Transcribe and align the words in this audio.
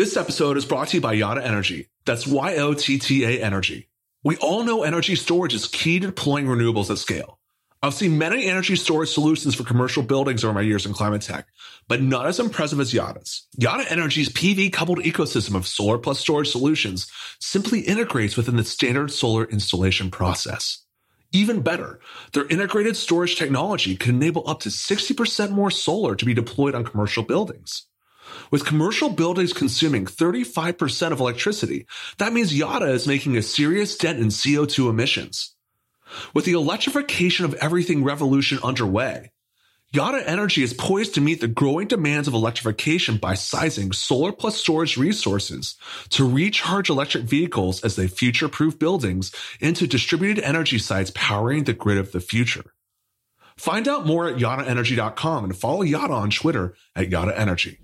This 0.00 0.16
episode 0.16 0.56
is 0.56 0.64
brought 0.64 0.88
to 0.88 0.96
you 0.96 1.00
by 1.02 1.14
Yotta 1.14 1.42
Energy. 1.42 1.90
That's 2.06 2.26
Y 2.26 2.56
O 2.56 2.72
T 2.72 2.98
T 2.98 3.22
A 3.22 3.44
Energy. 3.44 3.90
We 4.24 4.38
all 4.38 4.64
know 4.64 4.82
energy 4.82 5.14
storage 5.14 5.52
is 5.52 5.66
key 5.66 6.00
to 6.00 6.06
deploying 6.06 6.46
renewables 6.46 6.88
at 6.88 6.96
scale. 6.96 7.38
I've 7.82 7.92
seen 7.92 8.16
many 8.16 8.46
energy 8.46 8.76
storage 8.76 9.10
solutions 9.10 9.54
for 9.54 9.62
commercial 9.62 10.02
buildings 10.02 10.42
over 10.42 10.54
my 10.54 10.62
years 10.62 10.86
in 10.86 10.94
climate 10.94 11.20
tech, 11.20 11.48
but 11.86 12.00
not 12.00 12.24
as 12.24 12.40
impressive 12.40 12.80
as 12.80 12.94
Yotta's. 12.94 13.46
Yotta 13.60 13.84
Energy's 13.90 14.30
PV 14.30 14.72
coupled 14.72 15.00
ecosystem 15.00 15.54
of 15.54 15.66
solar 15.66 15.98
plus 15.98 16.18
storage 16.18 16.48
solutions 16.48 17.06
simply 17.38 17.80
integrates 17.80 18.38
within 18.38 18.56
the 18.56 18.64
standard 18.64 19.12
solar 19.12 19.44
installation 19.44 20.10
process. 20.10 20.82
Even 21.30 21.60
better, 21.60 22.00
their 22.32 22.48
integrated 22.48 22.96
storage 22.96 23.36
technology 23.36 23.96
can 23.96 24.14
enable 24.14 24.48
up 24.48 24.60
to 24.60 24.70
60% 24.70 25.50
more 25.50 25.70
solar 25.70 26.16
to 26.16 26.24
be 26.24 26.32
deployed 26.32 26.74
on 26.74 26.84
commercial 26.84 27.22
buildings. 27.22 27.84
With 28.50 28.66
commercial 28.66 29.10
buildings 29.10 29.52
consuming 29.52 30.06
35% 30.06 31.12
of 31.12 31.20
electricity, 31.20 31.86
that 32.18 32.32
means 32.32 32.52
Yotta 32.52 32.90
is 32.90 33.06
making 33.06 33.36
a 33.36 33.42
serious 33.42 33.96
dent 33.96 34.18
in 34.18 34.28
CO2 34.28 34.90
emissions. 34.90 35.54
With 36.34 36.44
the 36.44 36.52
electrification 36.52 37.44
of 37.44 37.54
everything 37.54 38.02
revolution 38.02 38.58
underway, 38.64 39.30
Yotta 39.92 40.22
Energy 40.24 40.62
is 40.62 40.72
poised 40.72 41.14
to 41.14 41.20
meet 41.20 41.40
the 41.40 41.48
growing 41.48 41.88
demands 41.88 42.28
of 42.28 42.34
electrification 42.34 43.16
by 43.16 43.34
sizing 43.34 43.90
solar 43.90 44.30
plus 44.30 44.56
storage 44.56 44.96
resources 44.96 45.74
to 46.10 46.28
recharge 46.28 46.90
electric 46.90 47.24
vehicles 47.24 47.82
as 47.82 47.96
they 47.96 48.06
future-proof 48.06 48.78
buildings 48.78 49.32
into 49.58 49.88
distributed 49.88 50.44
energy 50.44 50.78
sites 50.78 51.10
powering 51.16 51.64
the 51.64 51.72
grid 51.72 51.98
of 51.98 52.12
the 52.12 52.20
future. 52.20 52.72
Find 53.56 53.88
out 53.88 54.06
more 54.06 54.28
at 54.28 54.36
yottaenergy.com 54.36 55.44
and 55.44 55.56
follow 55.56 55.82
Yotta 55.82 56.10
on 56.10 56.30
Twitter 56.30 56.76
at 56.94 57.10
Yotta 57.10 57.36
Energy. 57.36 57.80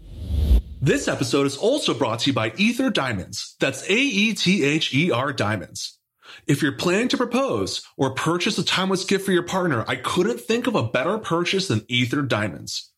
This 0.86 1.08
episode 1.08 1.48
is 1.48 1.56
also 1.56 1.94
brought 1.94 2.20
to 2.20 2.30
you 2.30 2.32
by 2.32 2.52
Aether 2.60 2.90
Diamonds. 2.90 3.56
That's 3.58 3.82
A-E-T-H-E-R 3.90 5.32
Diamonds. 5.32 5.98
If 6.46 6.62
you're 6.62 6.70
planning 6.70 7.08
to 7.08 7.16
propose 7.16 7.82
or 7.96 8.14
purchase 8.14 8.56
a 8.56 8.64
timeless 8.64 9.02
gift 9.02 9.26
for 9.26 9.32
your 9.32 9.42
partner, 9.42 9.84
I 9.88 9.96
couldn't 9.96 10.38
think 10.38 10.68
of 10.68 10.76
a 10.76 10.84
better 10.84 11.18
purchase 11.18 11.66
than 11.66 11.84
Aether 11.90 12.22
Diamonds. 12.22 12.92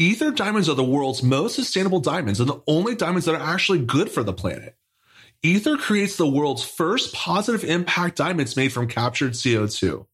Aether 0.00 0.30
Diamonds 0.30 0.68
are 0.68 0.76
the 0.76 0.84
world's 0.84 1.24
most 1.24 1.56
sustainable 1.56 1.98
diamonds 1.98 2.38
and 2.38 2.48
the 2.48 2.62
only 2.68 2.94
diamonds 2.94 3.26
that 3.26 3.34
are 3.34 3.52
actually 3.52 3.80
good 3.80 4.12
for 4.12 4.22
the 4.22 4.32
planet. 4.32 4.76
Aether 5.42 5.76
creates 5.76 6.14
the 6.14 6.30
world's 6.30 6.62
first 6.62 7.12
positive 7.14 7.68
impact 7.68 8.14
diamonds 8.14 8.56
made 8.56 8.72
from 8.72 8.86
captured 8.86 9.32
CO2. 9.32 10.06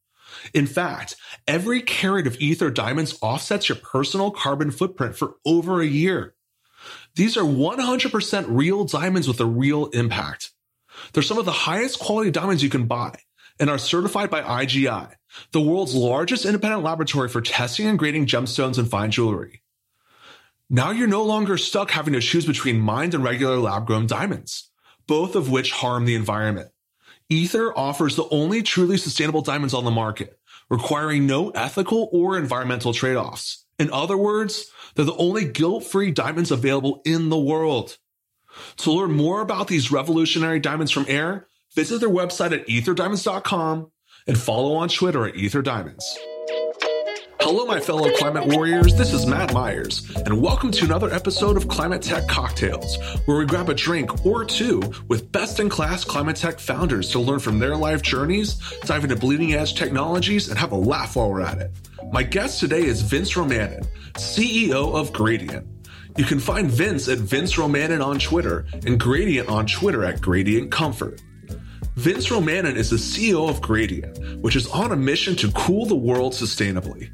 In 0.55 0.67
fact, 0.67 1.17
every 1.47 1.83
carat 1.83 2.27
of 2.27 2.39
Aether 2.41 2.71
diamonds 2.71 3.19
offsets 3.21 3.69
your 3.69 3.77
personal 3.77 4.31
carbon 4.31 4.71
footprint 4.71 5.19
for 5.19 5.35
over 5.45 5.83
a 5.83 5.87
year. 5.87 6.35
These 7.15 7.37
are 7.37 7.43
100% 7.43 8.47
real 8.49 8.85
diamonds 8.85 9.29
with 9.29 9.41
a 9.41 9.47
real 9.47 9.87
impact. 9.87 10.51
They're 11.13 11.23
some 11.23 11.39
of 11.39 11.45
the 11.45 11.53
highest 11.53 11.99
quality 11.99 12.31
diamonds 12.31 12.63
you 12.63 12.71
can 12.71 12.87
buy 12.87 13.19
and 13.59 13.69
are 13.69 13.79
certified 13.79 14.31
by 14.31 14.43
IGI, 14.43 15.15
the 15.53 15.61
world's 15.61 15.95
largest 15.95 16.45
independent 16.45 16.83
laboratory 16.83 17.29
for 17.29 17.41
testing 17.41 17.87
and 17.87 17.99
grading 17.99 18.27
gemstones 18.27 18.79
and 18.79 18.89
fine 18.89 19.11
jewelry. 19.11 19.63
Now 20.69 20.93
you're 20.93 21.09
no 21.09 21.25
longer 21.25 21.59
stuck 21.59 21.91
having 21.91 22.15
to 22.15 22.21
choose 22.21 22.47
between 22.47 22.81
mined 22.81 23.15
and 23.15 23.25
regular 23.25 23.59
lab 23.59 23.87
grown 23.87 24.07
diamonds, 24.07 24.71
both 25.07 25.35
of 25.35 25.51
which 25.51 25.73
harm 25.73 26.05
the 26.05 26.15
environment. 26.15 26.71
Aether 27.29 27.77
offers 27.77 28.17
the 28.17 28.29
only 28.31 28.63
truly 28.63 28.97
sustainable 28.97 29.43
diamonds 29.43 29.75
on 29.75 29.85
the 29.85 29.91
market, 29.91 30.39
requiring 30.69 31.27
no 31.27 31.51
ethical 31.51 32.09
or 32.13 32.39
environmental 32.39 32.93
trade 32.93 33.17
offs. 33.17 33.65
In 33.79 33.91
other 33.93 34.17
words, 34.17 34.71
they're 34.95 35.05
the 35.05 35.15
only 35.17 35.45
guilt 35.45 35.85
free 35.85 36.11
diamonds 36.11 36.51
available 36.51 37.03
in 37.05 37.29
the 37.29 37.39
world. 37.39 37.99
To 38.79 38.93
learn 38.93 39.13
more 39.13 39.41
about 39.41 39.69
these 39.69 39.93
revolutionary 39.93 40.61
diamonds 40.61 40.91
from 40.91 41.07
air, 41.09 41.47
visit 41.75 42.01
their 42.01 42.11
website 42.11 42.53
at 42.53 42.67
aetherdiamonds.com 42.67 43.91
and 44.27 44.39
follow 44.39 44.75
on 44.75 44.89
Twitter 44.89 45.27
at 45.27 45.35
aetherdiamonds. 45.35 46.05
Hello, 47.43 47.65
my 47.65 47.81
fellow 47.81 48.11
climate 48.13 48.47
warriors. 48.47 48.95
This 48.95 49.15
is 49.15 49.25
Matt 49.25 49.55
Myers, 49.55 50.09
and 50.15 50.43
welcome 50.43 50.71
to 50.73 50.85
another 50.85 51.11
episode 51.11 51.57
of 51.57 51.69
Climate 51.69 52.03
Tech 52.03 52.29
Cocktails, 52.29 52.99
where 53.25 53.39
we 53.39 53.47
grab 53.47 53.71
a 53.71 53.75
drink 53.75 54.27
or 54.27 54.45
two 54.45 54.81
with 55.09 55.33
best 55.33 55.59
in 55.59 55.71
class 55.71 56.05
climate 56.05 56.37
tech 56.37 56.61
founders 56.61 57.11
to 57.13 57.19
learn 57.19 57.39
from 57.39 57.59
their 57.59 57.77
life 57.77 58.03
journeys, 58.03 58.61
dive 58.83 59.05
into 59.05 59.17
bleeding 59.17 59.55
edge 59.55 59.75
technologies, 59.75 60.51
and 60.51 60.59
have 60.59 60.73
a 60.73 60.77
laugh 60.77 61.17
while 61.17 61.31
we're 61.31 61.41
at 61.41 61.59
it. 61.59 61.71
My 62.13 62.23
guest 62.23 62.61
today 62.61 62.85
is 62.85 63.01
Vince 63.01 63.33
Romanin, 63.33 63.87
CEO 64.13 64.95
of 64.95 65.11
Gradient. 65.15 65.67
You 66.19 66.25
can 66.25 66.41
find 66.41 66.71
Vince 66.71 67.09
at 67.09 67.19
Vince 67.19 67.55
Romanin 67.55 68.05
on 68.05 68.19
Twitter 68.19 68.67
and 68.85 69.01
Gradient 69.01 69.49
on 69.49 69.67
Twitter 69.67 70.05
at 70.05 70.21
Gradient 70.21 70.71
Comfort. 70.71 71.23
Vince 71.97 72.29
Romanin 72.29 72.77
is 72.77 72.91
the 72.91 72.97
CEO 72.97 73.49
of 73.49 73.61
Gradient, 73.61 74.41
which 74.43 74.57
is 74.57 74.67
on 74.69 74.93
a 74.93 74.97
mission 74.97 75.35
to 75.37 75.51
cool 75.53 75.87
the 75.87 75.95
world 75.95 76.35
sustainably. 76.35 77.11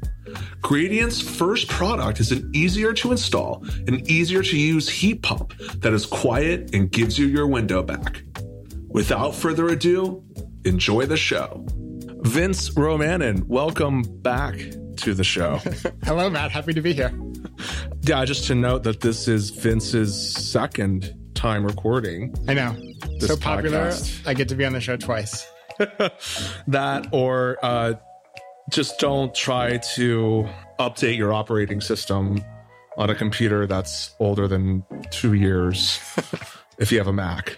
Gradient's 0.61 1.21
first 1.21 1.67
product 1.67 2.19
is 2.19 2.31
an 2.31 2.49
easier 2.53 2.93
to 2.93 3.11
install 3.11 3.63
and 3.87 4.09
easier 4.09 4.43
to 4.43 4.57
use 4.57 4.89
heat 4.89 5.21
pump 5.21 5.57
that 5.77 5.93
is 5.93 6.05
quiet 6.05 6.73
and 6.73 6.91
gives 6.91 7.17
you 7.17 7.27
your 7.27 7.47
window 7.47 7.83
back. 7.83 8.23
Without 8.89 9.35
further 9.35 9.67
ado, 9.67 10.23
enjoy 10.65 11.05
the 11.05 11.17
show. 11.17 11.65
Vince 12.21 12.69
Romanin, 12.71 13.43
welcome 13.45 14.01
back 14.01 14.57
to 14.97 15.13
the 15.13 15.23
show. 15.23 15.59
Hello, 16.03 16.29
Matt. 16.29 16.51
Happy 16.51 16.73
to 16.73 16.81
be 16.81 16.93
here. 16.93 17.11
Yeah, 18.01 18.25
just 18.25 18.45
to 18.47 18.55
note 18.55 18.83
that 18.83 19.01
this 19.01 19.27
is 19.27 19.51
Vince's 19.51 20.35
second 20.35 21.13
time 21.35 21.65
recording. 21.65 22.33
I 22.47 22.53
know. 22.53 22.75
So 23.19 23.37
popular. 23.37 23.93
I 24.25 24.33
get 24.33 24.49
to 24.49 24.55
be 24.55 24.65
on 24.65 24.73
the 24.73 24.81
show 24.81 24.97
twice. 24.97 25.49
that 26.67 27.07
or 27.11 27.57
uh, 27.61 27.93
just 28.69 28.99
don't 28.99 29.33
try 29.33 29.77
to 29.95 30.47
update 30.79 31.17
your 31.17 31.33
operating 31.33 31.81
system 31.81 32.43
on 32.97 33.09
a 33.09 33.15
computer 33.15 33.67
that's 33.67 34.15
older 34.19 34.47
than 34.47 34.83
two 35.11 35.33
years 35.33 35.99
if 36.79 36.91
you 36.91 36.97
have 36.97 37.07
a 37.07 37.13
Mac. 37.13 37.57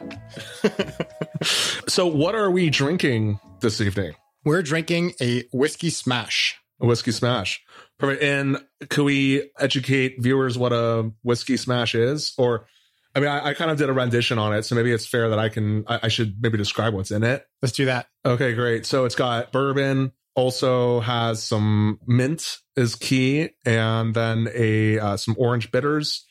so, 1.88 2.06
what 2.06 2.36
are 2.36 2.52
we 2.52 2.70
drinking 2.70 3.40
this 3.62 3.82
evening? 3.82 4.14
We're 4.46 4.62
drinking 4.62 5.14
a 5.22 5.44
whiskey 5.52 5.90
smash. 5.90 6.58
A 6.82 6.86
whiskey 6.86 7.12
smash. 7.12 7.62
Perfect. 7.98 8.24
And 8.24 8.58
can 8.90 9.04
we 9.04 9.50
educate 9.60 10.16
viewers 10.20 10.58
what 10.58 10.72
a 10.72 11.12
whiskey 11.24 11.58
smash 11.58 11.94
is? 11.96 12.34
Or, 12.38 12.66
I 13.14 13.20
mean, 13.20 13.30
I, 13.30 13.50
I 13.50 13.54
kind 13.54 13.70
of 13.70 13.78
did 13.78 13.90
a 13.90 13.94
rendition 13.94 14.40
on 14.40 14.54
it, 14.54 14.64
so 14.64 14.76
maybe 14.76 14.94
it's 14.94 15.06
fair 15.06 15.30
that 15.30 15.40
I 15.40 15.50
can, 15.50 15.84
I, 15.88 16.00
I 16.04 16.08
should 16.08 16.38
maybe 16.42 16.58
describe 16.58 16.94
what's 16.94 17.12
in 17.12 17.24
it. 17.24 17.46
Let's 17.62 17.74
do 17.74 17.86
that. 17.86 18.08
Okay, 18.26 18.54
great. 18.54 18.86
So 18.86 19.04
it's 19.04 19.16
got 19.16 19.52
bourbon, 19.52 20.14
also 20.40 21.02
has 21.02 21.44
some 21.44 22.00
mint 22.08 22.60
is 22.78 22.96
key, 22.96 23.50
and 23.66 24.16
then 24.16 24.48
a 24.56 24.98
uh, 24.98 25.18
some 25.18 25.36
orange 25.38 25.70
bitters 25.72 26.26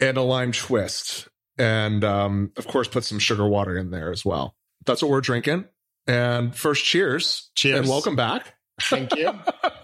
and 0.00 0.16
a 0.16 0.22
lime 0.22 0.52
twist, 0.52 1.28
and 1.58 2.02
um, 2.04 2.52
of 2.56 2.66
course, 2.66 2.88
put 2.88 3.04
some 3.04 3.18
sugar 3.18 3.46
water 3.46 3.76
in 3.76 3.90
there 3.90 4.10
as 4.10 4.24
well. 4.24 4.56
That's 4.86 5.02
what 5.02 5.10
we're 5.10 5.20
drinking. 5.20 5.66
And 6.06 6.56
first, 6.56 6.84
cheers! 6.84 7.50
Cheers, 7.54 7.80
and 7.80 7.88
welcome 7.88 8.16
back. 8.16 8.54
Thank 8.80 9.14
you. 9.14 9.30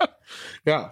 yeah. 0.66 0.90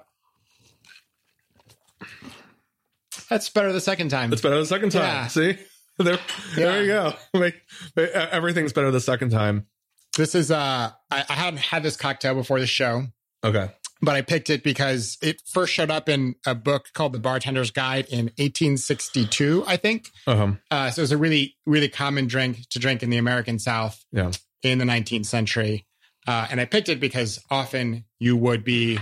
That's 3.31 3.49
better 3.49 3.73
the 3.73 3.81
second 3.81 4.11
time. 4.11 4.33
It's 4.33 4.43
better 4.43 4.59
the 4.59 4.67
second 4.67 4.91
time. 4.91 5.03
Yeah. 5.03 5.27
See? 5.29 5.59
There, 5.99 6.13
yeah. 6.13 6.57
there 6.57 6.83
you 6.83 6.89
go. 6.89 7.15
like, 7.33 7.55
everything's 7.97 8.75
better 8.75 8.91
the 8.91 9.01
second 9.01 9.31
time. 9.31 9.67
This 10.17 10.35
is 10.35 10.51
uh 10.51 10.91
I, 11.11 11.25
I 11.29 11.33
hadn't 11.33 11.61
had 11.61 11.83
this 11.83 11.97
cocktail 11.97 12.35
before 12.35 12.61
the 12.61 12.67
show. 12.67 13.05
Okay. 13.45 13.71
But 14.03 14.17
I 14.17 14.23
picked 14.23 14.51
it 14.51 14.63
because 14.63 15.17
it 15.23 15.41
first 15.47 15.73
showed 15.73 15.91
up 15.91 16.09
in 16.09 16.35
a 16.47 16.55
book 16.55 16.89
called 16.93 17.13
The 17.13 17.19
Bartender's 17.19 17.71
Guide 17.71 18.07
in 18.11 18.27
1862, 18.37 19.65
I 19.67 19.77
think. 19.79 20.11
Uh-huh. 20.27 20.53
Uh, 20.71 20.91
so 20.91 21.01
it 21.01 21.05
was 21.05 21.13
a 21.13 21.17
really, 21.17 21.57
really 21.65 21.89
common 21.89 22.27
drink 22.27 22.69
to 22.71 22.79
drink 22.79 23.03
in 23.03 23.09
the 23.09 23.17
American 23.17 23.59
South 23.59 24.05
yeah. 24.13 24.33
in 24.63 24.79
the 24.79 24.85
19th 24.85 25.25
century. 25.25 25.87
Uh, 26.27 26.47
and 26.51 26.61
I 26.61 26.67
picked 26.67 26.91
it 26.91 27.01
because 27.01 27.43
often 27.51 28.05
you 28.19 28.37
would 28.37 28.65
be 28.65 28.99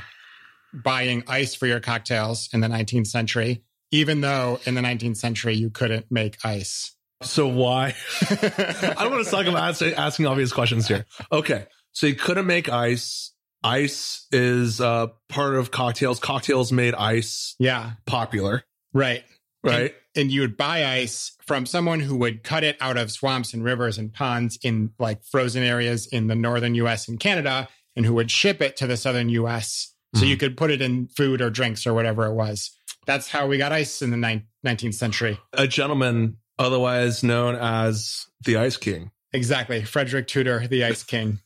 buying 0.73 1.25
ice 1.27 1.55
for 1.55 1.67
your 1.67 1.81
cocktails 1.81 2.49
in 2.53 2.61
the 2.61 2.69
19th 2.69 3.09
century, 3.09 3.65
even 3.91 4.21
though 4.21 4.61
in 4.65 4.75
the 4.75 4.81
19th 4.81 5.17
century 5.17 5.55
you 5.55 5.71
couldn't 5.71 6.07
make 6.11 6.37
ice. 6.45 6.94
So 7.25 7.49
why? 7.49 7.95
I 8.31 8.95
don't 8.99 9.13
want 9.13 9.25
to 9.25 9.31
talk 9.31 9.47
about 9.47 9.81
asking 9.83 10.27
obvious 10.27 10.53
questions 10.53 10.89
here. 10.89 11.07
Okay. 11.33 11.67
So 11.93 12.07
you 12.07 12.15
couldn't 12.15 12.47
make 12.47 12.69
ice. 12.69 13.33
Ice 13.63 14.27
is 14.31 14.81
uh, 14.81 15.09
part 15.29 15.55
of 15.55 15.71
cocktails. 15.71 16.21
Cocktails 16.21 16.71
made 16.71 16.95
ice 16.95 17.55
yeah 17.59 17.93
popular. 18.07 18.65
Right. 18.93 19.25
Right. 19.63 19.95
And, 20.15 20.23
and 20.25 20.31
you 20.31 20.43
would 20.43 20.57
buy 20.57 20.85
ice 20.85 21.37
from 21.47 21.65
someone 21.65 22.01
who 22.01 22.17
would 22.17 22.43
cut 22.43 22.63
it 22.65 22.77
out 22.81 22.99
of 22.99 23.11
swamps 23.11 23.55
and 23.55 23.65
rivers 23.65 23.97
and 23.97 24.13
ponds 24.13 24.59
in 24.63 24.91
like 24.99 25.25
frozen 25.25 25.63
areas 25.63 26.07
in 26.07 26.27
the 26.27 26.35
northern 26.35 26.75
US 26.75 27.09
and 27.09 27.19
Canada 27.19 27.69
and 27.97 28.05
who 28.05 28.15
would 28.15 28.31
ship 28.31 28.61
it 28.61 28.77
to 28.77 28.87
the 28.87 28.97
southern 28.97 29.31
US 29.31 29.95
so 30.15 30.25
mm. 30.25 30.29
you 30.29 30.37
could 30.37 30.57
put 30.57 30.71
it 30.71 30.81
in 30.81 31.09
food 31.09 31.41
or 31.41 31.51
drinks 31.51 31.87
or 31.87 31.95
whatever 31.95 32.27
it 32.27 32.35
was. 32.35 32.71
That's 33.07 33.29
how 33.29 33.47
we 33.47 33.59
got 33.59 33.73
ice 33.73 34.01
in 34.01 34.11
the 34.11 34.17
ni- 34.17 34.47
19th 34.65 34.95
century. 34.95 35.39
A 35.53 35.67
gentleman 35.67 36.39
otherwise 36.59 37.23
known 37.23 37.55
as 37.57 38.27
the 38.45 38.57
Ice 38.57 38.77
King. 38.77 39.11
Exactly. 39.33 39.83
Frederick 39.85 40.27
Tudor, 40.27 40.67
the 40.67 40.85
Ice 40.85 41.03
King. 41.05 41.41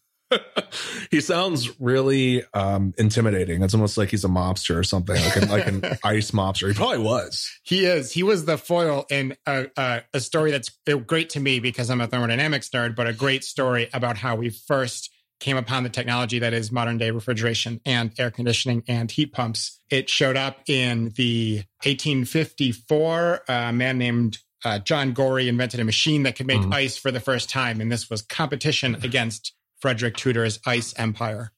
he 1.11 1.23
sounds 1.23 1.81
really 1.81 2.43
um, 2.53 2.93
intimidating. 2.99 3.63
It's 3.63 3.73
almost 3.73 3.97
like 3.97 4.11
he's 4.11 4.25
a 4.25 4.29
mobster 4.29 4.77
or 4.77 4.85
something, 4.85 5.17
like 5.17 5.37
an, 5.37 5.49
like 5.49 5.67
an 5.67 5.99
ice 6.05 6.33
mobster. 6.33 6.69
He 6.69 6.75
probably 6.75 6.99
was. 6.99 7.51
He 7.63 7.87
is. 7.87 8.13
He 8.13 8.23
was 8.23 8.45
the 8.45 8.59
foil 8.59 9.07
in 9.11 9.37
a, 9.47 9.69
a, 9.77 10.03
a 10.13 10.21
story 10.21 10.51
that's 10.51 10.69
great 11.07 11.31
to 11.31 11.41
me 11.41 11.61
because 11.61 11.89
I'm 11.89 12.03
a 12.03 12.07
thermodynamics 12.07 12.69
nerd, 12.69 12.95
but 12.95 13.07
a 13.07 13.15
great 13.15 13.43
story 13.43 13.89
about 13.95 14.19
how 14.19 14.37
we 14.37 14.51
first 14.51 15.11
came 15.41 15.57
upon 15.57 15.85
the 15.85 15.89
technology 15.89 16.41
that 16.41 16.53
is 16.53 16.73
modern 16.73 16.99
day 16.99 17.11
refrigeration 17.11 17.81
and 17.87 18.13
air 18.19 18.31
conditioning 18.31 18.83
and 18.89 19.11
heat 19.11 19.33
pumps. 19.33 19.81
It 19.91 20.11
showed 20.11 20.37
up 20.37 20.69
in 20.69 21.13
the 21.17 21.63
1854. 21.85 23.43
A 23.49 23.73
man 23.73 23.99
named 23.99 24.39
uh, 24.65 24.79
John 24.81 25.13
Gorrie 25.13 25.49
invented 25.49 25.81
a 25.81 25.85
machine 25.85 26.25
that 26.25 26.37
could 26.37 26.47
make 26.47 26.61
mm. 26.61 26.75
ice 26.75 26.97
for 26.97 27.11
the 27.11 27.21
first 27.21 27.49
time, 27.49 27.81
and 27.81 27.91
this 27.91 28.11
was 28.11 28.23
competition 28.23 28.95
against 29.03 29.55
Frederick 29.81 30.17
Tudor's 30.17 30.59
ice 30.67 30.95
empire. 30.99 31.53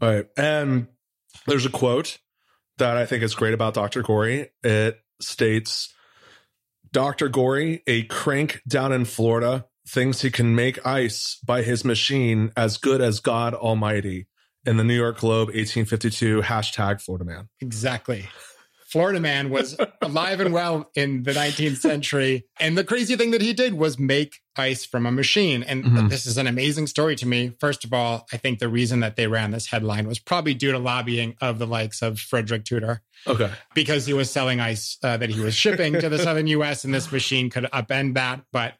Right, 0.00 0.26
and 0.36 0.88
there's 1.46 1.66
a 1.66 1.70
quote 1.70 2.18
that 2.78 2.96
I 2.96 3.04
think 3.04 3.22
is 3.22 3.34
great 3.34 3.54
about 3.54 3.74
Dr. 3.74 4.02
Gorrie. 4.02 4.50
It 4.62 5.00
states, 5.20 5.92
"Dr. 6.92 7.28
Gorrie, 7.28 7.82
a 7.86 8.04
crank 8.04 8.62
down 8.66 8.92
in 8.92 9.04
Florida, 9.04 9.66
thinks 9.86 10.22
he 10.22 10.30
can 10.30 10.54
make 10.54 10.84
ice 10.86 11.38
by 11.44 11.62
his 11.62 11.84
machine 11.84 12.52
as 12.56 12.76
good 12.76 13.00
as 13.00 13.20
God 13.20 13.54
Almighty." 13.54 14.26
In 14.66 14.76
the 14.76 14.84
New 14.84 14.96
York 14.96 15.18
Globe, 15.18 15.48
1852, 15.48 16.42
hashtag 16.42 17.00
Florida 17.00 17.24
Man. 17.24 17.48
Exactly. 17.60 18.28
Florida 18.88 19.20
man 19.20 19.50
was 19.50 19.76
alive 20.02 20.40
and 20.40 20.52
well 20.52 20.90
in 20.94 21.22
the 21.24 21.32
19th 21.32 21.76
century. 21.76 22.46
And 22.58 22.76
the 22.76 22.84
crazy 22.84 23.16
thing 23.16 23.32
that 23.32 23.42
he 23.42 23.52
did 23.52 23.74
was 23.74 23.98
make 23.98 24.36
ice 24.56 24.86
from 24.86 25.04
a 25.04 25.12
machine. 25.12 25.62
And 25.62 25.84
mm-hmm. 25.84 26.08
this 26.08 26.24
is 26.24 26.38
an 26.38 26.46
amazing 26.46 26.86
story 26.86 27.14
to 27.16 27.26
me. 27.26 27.52
First 27.60 27.84
of 27.84 27.92
all, 27.92 28.26
I 28.32 28.38
think 28.38 28.60
the 28.60 28.68
reason 28.68 29.00
that 29.00 29.16
they 29.16 29.26
ran 29.26 29.50
this 29.50 29.66
headline 29.66 30.08
was 30.08 30.18
probably 30.18 30.54
due 30.54 30.72
to 30.72 30.78
lobbying 30.78 31.36
of 31.42 31.58
the 31.58 31.66
likes 31.66 32.00
of 32.00 32.18
Frederick 32.18 32.64
Tudor. 32.64 33.02
Okay. 33.26 33.50
Because 33.74 34.06
he 34.06 34.14
was 34.14 34.30
selling 34.30 34.58
ice 34.58 34.96
uh, 35.02 35.18
that 35.18 35.28
he 35.28 35.40
was 35.40 35.54
shipping 35.54 35.92
to 36.00 36.08
the 36.08 36.18
southern 36.18 36.46
US, 36.46 36.84
and 36.84 36.94
this 36.94 37.12
machine 37.12 37.50
could 37.50 37.64
upend 37.64 38.14
that. 38.14 38.42
But 38.52 38.74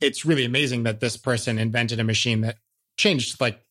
it's 0.00 0.26
really 0.26 0.44
amazing 0.44 0.82
that 0.82 1.00
this 1.00 1.16
person 1.16 1.58
invented 1.58 2.00
a 2.00 2.04
machine 2.04 2.42
that 2.42 2.56
changed 2.98 3.40
like 3.40 3.64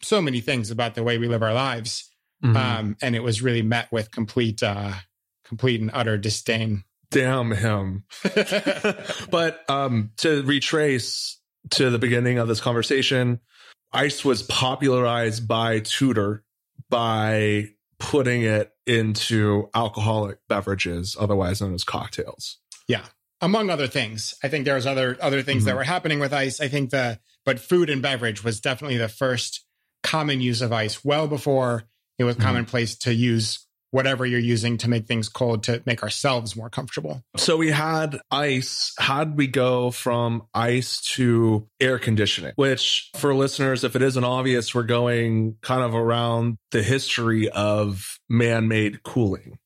so 0.00 0.22
many 0.22 0.40
things 0.40 0.70
about 0.70 0.94
the 0.94 1.02
way 1.02 1.18
we 1.18 1.26
live 1.26 1.42
our 1.42 1.54
lives. 1.54 2.10
Mm-hmm. 2.44 2.56
Um, 2.56 2.96
and 3.02 3.16
it 3.16 3.22
was 3.22 3.42
really 3.42 3.62
met 3.62 3.90
with 3.90 4.10
complete 4.10 4.62
uh, 4.62 4.92
complete 5.54 5.80
and 5.80 5.90
utter 5.94 6.18
disdain. 6.18 6.82
Damn 7.10 7.52
him. 7.52 8.04
but 9.30 9.60
um, 9.68 10.10
to 10.16 10.42
retrace 10.42 11.38
to 11.70 11.90
the 11.90 11.98
beginning 11.98 12.38
of 12.38 12.48
this 12.48 12.60
conversation, 12.60 13.38
ice 13.92 14.24
was 14.24 14.42
popularized 14.42 15.46
by 15.46 15.78
Tudor 15.78 16.42
by 16.90 17.68
putting 18.00 18.42
it 18.42 18.72
into 18.84 19.70
alcoholic 19.74 20.38
beverages, 20.48 21.16
otherwise 21.18 21.60
known 21.60 21.74
as 21.74 21.84
cocktails. 21.84 22.58
Yeah. 22.88 23.04
Among 23.40 23.70
other 23.70 23.86
things. 23.86 24.34
I 24.42 24.48
think 24.48 24.64
there 24.64 24.74
was 24.74 24.86
other 24.86 25.16
other 25.20 25.42
things 25.42 25.60
mm-hmm. 25.60 25.66
that 25.68 25.76
were 25.76 25.84
happening 25.84 26.18
with 26.18 26.32
ice. 26.32 26.60
I 26.60 26.66
think 26.66 26.90
the 26.90 27.20
but 27.44 27.60
food 27.60 27.90
and 27.90 28.02
beverage 28.02 28.42
was 28.42 28.60
definitely 28.60 28.96
the 28.96 29.08
first 29.08 29.64
common 30.02 30.40
use 30.40 30.62
of 30.62 30.72
ice 30.72 31.04
well 31.04 31.28
before 31.28 31.84
it 32.18 32.24
was 32.24 32.36
mm-hmm. 32.36 32.44
commonplace 32.44 32.96
to 32.98 33.14
use 33.14 33.63
whatever 33.94 34.26
you're 34.26 34.40
using 34.40 34.76
to 34.76 34.90
make 34.90 35.06
things 35.06 35.28
cold 35.28 35.62
to 35.62 35.80
make 35.86 36.02
ourselves 36.02 36.56
more 36.56 36.68
comfortable. 36.68 37.22
So 37.36 37.56
we 37.56 37.70
had 37.70 38.18
ice. 38.28 38.92
How'd 38.98 39.36
we 39.36 39.46
go 39.46 39.92
from 39.92 40.48
ice 40.52 41.00
to 41.12 41.68
air 41.78 42.00
conditioning? 42.00 42.54
Which, 42.56 43.12
for 43.14 43.32
listeners, 43.32 43.84
if 43.84 43.94
it 43.94 44.02
isn't 44.02 44.24
obvious, 44.24 44.74
we're 44.74 44.82
going 44.82 45.58
kind 45.62 45.84
of 45.84 45.94
around 45.94 46.58
the 46.72 46.82
history 46.82 47.48
of 47.48 48.18
man 48.28 48.66
made 48.66 49.04
cooling. 49.04 49.58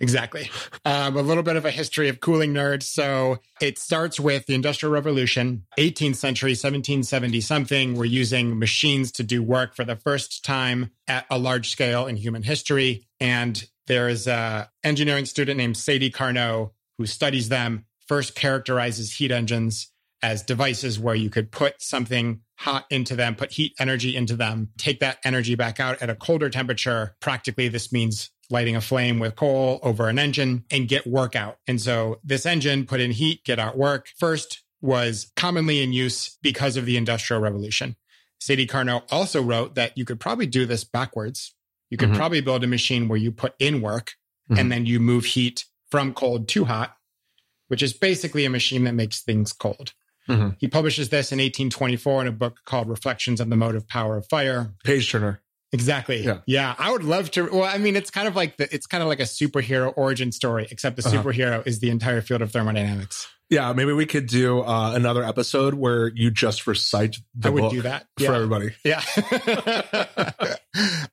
Exactly. 0.00 0.50
Um, 0.86 1.16
a 1.16 1.22
little 1.22 1.42
bit 1.42 1.56
of 1.56 1.66
a 1.66 1.70
history 1.70 2.08
of 2.08 2.20
cooling 2.20 2.54
nerds. 2.54 2.84
So 2.84 3.38
it 3.60 3.78
starts 3.78 4.18
with 4.18 4.46
the 4.46 4.54
Industrial 4.54 4.92
Revolution, 4.92 5.66
18th 5.78 6.16
century, 6.16 6.52
1770 6.52 7.40
something. 7.42 7.94
We're 7.94 8.06
using 8.06 8.58
machines 8.58 9.12
to 9.12 9.22
do 9.22 9.42
work 9.42 9.76
for 9.76 9.84
the 9.84 9.96
first 9.96 10.42
time 10.42 10.90
at 11.06 11.26
a 11.30 11.38
large 11.38 11.70
scale 11.70 12.06
in 12.06 12.16
human 12.16 12.42
history. 12.42 13.06
And 13.20 13.62
there 13.86 14.08
is 14.08 14.26
an 14.26 14.66
engineering 14.82 15.26
student 15.26 15.58
named 15.58 15.76
Sadi 15.76 16.10
Carnot 16.10 16.72
who 16.98 17.06
studies 17.06 17.48
them, 17.48 17.86
first 18.06 18.34
characterizes 18.34 19.14
heat 19.14 19.30
engines 19.30 19.90
as 20.22 20.42
devices 20.42 20.98
where 20.98 21.14
you 21.14 21.30
could 21.30 21.50
put 21.50 21.80
something 21.80 22.40
hot 22.58 22.84
into 22.90 23.16
them, 23.16 23.34
put 23.34 23.52
heat 23.52 23.72
energy 23.78 24.14
into 24.14 24.36
them, 24.36 24.68
take 24.76 25.00
that 25.00 25.18
energy 25.24 25.54
back 25.54 25.80
out 25.80 26.00
at 26.02 26.10
a 26.10 26.14
colder 26.14 26.50
temperature. 26.50 27.16
Practically, 27.20 27.68
this 27.68 27.90
means 27.90 28.30
lighting 28.50 28.76
a 28.76 28.80
flame 28.80 29.18
with 29.18 29.36
coal 29.36 29.80
over 29.82 30.08
an 30.08 30.18
engine 30.18 30.64
and 30.70 30.88
get 30.88 31.06
work 31.06 31.34
out. 31.34 31.56
And 31.66 31.80
so 31.80 32.20
this 32.22 32.44
engine 32.44 32.84
put 32.84 33.00
in 33.00 33.12
heat, 33.12 33.44
get 33.44 33.58
out 33.58 33.78
work. 33.78 34.08
First 34.18 34.62
was 34.82 35.30
commonly 35.36 35.82
in 35.82 35.92
use 35.92 36.36
because 36.42 36.76
of 36.76 36.84
the 36.84 36.96
Industrial 36.96 37.40
Revolution. 37.40 37.96
Sadi 38.40 38.66
Carnot 38.66 39.04
also 39.10 39.42
wrote 39.42 39.74
that 39.74 39.96
you 39.96 40.04
could 40.04 40.20
probably 40.20 40.46
do 40.46 40.66
this 40.66 40.84
backwards. 40.84 41.54
You 41.90 41.96
could 41.96 42.10
mm-hmm. 42.10 42.18
probably 42.18 42.40
build 42.40 42.64
a 42.64 42.68
machine 42.68 43.08
where 43.08 43.18
you 43.18 43.32
put 43.32 43.54
in 43.58 43.82
work 43.82 44.14
mm-hmm. 44.50 44.58
and 44.58 44.72
then 44.72 44.86
you 44.86 45.00
move 45.00 45.24
heat 45.24 45.66
from 45.90 46.14
cold 46.14 46.48
to 46.48 46.64
hot, 46.64 46.96
which 47.68 47.82
is 47.82 47.92
basically 47.92 48.44
a 48.44 48.50
machine 48.50 48.84
that 48.84 48.94
makes 48.94 49.20
things 49.20 49.52
cold. 49.52 49.92
Mm-hmm. 50.28 50.50
He 50.58 50.68
publishes 50.68 51.08
this 51.08 51.32
in 51.32 51.38
1824 51.38 52.22
in 52.22 52.28
a 52.28 52.32
book 52.32 52.58
called 52.64 52.88
Reflections 52.88 53.40
on 53.40 53.50
the 53.50 53.56
Motive 53.56 53.88
Power 53.88 54.16
of 54.16 54.26
Fire. 54.26 54.72
Page 54.84 55.10
turner. 55.10 55.42
Exactly. 55.72 56.22
Yeah. 56.22 56.38
yeah. 56.46 56.74
I 56.78 56.90
would 56.90 57.04
love 57.04 57.30
to. 57.32 57.48
Well, 57.50 57.64
I 57.64 57.78
mean, 57.78 57.96
it's 57.96 58.10
kind 58.10 58.26
of 58.26 58.36
like 58.36 58.56
the, 58.56 58.72
it's 58.74 58.86
kind 58.86 59.02
of 59.02 59.08
like 59.08 59.20
a 59.20 59.24
superhero 59.24 59.92
origin 59.96 60.32
story, 60.32 60.66
except 60.70 60.96
the 60.96 61.06
uh-huh. 61.06 61.22
superhero 61.22 61.66
is 61.66 61.78
the 61.80 61.90
entire 61.90 62.22
field 62.22 62.42
of 62.42 62.50
thermodynamics. 62.50 63.28
Yeah, 63.50 63.72
maybe 63.72 63.92
we 63.92 64.06
could 64.06 64.28
do 64.28 64.60
uh, 64.60 64.92
another 64.94 65.24
episode 65.24 65.74
where 65.74 66.06
you 66.14 66.30
just 66.30 66.68
recite 66.68 67.18
the 67.34 67.48
I 67.48 67.50
would 67.50 67.60
book 67.62 67.72
do 67.72 67.82
that 67.82 68.06
yeah. 68.16 68.28
for 68.28 68.34
everybody. 68.34 68.70
Yeah. 68.84 69.02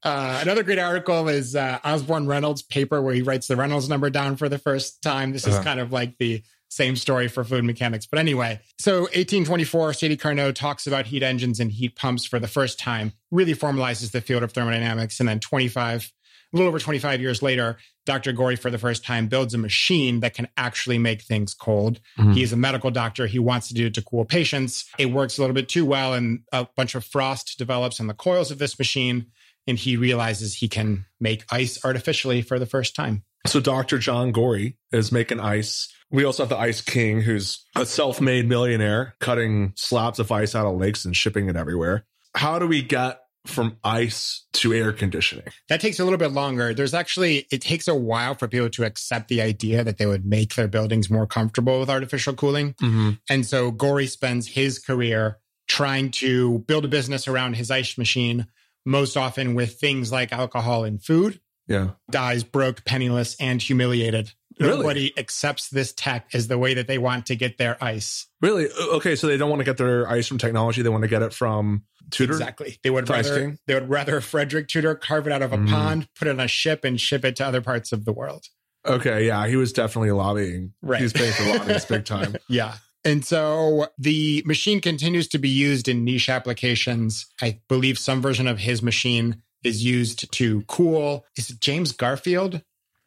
uh, 0.04 0.40
another 0.44 0.62
great 0.62 0.78
article 0.78 1.30
is 1.30 1.56
uh, 1.56 1.80
Osborne 1.84 2.28
Reynolds' 2.28 2.62
paper 2.62 3.02
where 3.02 3.16
he 3.16 3.24
writes 3.24 3.48
the 3.48 3.56
Reynolds 3.56 3.90
number 3.90 4.12
down 4.12 4.36
for 4.36 4.50
the 4.50 4.60
first 4.60 5.02
time. 5.02 5.32
This 5.32 5.48
is 5.48 5.56
uh-huh. 5.56 5.64
kind 5.64 5.80
of 5.80 5.92
like 5.92 6.20
the 6.20 6.44
same 6.70 6.96
story 6.96 7.28
for 7.28 7.44
fluid 7.44 7.64
mechanics. 7.64 8.06
But 8.06 8.20
anyway, 8.20 8.60
so 8.78 9.02
1824, 9.02 9.94
Sadi 9.94 10.16
Carnot 10.16 10.56
talks 10.56 10.86
about 10.86 11.08
heat 11.08 11.24
engines 11.24 11.60
and 11.60 11.72
heat 11.72 11.96
pumps 11.96 12.26
for 12.26 12.40
the 12.40 12.48
first 12.48 12.80
time, 12.80 13.14
really 13.32 13.56
formalizes 13.56 14.12
the 14.12 14.22
field 14.22 14.44
of 14.44 14.52
thermodynamics. 14.52 15.20
And 15.20 15.28
then 15.28 15.40
25, 15.40 16.12
a 16.54 16.58
little 16.58 16.70
over 16.70 16.80
25 16.80 17.22
years 17.22 17.42
later, 17.42 17.78
Dr. 18.06 18.32
Gorrie, 18.32 18.56
for 18.56 18.72
the 18.72 18.78
first 18.78 19.04
time, 19.04 19.28
builds 19.28 19.54
a 19.54 19.58
machine 19.58 20.22
that 20.22 20.34
can 20.34 20.48
actually 20.56 20.98
make 20.98 21.22
things 21.22 21.54
cold. 21.54 22.00
Mm-hmm. 22.18 22.32
He's 22.32 22.54
a 22.54 22.58
medical 22.58 22.92
doctor. 22.92 23.28
He 23.28 23.40
wants 23.40 23.68
to 23.68 23.74
do 23.74 23.88
it 23.88 23.94
to 23.96 24.02
cool 24.02 24.26
patients. 24.26 24.86
It 24.98 25.08
works 25.08 25.38
a 25.38 25.42
little 25.42 25.54
bit 25.54 25.70
too 25.70 25.86
well, 25.86 26.14
and 26.14 26.42
a 26.52 26.68
bunch 26.76 26.96
of 26.96 27.04
frost 27.04 27.58
develops 27.58 28.00
in 28.00 28.08
the 28.08 28.14
coils 28.14 28.52
of 28.52 28.60
this 28.60 28.80
machine. 28.80 29.28
And 29.68 29.78
he 29.78 29.98
realizes 29.98 30.56
he 30.56 30.70
can 30.70 31.06
make 31.20 31.44
ice 31.52 31.84
artificially 31.84 32.42
for 32.42 32.58
the 32.58 32.66
first 32.66 32.96
time. 32.96 33.24
So 33.46 33.60
Dr. 33.60 33.98
John 33.98 34.32
Gorrie 34.32 34.78
is 34.94 35.12
making 35.12 35.42
ice 35.42 35.90
we 36.10 36.24
also 36.24 36.44
have 36.44 36.50
the 36.50 36.58
Ice 36.58 36.82
King, 36.82 37.22
who's 37.22 37.66
a 37.76 37.86
self 37.86 38.22
made 38.22 38.48
millionaire 38.48 39.16
cutting 39.20 39.74
slabs 39.76 40.20
of 40.20 40.32
ice 40.32 40.56
out 40.56 40.66
of 40.66 40.78
lakes 40.78 41.06
and 41.06 41.16
shipping 41.16 41.50
it 41.50 41.56
everywhere. 41.56 42.06
How 42.36 42.60
do 42.60 42.68
we 42.68 42.82
get 42.82 43.20
from 43.48 43.78
ice 43.84 44.46
to 44.54 44.74
air 44.74 44.92
conditioning? 44.92 45.46
That 45.70 45.82
takes 45.82 46.00
a 46.00 46.04
little 46.04 46.20
bit 46.20 46.32
longer. 46.32 46.74
There's 46.74 46.94
actually, 46.94 47.48
it 47.52 47.62
takes 47.62 47.88
a 47.88 47.96
while 47.96 48.36
for 48.36 48.48
people 48.48 48.70
to 48.70 48.84
accept 48.84 49.28
the 49.28 49.42
idea 49.42 49.84
that 49.84 49.98
they 49.98 50.06
would 50.06 50.26
make 50.26 50.56
their 50.56 50.68
buildings 50.68 51.10
more 51.10 51.26
comfortable 51.26 51.80
with 51.80 51.90
artificial 51.90 52.34
cooling. 52.34 52.74
Mm-hmm. 52.74 53.12
And 53.30 53.46
so 53.46 53.72
Gorrie 53.72 54.08
spends 54.08 54.48
his 54.48 54.80
career 54.80 55.40
trying 55.68 56.12
to 56.12 56.60
build 56.60 56.86
a 56.86 56.88
business 56.88 57.28
around 57.28 57.56
his 57.56 57.72
ice 57.72 57.98
machine, 57.98 58.48
most 58.86 59.18
often 59.18 59.54
with 59.54 59.80
things 59.80 60.12
like 60.12 60.32
alcohol 60.32 60.84
and 60.84 61.04
food. 61.04 61.40
Yeah. 61.68 61.92
Dies 62.10 62.44
broke, 62.44 62.86
penniless, 62.86 63.36
and 63.40 63.62
humiliated 63.62 64.32
Really? 64.60 64.78
Nobody 64.78 65.18
accepts 65.18 65.70
this 65.70 65.94
tech 65.94 66.30
as 66.34 66.48
the 66.48 66.58
way 66.58 66.74
that 66.74 66.88
they 66.88 66.98
want 66.98 67.28
to 67.28 67.36
get 67.36 67.58
their 67.58 67.82
ice. 67.84 68.28
Really? 68.42 68.68
Okay, 68.94 69.16
so 69.16 69.28
they 69.28 69.38
don't 69.38 69.50
want 69.50 69.60
to 69.60 69.66
get 69.66 69.78
their 69.78 70.10
ice 70.10 70.28
from 70.28 70.38
technology; 70.38 70.82
they 70.82 70.90
want 70.90 71.04
to 71.04 71.08
get 71.08 71.22
it 71.22 71.34
from 71.34 71.84
Tudor. 72.10 72.34
Exactly. 72.34 72.80
They 72.84 72.90
would 72.90 73.10
rather 73.10 73.58
they 73.68 73.74
would 73.74 73.90
rather 73.90 74.22
Frederick 74.22 74.68
Tudor 74.68 74.96
carve 74.96 75.28
it 75.28 75.34
out 75.34 75.42
of 75.42 75.54
a 75.54 75.58
mm. 75.58 75.70
pond, 75.70 76.08
put 76.18 76.28
it 76.28 76.32
on 76.32 76.40
a 76.40 76.48
ship, 76.48 76.84
and 76.84 77.00
ship 77.00 77.24
it 77.24 77.36
to 77.38 77.46
other 77.46 77.62
parts 77.62 77.92
of 77.92 78.06
the 78.06 78.14
world. 78.14 78.46
Okay, 78.86 79.28
yeah, 79.28 79.48
he 79.48 79.56
was 79.56 79.74
definitely 79.74 80.12
lobbying. 80.12 80.74
Right, 80.82 81.02
he's 81.02 81.14
paying 81.14 81.34
for 81.34 81.44
lobbying 81.44 81.80
big 81.90 82.06
time. 82.06 82.36
Yeah. 82.50 82.76
And 83.06 83.24
so 83.24 83.88
the 83.98 84.44
machine 84.46 84.82
continues 84.82 85.30
to 85.30 85.38
be 85.38 85.48
used 85.48 85.88
in 85.88 86.04
niche 86.04 86.28
applications. 86.28 87.26
I 87.42 87.62
believe 87.70 87.98
some 87.98 88.22
version 88.22 88.48
of 88.48 88.60
his 88.60 88.82
machine 88.82 89.44
is 89.64 89.84
used 89.84 90.30
to 90.34 90.62
cool. 90.64 91.26
Is 91.38 91.50
it 91.50 91.62
James 91.62 91.94
Garfield 91.94 92.62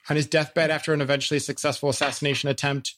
on 0.09 0.17
his 0.17 0.27
deathbed 0.27 0.71
after 0.71 0.93
an 0.95 1.01
eventually 1.01 1.39
successful 1.41 1.89
assassination 1.91 2.49
attempt, 2.49 2.95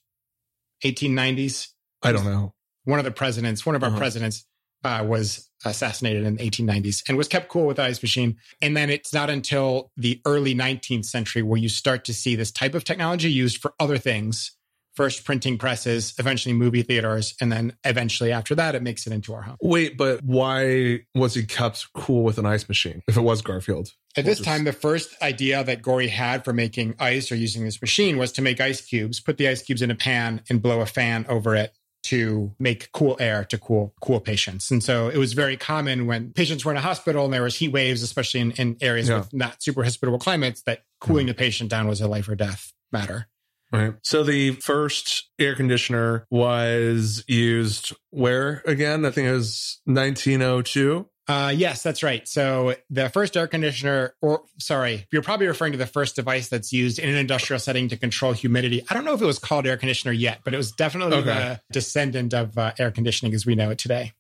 1890s. 0.85 1.69
I 2.03 2.13
don't 2.13 2.25
know. 2.25 2.55
One 2.85 2.99
of 2.99 3.05
the 3.05 3.11
presidents, 3.13 3.65
one 3.65 3.75
of 3.77 3.83
our 3.83 3.91
Uh-huh. 3.91 3.99
presidents, 3.99 4.45
uh, 4.85 5.05
was 5.07 5.49
assassinated 5.65 6.25
in 6.25 6.37
the 6.37 6.43
1890s 6.43 7.05
and 7.09 7.17
was 7.17 7.29
kept 7.29 7.49
cool 7.49 7.67
with 7.67 7.77
the 7.77 7.85
ice 7.85 8.03
machine. 8.03 8.37
And 8.61 8.77
then 8.77 8.91
it's 8.91 9.13
not 9.13 9.31
until 9.31 9.93
the 9.97 10.21
early 10.27 10.55
19th 10.57 11.05
century 11.07 11.43
where 11.43 11.59
you 11.59 11.69
start 11.69 12.05
to 12.07 12.15
see 12.15 12.35
this 12.35 12.51
type 12.51 12.75
of 12.75 12.83
technology 12.83 13.31
used 13.31 13.59
for 13.59 13.73
other 13.79 13.97
things. 13.99 14.57
First 14.97 15.25
printing 15.25 15.57
presses, 15.57 16.13
eventually 16.19 16.53
movie 16.53 16.83
theaters, 16.83 17.35
and 17.41 17.51
then 17.51 17.77
eventually 17.85 18.31
after 18.33 18.55
that, 18.57 18.75
it 18.75 18.83
makes 18.83 19.07
it 19.07 19.13
into 19.13 19.33
our 19.33 19.41
home. 19.43 19.57
Wait, 19.63 19.97
but 19.97 20.23
why 20.23 21.01
was 21.15 21.33
he 21.35 21.45
kept 21.45 21.87
cool 21.95 22.25
with 22.25 22.37
an 22.37 22.45
ice 22.45 22.69
machine 22.69 23.03
if 23.09 23.17
it 23.17 23.23
was 23.23 23.41
Garfield? 23.41 23.93
At 24.17 24.25
this 24.27 24.41
time, 24.41 24.65
the 24.65 24.73
first 24.73 25.15
idea 25.23 25.65
that 25.65 25.81
Gorrie 25.81 26.09
had 26.09 26.45
for 26.45 26.53
making 26.53 26.95
ice 26.99 27.33
or 27.33 27.37
using 27.37 27.65
this 27.65 27.81
machine 27.81 28.19
was 28.19 28.31
to 28.33 28.43
make 28.43 28.61
ice 28.61 28.81
cubes, 28.83 29.21
put 29.21 29.39
the 29.39 29.49
ice 29.49 29.63
cubes 29.63 29.81
in 29.81 29.91
a 29.91 29.95
pan 29.95 30.43
and 30.51 30.61
blow 30.61 30.81
a 30.81 30.87
fan 30.87 31.25
over 31.29 31.55
it 31.57 31.73
to 32.05 32.53
make 32.59 32.91
cool 32.93 33.17
air 33.21 33.45
to 33.45 33.57
cool 33.57 33.95
cool 34.03 34.21
patients. 34.21 34.71
And 34.71 34.83
so 34.83 35.09
it 35.09 35.17
was 35.19 35.33
very 35.35 35.57
common 35.57 36.07
when 36.07 36.33
patients 36.33 36.65
were 36.65 36.73
in 36.73 36.77
a 36.77 36.83
hospital 36.83 37.25
and 37.25 37.33
there 37.33 37.43
was 37.45 37.57
heat 37.57 37.69
waves, 37.69 38.03
especially 38.03 38.41
in, 38.41 38.51
in 38.53 38.77
areas 38.81 39.09
Yeah. 39.09 39.19
with 39.19 39.33
not 39.33 39.63
super 39.63 39.85
hospitable 39.85 40.19
climates, 40.19 40.63
that 40.63 40.83
cooling 41.01 41.27
the 41.29 41.35
patient 41.35 41.71
down 41.71 41.87
was 41.87 42.01
a 42.01 42.09
life 42.09 42.29
or 42.29 42.35
death 42.35 42.73
matter. 42.91 43.29
Right. 43.73 43.95
So 44.03 44.23
the 44.25 44.51
first 44.57 45.31
air 45.39 45.55
conditioner 45.55 46.27
was 46.29 47.25
used 47.27 47.95
where 48.11 48.63
again? 48.67 49.07
I 49.07 49.11
think 49.11 49.29
it 49.29 49.33
was 49.33 49.81
1902. 49.85 51.09
Uh, 51.29 51.53
yes, 51.55 51.83
that's 51.85 52.03
right. 52.03 52.27
So 52.27 52.75
the 52.91 53.09
first 53.09 53.37
air 53.37 53.47
conditioner, 53.47 54.15
or 54.21 54.43
sorry, 54.59 55.07
you're 55.13 55.23
probably 55.23 55.47
referring 55.47 55.73
to 55.73 55.79
the 55.79 55.87
first 55.87 56.17
device 56.17 56.49
that's 56.49 56.73
used 56.73 56.99
in 56.99 57.09
an 57.09 57.15
industrial 57.17 57.61
setting 57.61 57.89
to 57.91 57.97
control 57.97 58.33
humidity. 58.33 58.85
I 58.91 58.95
don't 58.95 59.05
know 59.05 59.15
if 59.15 59.23
it 59.23 59.27
was 59.27 59.39
called 59.39 59.67
air 59.67 59.77
conditioner 59.77 60.13
yet, 60.13 60.41
but 60.45 60.53
it 60.53 60.57
was 60.57 60.73
definitely 60.73 61.19
Okay. 61.19 61.25
the 61.33 61.61
descendant 61.73 62.35
of 62.35 62.59
uh, 62.59 62.73
air 62.79 62.91
conditioning 62.91 63.35
as 63.35 63.47
we 63.47 63.55
know 63.55 63.71
it 63.71 63.79
today. 63.79 64.13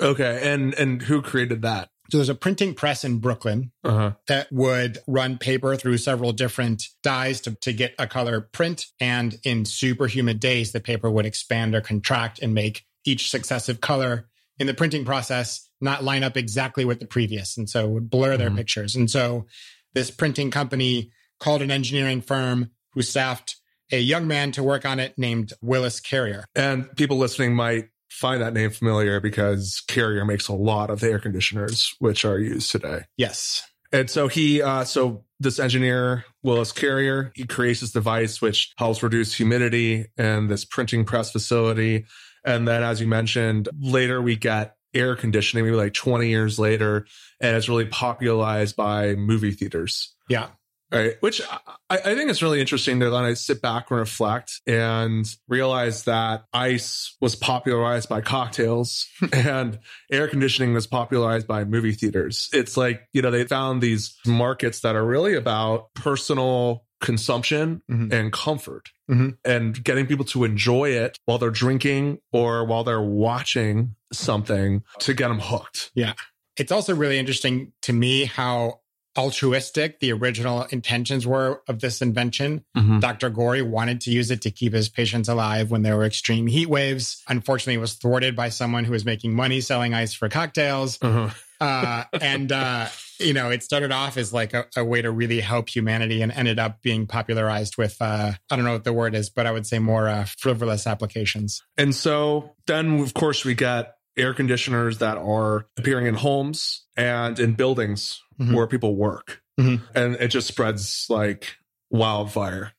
Okay. 0.00 0.40
And 0.52 0.74
and 0.74 1.02
who 1.02 1.22
created 1.22 1.62
that? 1.62 1.88
So 2.10 2.18
there's 2.18 2.28
a 2.28 2.34
printing 2.34 2.74
press 2.74 3.02
in 3.02 3.18
Brooklyn 3.18 3.72
Uh-huh. 3.82 4.12
that 4.28 4.52
would 4.52 4.98
run 5.08 5.38
paper 5.38 5.74
through 5.74 5.96
several 5.98 6.32
different 6.32 6.88
dyes 7.02 7.40
to, 7.42 7.54
to 7.62 7.72
get 7.72 7.94
a 7.98 8.06
color 8.06 8.40
print. 8.42 8.86
And 9.00 9.38
in 9.42 9.64
super 9.64 10.06
humid 10.06 10.38
days, 10.38 10.72
the 10.72 10.80
paper 10.80 11.10
would 11.10 11.26
expand 11.26 11.74
or 11.74 11.80
contract 11.80 12.40
and 12.40 12.52
make 12.54 12.84
each 13.06 13.30
successive 13.30 13.80
color 13.80 14.28
in 14.58 14.66
the 14.66 14.74
printing 14.74 15.04
process 15.04 15.68
not 15.84 16.02
line 16.02 16.24
up 16.24 16.36
exactly 16.36 16.84
with 16.84 16.98
the 16.98 17.06
previous. 17.06 17.56
And 17.56 17.70
so 17.70 17.84
it 17.84 17.90
would 17.90 18.10
blur 18.10 18.36
their 18.36 18.50
Mhm. 18.50 18.56
pictures. 18.56 18.96
And 18.96 19.10
so 19.10 19.46
this 19.94 20.10
printing 20.10 20.50
company 20.50 21.10
called 21.38 21.62
an 21.62 21.70
engineering 21.70 22.20
firm 22.20 22.70
who 22.94 23.02
staffed 23.02 23.56
a 23.92 24.00
young 24.00 24.26
man 24.26 24.50
to 24.52 24.62
work 24.62 24.84
on 24.84 24.98
it 24.98 25.14
named 25.16 25.52
Willis 25.60 26.00
Carrier. 26.00 26.46
And 26.54 26.94
people 26.96 27.18
listening 27.18 27.54
might 27.54 27.88
find 28.10 28.40
that 28.40 28.54
name 28.54 28.70
familiar 28.70 29.20
because 29.20 29.82
Carrier 29.86 30.24
makes 30.24 30.48
a 30.48 30.52
lot 30.52 30.90
of 30.90 31.00
the 31.00 31.10
air 31.10 31.18
conditioners 31.18 31.94
which 31.98 32.24
are 32.24 32.38
used 32.38 32.70
today. 32.70 33.02
Yes. 33.16 33.62
And 33.92 34.08
so 34.08 34.26
he, 34.28 34.62
uh, 34.62 34.84
so 34.84 35.24
this 35.38 35.58
engineer, 35.58 36.24
Willis 36.42 36.72
Carrier, 36.72 37.30
he 37.34 37.44
creates 37.44 37.80
this 37.80 37.92
device 37.92 38.40
which 38.40 38.72
helps 38.78 39.02
reduce 39.02 39.34
humidity 39.34 40.06
in 40.16 40.48
this 40.48 40.64
printing 40.64 41.04
press 41.04 41.30
facility. 41.30 42.06
And 42.44 42.66
then, 42.66 42.82
as 42.82 43.00
you 43.00 43.06
mentioned, 43.06 43.68
later 43.78 44.20
we 44.20 44.36
get 44.36 44.74
air 44.94 45.16
conditioning, 45.16 45.64
maybe 45.64 45.76
like 45.76 45.94
20 45.94 46.28
years 46.28 46.58
later, 46.58 47.06
and 47.40 47.56
it's 47.56 47.68
really 47.68 47.86
popularized 47.86 48.76
by 48.76 49.14
movie 49.14 49.50
theaters. 49.52 50.14
Yeah. 50.28 50.48
Right. 50.92 51.16
Which 51.20 51.40
I, 51.50 51.58
I 51.90 52.14
think 52.14 52.30
it's 52.30 52.42
really 52.42 52.60
interesting 52.60 53.00
to 53.00 53.10
then 53.10 53.24
I 53.24 53.34
sit 53.34 53.60
back 53.60 53.90
and 53.90 53.98
reflect 53.98 54.60
and 54.64 55.26
realize 55.48 56.04
that 56.04 56.44
ice 56.52 57.16
was 57.20 57.34
popularized 57.34 58.08
by 58.08 58.20
cocktails 58.20 59.06
and 59.32 59.80
air 60.12 60.28
conditioning 60.28 60.72
was 60.72 60.86
popularized 60.86 61.48
by 61.48 61.64
movie 61.64 61.92
theaters. 61.92 62.48
It's 62.52 62.76
like, 62.76 63.08
you 63.12 63.22
know, 63.22 63.32
they 63.32 63.44
found 63.44 63.82
these 63.82 64.16
markets 64.24 64.80
that 64.80 64.94
are 64.94 65.04
really 65.04 65.34
about 65.34 65.92
personal 65.94 66.84
consumption 67.00 67.82
Mhm. 67.90 68.12
and 68.12 68.32
comfort 68.32 68.90
Mhm. 69.10 69.36
and 69.44 69.82
getting 69.84 70.06
people 70.06 70.24
to 70.26 70.44
enjoy 70.44 70.90
it 70.90 71.18
while 71.24 71.38
they're 71.38 71.50
drinking 71.50 72.18
or 72.32 72.64
while 72.64 72.84
they're 72.84 73.02
watching 73.02 73.96
something 74.18 74.82
to 75.00 75.14
get 75.14 75.28
them 75.28 75.40
hooked. 75.40 75.90
Yeah. 75.94 76.14
It's 76.56 76.72
also 76.72 76.94
really 76.94 77.18
interesting 77.18 77.72
to 77.82 77.92
me 77.92 78.24
how 78.24 78.80
altruistic 79.16 80.00
the 80.00 80.12
original 80.12 80.64
intentions 80.64 81.26
were 81.26 81.62
of 81.68 81.80
this 81.80 82.02
invention. 82.02 82.64
Dr. 83.00 83.30
Gorrie 83.30 83.62
wanted 83.62 84.00
to 84.02 84.10
use 84.10 84.30
it 84.30 84.42
to 84.42 84.50
keep 84.50 84.72
his 84.72 84.88
patients 84.88 85.28
alive 85.28 85.70
when 85.70 85.82
there 85.82 85.96
were 85.96 86.04
extreme 86.04 86.48
heat 86.48 86.68
waves. 86.68 87.22
Unfortunately, 87.28 87.74
it 87.74 87.80
was 87.80 87.94
thwarted 87.94 88.34
by 88.34 88.48
someone 88.48 88.84
who 88.84 88.92
was 88.92 89.04
making 89.04 89.34
money 89.34 89.60
selling 89.60 89.94
ice 89.94 90.14
for 90.14 90.28
cocktails. 90.28 90.98
Uh-huh. 91.00 91.30
Uh, 91.60 92.04
and, 92.20 92.50
uh, 92.50 92.88
you 93.20 93.32
know, 93.32 93.50
it 93.50 93.62
started 93.62 93.92
off 93.92 94.16
as 94.16 94.32
like 94.32 94.52
a, 94.52 94.66
a 94.76 94.84
way 94.84 95.00
to 95.00 95.12
really 95.12 95.40
help 95.40 95.68
humanity 95.68 96.20
and 96.20 96.32
ended 96.32 96.58
up 96.58 96.82
being 96.82 97.06
popularized 97.06 97.76
with, 97.78 97.96
uh, 98.00 98.32
I 98.50 98.56
don't 98.56 98.64
know 98.64 98.72
what 98.72 98.84
the 98.84 98.92
word 98.92 99.14
is, 99.14 99.30
but 99.30 99.46
I 99.46 99.52
would 99.52 99.66
say 99.66 99.78
more 99.78 100.08
uh, 100.08 100.24
frivolous 100.38 100.88
applications. 100.88 101.62
And 101.76 101.94
so 101.94 102.56
then, 102.66 102.98
of 102.98 103.14
course, 103.14 103.44
we 103.44 103.54
get 103.54 103.94
air 104.16 104.32
conditioners 104.34 104.98
that 104.98 105.16
are 105.18 105.66
appearing 105.76 106.06
in 106.06 106.14
homes 106.14 106.84
and 106.96 107.38
in 107.38 107.54
buildings 107.54 108.20
Mhm. 108.40 108.54
where 108.54 108.66
people 108.66 108.96
work. 108.96 109.42
Mhm. 109.58 109.80
And 109.94 110.14
it 110.16 110.28
just 110.28 110.46
spreads 110.48 111.06
like 111.08 111.56
wildfire. 111.90 112.72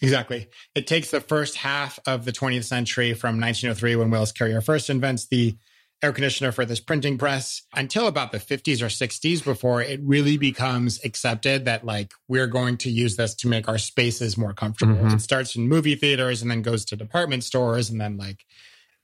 Exactly. 0.00 0.48
It 0.74 0.86
takes 0.86 1.10
the 1.10 1.20
first 1.20 1.56
half 1.56 1.98
of 2.06 2.24
the 2.24 2.32
20th 2.32 2.64
century 2.64 3.14
from 3.14 3.38
1903 3.38 3.96
when 3.96 4.10
Willis 4.10 4.32
Carrier 4.32 4.60
first 4.60 4.90
invents 4.90 5.26
the 5.26 5.56
air 6.02 6.12
conditioner 6.12 6.50
for 6.50 6.64
this 6.64 6.80
printing 6.80 7.16
press 7.16 7.62
until 7.76 8.08
about 8.08 8.32
the 8.32 8.40
50s 8.40 8.82
or 8.82 8.88
60s 8.88 9.40
before 9.40 9.80
it 9.80 10.00
really 10.02 10.36
becomes 10.36 10.98
accepted 11.04 11.64
that 11.66 11.84
like 11.84 12.12
we're 12.26 12.48
going 12.48 12.76
to 12.78 12.90
use 12.90 13.14
this 13.14 13.36
to 13.36 13.46
make 13.46 13.68
our 13.68 13.78
spaces 13.78 14.36
more 14.36 14.52
comfortable. 14.52 14.96
Mhm. 14.96 15.14
It 15.14 15.20
starts 15.20 15.54
in 15.54 15.68
movie 15.68 15.94
theaters 15.94 16.42
and 16.42 16.50
then 16.50 16.60
goes 16.62 16.84
to 16.86 16.96
department 16.96 17.44
stores 17.44 17.88
and 17.88 18.00
then 18.00 18.16
like 18.16 18.44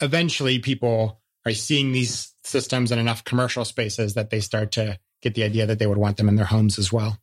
eventually 0.00 0.58
people 0.58 1.20
are 1.46 1.52
seeing 1.52 1.92
these 1.92 2.34
systems 2.44 2.92
in 2.92 2.98
enough 2.98 3.24
commercial 3.24 3.64
spaces 3.64 4.14
that 4.14 4.30
they 4.30 4.40
start 4.40 4.72
to 4.72 4.98
get 5.22 5.34
the 5.34 5.42
idea 5.42 5.66
that 5.66 5.78
they 5.78 5.86
would 5.86 5.98
want 5.98 6.16
them 6.16 6.28
in 6.28 6.36
their 6.36 6.46
homes 6.46 6.78
as 6.78 6.92
well. 6.92 7.18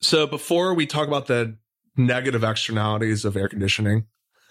So 0.00 0.26
before 0.26 0.74
we 0.74 0.86
talk 0.86 1.08
about 1.08 1.26
the 1.26 1.56
negative 1.96 2.44
externalities 2.44 3.24
of 3.24 3.36
air 3.36 3.48
conditioning, 3.48 4.06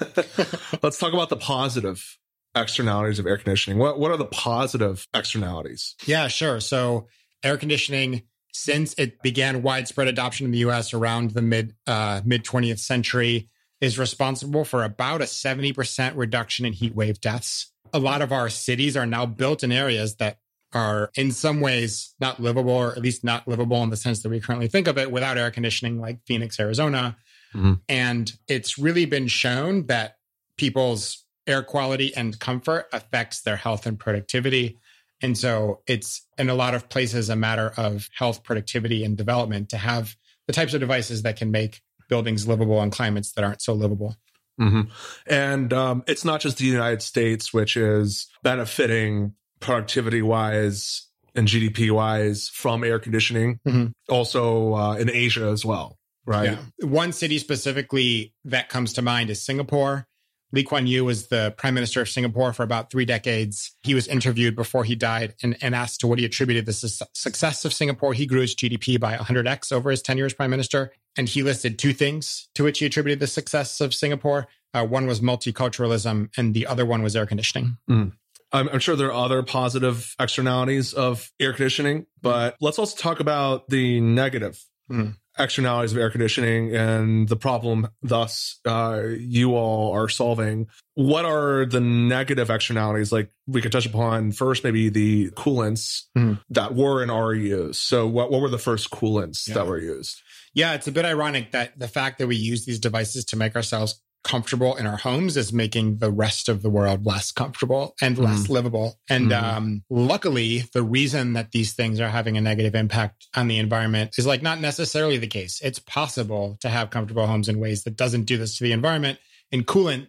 let's 0.84 0.98
talk 0.98 1.14
about 1.14 1.30
the 1.30 1.38
positive 1.38 2.18
externalities 2.56 3.20
of 3.20 3.26
air 3.26 3.38
conditioning. 3.38 3.80
What 3.80 4.00
what 4.00 4.12
are 4.12 4.18
the 4.18 4.26
positive 4.26 5.08
externalities? 5.14 5.96
Yeah, 6.06 6.28
sure. 6.28 6.60
So 6.60 7.08
air 7.44 7.58
conditioning, 7.58 8.24
since 8.52 8.94
it 8.98 9.22
began 9.22 9.62
widespread 9.62 10.08
adoption 10.08 10.46
in 10.46 10.52
the 10.52 10.60
US 10.60 10.94
around 10.94 11.32
the 11.32 11.42
mid 11.42 11.76
uh, 11.86 12.22
mid 12.26 12.44
20th 12.44 12.80
century, 12.80 13.50
is 13.80 14.00
responsible 14.00 14.66
for 14.66 14.84
about 14.84 15.22
a 15.22 15.26
70% 15.26 16.14
reduction 16.16 16.66
in 16.66 16.74
heat 16.74 16.96
wave 16.96 17.22
deaths. 17.22 17.72
A 17.94 18.00
lot 18.00 18.22
of 18.22 18.32
our 18.32 18.50
cities 18.50 18.98
are 18.98 19.06
now 19.06 19.26
built 19.26 19.64
in 19.64 19.72
areas 19.72 20.16
that 20.16 20.40
are 20.74 21.12
in 21.16 21.32
some 21.32 21.62
ways 21.62 22.14
not 22.20 22.40
livable, 22.40 22.72
or 22.72 22.92
at 22.92 23.02
least 23.02 23.24
not 23.24 23.48
livable 23.48 23.82
in 23.84 23.90
the 23.90 23.98
sense 23.98 24.22
that 24.22 24.30
we 24.30 24.40
currently 24.40 24.68
think 24.68 24.88
of 24.88 24.98
it 24.98 25.12
without 25.12 25.38
air 25.38 25.50
conditioning, 25.50 26.00
like 26.00 26.20
Phoenix, 26.26 26.60
Arizona. 26.60 27.18
Mhm. 27.54 27.80
And 27.88 28.34
it's 28.48 28.78
really 28.78 29.06
been 29.06 29.28
shown 29.28 29.86
that 29.88 30.18
people's 30.58 31.26
air 31.48 31.64
quality 31.64 32.14
and 32.16 32.38
comfort 32.40 32.88
affects 32.92 33.42
their 33.42 33.56
health 33.56 33.86
and 33.86 33.98
productivity. 33.98 34.78
And 35.22 35.38
so 35.38 35.82
it's 35.88 36.28
in 36.38 36.50
a 36.50 36.54
lot 36.54 36.76
of 36.76 36.90
places 36.90 37.30
a 37.30 37.36
matter 37.36 37.74
of 37.78 38.10
health, 38.14 38.44
productivity, 38.44 39.04
and 39.04 39.18
development 39.18 39.70
to 39.70 39.78
have 39.78 40.16
the 40.46 40.54
types 40.54 40.74
of 40.74 40.82
devices 40.82 41.22
that 41.24 41.38
can 41.38 41.50
make 41.50 41.82
buildings 42.10 42.48
livable 42.48 42.82
in 42.84 42.92
climates 42.92 43.32
that 43.34 43.44
aren't 43.44 43.62
so 43.62 43.74
livable. 43.74 44.16
Hmm 44.58 44.82
And 45.26 45.72
um, 45.74 46.04
it's 46.08 46.26
not 46.26 46.42
just 46.42 46.58
the 46.58 46.66
United 46.66 47.02
States, 47.02 47.54
which 47.54 47.78
is 47.78 48.28
benefiting 48.44 49.34
productivity 49.60 50.22
wise 50.22 51.08
and 51.36 51.48
GDP 51.48 51.92
wise 51.92 52.50
from 52.50 52.84
air 52.84 53.00
conditioning. 53.00 53.60
Mhm. 53.68 53.92
Also 54.10 54.74
uh, 54.74 54.96
in 54.96 55.10
Asia 55.10 55.48
as 55.50 55.64
well, 55.64 55.98
right? 56.26 56.52
Yeah. 56.52 56.88
One 56.88 57.12
city 57.12 57.38
specifically 57.38 58.34
that 58.46 58.70
comes 58.70 58.94
to 58.94 59.02
mind 59.02 59.30
is 59.30 59.44
Singapore. 59.44 60.08
Lee 60.52 60.64
Kuan 60.64 60.88
Yew 60.88 61.06
was 61.06 61.28
the 61.28 61.54
prime 61.58 61.74
minister 61.74 62.02
of 62.02 62.08
Singapore 62.08 62.54
for 62.54 62.64
about 62.64 62.90
three 62.90 63.06
decades. 63.06 63.76
He 63.84 63.94
was 63.94 64.08
interviewed 64.08 64.56
before 64.56 64.84
he 64.84 64.96
died 64.96 65.36
and, 65.44 65.58
and 65.62 65.76
asked 65.76 66.00
to 66.02 66.08
what 66.08 66.20
he 66.20 66.26
attributed 66.26 66.66
the 66.66 66.74
su- 66.74 67.06
success 67.14 67.66
of 67.66 67.74
Singapore. 67.74 68.14
He 68.14 68.26
grew 68.26 68.42
his 68.42 68.56
GDP 68.56 69.00
by 69.00 69.18
100x 69.18 69.72
over 69.72 69.92
his 69.92 70.02
tenure 70.02 70.26
as 70.26 70.34
prime 70.34 70.50
minister. 70.50 70.94
And 71.18 71.28
he 71.28 71.44
listed 71.44 71.78
two 71.78 71.94
things 71.94 72.48
to 72.56 72.64
which 72.64 72.80
he 72.80 72.86
attributed 72.86 73.20
the 73.20 73.28
success 73.28 73.82
of 73.82 73.94
Singapore. 73.94 74.48
Uh, 74.74 74.86
one 74.86 75.08
was 75.08 75.20
multiculturalism, 75.20 76.30
and 76.38 76.54
the 76.54 76.68
other 76.68 76.86
one 76.86 77.02
was 77.02 77.16
air 77.16 77.26
conditioning. 77.26 77.78
I'm, 77.90 78.70
I'm 78.70 78.80
sure 78.80 78.96
there 78.96 79.12
are 79.12 79.26
other 79.26 79.44
positive 79.44 80.16
externalities 80.20 80.94
of 80.94 81.32
air 81.40 81.54
conditioning, 81.54 82.06
but 82.22 82.56
let's 82.62 82.80
also 82.80 82.96
talk 82.96 83.20
about 83.20 83.70
the 83.70 84.00
negative 84.00 84.64
Mm. 84.90 85.18
Externalities 85.40 85.92
of 85.92 85.98
air 85.98 86.10
conditioning 86.10 86.76
and 86.76 87.28
the 87.30 87.36
problem 87.36 87.88
thus 88.02 88.60
uh, 88.66 89.02
you 89.18 89.56
all 89.56 89.94
are 89.94 90.10
solving. 90.10 90.68
What 90.96 91.26
are 91.26 91.66
the 91.66 91.80
negative 91.80 92.50
externalities? 92.50 93.12
Like 93.12 93.32
we 93.46 93.62
could 93.62 93.72
touch 93.72 93.86
upon 93.86 94.32
first, 94.32 94.64
maybe 94.64 94.90
the 94.90 95.30
coolants 95.32 96.04
Mhm. 96.18 96.40
that 96.50 96.74
were 96.76 97.02
and 97.02 97.12
are 97.12 97.34
used. 97.34 97.80
So 97.82 98.08
what, 98.08 98.32
what 98.32 98.42
were 98.42 98.50
the 98.50 98.58
first 98.58 98.90
coolants 98.90 99.48
Yeah. 99.48 99.56
that 99.56 99.68
were 99.68 99.80
used? 99.80 100.22
Yeah, 100.54 100.74
it's 100.74 100.88
a 100.88 100.92
bit 100.92 101.06
ironic 101.06 101.52
that 101.52 101.78
the 101.78 101.88
fact 101.88 102.18
that 102.18 102.28
we 102.28 102.36
use 102.36 102.66
these 102.66 102.80
devices 102.80 103.26
to 103.26 103.36
make 103.36 103.56
ourselves 103.56 104.02
comfortable 104.24 104.76
in 104.76 104.86
our 104.86 104.98
homes 104.98 105.38
is 105.38 105.54
making 105.54 105.98
the 105.98 106.12
rest 106.12 106.50
of 106.50 106.62
the 106.62 106.70
world 106.70 107.06
less 107.06 107.32
comfortable 107.32 107.96
and 108.02 108.18
less 108.18 108.50
livable. 108.50 109.00
And 109.10 109.32
Mhm. 109.32 109.42
um, 109.44 109.84
luckily, 109.90 110.66
the 110.74 110.84
reason 110.84 111.34
that 111.34 111.52
these 111.52 111.74
things 111.74 112.00
are 112.00 112.10
having 112.10 112.36
a 112.38 112.42
negative 112.42 112.76
impact 112.76 113.28
on 113.36 113.48
the 113.48 113.58
environment 113.58 114.16
is 114.18 114.26
like 114.26 114.42
not 114.42 114.60
necessarily 114.60 115.18
the 115.18 115.28
case. 115.28 115.62
It's 115.64 115.80
possible 115.80 116.58
to 116.62 116.70
have 116.70 116.90
comfortable 116.90 117.26
homes 117.28 117.48
in 117.48 117.60
ways 117.60 117.84
that 117.84 117.96
doesn't 117.96 118.24
do 118.24 118.38
this 118.38 118.58
to 118.58 118.64
the 118.66 118.74
environment. 118.74 119.20
And 119.52 119.66
coolant 119.66 120.08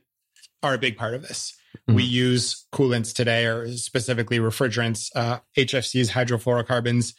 are 0.63 0.75
a 0.75 0.79
big 0.79 0.97
part 0.97 1.15
of 1.15 1.23
this. 1.23 1.55
We 1.87 2.03
use 2.03 2.65
coolants 2.73 3.15
today, 3.15 3.45
or 3.47 3.71
specifically 3.77 4.39
refrigerants, 4.39 5.11
uh, 5.15 5.41
HFCs, 5.57 6.11
hydrofluorocarbons, 6.11 7.15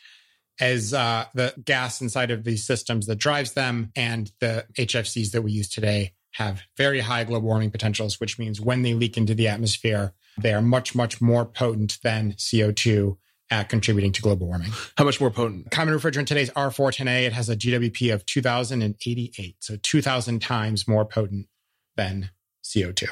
as 0.59 0.93
uh, 0.93 1.25
the 1.33 1.53
gas 1.63 2.01
inside 2.01 2.31
of 2.31 2.43
these 2.43 2.65
systems 2.65 3.05
that 3.05 3.15
drives 3.17 3.53
them. 3.53 3.91
And 3.95 4.31
the 4.41 4.65
HFCs 4.77 5.31
that 5.31 5.43
we 5.43 5.51
use 5.53 5.69
today 5.69 6.13
have 6.33 6.61
very 6.77 6.99
high 7.01 7.23
global 7.23 7.47
warming 7.47 7.71
potentials, 7.71 8.19
which 8.19 8.37
means 8.37 8.61
when 8.61 8.81
they 8.81 8.93
leak 8.93 9.17
into 9.17 9.33
the 9.33 9.47
atmosphere, 9.47 10.13
they 10.37 10.53
are 10.53 10.61
much, 10.61 10.95
much 10.95 11.21
more 11.21 11.45
potent 11.45 11.97
than 12.03 12.33
CO2 12.33 13.17
at 13.51 13.67
contributing 13.67 14.11
to 14.11 14.21
global 14.21 14.47
warming. 14.47 14.71
How 14.97 15.05
much 15.05 15.19
more 15.19 15.31
potent? 15.31 15.71
Common 15.71 15.93
refrigerant 15.93 16.27
today 16.27 16.43
is 16.43 16.51
R410A. 16.51 17.25
It 17.25 17.33
has 17.33 17.49
a 17.49 17.55
GWP 17.55 18.13
of 18.13 18.25
2088, 18.25 19.55
so 19.59 19.77
2,000 19.81 20.39
times 20.39 20.87
more 20.87 21.05
potent 21.05 21.47
than 21.95 22.29
CO2. 22.63 23.09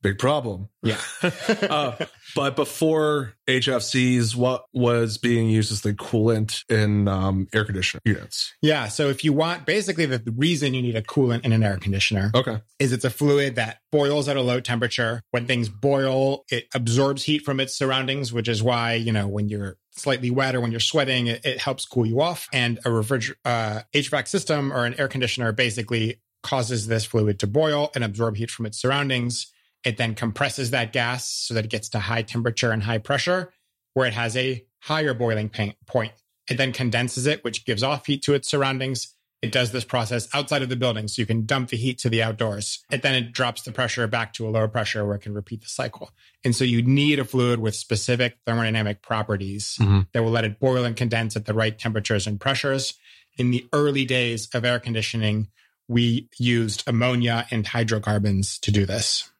Big 0.00 0.18
problem. 0.18 0.68
Yeah. 0.82 1.00
uh, 1.22 1.96
but 2.36 2.54
before 2.54 3.34
HFCs, 3.48 4.36
what 4.36 4.64
was 4.72 5.18
being 5.18 5.48
used 5.48 5.72
as 5.72 5.80
the 5.80 5.92
coolant 5.92 6.62
in 6.70 7.08
um, 7.08 7.48
air 7.52 7.64
conditioner 7.64 8.00
units? 8.04 8.54
Yeah. 8.62 8.88
So 8.88 9.08
if 9.08 9.24
you 9.24 9.32
want, 9.32 9.66
basically, 9.66 10.06
the 10.06 10.22
reason 10.36 10.74
you 10.74 10.82
need 10.82 10.96
a 10.96 11.02
coolant 11.02 11.44
in 11.44 11.52
an 11.52 11.62
air 11.62 11.78
conditioner 11.78 12.30
Okay. 12.34 12.60
is 12.78 12.92
it's 12.92 13.04
a 13.04 13.10
fluid 13.10 13.56
that 13.56 13.78
boils 13.90 14.28
at 14.28 14.36
a 14.36 14.42
low 14.42 14.60
temperature. 14.60 15.22
When 15.32 15.46
things 15.46 15.68
boil, 15.68 16.44
it 16.50 16.66
absorbs 16.74 17.24
heat 17.24 17.44
from 17.44 17.58
its 17.58 17.76
surroundings, 17.76 18.32
which 18.32 18.48
is 18.48 18.62
why, 18.62 18.94
you 18.94 19.12
know, 19.12 19.26
when 19.26 19.48
you're 19.48 19.78
slightly 19.90 20.30
wet 20.30 20.54
or 20.54 20.60
when 20.60 20.70
you're 20.70 20.80
sweating, 20.80 21.26
it, 21.26 21.44
it 21.44 21.60
helps 21.60 21.84
cool 21.86 22.06
you 22.06 22.20
off. 22.20 22.48
And 22.52 22.78
a 22.78 22.88
refriger- 22.88 23.34
uh, 23.44 23.80
HVAC 23.92 24.28
system 24.28 24.72
or 24.72 24.84
an 24.84 24.94
air 24.98 25.08
conditioner 25.08 25.50
basically 25.52 26.20
causes 26.42 26.86
this 26.86 27.04
fluid 27.04 27.40
to 27.40 27.46
boil 27.48 27.90
and 27.96 28.04
absorb 28.04 28.36
heat 28.36 28.50
from 28.50 28.64
its 28.66 28.80
surroundings. 28.80 29.52
It 29.84 29.96
then 29.96 30.14
compresses 30.14 30.70
that 30.70 30.92
gas 30.92 31.28
so 31.28 31.54
that 31.54 31.64
it 31.64 31.70
gets 31.70 31.88
to 31.90 32.00
high 32.00 32.22
temperature 32.22 32.72
and 32.72 32.82
high 32.82 32.98
pressure, 32.98 33.52
where 33.94 34.06
it 34.06 34.14
has 34.14 34.36
a 34.36 34.64
higher 34.80 35.14
boiling 35.14 35.50
point. 35.86 36.12
It 36.48 36.56
then 36.56 36.72
condenses 36.72 37.26
it, 37.26 37.44
which 37.44 37.64
gives 37.64 37.82
off 37.82 38.06
heat 38.06 38.22
to 38.22 38.34
its 38.34 38.48
surroundings. 38.48 39.14
It 39.40 39.52
does 39.52 39.70
this 39.70 39.84
process 39.84 40.28
outside 40.34 40.62
of 40.62 40.68
the 40.68 40.74
building, 40.76 41.06
so 41.06 41.22
you 41.22 41.26
can 41.26 41.46
dump 41.46 41.68
the 41.68 41.76
heat 41.76 41.98
to 41.98 42.08
the 42.08 42.22
outdoors. 42.22 42.80
And 42.90 43.02
then 43.02 43.14
it 43.14 43.32
drops 43.32 43.62
the 43.62 43.70
pressure 43.70 44.06
back 44.08 44.32
to 44.32 44.48
a 44.48 44.50
lower 44.50 44.66
pressure 44.66 45.06
where 45.06 45.14
it 45.14 45.22
can 45.22 45.32
repeat 45.34 45.60
the 45.60 45.68
cycle. 45.68 46.10
And 46.42 46.56
so 46.56 46.64
you 46.64 46.82
need 46.82 47.20
a 47.20 47.24
fluid 47.24 47.60
with 47.60 47.76
specific 47.76 48.38
thermodynamic 48.46 49.00
properties 49.00 49.76
Mhm. 49.78 50.08
that 50.12 50.24
will 50.24 50.32
let 50.32 50.44
it 50.44 50.58
boil 50.58 50.84
and 50.84 50.96
condense 50.96 51.36
at 51.36 51.44
the 51.46 51.54
right 51.54 51.78
temperatures 51.78 52.26
and 52.26 52.40
pressures. 52.40 52.94
In 53.36 53.52
the 53.52 53.68
early 53.72 54.04
days 54.04 54.48
of 54.52 54.64
air 54.64 54.80
conditioning, 54.80 55.48
we 55.86 56.28
used 56.36 56.82
ammonia 56.88 57.46
and 57.52 57.64
hydrocarbons 57.64 58.58
to 58.58 58.72
do 58.72 58.84
this. 58.86 59.30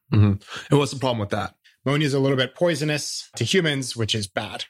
And 0.71 0.79
what's 0.79 0.93
the 0.93 0.99
problem 0.99 1.19
with 1.19 1.31
that? 1.31 1.55
Ammonia 1.85 2.07
is 2.07 2.15
a 2.15 2.21
little 2.21 2.37
bit 2.37 2.55
poisonous 2.55 3.31
to 3.37 3.45
humans, 3.45 3.97
which 3.97 4.15
is 4.15 4.27
bad. 4.27 4.65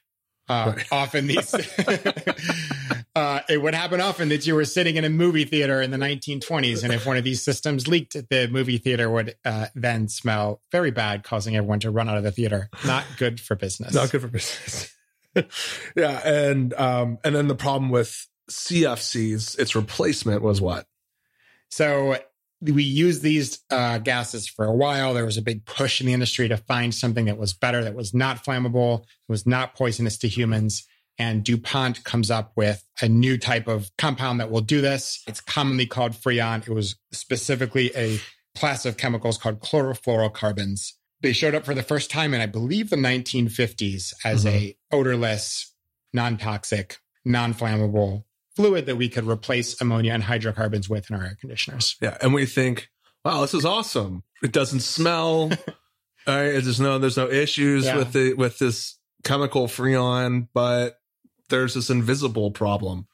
Uh, 0.48 0.74
Right. 0.76 0.86
Often 0.92 1.26
these, 1.26 1.54
uh, 3.14 3.40
it 3.48 3.60
would 3.60 3.74
happen 3.74 4.00
often 4.00 4.30
that 4.30 4.46
you 4.46 4.54
were 4.54 4.64
sitting 4.64 4.96
in 4.96 5.04
a 5.04 5.10
movie 5.10 5.44
theater 5.44 5.82
in 5.82 5.90
the 5.90 5.98
1920s, 5.98 6.84
and 6.84 6.92
if 6.92 7.04
one 7.04 7.16
of 7.18 7.24
these 7.24 7.42
systems 7.42 7.86
leaked, 7.86 8.14
the 8.30 8.48
movie 8.48 8.78
theater 8.78 9.10
would 9.10 9.36
uh, 9.44 9.66
then 9.74 10.08
smell 10.08 10.62
very 10.72 10.90
bad, 10.90 11.22
causing 11.22 11.54
everyone 11.56 11.80
to 11.80 11.90
run 11.90 12.08
out 12.08 12.16
of 12.16 12.22
the 12.22 12.32
theater. 12.32 12.70
Not 12.86 13.04
good 13.18 13.40
for 13.40 13.56
business. 13.56 13.92
Not 13.92 14.10
good 14.10 14.22
for 14.22 14.28
business. 14.28 14.94
yeah, 15.96 16.26
and 16.26 16.72
um, 16.74 17.18
and 17.24 17.34
then 17.34 17.48
the 17.48 17.54
problem 17.54 17.90
with 17.90 18.26
CFCs, 18.50 19.58
its 19.58 19.74
replacement 19.74 20.40
was 20.42 20.60
what? 20.60 20.86
So 21.68 22.16
we 22.60 22.82
used 22.82 23.22
these 23.22 23.60
uh, 23.70 23.98
gases 23.98 24.48
for 24.48 24.64
a 24.64 24.74
while. 24.74 25.14
There 25.14 25.24
was 25.24 25.36
a 25.36 25.42
big 25.42 25.64
push 25.64 26.00
in 26.00 26.06
the 26.06 26.12
industry 26.12 26.48
to 26.48 26.56
find 26.56 26.94
something 26.94 27.26
that 27.26 27.38
was 27.38 27.52
better, 27.52 27.84
that 27.84 27.94
was 27.94 28.12
not 28.12 28.44
flammable, 28.44 29.04
was 29.28 29.46
not 29.46 29.74
poisonous 29.74 30.18
to 30.18 30.28
humans. 30.28 30.86
And 31.18 31.44
DuPont 31.44 32.04
comes 32.04 32.30
up 32.30 32.52
with 32.56 32.84
a 33.00 33.08
new 33.08 33.38
type 33.38 33.66
of 33.66 33.90
compound 33.98 34.40
that 34.40 34.50
will 34.50 34.60
do 34.60 34.80
this. 34.80 35.22
It's 35.26 35.40
commonly 35.40 35.86
called 35.86 36.12
Freon. 36.12 36.66
It 36.66 36.72
was 36.72 36.96
specifically 37.12 37.90
a 37.96 38.20
class 38.56 38.86
of 38.86 38.96
chemicals 38.96 39.38
called 39.38 39.60
chlorofluorocarbons. 39.60 40.92
They 41.20 41.32
showed 41.32 41.54
up 41.54 41.64
for 41.64 41.74
the 41.74 41.82
first 41.82 42.10
time 42.10 42.34
in, 42.34 42.40
I 42.40 42.46
believe, 42.46 42.90
the 42.90 42.96
1950s 42.96 44.14
as 44.24 44.46
a 44.46 44.76
odorless, 44.92 45.74
non-toxic, 46.12 46.98
non-flammable 47.24 48.24
fluid 48.58 48.86
that 48.86 48.96
we 48.96 49.08
could 49.08 49.24
replace 49.24 49.80
ammonia 49.80 50.12
and 50.12 50.24
hydrocarbons 50.24 50.88
with 50.88 51.08
in 51.10 51.16
our 51.16 51.22
air 51.24 51.36
conditioners. 51.40 51.96
Yeah, 52.02 52.18
and 52.20 52.34
we 52.34 52.44
think, 52.44 52.88
wow, 53.24 53.40
this 53.42 53.54
is 53.54 53.64
awesome. 53.64 54.24
It 54.42 54.50
doesn't 54.52 54.80
smell. 54.80 55.50
All 55.52 55.52
right, 56.26 56.52
there's 56.52 56.80
no 56.80 56.98
there's 56.98 57.16
no 57.16 57.30
issues 57.30 57.84
Yeah. 57.84 57.96
with 57.98 58.12
the 58.12 58.34
with 58.34 58.58
this 58.58 58.98
chemical 59.22 59.68
freon, 59.68 60.48
but 60.52 60.98
there's 61.50 61.74
this 61.74 61.88
invisible 61.88 62.50
problem 62.50 63.06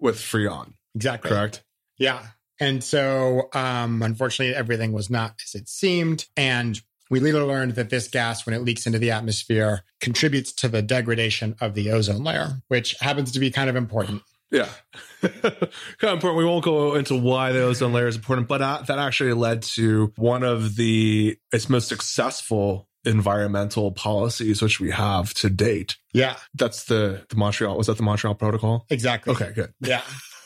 with 0.00 0.16
freon. 0.16 0.72
Exactly. 0.96 1.30
Correct. 1.30 1.62
Yeah. 1.96 2.22
And 2.60 2.82
so, 2.82 3.48
um, 3.54 4.02
unfortunately, 4.02 4.54
everything 4.54 4.90
was 4.92 5.08
not 5.08 5.36
as 5.44 5.54
it 5.54 5.68
seemed. 5.68 6.26
And 6.36 6.80
we 7.08 7.20
later 7.20 7.44
learned 7.44 7.76
that 7.76 7.88
this 7.88 8.08
gas, 8.08 8.44
when 8.44 8.54
it 8.54 8.62
leaks 8.62 8.84
into 8.86 8.98
the 8.98 9.12
atmosphere, 9.12 9.84
contributes 10.00 10.52
to 10.54 10.68
the 10.68 10.82
degradation 10.82 11.54
of 11.60 11.74
the 11.74 11.90
ozone 11.92 12.24
layer, 12.24 12.60
which 12.66 12.96
happens 13.00 13.30
to 13.32 13.38
be 13.38 13.50
kind 13.52 13.70
of 13.70 13.76
important. 13.76 14.22
Yeah. 14.50 14.68
kind 15.22 15.32
of 15.44 16.12
important. 16.12 16.36
We 16.36 16.44
won't 16.44 16.64
go 16.64 16.94
into 16.94 17.16
why 17.16 17.52
the 17.52 17.62
ozone 17.62 17.92
layer 17.92 18.06
is 18.08 18.16
important, 18.16 18.48
but 18.48 18.62
uh, 18.62 18.82
that 18.86 18.98
actually 18.98 19.32
led 19.34 19.62
to 19.74 20.12
one 20.16 20.42
of 20.42 20.76
the 20.76 21.36
its 21.52 21.68
most 21.68 21.88
successful 21.88 22.88
environmental 23.04 23.92
policies 23.92 24.60
which 24.62 24.80
we 24.80 24.90
have 24.90 25.32
to 25.34 25.50
date. 25.50 25.96
Yeah, 26.12 26.36
That's 26.54 26.84
the 26.84 27.24
the 27.28 27.36
Montreal. 27.36 27.76
Was 27.76 27.86
that 27.88 27.96
the 27.96 28.02
Montreal 28.02 28.34
Protocol? 28.34 28.86
exactly. 28.90 29.32
Okay, 29.34 29.52
good. 29.54 29.72
Yeah. 29.80 30.02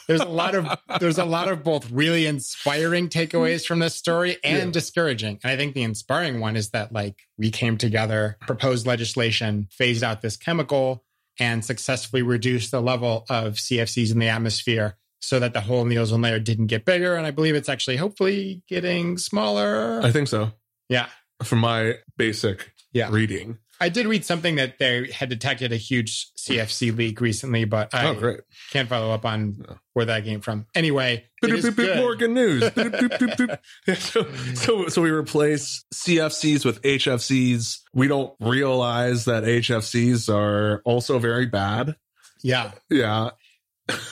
There's 0.09 0.21
a 0.21 0.25
lot 0.27 0.57
of 0.57 0.67
there's 0.99 1.19
a 1.19 1.25
lot 1.25 1.47
of 1.49 1.63
both 1.63 1.89
really 1.91 2.27
inspiring 2.27 3.09
takeaways 3.09 3.65
from 3.65 3.79
this 3.79 3.95
story 3.95 4.37
and 4.43 4.57
Yeah. 4.67 4.71
discouraging. 4.73 5.39
And 5.45 5.53
I 5.53 5.57
think 5.57 5.75
the 5.75 5.85
inspiring 5.85 6.41
one 6.41 6.57
is 6.57 6.71
that 6.71 6.93
like 6.93 7.21
we 7.39 7.51
came 7.53 7.79
together, 7.79 8.37
proposed 8.41 8.85
legislation, 8.85 9.69
phased 9.71 10.03
out 10.03 10.21
this 10.21 10.37
chemical, 10.37 11.05
and 11.39 11.65
successfully 11.65 12.23
reduced 12.23 12.71
the 12.71 12.81
level 12.81 13.25
of 13.31 13.55
CFCs 13.55 14.13
in 14.13 14.19
the 14.19 14.29
atmosphere 14.29 14.97
so 15.21 15.39
that 15.39 15.53
the 15.55 15.61
hole 15.61 15.83
in 15.83 15.89
the 15.89 15.99
ozone 15.99 16.21
layer 16.23 16.39
didn't 16.39 16.67
get 16.67 16.85
bigger. 16.85 17.15
And 17.15 17.27
I 17.27 17.31
believe 17.31 17.55
it's 17.55 17.69
actually 17.69 17.97
hopefully 17.97 18.63
getting 18.69 19.17
smaller. 19.19 20.01
I 20.03 20.11
think 20.13 20.29
so. 20.29 20.53
yeah. 20.89 21.07
From 21.43 21.59
my 21.61 21.95
basic 22.17 22.73
Yeah. 22.93 23.09
reading. 23.11 23.59
I 23.83 23.89
did 23.89 24.07
read 24.07 24.25
something 24.25 24.55
that 24.55 24.79
they 24.79 25.11
had 25.11 25.29
detected 25.29 25.73
a 25.73 25.77
huge 25.77 26.33
CFC 26.37 26.97
leak 26.97 27.21
recently, 27.21 27.65
but 27.65 27.93
I 27.93 28.07
oh, 28.07 28.15
great. 28.15 28.41
can't 28.71 28.89
follow 28.89 29.11
up 29.11 29.25
on 29.25 29.65
where 29.93 30.05
that 30.05 30.23
came 30.23 30.41
from. 30.41 30.67
Anyway, 30.73 31.25
Boop, 31.43 31.61
boop, 31.61 31.71
boop. 31.73 31.97
Morgan 31.97 32.33
News. 32.33 32.63
So, 33.99 34.25
so, 34.55 34.87
so 34.87 35.03
we 35.03 35.11
replace 35.11 35.85
CFCs 35.93 36.65
with 36.65 36.81
HFCs. 36.83 37.81
We 37.93 38.07
don't 38.07 38.33
realize 38.39 39.25
that 39.25 39.43
HFCs 39.43 40.33
are 40.33 40.81
also 40.85 41.19
very 41.19 41.47
bad. 41.47 41.97
Yeah. 42.45 42.71
Yeah. 42.89 43.31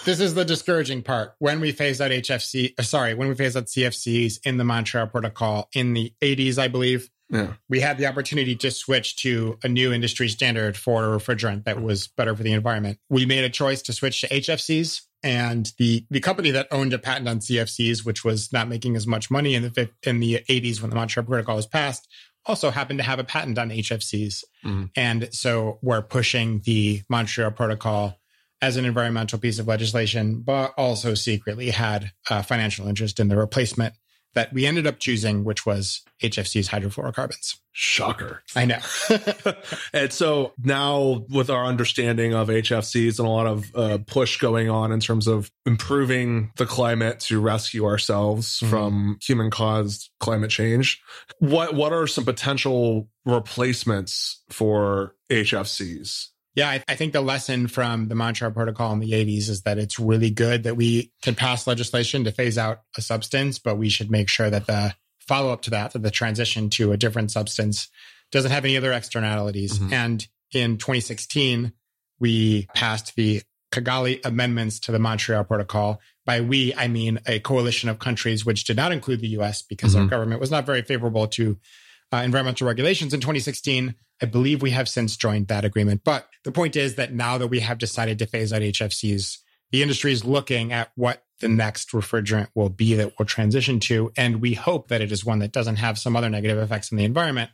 this 0.04 0.18
is 0.18 0.34
the 0.34 0.44
discouraging 0.44 1.02
part. 1.02 1.34
When 1.38 1.60
we 1.60 1.70
phased 1.70 2.00
out 2.00 2.10
HFC, 2.10 2.74
uh, 2.76 2.82
sorry, 2.82 3.14
when 3.14 3.28
we 3.28 3.36
phased 3.36 3.56
out 3.56 3.66
CFCs 3.66 4.40
in 4.44 4.56
the 4.56 4.64
Montreal 4.64 5.06
Protocol 5.06 5.68
in 5.74 5.94
the 5.94 6.12
80s, 6.20 6.58
I 6.58 6.66
believe, 6.66 7.08
Yeah. 7.30 7.54
we 7.68 7.80
had 7.80 7.96
the 7.96 8.06
opportunity 8.06 8.56
to 8.56 8.70
switch 8.70 9.16
to 9.22 9.58
a 9.62 9.68
new 9.68 9.92
industry 9.92 10.28
standard 10.28 10.76
for 10.76 11.04
a 11.04 11.18
refrigerant 11.18 11.64
that 11.64 11.80
was 11.80 12.08
better 12.08 12.34
for 12.34 12.42
the 12.42 12.52
environment. 12.52 12.98
We 13.08 13.24
made 13.24 13.44
a 13.44 13.50
choice 13.50 13.82
to 13.82 13.92
switch 13.92 14.20
to 14.22 14.28
HFCs. 14.28 15.02
And 15.22 15.70
the, 15.78 16.06
the 16.10 16.20
company 16.20 16.50
that 16.52 16.66
owned 16.70 16.94
a 16.94 16.98
patent 16.98 17.28
on 17.28 17.40
CFCs, 17.40 18.04
which 18.06 18.24
was 18.24 18.52
not 18.52 18.68
making 18.68 18.96
as 18.96 19.06
much 19.06 19.30
money 19.30 19.54
in 19.54 19.62
the 19.64 19.90
in 20.02 20.18
the 20.18 20.42
80s 20.48 20.80
when 20.80 20.88
the 20.90 20.96
Montreal 20.96 21.26
Protocol 21.26 21.56
was 21.56 21.66
passed, 21.66 22.08
also 22.46 22.70
happened 22.70 22.98
to 23.00 23.04
have 23.04 23.18
a 23.18 23.24
patent 23.24 23.58
on 23.58 23.68
HFCs. 23.70 24.44
Mhm. 24.64 24.90
And 24.96 25.28
so 25.32 25.78
we're 25.82 26.00
pushing 26.02 26.62
the 26.64 27.02
Montreal 27.10 27.50
Protocol 27.50 28.18
as 28.62 28.76
an 28.76 28.84
environmental 28.86 29.38
piece 29.38 29.58
of 29.58 29.68
legislation, 29.68 30.40
but 30.40 30.72
also 30.76 31.14
secretly 31.14 31.70
had 31.70 32.12
a 32.30 32.42
financial 32.42 32.88
interest 32.88 33.20
in 33.20 33.28
the 33.28 33.36
replacement 33.36 33.94
that 34.34 34.52
we 34.52 34.66
ended 34.66 34.86
up 34.86 34.98
choosing, 34.98 35.44
which 35.44 35.66
was 35.66 36.02
HFC's 36.22 36.68
hydrofluorocarbons. 36.68 37.56
Shocker. 37.72 38.42
I 38.54 38.64
know. 38.64 38.78
and 39.92 40.12
so 40.12 40.52
now, 40.62 41.24
with 41.30 41.50
our 41.50 41.64
understanding 41.64 42.34
of 42.34 42.48
HFCs 42.48 43.18
and 43.18 43.26
a 43.26 43.30
lot 43.30 43.46
of 43.46 43.74
uh, 43.74 43.98
push 44.06 44.38
going 44.38 44.68
on 44.68 44.92
in 44.92 45.00
terms 45.00 45.26
of 45.26 45.50
improving 45.66 46.52
the 46.56 46.66
climate 46.66 47.20
to 47.20 47.40
rescue 47.40 47.86
ourselves 47.86 48.58
mm-hmm. 48.58 48.70
from 48.70 49.18
human 49.22 49.50
caused 49.50 50.10
climate 50.20 50.50
change, 50.50 51.00
what, 51.38 51.74
what 51.74 51.92
are 51.92 52.06
some 52.06 52.24
potential 52.24 53.08
replacements 53.24 54.42
for 54.50 55.14
HFCs? 55.30 56.28
Yeah, 56.60 56.68
I, 56.68 56.84
I, 56.86 56.94
think 56.94 57.14
the 57.14 57.22
lesson 57.22 57.68
from 57.68 58.08
the 58.08 58.14
Montreal 58.14 58.52
Protocol 58.52 58.92
in 58.92 58.98
the 58.98 59.12
80s 59.12 59.48
is 59.48 59.62
that 59.62 59.78
it's 59.78 59.98
really 59.98 60.28
good 60.28 60.64
that 60.64 60.76
we 60.76 61.10
can 61.22 61.34
pass 61.34 61.66
legislation 61.66 62.24
to 62.24 62.32
phase 62.32 62.58
out 62.58 62.82
a 62.98 63.00
substance, 63.00 63.58
but 63.58 63.78
we 63.78 63.88
should 63.88 64.10
make 64.10 64.28
sure 64.28 64.50
that 64.50 64.66
the 64.66 64.94
follow 65.26 65.54
up 65.54 65.62
to 65.62 65.70
that, 65.70 65.94
that 65.94 66.02
the 66.02 66.10
transition 66.10 66.68
to 66.68 66.92
a 66.92 66.98
different 66.98 67.30
substance 67.30 67.88
doesn't 68.30 68.50
have 68.50 68.66
any 68.66 68.76
other 68.76 68.92
externalities. 68.92 69.78
Mm-hmm. 69.78 69.94
And 69.94 70.28
in 70.52 70.76
2016, 70.76 71.72
we 72.18 72.68
passed 72.74 73.16
the 73.16 73.40
Kigali 73.72 74.20
amendments 74.22 74.80
to 74.80 74.92
the 74.92 74.98
Montreal 74.98 75.44
Protocol. 75.44 75.98
By 76.26 76.42
we, 76.42 76.74
I 76.74 76.88
mean 76.88 77.20
a 77.24 77.40
coalition 77.40 77.88
of 77.88 78.00
countries 78.00 78.44
which 78.44 78.64
did 78.64 78.76
not 78.76 78.92
include 78.92 79.22
the 79.22 79.28
US 79.28 79.62
because 79.62 79.94
mm-hmm. 79.94 80.02
our 80.02 80.10
government 80.10 80.42
was 80.42 80.50
not 80.50 80.66
very 80.66 80.82
favorable 80.82 81.26
to 81.28 81.56
uh, 82.12 82.18
environmental 82.18 82.66
regulations 82.66 83.14
in 83.14 83.20
2016. 83.20 83.94
I 84.22 84.26
believe 84.26 84.60
we 84.60 84.70
have 84.70 84.88
since 84.88 85.16
joined 85.16 85.48
that 85.48 85.64
agreement. 85.64 86.02
But 86.04 86.28
the 86.44 86.52
point 86.52 86.76
is 86.76 86.96
that 86.96 87.12
now 87.12 87.38
that 87.38 87.48
we 87.48 87.60
have 87.60 87.78
decided 87.78 88.18
to 88.18 88.26
phase 88.26 88.52
out 88.52 88.62
HFCs, 88.62 89.38
the 89.70 89.82
industry 89.82 90.12
is 90.12 90.24
looking 90.24 90.72
at 90.72 90.90
what 90.94 91.24
the 91.40 91.48
next 91.48 91.92
refrigerant 91.92 92.48
will 92.54 92.68
be 92.68 92.94
that 92.94 93.14
we'll 93.18 93.26
transition 93.26 93.80
to. 93.80 94.12
And 94.16 94.42
we 94.42 94.54
hope 94.54 94.88
that 94.88 95.00
it 95.00 95.10
is 95.10 95.24
one 95.24 95.38
that 95.38 95.52
doesn't 95.52 95.76
have 95.76 95.98
some 95.98 96.16
other 96.16 96.28
negative 96.28 96.58
effects 96.58 96.92
on 96.92 96.98
the 96.98 97.04
environment. 97.04 97.50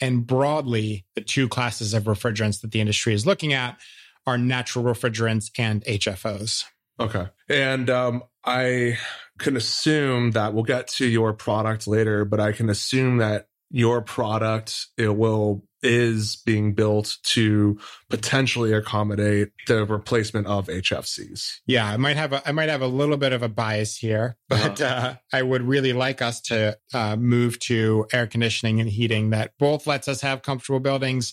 And 0.00 0.26
broadly, 0.26 1.06
the 1.14 1.20
two 1.20 1.48
classes 1.48 1.94
of 1.94 2.04
refrigerants 2.04 2.60
that 2.60 2.72
the 2.72 2.80
industry 2.80 3.14
is 3.14 3.26
looking 3.26 3.52
at 3.52 3.78
are 4.26 4.38
natural 4.38 4.84
refrigerants 4.84 5.50
and 5.58 5.84
HFOs. 5.84 6.64
Okay. 6.98 7.26
And 7.48 7.88
um, 7.88 8.22
I 8.44 8.98
can 9.38 9.56
assume 9.56 10.32
that 10.32 10.52
we'll 10.52 10.64
get 10.64 10.88
to 10.88 11.06
your 11.06 11.32
product 11.32 11.86
later, 11.86 12.24
but 12.24 12.40
I 12.40 12.52
can 12.52 12.68
assume 12.68 13.18
that 13.18 13.48
your 13.70 14.02
product 14.02 14.86
it 14.96 15.16
will 15.16 15.62
is 15.82 16.36
being 16.44 16.74
built 16.74 17.16
to 17.22 17.78
potentially 18.10 18.72
accommodate 18.72 19.50
the 19.66 19.86
replacement 19.86 20.46
of 20.46 20.66
HFCs. 20.66 21.60
Yeah, 21.66 21.86
I 21.86 21.96
might 21.96 22.16
have 22.16 22.32
a, 22.32 22.46
I 22.46 22.52
might 22.52 22.68
have 22.68 22.82
a 22.82 22.86
little 22.86 23.16
bit 23.16 23.32
of 23.32 23.42
a 23.42 23.48
bias 23.48 23.96
here, 23.96 24.36
but 24.48 24.80
uh-huh. 24.80 25.08
uh, 25.08 25.14
I 25.32 25.42
would 25.42 25.62
really 25.62 25.92
like 25.92 26.20
us 26.20 26.40
to 26.42 26.76
uh, 26.92 27.16
move 27.16 27.58
to 27.60 28.06
air 28.12 28.26
conditioning 28.26 28.80
and 28.80 28.90
heating 28.90 29.30
that 29.30 29.52
both 29.58 29.86
lets 29.86 30.08
us 30.08 30.20
have 30.20 30.42
comfortable 30.42 30.80
buildings 30.80 31.32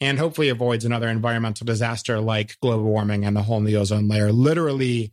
and 0.00 0.18
hopefully 0.18 0.50
avoids 0.50 0.84
another 0.84 1.08
environmental 1.08 1.64
disaster 1.64 2.20
like 2.20 2.60
global 2.60 2.84
warming 2.84 3.24
and 3.24 3.34
the 3.34 3.42
hole 3.42 3.58
in 3.58 3.64
the 3.64 3.76
ozone 3.76 4.08
layer. 4.08 4.30
Literally 4.30 5.12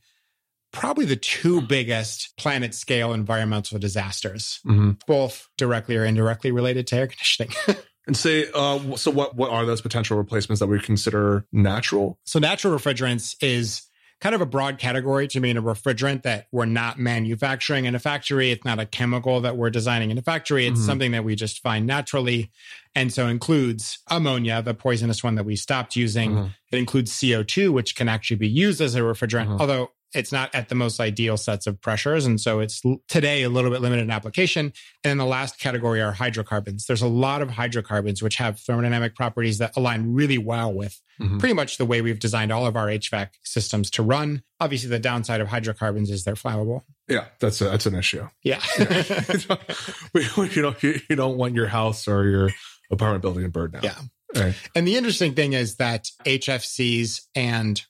probably 0.74 1.06
the 1.06 1.16
two 1.16 1.62
biggest 1.62 2.36
planet 2.36 2.74
scale 2.74 3.14
environmental 3.14 3.80
disasters, 3.80 4.60
mm-hmm. 4.66 4.92
both 5.08 5.48
directly 5.58 5.96
or 5.96 6.04
indirectly 6.04 6.52
related 6.52 6.88
to 6.88 6.98
air 6.98 7.08
conditioning. 7.08 7.54
and 8.08 8.18
say, 8.18 8.48
uh, 8.54 8.98
so 8.98 9.12
what, 9.12 9.36
what 9.38 9.52
are 9.52 9.66
those 9.66 9.82
potential 9.82 10.18
replacements 10.18 10.60
that 10.60 10.68
we 10.68 10.80
consider 10.80 11.46
natural? 11.54 12.20
So 12.26 12.40
natural 12.40 12.78
refrigerants 12.78 13.36
is 13.42 13.84
kind 14.20 14.34
of 14.34 14.42
a 14.42 14.46
broad 14.46 14.80
category 14.80 15.28
to 15.28 15.40
mean 15.40 15.58
a 15.58 15.62
refrigerant 15.62 16.24
that 16.24 16.48
we're 16.52 16.66
not 16.66 16.98
manufacturing 16.98 17.86
in 17.86 17.94
a 17.94 18.00
factory. 18.00 18.52
It's 18.52 18.66
not 18.66 18.80
a 18.80 18.86
chemical 18.86 19.42
that 19.42 19.58
we're 19.58 19.70
designing 19.70 20.12
in 20.12 20.18
a 20.18 20.22
factory. 20.22 20.66
It's 20.66 20.80
mm-hmm. 20.80 20.86
something 20.86 21.12
that 21.12 21.24
we 21.24 21.36
just 21.36 21.62
find 21.62 21.86
naturally. 21.86 22.50
And 22.96 23.14
so 23.14 23.28
includes 23.28 24.00
ammonia, 24.10 24.62
the 24.62 24.74
poisonous 24.74 25.24
one 25.24 25.36
that 25.36 25.44
we 25.44 25.56
stopped 25.56 25.96
using. 25.96 26.32
Mm-hmm. 26.32 26.48
It 26.72 26.78
includes 26.80 27.12
CO2, 27.12 27.72
which 27.72 27.96
can 27.96 28.10
actually 28.10 28.38
be 28.38 28.48
used 28.48 28.82
as 28.82 28.96
a 28.96 29.02
refrigerant, 29.02 29.48
mm-hmm. 29.48 29.62
although 29.62 29.92
it's 30.14 30.32
not 30.32 30.54
at 30.54 30.70
the 30.70 30.76
most 30.76 31.00
ideal 31.00 31.38
sets 31.38 31.68
of 31.68 31.82
pressures. 31.82 32.26
And 32.26 32.40
so 32.40 32.60
it's 32.60 32.82
today 33.08 33.44
a 33.44 33.50
little 33.50 33.72
bit 33.72 33.82
limited 33.82 34.04
in 34.04 34.12
application. 34.12 34.68
And 35.04 35.10
then 35.10 35.18
the 35.18 35.26
last 35.26 35.60
category 35.60 36.02
are 36.02 36.12
hydrocarbons. 36.12 36.86
There's 36.86 37.02
a 37.02 37.08
lot 37.08 37.42
of 37.42 37.50
hydrocarbons 37.52 38.22
which 38.22 38.36
have 38.36 38.58
thermodynamic 38.58 39.16
properties 39.16 39.58
that 39.60 39.76
align 39.76 40.14
really 40.14 40.38
well 40.38 40.74
with 40.74 41.02
mm-hmm. 41.20 41.38
pretty 41.38 41.54
much 41.54 41.78
the 41.78 41.86
way 41.86 42.02
we've 42.02 42.20
designed 42.20 42.52
all 42.52 42.66
of 42.66 42.76
our 42.76 42.88
HVAC 42.88 43.30
systems 43.44 43.90
to 43.92 44.04
run. 44.04 44.44
Obviously, 44.60 44.90
the 44.90 45.00
downside 45.00 45.42
of 45.42 45.48
hydrocarbons 45.48 46.10
is 46.10 46.24
they're 46.24 46.36
flammable. 46.36 46.82
Yeah, 47.08 47.26
that's 47.40 47.60
a, 47.62 47.66
that's 47.66 47.86
an 47.86 47.96
issue. 47.96 48.28
Yeah, 48.44 48.62
you 48.78 50.62
don't 50.62 50.82
you 50.84 51.16
don't 51.16 51.38
want 51.38 51.54
your 51.54 51.68
house 51.68 52.08
or 52.08 52.26
your 52.26 52.50
apartment 52.90 53.22
building 53.22 53.44
to 53.44 53.50
burn 53.50 53.72
down. 53.72 53.84
Yeah. 53.84 53.96
Right. 54.36 54.56
And 54.74 54.88
the 54.88 54.96
interesting 54.96 55.36
thing 55.36 55.54
is 55.54 55.76
that 55.76 56.10
HFCs 56.26 57.22
and 57.36 57.84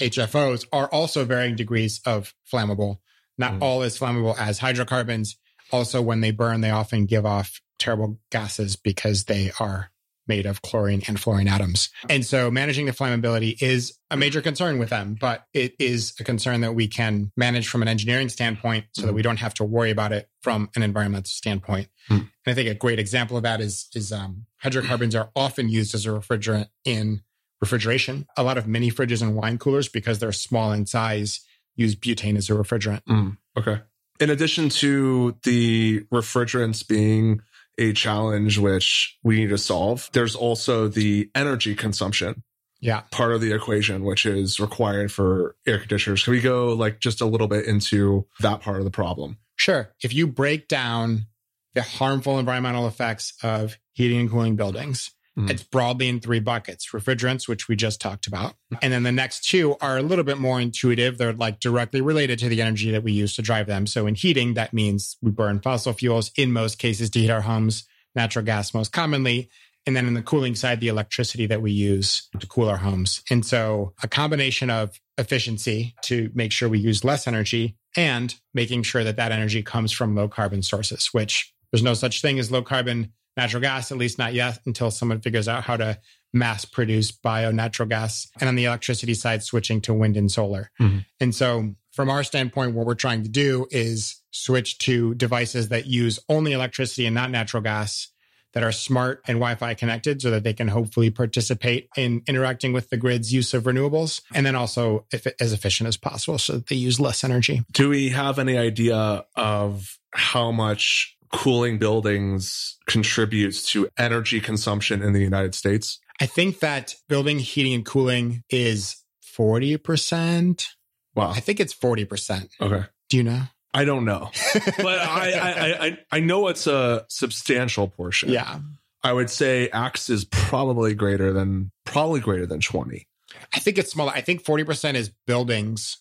HFOs 0.00 0.66
are 0.72 0.88
also 0.88 1.24
varying 1.24 1.56
degrees 1.56 2.00
of 2.04 2.34
flammable. 2.50 2.98
Not 3.38 3.54
mm. 3.54 3.62
all 3.62 3.82
as 3.82 3.98
flammable 3.98 4.38
as 4.38 4.58
hydrocarbons. 4.58 5.36
Also, 5.72 6.02
when 6.02 6.20
they 6.20 6.30
burn, 6.30 6.60
they 6.60 6.70
often 6.70 7.06
give 7.06 7.24
off 7.24 7.60
terrible 7.78 8.18
gases 8.30 8.76
because 8.76 9.24
they 9.24 9.52
are 9.60 9.90
made 10.30 10.46
of 10.46 10.62
chlorine 10.62 11.02
and 11.08 11.18
fluorine 11.18 11.48
atoms. 11.48 11.88
And 12.08 12.24
so 12.24 12.50
managing 12.52 12.86
the 12.86 12.92
flammability 12.92 13.60
is 13.60 13.98
a 14.12 14.16
major 14.16 14.40
concern 14.40 14.78
with 14.78 14.90
them, 14.90 15.16
but 15.20 15.44
it 15.52 15.74
is 15.80 16.14
a 16.20 16.24
concern 16.24 16.60
that 16.60 16.72
we 16.72 16.86
can 16.86 17.32
manage 17.36 17.66
from 17.66 17.82
an 17.82 17.88
engineering 17.88 18.28
standpoint 18.28 18.84
so 18.92 19.02
mm. 19.02 19.06
that 19.06 19.12
we 19.12 19.22
don't 19.22 19.38
have 19.38 19.54
to 19.54 19.64
worry 19.64 19.90
about 19.90 20.12
it 20.12 20.28
from 20.40 20.70
an 20.76 20.82
environmental 20.82 21.28
standpoint. 21.28 21.88
Mm. 22.08 22.18
And 22.18 22.30
I 22.46 22.54
think 22.54 22.68
a 22.68 22.74
great 22.74 23.00
example 23.00 23.36
of 23.38 23.42
that 23.42 23.60
is, 23.60 23.88
is 23.94 24.12
um, 24.12 24.46
hydrocarbons 24.58 25.16
are 25.16 25.30
often 25.34 25.68
used 25.68 25.94
as 25.96 26.06
a 26.06 26.10
refrigerant 26.10 26.68
in 26.84 27.22
refrigeration. 27.60 28.26
A 28.36 28.42
lot 28.42 28.58
of 28.58 28.66
mini 28.66 28.90
fridges 28.90 29.22
and 29.22 29.36
wine 29.36 29.58
coolers, 29.58 29.88
because 29.88 30.18
they're 30.18 30.32
small 30.32 30.72
in 30.72 30.86
size, 30.86 31.40
use 31.76 31.94
butane 31.94 32.36
as 32.36 32.50
a 32.50 32.54
refrigerant. 32.54 33.02
Mm, 33.04 33.36
okay. 33.56 33.80
In 34.18 34.30
addition 34.30 34.68
to 34.68 35.36
the 35.44 36.00
refrigerants 36.12 36.86
being 36.86 37.40
a 37.78 37.92
challenge 37.92 38.58
which 38.58 39.18
we 39.22 39.36
need 39.36 39.48
to 39.48 39.58
solve, 39.58 40.10
there's 40.12 40.36
also 40.36 40.88
the 40.88 41.30
energy 41.34 41.74
consumption. 41.74 42.42
Yeah. 42.80 43.02
Part 43.10 43.32
of 43.32 43.40
the 43.40 43.52
equation, 43.52 44.04
which 44.04 44.24
is 44.24 44.58
required 44.58 45.12
for 45.12 45.56
air 45.66 45.78
conditioners. 45.78 46.24
Can 46.24 46.32
we 46.32 46.40
go 46.40 46.72
like 46.72 47.00
just 47.00 47.20
a 47.20 47.26
little 47.26 47.48
bit 47.48 47.66
into 47.66 48.26
that 48.40 48.60
part 48.60 48.78
of 48.78 48.84
the 48.84 48.90
problem? 48.90 49.38
Sure. 49.56 49.90
If 50.02 50.14
you 50.14 50.26
break 50.26 50.68
down 50.68 51.26
the 51.74 51.82
harmful 51.82 52.38
environmental 52.38 52.86
effects 52.86 53.34
of 53.42 53.78
heating 53.92 54.20
and 54.20 54.30
cooling 54.30 54.56
buildings, 54.56 55.10
Mm-hmm. 55.38 55.50
It's 55.50 55.62
broadly 55.62 56.08
in 56.08 56.20
three 56.20 56.40
buckets 56.40 56.90
refrigerants, 56.92 57.46
which 57.46 57.68
we 57.68 57.76
just 57.76 58.00
talked 58.00 58.26
about. 58.26 58.54
And 58.82 58.92
then 58.92 59.04
the 59.04 59.12
next 59.12 59.44
two 59.44 59.76
are 59.80 59.96
a 59.96 60.02
little 60.02 60.24
bit 60.24 60.38
more 60.38 60.60
intuitive. 60.60 61.18
They're 61.18 61.32
like 61.32 61.60
directly 61.60 62.00
related 62.00 62.38
to 62.40 62.48
the 62.48 62.60
energy 62.60 62.90
that 62.90 63.04
we 63.04 63.12
use 63.12 63.36
to 63.36 63.42
drive 63.42 63.66
them. 63.66 63.86
So 63.86 64.06
in 64.06 64.16
heating, 64.16 64.54
that 64.54 64.72
means 64.72 65.16
we 65.22 65.30
burn 65.30 65.60
fossil 65.60 65.92
fuels 65.92 66.30
in 66.36 66.52
most 66.52 66.78
cases 66.78 67.10
to 67.10 67.20
heat 67.20 67.30
our 67.30 67.42
homes, 67.42 67.86
natural 68.14 68.44
gas 68.44 68.74
most 68.74 68.92
commonly. 68.92 69.48
And 69.86 69.96
then 69.96 70.06
in 70.06 70.14
the 70.14 70.22
cooling 70.22 70.56
side, 70.56 70.80
the 70.80 70.88
electricity 70.88 71.46
that 71.46 71.62
we 71.62 71.72
use 71.72 72.28
to 72.38 72.46
cool 72.46 72.68
our 72.68 72.76
homes. 72.76 73.22
And 73.30 73.46
so 73.46 73.94
a 74.02 74.08
combination 74.08 74.68
of 74.68 75.00
efficiency 75.16 75.94
to 76.02 76.30
make 76.34 76.52
sure 76.52 76.68
we 76.68 76.78
use 76.78 77.04
less 77.04 77.26
energy 77.26 77.76
and 77.96 78.34
making 78.52 78.82
sure 78.82 79.04
that 79.04 79.16
that 79.16 79.32
energy 79.32 79.62
comes 79.62 79.92
from 79.92 80.14
low 80.14 80.28
carbon 80.28 80.62
sources, 80.62 81.08
which 81.12 81.52
there's 81.72 81.82
no 81.82 81.94
such 81.94 82.20
thing 82.20 82.38
as 82.38 82.50
low 82.50 82.62
carbon 82.62 83.12
natural 83.36 83.60
gas, 83.60 83.92
at 83.92 83.98
least 83.98 84.18
not 84.18 84.34
yet, 84.34 84.58
until 84.66 84.90
someone 84.90 85.20
figures 85.20 85.48
out 85.48 85.64
how 85.64 85.76
to 85.76 85.98
mass 86.32 86.64
produce 86.64 87.10
bio 87.10 87.50
natural 87.50 87.88
gas. 87.88 88.28
And 88.40 88.48
on 88.48 88.54
the 88.54 88.66
electricity 88.66 89.14
side, 89.14 89.42
switching 89.42 89.80
to 89.82 89.94
wind 89.94 90.16
and 90.16 90.30
solar. 90.30 90.70
Mm-hmm. 90.80 90.98
And 91.20 91.34
so, 91.34 91.74
from 91.92 92.08
our 92.08 92.22
standpoint, 92.22 92.74
what 92.74 92.86
we're 92.86 92.94
trying 92.94 93.24
to 93.24 93.28
do 93.28 93.66
is 93.70 94.22
switch 94.30 94.78
to 94.78 95.14
devices 95.14 95.68
that 95.68 95.86
use 95.86 96.20
only 96.28 96.52
electricity 96.52 97.04
and 97.06 97.14
not 97.14 97.30
natural 97.30 97.62
gas 97.62 98.08
that 98.52 98.62
are 98.62 98.72
smart 98.72 99.22
and 99.26 99.36
Wi-Fi 99.36 99.74
connected 99.74 100.20
so 100.20 100.30
that 100.30 100.42
they 100.42 100.52
can 100.52 100.68
hopefully 100.68 101.10
participate 101.10 101.88
in 101.96 102.22
interacting 102.26 102.72
with 102.72 102.90
the 102.90 102.96
grid's 102.96 103.32
use 103.32 103.54
of 103.54 103.64
renewables 103.64 104.22
and 104.34 104.44
then 104.44 104.56
also 104.56 105.06
as 105.40 105.52
efficient 105.52 105.86
as 105.88 105.96
possible 105.96 106.38
so 106.38 106.54
that 106.54 106.66
they 106.68 106.76
use 106.76 106.98
less 106.98 107.22
energy. 107.22 107.62
Do 107.72 107.88
we 107.88 108.08
have 108.10 108.38
any 108.38 108.58
idea 108.58 109.24
of 109.36 109.98
how 110.12 110.50
much 110.50 111.16
cooling 111.32 111.78
buildings 111.78 112.76
contributes 112.86 113.70
to 113.72 113.88
energy 113.96 114.40
consumption 114.40 115.02
in 115.02 115.12
the 115.12 115.20
United 115.20 115.54
States? 115.54 115.98
I 116.20 116.26
think 116.26 116.60
that 116.60 116.94
building 117.08 117.38
heating 117.38 117.74
and 117.74 117.84
cooling 117.84 118.42
is 118.50 118.96
40%. 119.36 120.66
Wow. 121.14 121.30
I 121.30 121.40
think 121.40 121.60
it's 121.60 121.74
40%. 121.74 122.48
Okay. 122.60 122.86
Do 123.08 123.16
you 123.16 123.22
know? 123.22 123.42
I 123.72 123.84
don't 123.84 124.04
know, 124.04 124.30
but 124.78 124.98
I, 124.98 125.32
I, 125.32 125.86
I, 125.86 125.98
I 126.10 126.20
know 126.20 126.48
it's 126.48 126.66
a 126.66 127.06
substantial 127.08 127.86
portion. 127.86 128.30
Yeah. 128.30 128.58
I 129.04 129.12
would 129.12 129.30
say 129.30 129.68
X 129.68 130.10
is 130.10 130.24
probably 130.24 130.92
greater 130.92 131.32
than, 131.32 131.70
probably 131.84 132.18
greater 132.18 132.46
than 132.46 132.60
20. 132.60 133.06
I 133.54 133.58
think 133.60 133.78
it's 133.78 133.92
smaller. 133.92 134.10
I 134.12 134.22
think 134.22 134.42
40% 134.42 134.94
is 134.94 135.12
buildings 135.24 135.98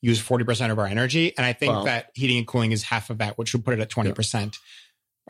use 0.00 0.22
40% 0.22 0.70
of 0.70 0.78
our 0.78 0.86
energy. 0.86 1.36
And 1.36 1.44
I 1.44 1.52
think 1.52 1.72
Wow. 1.72 1.84
that 1.84 2.10
heating 2.14 2.38
and 2.38 2.46
cooling 2.46 2.72
is 2.72 2.82
half 2.84 3.10
of 3.10 3.18
that, 3.18 3.36
which 3.38 3.52
would 3.52 3.64
put 3.64 3.74
it 3.74 3.80
at 3.80 3.90
20%. 3.90 4.56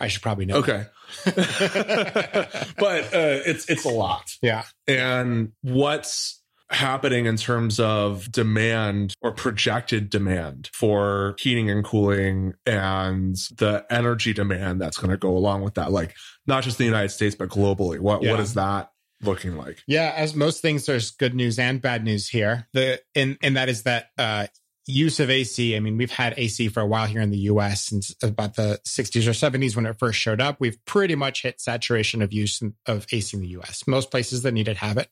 I 0.00 0.08
should 0.08 0.22
probably 0.22 0.46
know. 0.46 0.56
Okay. 0.56 0.84
but 1.24 3.04
uh, 3.14 3.40
it's 3.46 3.68
it's 3.68 3.84
a 3.84 3.88
lot. 3.90 4.30
Yeah. 4.42 4.62
And 4.86 5.52
what's 5.62 6.40
happening 6.70 7.24
in 7.26 7.36
terms 7.36 7.80
of 7.80 8.30
demand 8.30 9.14
or 9.22 9.32
projected 9.32 10.10
demand 10.10 10.68
for 10.74 11.34
heating 11.38 11.70
and 11.70 11.82
cooling 11.82 12.52
and 12.66 13.36
the 13.56 13.84
energy 13.90 14.34
demand 14.34 14.78
that's 14.80 14.98
going 14.98 15.10
to 15.10 15.16
go 15.16 15.30
along 15.34 15.62
with 15.62 15.74
that 15.74 15.90
like 15.90 16.14
not 16.46 16.62
just 16.62 16.76
the 16.76 16.84
United 16.84 17.08
States 17.08 17.34
but 17.34 17.48
globally 17.48 17.98
what 17.98 18.22
Yeah. 18.22 18.32
what 18.32 18.40
is 18.40 18.52
that 18.54 18.90
looking 19.22 19.56
like 19.56 19.82
Yeah, 19.86 20.12
as 20.16 20.34
most 20.34 20.62
things, 20.62 20.86
there's 20.86 21.10
good 21.10 21.34
news 21.34 21.58
and 21.58 21.80
bad 21.82 22.04
news 22.04 22.28
here. 22.28 22.66
The 22.72 23.00
and 23.14 23.36
and 23.42 23.56
that 23.56 23.68
is 23.68 23.82
that 23.84 24.06
uh, 24.18 24.46
use 24.86 25.20
of 25.20 25.28
AC. 25.28 25.76
I 25.76 25.80
mean, 25.80 25.96
we've 25.98 26.10
had 26.10 26.34
AC 26.36 26.68
for 26.68 26.80
a 26.80 26.86
while 26.86 27.06
here 27.06 27.20
in 27.20 27.30
the 27.30 27.38
U.S. 27.52 27.84
since 27.86 28.14
about 28.22 28.54
the 28.56 28.80
60s 28.86 29.26
or 29.26 29.32
70s 29.32 29.76
when 29.76 29.84
it 29.86 29.98
first 29.98 30.18
showed 30.18 30.40
up. 30.40 30.56
We've 30.60 30.82
pretty 30.86 31.14
much 31.14 31.42
hit 31.42 31.60
saturation 31.60 32.22
of 32.22 32.32
use 32.32 32.62
of 32.86 33.06
AC 33.12 33.36
in 33.36 33.42
the 33.42 33.48
U.S. 33.50 33.86
Most 33.86 34.10
places 34.10 34.42
that 34.42 34.52
need 34.52 34.66
it 34.68 34.78
have 34.78 34.96
it. 34.96 35.08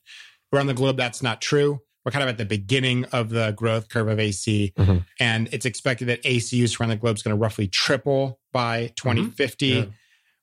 Around 0.53 0.67
the 0.67 0.73
globe, 0.73 0.97
that's 0.97 1.21
not 1.21 1.41
true. 1.41 1.81
We're 2.05 2.11
kind 2.11 2.23
of 2.23 2.29
at 2.29 2.37
the 2.37 2.45
beginning 2.45 3.03
of 3.11 3.29
the 3.29 3.51
growth 3.51 3.89
curve 3.89 4.07
of 4.07 4.17
AC, 4.17 4.71
Mhm. 4.77 5.05
and 5.19 5.49
it's 5.51 5.65
expected 5.65 6.07
that 6.07 6.21
AC 6.23 6.55
use 6.55 6.79
around 6.79 6.89
the 6.89 6.95
globe 6.95 7.17
is 7.17 7.21
going 7.21 7.35
to 7.35 7.39
roughly 7.41 7.67
triple 7.67 8.39
by 8.53 8.93
2050 8.95 9.67
Yeah. 9.67 9.85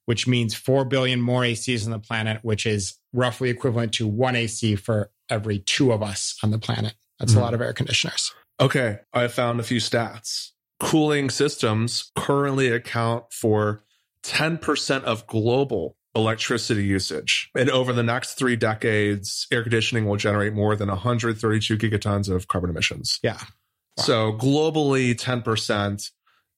which 0.04 0.26
means 0.26 0.54
4 0.54 0.84
billion 0.84 1.22
more 1.22 1.42
ACs 1.42 1.86
on 1.86 1.90
the 1.90 1.98
planet, 1.98 2.40
which 2.42 2.66
is 2.66 2.98
roughly 3.14 3.48
equivalent 3.48 3.92
to 3.94 4.06
one 4.06 4.36
AC 4.36 4.76
for 4.76 5.10
every 5.30 5.60
two 5.60 5.92
of 5.92 6.02
us 6.02 6.36
on 6.42 6.50
the 6.50 6.58
planet. 6.58 6.94
That's 7.18 7.32
Mhm. 7.32 7.36
a 7.38 7.40
lot 7.40 7.54
of 7.54 7.60
air 7.62 7.72
conditioners. 7.72 8.32
Okay, 8.60 8.98
I 9.12 9.28
found 9.28 9.60
a 9.60 9.62
few 9.62 9.78
stats. 9.80 10.50
Cooling 10.80 11.30
systems 11.30 12.10
currently 12.16 12.68
account 12.68 13.32
for 13.32 13.82
10% 14.22 15.04
of 15.04 15.26
global 15.26 15.96
electricity 16.14 16.84
usage. 16.84 17.50
And 17.56 17.70
over 17.70 17.92
the 17.92 18.02
next 18.02 18.34
three 18.34 18.56
decades, 18.56 19.46
air 19.50 19.62
conditioning 19.62 20.06
will 20.06 20.16
generate 20.16 20.52
more 20.52 20.76
than 20.76 20.88
132 20.88 21.76
gigatons 21.76 22.28
of 22.28 22.48
carbon 22.48 22.70
emissions. 22.70 23.18
Yeah. 23.22 23.38
Wow. 23.96 24.04
So 24.04 24.32
globally, 24.32 25.16
10%. 25.16 26.10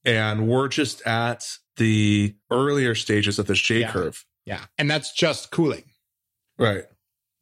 And 0.04 0.46
we're 0.48 0.68
just 0.68 1.02
at 1.06 1.58
the 1.76 2.34
earlier 2.50 2.94
stages 2.94 3.38
of 3.38 3.46
this 3.46 3.60
J 3.60 3.80
Yeah. 3.80 3.92
curve. 3.92 4.24
Yeah. 4.44 4.64
And 4.78 4.90
that's 4.90 5.12
just 5.12 5.50
cooling, 5.50 5.84
Right, 6.58 6.84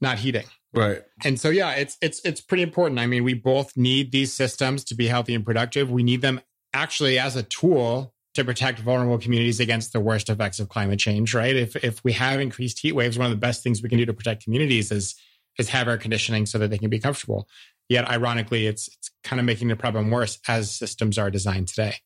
not 0.01 0.19
heating. 0.19 0.47
right. 0.73 1.03
And 1.25 1.41
so 1.41 1.51
yeah, 1.51 1.73
it's 1.73 1.97
it's 2.01 2.21
it's 2.25 2.41
pretty 2.41 2.63
important. 2.63 2.99
I 2.99 3.07
mean, 3.07 3.25
we 3.25 3.35
both 3.35 3.77
need 3.77 4.13
these 4.13 4.33
systems 4.33 4.85
to 4.85 4.95
be 4.95 5.07
healthy 5.07 5.35
and 5.35 5.45
productive. 5.45 5.91
We 5.91 6.03
need 6.03 6.21
them 6.21 6.41
actually 6.73 7.19
as 7.19 7.37
a 7.37 7.43
tool 7.43 8.15
to 8.35 8.45
protect 8.45 8.81
vulnerable 8.81 9.19
communities 9.19 9.61
against 9.61 9.93
the 9.93 10.01
worst 10.01 10.29
effects 10.29 10.59
of 10.59 10.69
climate 10.69 10.99
change, 10.99 11.35
right? 11.35 11.55
If 11.55 11.77
if 11.77 12.03
we 12.05 12.13
have 12.13 12.41
increased 12.41 12.81
heat 12.81 12.93
waves, 12.93 13.17
one 13.17 13.27
of 13.27 13.31
the 13.31 13.37
best 13.37 13.63
things 13.63 13.83
we 13.83 13.89
can 13.89 13.99
do 13.99 14.07
to 14.07 14.15
protect 14.15 14.45
communities 14.45 14.91
is 14.91 15.15
is 15.59 15.69
have 15.69 15.87
air 15.87 15.97
conditioning 15.97 16.47
so 16.47 16.59
that 16.59 16.71
they 16.71 16.79
can 16.79 16.91
be 16.91 16.99
comfortable. 16.99 17.49
Yet 17.89 18.09
ironically, 18.11 18.67
it's 18.67 18.89
it's 18.89 19.11
kind 19.23 19.39
of 19.39 19.47
making 19.47 19.69
the 19.69 19.77
problem 19.77 20.11
worse 20.11 20.39
as 20.49 20.71
systems 20.71 21.19
are 21.19 21.31
designed 21.31 21.69
today. 21.69 21.97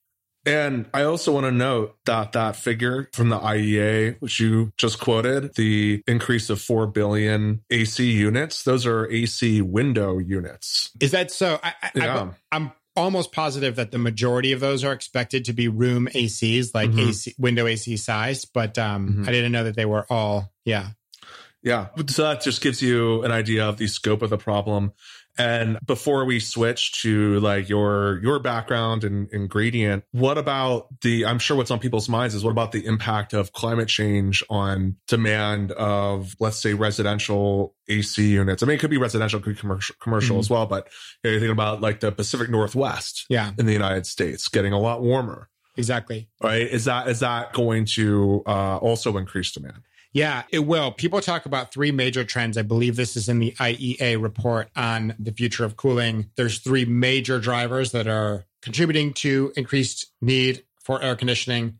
And 0.49 0.87
I 0.95 1.03
also 1.03 1.33
want 1.33 1.45
to 1.45 1.53
note 1.53 1.97
that 2.07 2.33
that 2.33 2.57
figure 2.57 3.09
from 3.13 3.29
the 3.29 3.39
IEA, 3.39 4.17
which 4.21 4.41
you 4.41 4.73
just 4.79 4.99
quoted, 4.99 5.55
the 5.57 6.03
increase 6.07 6.49
of 6.51 6.61
4 6.61 6.87
billion 6.87 7.63
AC 7.71 8.11
units, 8.11 8.63
those 8.63 8.87
are 8.87 9.07
AC 9.11 9.61
window 9.63 10.19
units. 10.19 10.91
Is 11.01 11.11
that 11.11 11.31
so? 11.31 11.61
I, 11.63 11.75
I, 11.83 11.91
Yeah. 11.95 12.21
I'm, 12.21 12.35
I'm 12.51 12.73
almost 12.97 13.31
positive 13.33 13.77
that 13.77 13.91
the 13.93 13.99
majority 13.99 14.53
of 14.53 14.61
those 14.61 14.83
are 14.85 14.93
expected 14.93 15.45
to 15.45 15.53
be 15.53 15.69
room 15.69 16.09
ACs, 16.15 16.75
like 16.75 16.91
Mhm. 16.91 17.09
AC 17.11 17.35
window 17.39 17.67
AC 17.67 17.97
sized. 17.97 18.51
But 18.55 18.79
um, 18.79 19.19
Mhm. 19.25 19.29
I 19.29 19.33
didn't 19.33 19.53
know 19.53 19.65
that 19.65 19.77
they 19.77 19.85
were 19.87 20.07
all. 20.11 20.53
Yeah, 20.65 20.89
Yeah. 21.63 21.89
So 22.09 22.23
that 22.23 22.41
just 22.43 22.61
gives 22.61 22.81
you 22.81 23.23
an 23.25 23.33
idea 23.33 23.69
of 23.69 23.77
the 23.79 23.87
scope 23.89 24.23
of 24.23 24.31
the 24.31 24.39
problem. 24.39 24.93
And 25.39 25.79
before 25.87 26.25
we 26.25 26.41
switch 26.41 27.01
to 27.03 27.39
like 27.41 27.69
your 27.69 28.19
your 28.23 28.39
background 28.41 29.05
and 29.05 29.49
Gradient, 29.49 30.05
what 30.13 30.37
about 30.37 30.89
the 31.03 31.25
I'm 31.27 31.39
sure 31.39 31.57
what's 31.57 31.71
on 31.71 31.79
people's 31.79 32.09
minds 32.09 32.35
is 32.35 32.43
what 32.45 32.51
about 32.51 32.73
the 32.73 32.85
impact 32.85 33.33
of 33.35 33.53
climate 33.53 33.89
change 33.89 34.43
on 34.51 34.97
demand 35.07 35.71
of 35.73 36.35
let's 36.41 36.57
say 36.61 36.75
residential 36.75 37.75
AC 37.89 38.33
units? 38.33 38.63
I 38.63 38.67
mean 38.67 38.75
it 38.77 38.81
could 38.81 38.91
be 38.91 38.99
residential, 38.99 39.39
could 39.41 39.55
be 39.55 39.61
commercial 39.61 39.95
commercial 40.01 40.37
Mhm. 40.37 40.41
as 40.41 40.51
well, 40.51 40.67
but 40.67 40.89
you 41.23 41.31
know, 41.31 41.35
you 41.35 41.41
think 41.41 41.53
about 41.53 41.81
like 41.81 42.01
the 42.01 42.11
Pacific 42.11 42.51
Northwest 42.51 43.25
yeah, 43.29 43.53
in 43.59 43.67
the 43.67 43.73
United 43.73 44.07
States 44.07 44.49
getting 44.49 44.73
a 44.73 44.79
lot 44.81 45.03
warmer. 45.03 45.49
exactly. 45.77 46.29
Right. 46.43 46.63
Is 46.67 46.87
that 46.87 47.07
is 47.09 47.21
that 47.21 47.53
going 47.53 47.85
to 47.95 48.43
uh, 48.47 48.79
also 48.79 49.17
increase 49.17 49.53
demand? 49.53 49.83
Yeah, 50.13 50.45
it 50.51 50.61
will. 50.61 50.91
People 50.91 51.21
talk 51.21 51.47
about 51.47 51.73
three 51.73 51.93
major 51.93 52.25
trends. 52.25 52.57
I 52.57 52.63
believe 52.63 52.97
this 52.97 53.17
is 53.17 53.29
in 53.29 53.39
the 53.39 53.53
IEA 53.53 54.21
report 54.21 54.69
on 54.75 55.15
the 55.19 55.33
future 55.33 55.65
of 55.65 55.77
cooling. 55.77 56.31
There's 56.37 56.59
three 56.59 56.85
major 56.87 57.39
drivers 57.39 57.93
that 57.93 58.07
are 58.07 58.47
contributing 58.63 59.13
to 59.15 59.53
increased 59.57 60.07
need 60.21 60.65
for 60.83 61.03
air 61.03 61.15
conditioning. 61.15 61.79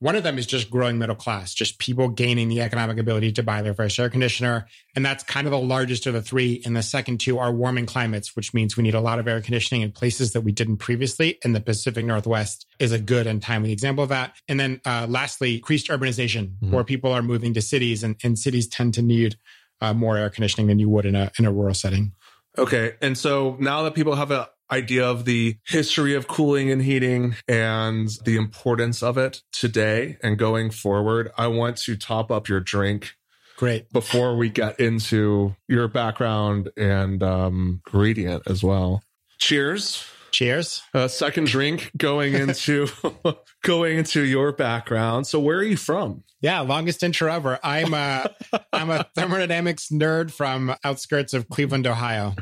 One 0.00 0.16
of 0.16 0.22
them 0.22 0.38
is 0.38 0.46
just 0.46 0.70
growing 0.70 0.98
middle 0.98 1.14
class, 1.14 1.52
just 1.52 1.78
people 1.78 2.08
gaining 2.08 2.48
the 2.48 2.62
economic 2.62 2.96
ability 2.98 3.32
to 3.32 3.42
buy 3.42 3.60
their 3.60 3.74
first 3.74 3.98
air 3.98 4.08
conditioner. 4.08 4.66
And 4.96 5.04
that's 5.04 5.22
kind 5.22 5.46
of 5.46 5.50
the 5.50 5.58
largest 5.58 6.06
of 6.06 6.14
the 6.14 6.22
three. 6.22 6.62
And 6.64 6.74
the 6.74 6.82
second 6.82 7.20
two 7.20 7.38
are 7.38 7.52
warming 7.52 7.84
climates, 7.84 8.34
which 8.34 8.54
means 8.54 8.78
we 8.78 8.82
need 8.82 8.94
a 8.94 9.00
lot 9.00 9.18
of 9.18 9.28
air 9.28 9.42
conditioning 9.42 9.82
in 9.82 9.92
places 9.92 10.32
that 10.32 10.40
we 10.40 10.52
didn't 10.52 10.78
previously. 10.78 11.38
And 11.44 11.54
the 11.54 11.60
Pacific 11.60 12.06
Northwest 12.06 12.64
is 12.78 12.92
a 12.92 12.98
good 12.98 13.26
and 13.26 13.42
timely 13.42 13.72
example 13.72 14.02
of 14.02 14.08
that. 14.08 14.36
And 14.48 14.58
then 14.58 14.80
uh, 14.86 15.06
lastly, 15.08 15.56
increased 15.56 15.88
urbanization, 15.88 16.52
Mhm. 16.62 16.70
where 16.70 16.84
people 16.84 17.12
are 17.12 17.22
moving 17.22 17.52
to 17.54 17.60
cities 17.60 18.02
and, 18.02 18.16
and 18.24 18.38
cities 18.38 18.68
tend 18.68 18.94
to 18.94 19.02
need 19.02 19.36
uh, 19.82 19.92
more 19.92 20.16
air 20.16 20.30
conditioning 20.30 20.66
than 20.68 20.78
you 20.78 20.88
would 20.88 21.04
in 21.04 21.14
a, 21.14 21.30
in 21.38 21.44
a 21.44 21.52
rural 21.52 21.74
setting. 21.74 22.12
Okay. 22.58 22.94
And 23.02 23.16
so 23.16 23.56
now 23.60 23.82
that 23.82 23.94
people 23.94 24.14
have 24.16 24.30
an 24.30 24.44
idea 24.70 25.06
of 25.06 25.24
the 25.24 25.56
history 25.66 26.14
of 26.14 26.28
cooling 26.28 26.70
and 26.70 26.82
heating 26.82 27.36
and 27.48 28.08
the 28.24 28.36
importance 28.36 29.02
of 29.02 29.18
it 29.18 29.42
today 29.52 30.16
and 30.22 30.38
going 30.38 30.70
forward, 30.70 31.30
I 31.36 31.48
want 31.48 31.76
to 31.78 31.96
top 31.96 32.30
up 32.30 32.48
your 32.48 32.60
drink 32.60 33.14
Great. 33.56 33.92
before 33.92 34.36
we 34.36 34.48
get 34.48 34.80
into 34.80 35.54
your 35.68 35.88
background 35.88 36.70
and 36.76 37.22
um, 37.22 37.80
Gradient 37.84 38.44
as 38.46 38.62
well. 38.62 39.02
Cheers. 39.38 40.04
Cheers. 40.30 40.82
Uh, 40.94 41.08
second 41.08 41.48
drink 41.48 41.90
going 41.96 42.34
into 42.34 42.86
going 43.64 43.98
into 43.98 44.22
your 44.22 44.52
background. 44.52 45.26
So 45.26 45.40
where 45.40 45.58
are 45.58 45.64
you 45.64 45.76
from? 45.76 46.22
Yeah, 46.40 46.60
longest 46.60 47.02
intro 47.02 47.32
ever. 47.32 47.58
I'm 47.62 47.92
a 47.92 48.30
I'm 48.72 48.90
a 48.90 49.04
thermodynamics 49.14 49.88
nerd 49.88 50.30
from 50.30 50.74
outskirts 50.84 51.34
of 51.34 51.48
Cleveland, 51.48 51.86
Ohio. 51.86 52.34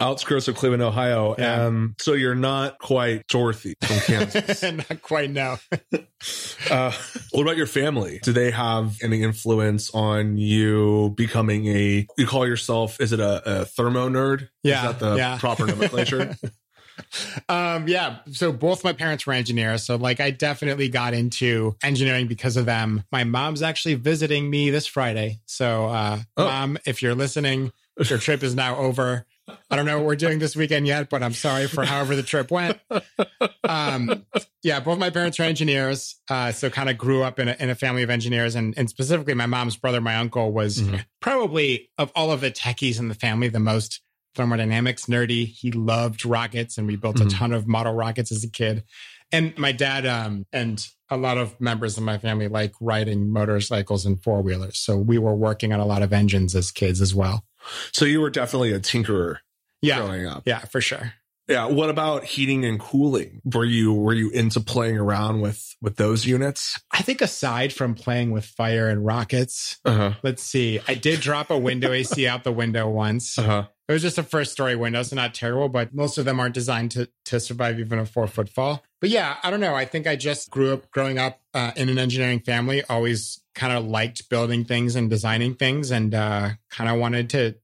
Outskirts 0.00 0.48
of 0.48 0.56
Cleveland, 0.56 0.82
Ohio. 0.82 1.36
Yeah. 1.38 1.66
Um, 1.66 1.94
so 2.00 2.14
you're 2.14 2.34
not 2.34 2.78
quite 2.78 3.26
Dorothy 3.28 3.74
from 3.80 3.98
Kansas. 4.00 4.62
Not 4.90 5.02
quite 5.02 5.30
now. 5.30 5.58
Uh, 6.70 6.90
what 7.32 7.42
about 7.42 7.58
your 7.58 7.66
family? 7.66 8.18
Do 8.22 8.32
they 8.32 8.50
have 8.50 8.96
any 9.02 9.22
influence 9.22 9.90
on 9.94 10.38
you 10.38 11.12
becoming 11.18 11.66
a? 11.66 12.06
You 12.16 12.26
call 12.26 12.46
yourself? 12.46 12.98
Is 12.98 13.12
it 13.12 13.20
a, 13.20 13.60
a 13.60 13.64
thermo 13.66 14.08
nerd? 14.08 14.48
Yeah, 14.62 14.76
is 14.76 14.82
that 14.92 14.98
the 15.00 15.16
yeah. 15.16 15.38
proper 15.38 15.66
nomenclature? 15.66 16.34
Um, 17.48 17.88
yeah. 17.88 18.18
So 18.30 18.52
both 18.52 18.84
my 18.84 18.92
parents 18.92 19.26
were 19.26 19.32
engineers. 19.32 19.84
So 19.84 19.96
like 19.96 20.20
I 20.20 20.30
definitely 20.30 20.88
got 20.88 21.12
into 21.12 21.74
engineering 21.82 22.28
because 22.28 22.56
of 22.56 22.66
them. 22.66 23.02
My 23.10 23.24
mom's 23.24 23.62
actually 23.62 23.94
visiting 23.94 24.48
me 24.48 24.70
this 24.70 24.86
Friday. 24.86 25.40
So 25.46 25.86
uh 25.86 26.20
Oh. 26.36 26.44
mom, 26.44 26.78
if 26.86 27.02
you're 27.02 27.14
listening, 27.16 27.72
your 27.98 28.18
trip 28.18 28.42
is 28.44 28.54
now 28.54 28.76
over. 28.76 29.26
I 29.70 29.76
don't 29.76 29.84
know 29.86 29.98
what 29.98 30.06
we're 30.06 30.16
doing 30.16 30.38
this 30.38 30.56
weekend 30.56 30.86
yet, 30.86 31.10
but 31.10 31.22
I'm 31.22 31.32
sorry 31.34 31.66
for 31.66 31.84
however 31.84 32.16
the 32.16 32.22
trip 32.22 32.50
went. 32.50 32.78
Um, 33.68 34.24
yeah, 34.62 34.80
both 34.80 34.98
my 34.98 35.10
parents 35.10 35.38
are 35.40 35.44
engineers, 35.44 36.16
uh, 36.30 36.52
so 36.52 36.70
kind 36.70 36.88
of 36.88 36.96
grew 36.98 37.22
up 37.22 37.38
in 37.38 37.48
a, 37.48 37.56
in 37.58 37.70
a 37.70 37.74
family 37.74 38.02
of 38.02 38.10
engineers, 38.10 38.54
and, 38.54 38.74
and 38.76 38.88
specifically 38.88 39.34
my 39.34 39.46
mom's 39.46 39.76
brother, 39.76 40.00
my 40.00 40.16
uncle, 40.16 40.52
was 40.52 40.78
Mhm. 40.80 41.04
probably 41.20 41.90
of 41.98 42.10
all 42.14 42.30
of 42.30 42.40
the 42.40 42.50
techies 42.50 42.98
in 42.98 43.08
the 43.08 43.14
family 43.14 43.48
the 43.48 43.60
most 43.60 44.00
thermodynamics 44.34 45.06
nerdy. 45.06 45.46
He 45.46 45.70
loved 45.72 46.24
rockets, 46.24 46.78
and 46.78 46.86
we 46.86 46.96
built 46.96 47.16
Mhm. 47.16 47.26
a 47.26 47.30
ton 47.30 47.52
of 47.52 47.66
model 47.66 47.92
rockets 47.94 48.32
as 48.32 48.44
a 48.44 48.50
kid. 48.50 48.84
And 49.32 49.56
my 49.58 49.72
dad 49.72 50.06
um, 50.06 50.46
and 50.52 50.86
a 51.10 51.16
lot 51.16 51.38
of 51.38 51.60
members 51.60 51.96
of 51.96 52.02
my 52.02 52.18
family 52.18 52.48
like 52.48 52.72
riding 52.80 53.30
motorcycles 53.30 54.06
and 54.06 54.22
four 54.22 54.42
wheelers, 54.42 54.78
so 54.78 54.96
we 54.96 55.18
were 55.18 55.34
working 55.34 55.72
on 55.72 55.80
a 55.80 55.86
lot 55.86 56.02
of 56.02 56.12
engines 56.12 56.54
as 56.54 56.70
kids 56.70 57.00
as 57.00 57.14
well. 57.14 57.44
So 57.92 58.04
you 58.04 58.20
were 58.20 58.30
definitely 58.30 58.72
a 58.72 58.80
tinkerer 58.80 59.36
Yeah, 59.82 59.98
growing 60.00 60.26
up. 60.26 60.42
yeah, 60.46 60.60
for 60.60 60.80
sure. 60.80 61.14
Yeah. 61.46 61.66
What 61.66 61.90
about 61.90 62.24
heating 62.24 62.64
and 62.64 62.80
cooling? 62.80 63.42
Were 63.44 63.66
you 63.66 63.92
were 63.92 64.14
you 64.14 64.30
into 64.30 64.60
playing 64.60 64.96
around 64.96 65.42
with 65.42 65.76
with 65.82 65.96
those 65.96 66.24
units? 66.24 66.80
I 66.90 67.02
think 67.02 67.20
aside 67.20 67.70
from 67.72 67.94
playing 67.94 68.30
with 68.30 68.46
fire 68.46 68.88
and 68.88 69.04
rockets, 69.04 69.78
Uh 69.84 69.92
huh. 69.94 70.12
let's 70.22 70.42
see. 70.42 70.80
I 70.88 70.94
did 70.94 71.20
drop 71.20 71.50
a 71.50 71.58
window 71.58 71.92
AC 71.92 72.26
out 72.26 72.44
the 72.44 72.52
window 72.52 72.88
once. 72.88 73.38
Uh 73.38 73.42
huh. 73.42 73.64
It 73.86 73.92
was 73.92 74.00
just 74.00 74.16
a 74.16 74.22
first 74.22 74.52
story 74.52 74.74
window, 74.76 75.02
so 75.02 75.14
not 75.16 75.34
terrible, 75.34 75.68
but 75.68 75.92
most 75.92 76.16
of 76.16 76.24
them 76.24 76.40
aren't 76.40 76.54
designed 76.54 76.92
to, 76.92 77.06
to 77.26 77.38
survive 77.38 77.78
even 77.78 77.98
a 77.98 78.06
four 78.06 78.26
foot 78.26 78.48
fall. 78.48 78.82
But 79.02 79.10
yeah, 79.10 79.36
I 79.42 79.50
don't 79.50 79.60
know. 79.60 79.74
I 79.74 79.84
think 79.84 80.06
I 80.06 80.16
just 80.16 80.48
grew 80.50 80.72
up 80.72 80.90
growing 80.90 81.18
up 81.18 81.40
uh, 81.52 81.72
in 81.76 81.90
an 81.90 81.98
engineering 81.98 82.40
family, 82.40 82.82
always 82.88 83.42
kind 83.54 83.72
of 83.72 83.84
liked 83.84 84.28
building 84.28 84.64
things 84.64 84.96
and 84.96 85.08
designing 85.08 85.54
things 85.54 85.90
and 85.90 86.14
uh, 86.14 86.50
kind 86.70 86.90
of 86.90 86.98
wanted 86.98 87.30
to 87.30 87.54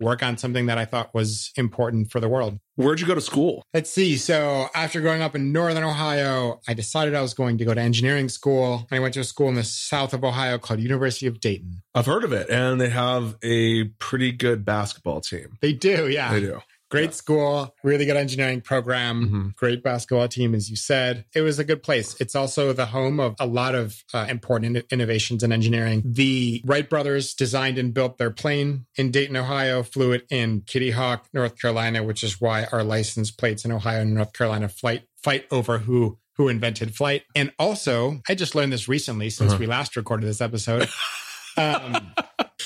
work 0.00 0.22
on 0.22 0.36
something 0.36 0.66
that 0.66 0.78
I 0.78 0.84
thought 0.84 1.14
was 1.14 1.52
important 1.56 2.10
for 2.10 2.20
the 2.20 2.28
world. 2.28 2.58
Where'd 2.76 3.00
you 3.00 3.06
go 3.06 3.14
to 3.14 3.20
school? 3.20 3.62
Let's 3.72 3.90
see. 3.90 4.16
So 4.18 4.68
after 4.74 5.00
growing 5.00 5.22
up 5.22 5.34
in 5.34 5.52
Northern 5.52 5.84
Ohio, 5.84 6.60
I 6.68 6.74
decided 6.74 7.14
I 7.14 7.22
was 7.22 7.32
going 7.32 7.56
to 7.58 7.64
go 7.64 7.72
to 7.72 7.80
engineering 7.80 8.28
school. 8.28 8.86
And 8.90 8.98
I 8.98 9.00
went 9.00 9.14
to 9.14 9.20
a 9.20 9.24
school 9.24 9.48
in 9.48 9.54
the 9.54 9.64
south 9.64 10.12
of 10.12 10.22
Ohio 10.22 10.58
called 10.58 10.80
University 10.80 11.26
of 11.26 11.40
Dayton. 11.40 11.82
I've 11.94 12.04
heard 12.04 12.24
of 12.24 12.32
it, 12.34 12.50
and 12.50 12.78
they 12.78 12.90
have 12.90 13.36
a 13.42 13.84
pretty 13.84 14.32
good 14.32 14.66
basketball 14.66 15.22
team. 15.22 15.56
They 15.62 15.72
do, 15.72 16.08
yeah. 16.08 16.32
They 16.34 16.40
do. 16.40 16.60
Great 16.88 17.14
school, 17.14 17.74
really 17.82 18.06
good 18.06 18.16
engineering 18.16 18.60
program, 18.60 19.26
Mm-hmm. 19.26 19.48
great 19.56 19.82
basketball 19.82 20.28
team, 20.28 20.54
as 20.54 20.70
you 20.70 20.76
said. 20.76 21.24
It 21.34 21.40
was 21.40 21.58
a 21.58 21.64
good 21.64 21.82
place. 21.82 22.14
It's 22.20 22.34
also 22.36 22.72
the 22.72 22.86
home 22.86 23.18
of 23.18 23.34
a 23.40 23.46
lot 23.46 23.74
of 23.74 24.04
uh, 24.14 24.26
important 24.28 24.76
in- 24.76 24.82
innovations 24.90 25.42
in 25.42 25.50
engineering. 25.52 26.02
The 26.04 26.62
Wright 26.64 26.88
brothers 26.88 27.34
designed 27.34 27.78
and 27.78 27.92
built 27.92 28.18
their 28.18 28.30
plane 28.30 28.86
in 28.96 29.10
Dayton, 29.10 29.36
Ohio, 29.36 29.82
flew 29.82 30.12
it 30.12 30.26
in 30.30 30.60
Kitty 30.60 30.92
Hawk, 30.92 31.26
North 31.32 31.58
Carolina, 31.60 32.04
which 32.04 32.22
is 32.22 32.40
why 32.40 32.66
our 32.72 32.84
license 32.84 33.30
plates 33.30 33.64
in 33.64 33.72
Ohio 33.72 34.02
and 34.02 34.14
North 34.14 34.32
Carolina 34.32 34.68
flight 34.68 35.02
fight 35.22 35.46
over 35.50 35.78
who 35.78 36.18
who 36.36 36.48
invented 36.48 36.94
flight. 36.94 37.22
And 37.34 37.50
also, 37.58 38.20
I 38.28 38.34
just 38.34 38.54
learned 38.54 38.72
this 38.72 38.88
recently 38.88 39.30
since 39.30 39.52
Uh-huh. 39.52 39.58
we 39.60 39.66
last 39.66 39.96
recorded 39.96 40.26
this 40.28 40.40
episode. 40.42 40.86
Um, 41.56 42.12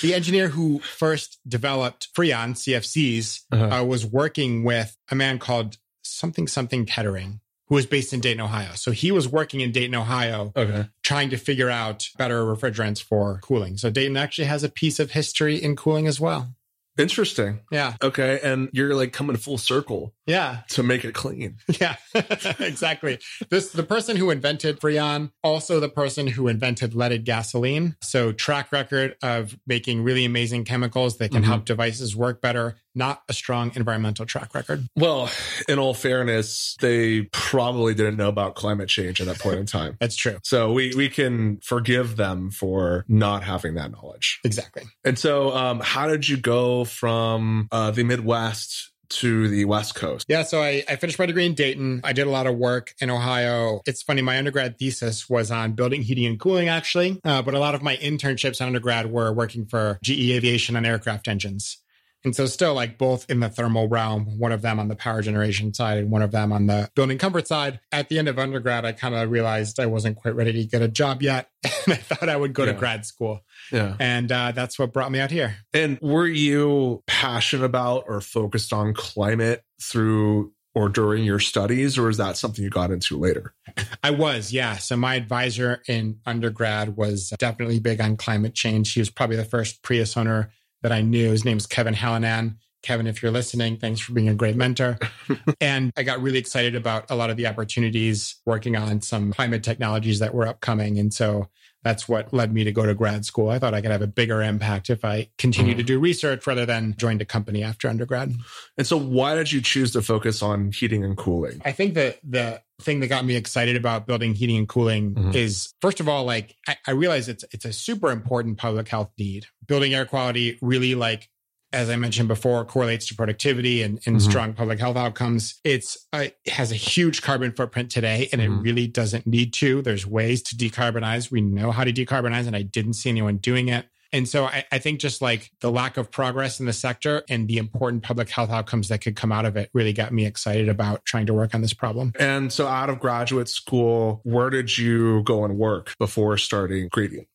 the 0.03 0.15
engineer 0.15 0.49
who 0.49 0.79
first 0.81 1.39
developed 1.47 2.09
Freon 2.15 2.55
CFCs 2.57 3.41
Uh-huh. 3.53 3.81
uh, 3.81 3.85
was 3.85 4.05
working 4.07 4.65
with 4.65 4.97
a 5.11 5.15
man 5.15 5.39
called 5.39 5.77
something 6.03 6.47
something 6.49 6.87
Kettering, 6.87 7.41
who 7.69 7.75
was 7.77 7.87
based 7.87 8.13
in 8.13 8.21
Dayton, 8.21 8.41
Ohio. 8.41 8.71
So 8.75 8.91
he 8.91 9.13
was 9.13 9.29
working 9.29 9.61
in 9.61 9.71
Dayton, 9.73 9.95
Ohio, 9.95 10.53
Okay. 10.57 10.89
trying 11.05 11.31
to 11.31 11.37
figure 11.37 11.71
out 11.71 12.09
better 12.19 12.45
refrigerants 12.45 13.03
for 13.03 13.39
cooling. 13.43 13.77
So 13.77 13.91
Dayton 13.91 14.17
actually 14.17 14.47
has 14.47 14.65
a 14.65 14.69
piece 14.69 14.99
of 14.99 15.13
history 15.13 15.57
in 15.63 15.77
cooling 15.77 16.07
as 16.07 16.19
well. 16.19 16.55
Interesting. 17.01 17.61
Yeah, 17.71 17.95
Okay. 18.03 18.41
And 18.43 18.69
you're 18.73 18.95
like 18.95 19.13
coming 19.13 19.37
full 19.37 19.59
circle 19.59 20.15
yeah, 20.27 20.61
to 20.71 20.83
make 20.83 21.05
it 21.05 21.15
clean. 21.15 21.57
yeah, 21.81 21.97
exactly. 22.61 23.19
This 23.51 23.71
the 23.73 23.83
person 23.83 24.17
who 24.17 24.31
invented 24.31 24.81
Freon, 24.81 25.33
also 25.43 25.81
the 25.81 25.89
person 25.89 26.27
who 26.29 26.47
invented 26.49 26.95
leaded 26.95 27.25
gasoline. 27.25 27.97
So 28.03 28.33
track 28.33 28.71
record 28.73 29.17
of 29.23 29.57
making 29.67 30.03
really 30.03 30.25
amazing 30.25 30.65
chemicals 30.65 31.19
that 31.19 31.33
can 31.33 31.43
Mhm. 31.43 31.47
help 31.47 31.65
devices 31.65 32.15
work 32.15 32.41
better. 32.41 32.77
Not 32.95 33.23
a 33.29 33.33
strong 33.33 33.71
environmental 33.77 34.27
track 34.27 34.53
record. 34.55 34.87
Well, 34.97 35.31
in 35.69 35.79
all 35.79 35.95
fairness, 35.95 36.77
they 36.81 37.23
probably 37.33 37.95
didn't 37.95 38.17
know 38.17 38.29
about 38.29 38.57
climate 38.57 38.89
change 38.89 39.21
at 39.21 39.27
that 39.29 39.39
point 39.39 39.59
in 39.61 39.67
time. 39.67 39.97
That's 40.01 40.17
true. 40.17 40.39
So 40.43 40.73
we, 40.73 40.93
we 40.97 41.09
can 41.09 41.59
forgive 41.63 42.17
them 42.17 42.51
for 42.51 43.05
not 43.09 43.45
having 43.45 43.75
that 43.75 43.93
knowledge. 43.93 44.41
Exactly. 44.45 44.85
And 45.05 45.17
so, 45.19 45.55
um, 45.57 45.81
how 45.81 46.09
did 46.09 46.29
you 46.29 46.37
go 46.37 46.85
from 46.91 47.69
uh, 47.73 47.91
the 47.91 48.05
Midwest 48.05 48.91
to 49.11 49.49
the 49.49 49.65
West 49.65 49.95
Coast? 49.95 50.27
Yeah, 50.29 50.43
so 50.45 50.63
I, 50.63 50.85
I 50.89 50.97
finished 50.97 51.19
my 51.19 51.27
degree 51.27 51.47
in 51.47 51.55
Dayton. 51.55 52.01
I 52.05 52.13
did 52.13 52.27
a 52.27 52.31
lot 52.31 52.47
of 52.47 52.57
work 52.57 52.95
in 53.01 53.11
Ohio. 53.11 53.81
It's 53.87 54.03
funny, 54.03 54.23
my 54.23 54.39
undergrad 54.39 54.79
thesis 54.79 55.29
was 55.29 55.51
on 55.51 55.73
building 55.73 56.03
heating 56.03 56.27
and 56.27 56.39
cooling, 56.39 56.69
actually. 56.69 57.21
Uh, 57.25 57.43
but 57.43 57.55
a 57.55 57.59
lot 57.59 57.75
of 57.75 57.83
my 57.83 57.97
internships 57.97 58.61
in 58.61 58.69
undergrad 58.69 59.11
were 59.11 59.33
working 59.33 59.67
for 59.67 59.99
GE 60.03 60.31
Aviation 60.31 60.77
on 60.77 60.87
aircraft 60.87 61.29
engines. 61.29 61.79
And 62.25 62.37
so, 62.37 62.47
still, 62.47 62.75
like 62.75 62.99
both 62.99 63.29
in 63.31 63.41
the 63.41 63.49
thermal 63.49 63.89
realm, 63.89 64.39
one 64.39 64.53
of 64.53 64.63
them 64.63 64.79
on 64.79 64.89
the 64.89 64.97
power 64.97 65.23
generation 65.23 65.73
side 65.73 65.99
and 65.99 66.11
one 66.11 66.23
of 66.23 66.31
them 66.33 66.53
on 66.53 66.67
the 66.67 66.91
building 66.95 67.19
comfort 67.19 67.49
side. 67.49 67.81
At 67.93 68.09
the 68.09 68.19
end 68.19 68.29
of 68.29 68.39
undergrad, 68.39 68.85
I 68.85 68.93
kind 68.93 69.15
of 69.15 69.31
realized 69.31 69.81
I 69.81 69.87
wasn't 69.87 70.17
quite 70.17 70.35
ready 70.35 70.53
to 70.53 70.65
get 70.65 70.83
a 70.83 70.89
job 70.89 71.23
yet. 71.23 71.49
And 71.87 71.95
I 71.95 71.97
thought 71.97 72.29
I 72.29 72.37
would 72.37 72.53
go 72.53 72.67
to 72.67 72.75
grad 72.75 73.07
school. 73.07 73.41
Yeah. 73.73 73.97
And 73.99 74.31
uh, 74.31 74.53
that's 74.53 74.79
what 74.79 74.93
brought 74.93 75.11
me 75.11 75.19
out 75.19 75.31
here. 75.31 75.57
And 75.73 75.99
were 76.03 76.27
you 76.27 77.03
passionate 77.07 77.65
about 77.65 78.05
or 78.07 78.21
focused 78.21 78.75
on 78.75 78.93
climate 78.93 79.65
through 79.81 80.53
or 80.75 80.89
during 80.89 81.25
your 81.25 81.41
studies, 81.41 81.99
or 81.99 82.09
is 82.09 82.19
that 82.19 82.37
something 82.37 82.63
you 82.63 82.71
got 82.71 82.91
into 82.91 83.19
later? 83.19 83.55
I 84.05 84.11
was, 84.11 84.53
yeah. 84.53 84.77
So 84.77 84.97
my 84.97 85.17
advisor 85.17 85.83
in 85.89 86.21
undergrad 86.27 86.97
was 86.97 87.31
definitely 87.39 87.81
big 87.81 88.01
on 88.01 88.17
climate 88.17 88.55
change. 88.55 88.93
He 88.93 89.01
was 89.01 89.11
probably 89.11 89.37
the 89.37 89.45
first 89.45 89.83
Prius 89.83 90.17
owner 90.17 90.53
that 90.83 90.93
I 90.93 91.03
knew. 91.03 91.31
His 91.31 91.45
name 91.45 91.53
name's 91.53 91.67
Kevin 91.67 91.95
Hallinan. 91.95 92.57
Kevin, 92.83 93.07
if 93.07 93.23
you're 93.23 93.33
listening, 93.33 93.77
thanks 93.77 94.01
for 94.01 94.13
being 94.13 94.29
a 94.29 94.35
great 94.35 94.57
mentor. 94.57 94.99
and 95.61 95.93
I 95.97 96.03
got 96.03 96.23
really 96.23 96.39
excited 96.39 96.75
about 96.75 97.11
a 97.11 97.15
lot 97.15 97.29
of 97.29 97.37
the 97.37 97.47
opportunities 97.47 98.37
working 98.47 98.75
on 98.75 99.03
some 99.03 99.33
climate 99.33 99.63
technologies 99.63 100.19
that 100.21 100.33
were 100.33 100.47
upcoming. 100.47 100.99
And 100.99 101.13
so 101.13 101.49
that's 101.83 102.09
what 102.09 102.33
led 102.33 102.53
me 102.53 102.65
to 102.65 102.73
go 102.73 102.85
to 102.85 102.95
grad 102.95 103.25
school. 103.25 103.49
I 103.49 103.59
thought 103.59 103.73
I 103.75 103.81
could 103.81 103.91
have 103.91 104.03
a 104.03 104.07
bigger 104.07 104.43
impact 104.43 104.91
if 104.91 105.05
I 105.05 105.31
continued 105.39 105.79
to 105.79 105.83
do 105.83 105.99
research 105.99 106.47
rather 106.47 106.67
than 106.67 106.95
joined 106.99 107.23
a 107.23 107.25
company 107.25 107.63
after 107.63 107.89
undergrad. 107.89 108.35
And 108.77 108.87
so, 108.87 108.99
why 108.99 109.35
did 109.35 109.51
you 109.53 109.61
choose 109.61 109.93
to 109.93 110.03
focus 110.03 110.43
on 110.43 110.73
heating 110.73 111.05
and 111.05 111.17
cooling? 111.17 111.61
I 111.65 111.73
think 111.73 111.95
that 111.95 112.19
the 112.23 112.61
thing 112.83 113.01
that 113.01 113.09
got 113.09 113.25
me 113.25 113.37
excited 113.37 113.77
about 113.77 114.07
building 114.07 114.35
heating 114.35 114.57
and 114.57 114.69
cooling 114.69 115.15
Mhm. 115.15 115.35
is 115.35 115.73
first 115.83 116.01
of 116.01 116.09
all, 116.09 116.25
like 116.25 116.57
I, 116.69 116.77
I 116.87 116.91
realize 116.93 117.29
it's 117.29 117.45
it's 117.53 117.65
a 117.65 117.73
super 117.73 118.11
important 118.11 118.59
public 118.59 118.89
health 118.89 119.11
need. 119.19 119.47
Building 119.67 119.95
air 119.95 120.05
quality 120.07 120.59
really 120.63 120.95
like 120.95 121.29
as 121.73 121.89
I 121.91 121.97
mentioned 121.97 122.29
before, 122.29 122.65
correlates 122.65 123.07
to 123.09 123.15
productivity 123.15 123.83
and, 123.83 124.01
and 124.07 124.17
Mhm. 124.17 124.21
strong 124.23 124.53
public 124.55 124.79
health 124.79 124.97
outcomes. 124.97 125.61
It's 125.65 125.97
uh, 126.13 126.27
it 126.45 126.51
has 126.51 126.73
a 126.73 126.77
huge 126.77 127.23
carbon 127.23 127.53
footprint 127.53 127.91
today, 127.91 128.29
and 128.33 128.41
Mhm. 128.41 128.45
it 128.45 128.63
really 128.63 128.87
doesn't 128.87 129.27
need 129.27 129.53
to. 129.55 129.83
There's 129.83 130.07
ways 130.07 130.43
to 130.43 130.57
decarbonize. 130.57 131.31
We 131.31 131.41
know 131.41 131.71
how 131.71 131.85
to 131.85 131.93
decarbonize, 131.93 132.47
and 132.47 132.57
I 132.57 132.63
didn't 132.63 132.95
see 132.95 133.11
anyone 133.11 133.37
doing 133.37 133.69
it. 133.69 133.87
And 134.13 134.29
so 134.29 134.47
I, 134.47 134.65
I 134.73 134.79
think 134.79 134.99
just 134.99 135.23
like 135.23 135.53
the 135.61 135.71
lack 135.71 135.97
of 135.97 136.11
progress 136.11 136.59
in 136.59 136.67
the 136.67 136.73
sector 136.73 137.23
and 137.29 137.47
the 137.47 137.59
important 137.59 138.03
public 138.03 138.29
health 138.29 138.51
outcomes 138.51 138.89
that 138.89 139.01
could 139.03 139.15
come 139.15 139.31
out 139.31 139.45
of 139.45 139.57
it 139.57 139.71
really 139.73 139.93
got 139.93 140.13
me 140.13 140.27
excited 140.27 140.69
about 140.69 141.05
trying 141.05 141.27
to 141.27 141.35
work 141.35 141.55
on 141.55 141.61
this 141.63 141.73
problem. 141.75 142.13
And 142.19 142.53
so, 142.53 142.67
out 142.67 142.91
of 142.91 142.99
graduate 142.99 143.49
school, 143.49 144.21
where 144.25 144.51
did 144.51 144.77
you 144.77 145.23
go 145.23 145.45
and 145.45 145.57
work 145.57 145.95
before 146.01 146.37
starting 146.39 146.89
Gradient? 146.91 147.29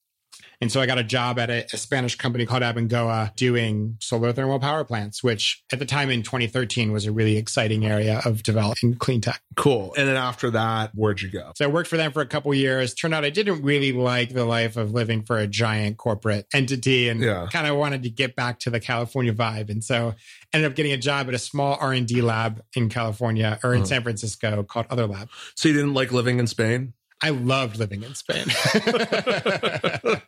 And 0.61 0.71
so 0.71 0.81
I 0.81 0.85
got 0.85 0.97
a 0.97 1.03
job 1.03 1.37
at 1.39 1.49
a, 1.49 1.65
a 1.73 1.77
Spanish 1.77 2.15
company 2.15 2.45
called 2.45 2.63
Abengoa 2.63 3.35
doing 3.35 3.97
solar 3.99 4.31
thermal 4.33 4.59
power 4.59 4.83
plants, 4.83 5.23
which 5.23 5.63
at 5.73 5.79
the 5.79 5.85
time 5.85 6.09
in 6.09 6.23
2013 6.23 6.91
was 6.91 7.05
a 7.05 7.11
really 7.11 7.37
exciting 7.37 7.85
area 7.85 8.21
of 8.25 8.43
developing 8.43 8.95
clean 8.95 9.21
tech. 9.21 9.41
Cool. 9.55 9.93
And 9.97 10.07
then 10.07 10.15
after 10.17 10.49
that, 10.51 10.91
where'd 10.93 11.21
you 11.21 11.29
go? 11.29 11.51
So 11.55 11.65
I 11.65 11.67
worked 11.67 11.89
for 11.89 11.97
them 11.97 12.11
for 12.11 12.21
a 12.21 12.25
couple 12.25 12.53
years. 12.53 12.93
Turned 12.93 13.13
out 13.13 13.25
I 13.25 13.29
didn't 13.29 13.61
really 13.63 13.91
like 13.91 14.33
the 14.33 14.45
life 14.45 14.77
of 14.77 14.91
living 14.91 15.23
for 15.23 15.37
a 15.37 15.47
giant 15.47 15.97
corporate 15.97 16.45
entity 16.53 17.09
and 17.09 17.21
Yeah. 17.21 17.47
kind 17.51 17.67
of 17.67 17.75
wanted 17.77 18.03
to 18.03 18.09
get 18.09 18.35
back 18.35 18.59
to 18.59 18.69
the 18.69 18.79
California 18.79 19.33
vibe. 19.33 19.69
And 19.69 19.83
so 19.83 20.15
ended 20.53 20.69
up 20.69 20.75
getting 20.75 20.91
a 20.93 20.97
job 20.97 21.27
at 21.27 21.33
a 21.33 21.39
small 21.39 21.77
R&D 21.79 22.21
lab 22.21 22.61
in 22.75 22.89
California 22.89 23.59
or 23.63 23.73
in 23.73 23.79
Uh-huh. 23.79 23.85
San 23.87 24.03
Francisco 24.03 24.63
called 24.63 24.85
Other 24.89 25.05
Lab. 25.07 25.29
So, 25.55 25.67
you 25.69 25.75
didn't 25.75 25.93
like 25.93 26.11
living 26.11 26.39
in 26.39 26.47
Spain? 26.47 26.93
I 27.21 27.29
loved 27.29 27.77
living 27.77 28.03
in 28.03 28.13
Spain. 28.15 28.45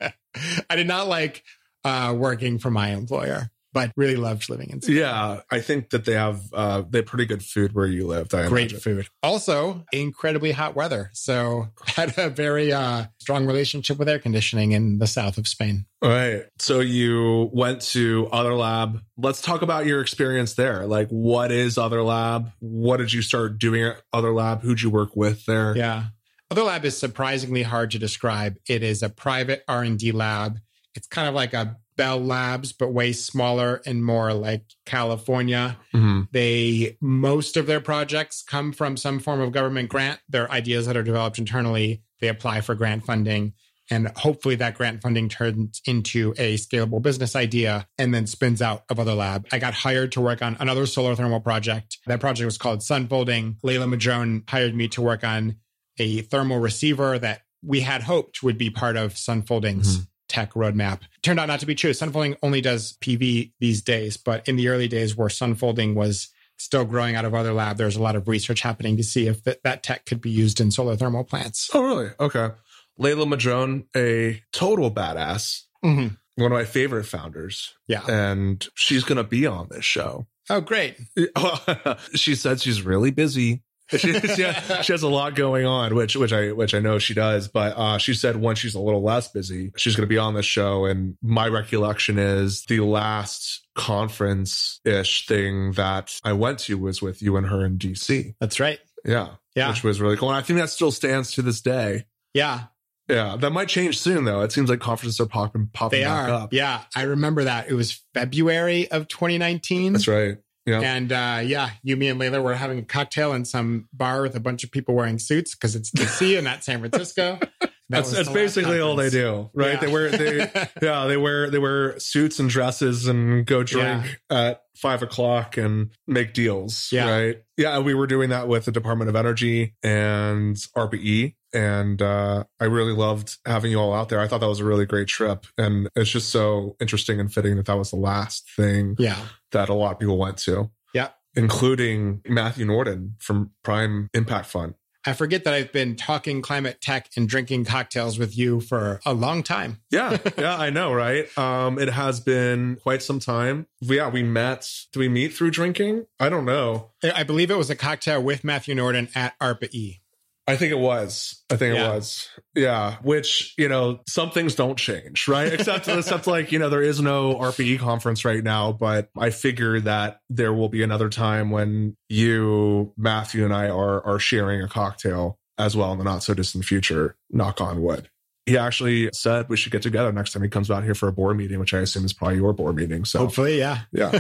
I 0.70 0.76
did 0.76 0.88
not 0.88 1.08
like 1.08 1.44
uh, 1.84 2.14
working 2.18 2.60
for 2.60 2.70
my 2.70 2.90
employer, 2.90 3.50
but 3.74 3.92
really 3.96 4.16
loved 4.16 4.50
living 4.50 4.70
in 4.72 4.82
Spain. 4.82 4.98
Yeah, 4.98 5.42
I 5.52 5.60
think 5.60 5.92
that 5.92 6.06
they 6.06 6.14
have 6.14 6.42
uh, 6.54 6.84
they 6.90 7.00
have 7.00 7.06
pretty 7.06 7.26
good 7.26 7.44
food 7.44 7.74
where 7.74 7.86
you 7.86 8.08
lived. 8.08 8.34
I 8.34 8.48
Great 8.48 8.72
imagine. 8.72 8.80
food. 8.80 9.08
Also, 9.22 9.86
incredibly 9.92 10.52
hot 10.52 10.76
weather. 10.76 11.12
So, 11.14 11.68
had 11.86 12.18
a 12.18 12.30
very 12.30 12.74
uh, 12.74 13.06
strong 13.20 13.46
relationship 13.46 13.98
with 14.00 14.10
air 14.10 14.20
conditioning 14.20 14.72
in 14.72 15.00
the 15.00 15.08
south 15.08 15.38
of 15.38 15.48
Spain. 15.48 15.86
All 16.02 16.10
right. 16.10 16.44
So 16.60 16.80
you 16.80 17.50
went 17.54 17.82
to 17.94 18.28
Other 18.32 18.54
Lab. 18.54 19.02
Let's 19.18 19.42
talk 19.42 19.62
about 19.64 19.86
your 19.88 20.02
experience 20.02 20.54
there. 20.54 20.86
Like, 20.86 21.10
what 21.10 21.52
is 21.52 21.78
Other 21.78 22.04
Lab? 22.04 22.52
What 22.60 22.98
did 22.98 23.14
you 23.14 23.22
start 23.24 23.58
doing 23.58 23.84
at 23.84 24.02
Other 24.14 24.32
Lab? 24.34 24.62
Who'd 24.62 24.82
you 24.82 24.90
work 24.92 25.16
with 25.16 25.46
there? 25.46 25.76
Yeah. 25.76 26.06
Other 26.50 26.64
lab 26.64 26.86
is 26.86 26.98
surprisingly 26.98 27.64
hard 27.64 27.92
to 27.92 28.00
describe. 28.00 28.56
It 28.68 28.84
is 28.84 29.04
a 29.04 29.10
private 29.10 29.64
R&D 29.68 30.12
lab. 30.14 30.60
It's 30.96 31.08
kind 31.08 31.28
of 31.28 31.36
like 31.36 31.54
a 31.54 31.78
Bell 31.98 32.20
Labs, 32.24 32.74
but 32.74 32.94
way 32.94 33.12
smaller 33.12 33.82
and 33.86 34.06
more 34.06 34.34
like 34.34 34.64
California. 34.86 35.78
Mhm. 35.94 36.28
They 36.32 36.96
most 37.02 37.58
of 37.58 37.66
their 37.66 37.82
projects 37.82 38.44
come 38.48 38.72
from 38.72 38.96
some 38.98 39.20
form 39.20 39.42
of 39.42 39.52
government 39.52 39.90
grant. 39.90 40.20
They're 40.30 40.50
ideas 40.52 40.86
that 40.86 40.96
are 40.96 41.04
developed 41.04 41.40
internally. 41.40 42.04
They 42.22 42.28
apply 42.28 42.62
for 42.62 42.76
grant 42.76 43.04
funding. 43.06 43.54
And 43.90 44.10
hopefully 44.18 44.56
that 44.56 44.76
grant 44.76 45.02
funding 45.02 45.30
turns 45.30 45.82
into 45.86 46.34
a 46.38 46.58
scalable 46.58 47.02
business 47.02 47.36
idea 47.36 47.88
and 47.98 48.14
then 48.14 48.28
spins 48.28 48.62
out 48.62 48.84
of 48.90 49.00
other 49.00 49.14
lab. 49.14 49.48
I 49.52 49.60
got 49.60 49.74
hired 49.74 50.12
to 50.14 50.22
work 50.22 50.42
on 50.42 50.58
another 50.60 50.86
solar 50.86 51.16
thermal 51.16 51.40
project. 51.40 51.98
That 52.06 52.20
project 52.20 52.46
was 52.46 52.58
called 52.58 52.82
Sunfolding. 52.82 53.56
Leila 53.64 53.88
Madrone 53.88 54.44
hired 54.48 54.76
me 54.76 54.88
to 54.90 55.02
work 55.02 55.24
on 55.24 55.56
a 55.98 56.22
thermal 56.22 56.60
receiver 56.60 57.18
that 57.20 57.42
we 57.64 57.82
had 57.82 58.04
hoped 58.04 58.44
would 58.44 58.58
be 58.58 58.70
part 58.70 58.96
of 58.98 59.14
Sunfolding's 59.16 59.98
Mhm. 60.00 60.08
tech 60.30 60.54
roadmap. 60.54 61.02
Turned 61.24 61.40
out 61.40 61.48
not 61.48 61.60
to 61.62 61.66
be 61.66 61.76
true. 61.76 61.92
Sunfolding 61.92 62.38
only 62.44 62.62
does 62.62 62.98
PV 63.02 63.54
these 63.60 63.82
days, 63.82 64.18
but 64.18 64.48
in 64.48 64.56
the 64.56 64.68
early 64.68 64.88
days 64.88 65.16
where 65.16 65.30
Sunfolding 65.30 65.94
was 65.96 66.30
still 66.58 66.86
growing 66.86 67.16
out 67.16 67.26
of 67.26 67.34
other 67.34 67.54
lab, 67.54 67.78
there's 67.78 67.96
a 67.96 68.02
lot 68.02 68.16
of 68.16 68.28
research 68.28 68.62
happening 68.62 68.98
to 68.98 69.04
see 69.04 69.28
if 69.28 69.44
that, 69.44 69.62
that 69.64 69.84
tech 69.84 70.06
could 70.06 70.22
be 70.22 70.30
used 70.32 70.60
in 70.60 70.72
solar 70.72 70.96
thermal 70.96 71.24
plants. 71.24 71.70
Oh, 71.74 71.84
really? 71.84 72.10
Okay. 72.20 72.50
Leila 72.98 73.26
Madrone, 73.28 73.86
a 73.96 74.42
total 74.52 74.90
badass. 74.92 75.62
Mm-hmm. 75.86 76.16
One 76.42 76.52
of 76.52 76.58
my 76.58 76.66
favorite 76.66 77.06
founders. 77.06 77.74
Yeah. 77.88 78.04
And 78.08 78.68
she's 78.76 79.04
going 79.04 79.18
to 79.18 79.24
be 79.24 79.46
on 79.48 79.68
this 79.70 79.86
show. 79.86 80.28
Oh, 80.50 80.62
great. 80.62 80.98
she 82.16 82.36
said 82.36 82.62
she's 82.62 82.82
really 82.82 83.12
busy. 83.12 83.64
she, 83.92 83.98
she, 84.14 84.42
has, 84.42 84.86
she, 84.86 84.92
has 84.94 85.04
a 85.04 85.08
lot 85.08 85.36
going 85.36 85.66
on, 85.66 85.96
which 85.96 86.16
which 86.16 86.34
I 86.34 86.52
which 86.52 86.74
I 86.74 86.80
know 86.80 87.00
she 87.00 87.14
does. 87.14 87.48
But 87.48 87.78
uh, 87.78 87.98
she 87.98 88.14
said 88.14 88.36
once 88.36 88.60
she's 88.60 88.76
a 88.76 88.80
little 88.80 89.02
less 89.02 89.30
busy, 89.30 89.72
she's 89.78 89.96
going 89.96 90.08
to 90.08 90.14
be 90.14 90.18
on 90.18 90.34
this 90.34 90.46
show. 90.46 90.86
And 90.86 91.18
my 91.22 91.48
recollection 91.48 92.20
is 92.20 92.66
the 92.66 92.82
last 92.82 93.66
conference 93.76 94.82
ish 94.84 95.26
thing 95.26 95.72
that 95.74 96.20
I 96.24 96.34
went 96.34 96.60
to 96.60 96.78
was 96.78 97.02
with 97.02 97.22
you 97.22 97.38
and 97.38 97.48
her 97.48 97.66
in 97.66 97.78
DC. 97.78 98.36
That's 98.42 98.60
right. 98.60 98.80
Yeah, 99.06 99.36
yeah, 99.56 99.70
which 99.70 99.84
was 99.84 100.02
really 100.02 100.18
cool. 100.18 100.30
And 100.30 100.38
I 100.38 100.42
think 100.42 100.60
that 100.60 100.70
still 100.70 100.92
stands 100.92 101.32
to 101.34 101.42
this 101.42 101.62
day. 101.62 102.06
Yeah, 102.34 102.64
yeah, 103.10 103.38
that 103.38 103.52
might 103.52 103.70
change 103.70 104.00
soon 104.00 104.26
though. 104.26 104.42
It 104.42 104.52
seems 104.52 104.70
like 104.70 104.80
conferences 104.80 105.20
are 105.22 105.28
popping 105.28 105.70
popping 105.72 106.02
they 106.02 106.06
back 106.06 106.30
are. 106.30 106.32
up. 106.32 106.54
Yeah, 106.54 106.82
I 106.96 107.04
remember 107.04 107.46
that. 107.46 107.70
It 107.70 107.74
was 107.74 108.02
February 108.14 108.92
of 108.92 109.08
2019. 109.08 109.94
That's 109.94 110.08
right. 110.08 110.38
Yeah. 110.68 110.82
And 110.82 111.12
uh, 111.12 111.40
yeah, 111.44 111.70
you, 111.82 111.96
me, 111.96 112.10
and 112.10 112.20
Leila 112.20 112.42
were 112.42 112.54
having 112.54 112.80
a 112.80 112.84
cocktail 112.84 113.34
in 113.34 113.46
some 113.46 113.88
bar 113.94 114.22
with 114.22 114.36
a 114.36 114.42
bunch 114.42 114.66
of 114.66 114.72
people 114.72 114.94
wearing 114.96 115.18
suits 115.18 115.56
because 115.56 115.76
it's 115.76 115.90
DC 115.92 116.36
and 116.36 116.44
not 116.44 116.64
San 116.64 116.80
Francisco. 116.80 117.40
That 117.90 118.00
that's, 118.00 118.12
that's 118.12 118.30
basically 118.30 118.82
all 118.82 118.98
they 118.98 119.10
do, 119.10 119.50
right? 119.54 119.76
Yeah. 119.76 119.80
They 119.80 119.88
wear 119.88 120.10
they 120.10 120.70
yeah 120.82 121.06
they 121.06 121.16
wear 121.16 121.50
they 121.50 121.58
wear 121.58 121.98
suits 122.00 122.38
and 122.38 122.50
dresses 122.50 123.08
and 123.08 123.46
go 123.46 123.64
drink 123.64 124.20
yeah. 124.30 124.50
at 124.50 124.64
five 124.76 125.04
o'clock 125.04 125.56
and 125.56 125.92
make 126.06 126.34
deals, 126.34 126.90
yeah. 126.92 127.10
right? 127.10 127.44
Yeah, 127.56 127.80
we 127.80 127.94
were 127.94 128.06
doing 128.06 128.32
that 128.32 128.50
with 128.50 128.66
the 128.66 128.74
Department 128.74 129.08
of 129.08 129.16
Energy 129.16 129.74
and 129.84 130.58
ARPA-E, 130.76 131.36
and 131.54 132.02
uh, 132.02 132.44
I 132.60 132.66
really 132.66 132.94
loved 132.94 133.38
having 133.46 133.72
you 133.72 133.80
all 133.80 133.94
out 133.94 134.10
there. 134.10 134.20
I 134.20 134.28
thought 134.28 134.40
that 134.42 134.48
was 134.48 134.60
a 134.60 134.66
really 134.66 134.86
great 134.86 135.08
trip, 135.08 135.46
and 135.58 135.90
it's 135.96 136.10
just 136.10 136.30
so 136.30 136.76
interesting 136.80 137.20
and 137.20 137.34
fitting 137.34 137.56
that 137.58 137.66
that 137.66 137.78
was 137.78 137.92
the 137.92 137.98
last 137.98 138.50
thing, 138.56 138.96
yeah. 139.00 139.18
that 139.52 139.70
a 139.70 139.74
lot 139.74 139.94
of 139.94 140.00
people 140.00 140.18
went 140.18 140.38
to, 140.40 140.70
yeah, 140.94 141.10
including 141.36 142.22
Matthew 142.28 142.66
Nordan 142.66 143.14
from 143.20 143.52
Prime 143.64 144.10
Impact 144.14 144.48
Fund. 144.48 144.76
I 145.08 145.14
forget 145.14 145.46
that 145.46 145.54
I've 145.54 145.72
been 145.72 145.96
talking 145.96 146.42
climate 146.42 146.82
tech 146.82 147.10
and 147.16 147.30
drinking 147.30 147.64
cocktails 147.64 148.20
with 148.20 148.38
you 148.38 148.60
for 148.60 149.00
a 149.06 149.14
long 149.14 149.42
time. 149.42 149.80
yeah, 149.90 150.18
yeah, 150.38 150.58
I 150.58 150.70
know, 150.70 150.94
right? 150.94 151.26
Um, 151.38 151.80
it 151.80 151.88
has 151.90 152.20
been 152.20 152.76
quite 152.84 153.02
some 153.02 153.20
time. 153.20 153.68
Yeah, 153.80 154.10
we 154.10 154.22
met. 154.22 154.70
Do 154.92 155.00
we 155.00 155.08
meet 155.08 155.34
through 155.34 155.52
drinking? 155.52 156.08
I 156.20 156.28
don't 156.28 156.44
know. 156.44 156.92
I 157.02 157.24
believe 157.24 157.50
it 157.50 157.58
was 157.58 157.70
a 157.70 157.76
cocktail 157.76 158.22
with 158.22 158.44
Matthew 158.44 158.76
Nordan 158.76 159.10
at 159.16 159.40
ARPA-E. 159.40 160.02
I 160.48 160.56
think 160.56 160.72
it 160.72 160.80
was. 160.80 161.44
I 161.50 161.58
think 161.58 161.76
yeah. 161.76 161.92
it 161.92 161.96
was. 161.96 162.30
Yeah. 162.56 162.96
Which, 163.02 163.54
you 163.58 163.68
know, 163.68 164.00
some 164.08 164.32
things 164.32 164.56
don't 164.56 164.78
change, 164.78 165.28
right? 165.28 165.52
Except, 165.52 165.88
except 165.90 166.26
like, 166.26 166.54
you 166.54 166.60
know, 166.60 166.70
there 166.70 166.82
is 166.82 167.02
no 167.02 167.36
ARPA-E 167.36 167.78
conference 167.78 168.24
right 168.24 168.44
now, 168.44 168.72
but 168.72 169.10
I 169.18 169.30
figure 169.30 169.82
that 169.82 170.22
there 170.30 170.54
will 170.54 170.70
be 170.70 170.84
another 170.84 171.10
time 171.10 171.52
when 171.52 171.98
you, 172.08 172.94
Matthew 172.98 173.44
and 173.44 173.54
I 173.54 173.68
are, 173.68 174.02
are 174.06 174.20
sharing 174.20 174.62
a 174.62 174.70
cocktail 174.70 175.38
as 175.58 175.76
well 175.76 175.92
in 175.92 175.98
the 175.98 176.06
not 176.06 176.24
so 176.24 176.34
distant 176.34 176.64
future. 176.64 177.18
Knock 177.30 177.60
on 177.60 177.82
wood 177.82 178.10
he 178.48 178.58
actually 178.58 179.10
said 179.14 179.50
we 179.50 179.58
should 179.58 179.72
get 179.72 179.82
together 179.82 180.12
next 180.12 180.32
time 180.32 180.42
he 180.42 180.50
comes 180.50 180.72
out 180.72 180.84
here 180.84 180.96
for 180.96 181.10
a 181.10 181.12
board 181.12 181.38
meeting, 181.38 181.60
which 181.60 181.74
I 181.74 181.80
assume 181.80 182.06
is 182.06 182.14
probably 182.14 182.38
your 182.38 182.54
board 182.54 182.78
meeting. 182.78 183.04
So 183.04 183.20
hopefully, 183.20 183.60
yeah. 183.60 183.82
Yeah. 183.92 184.20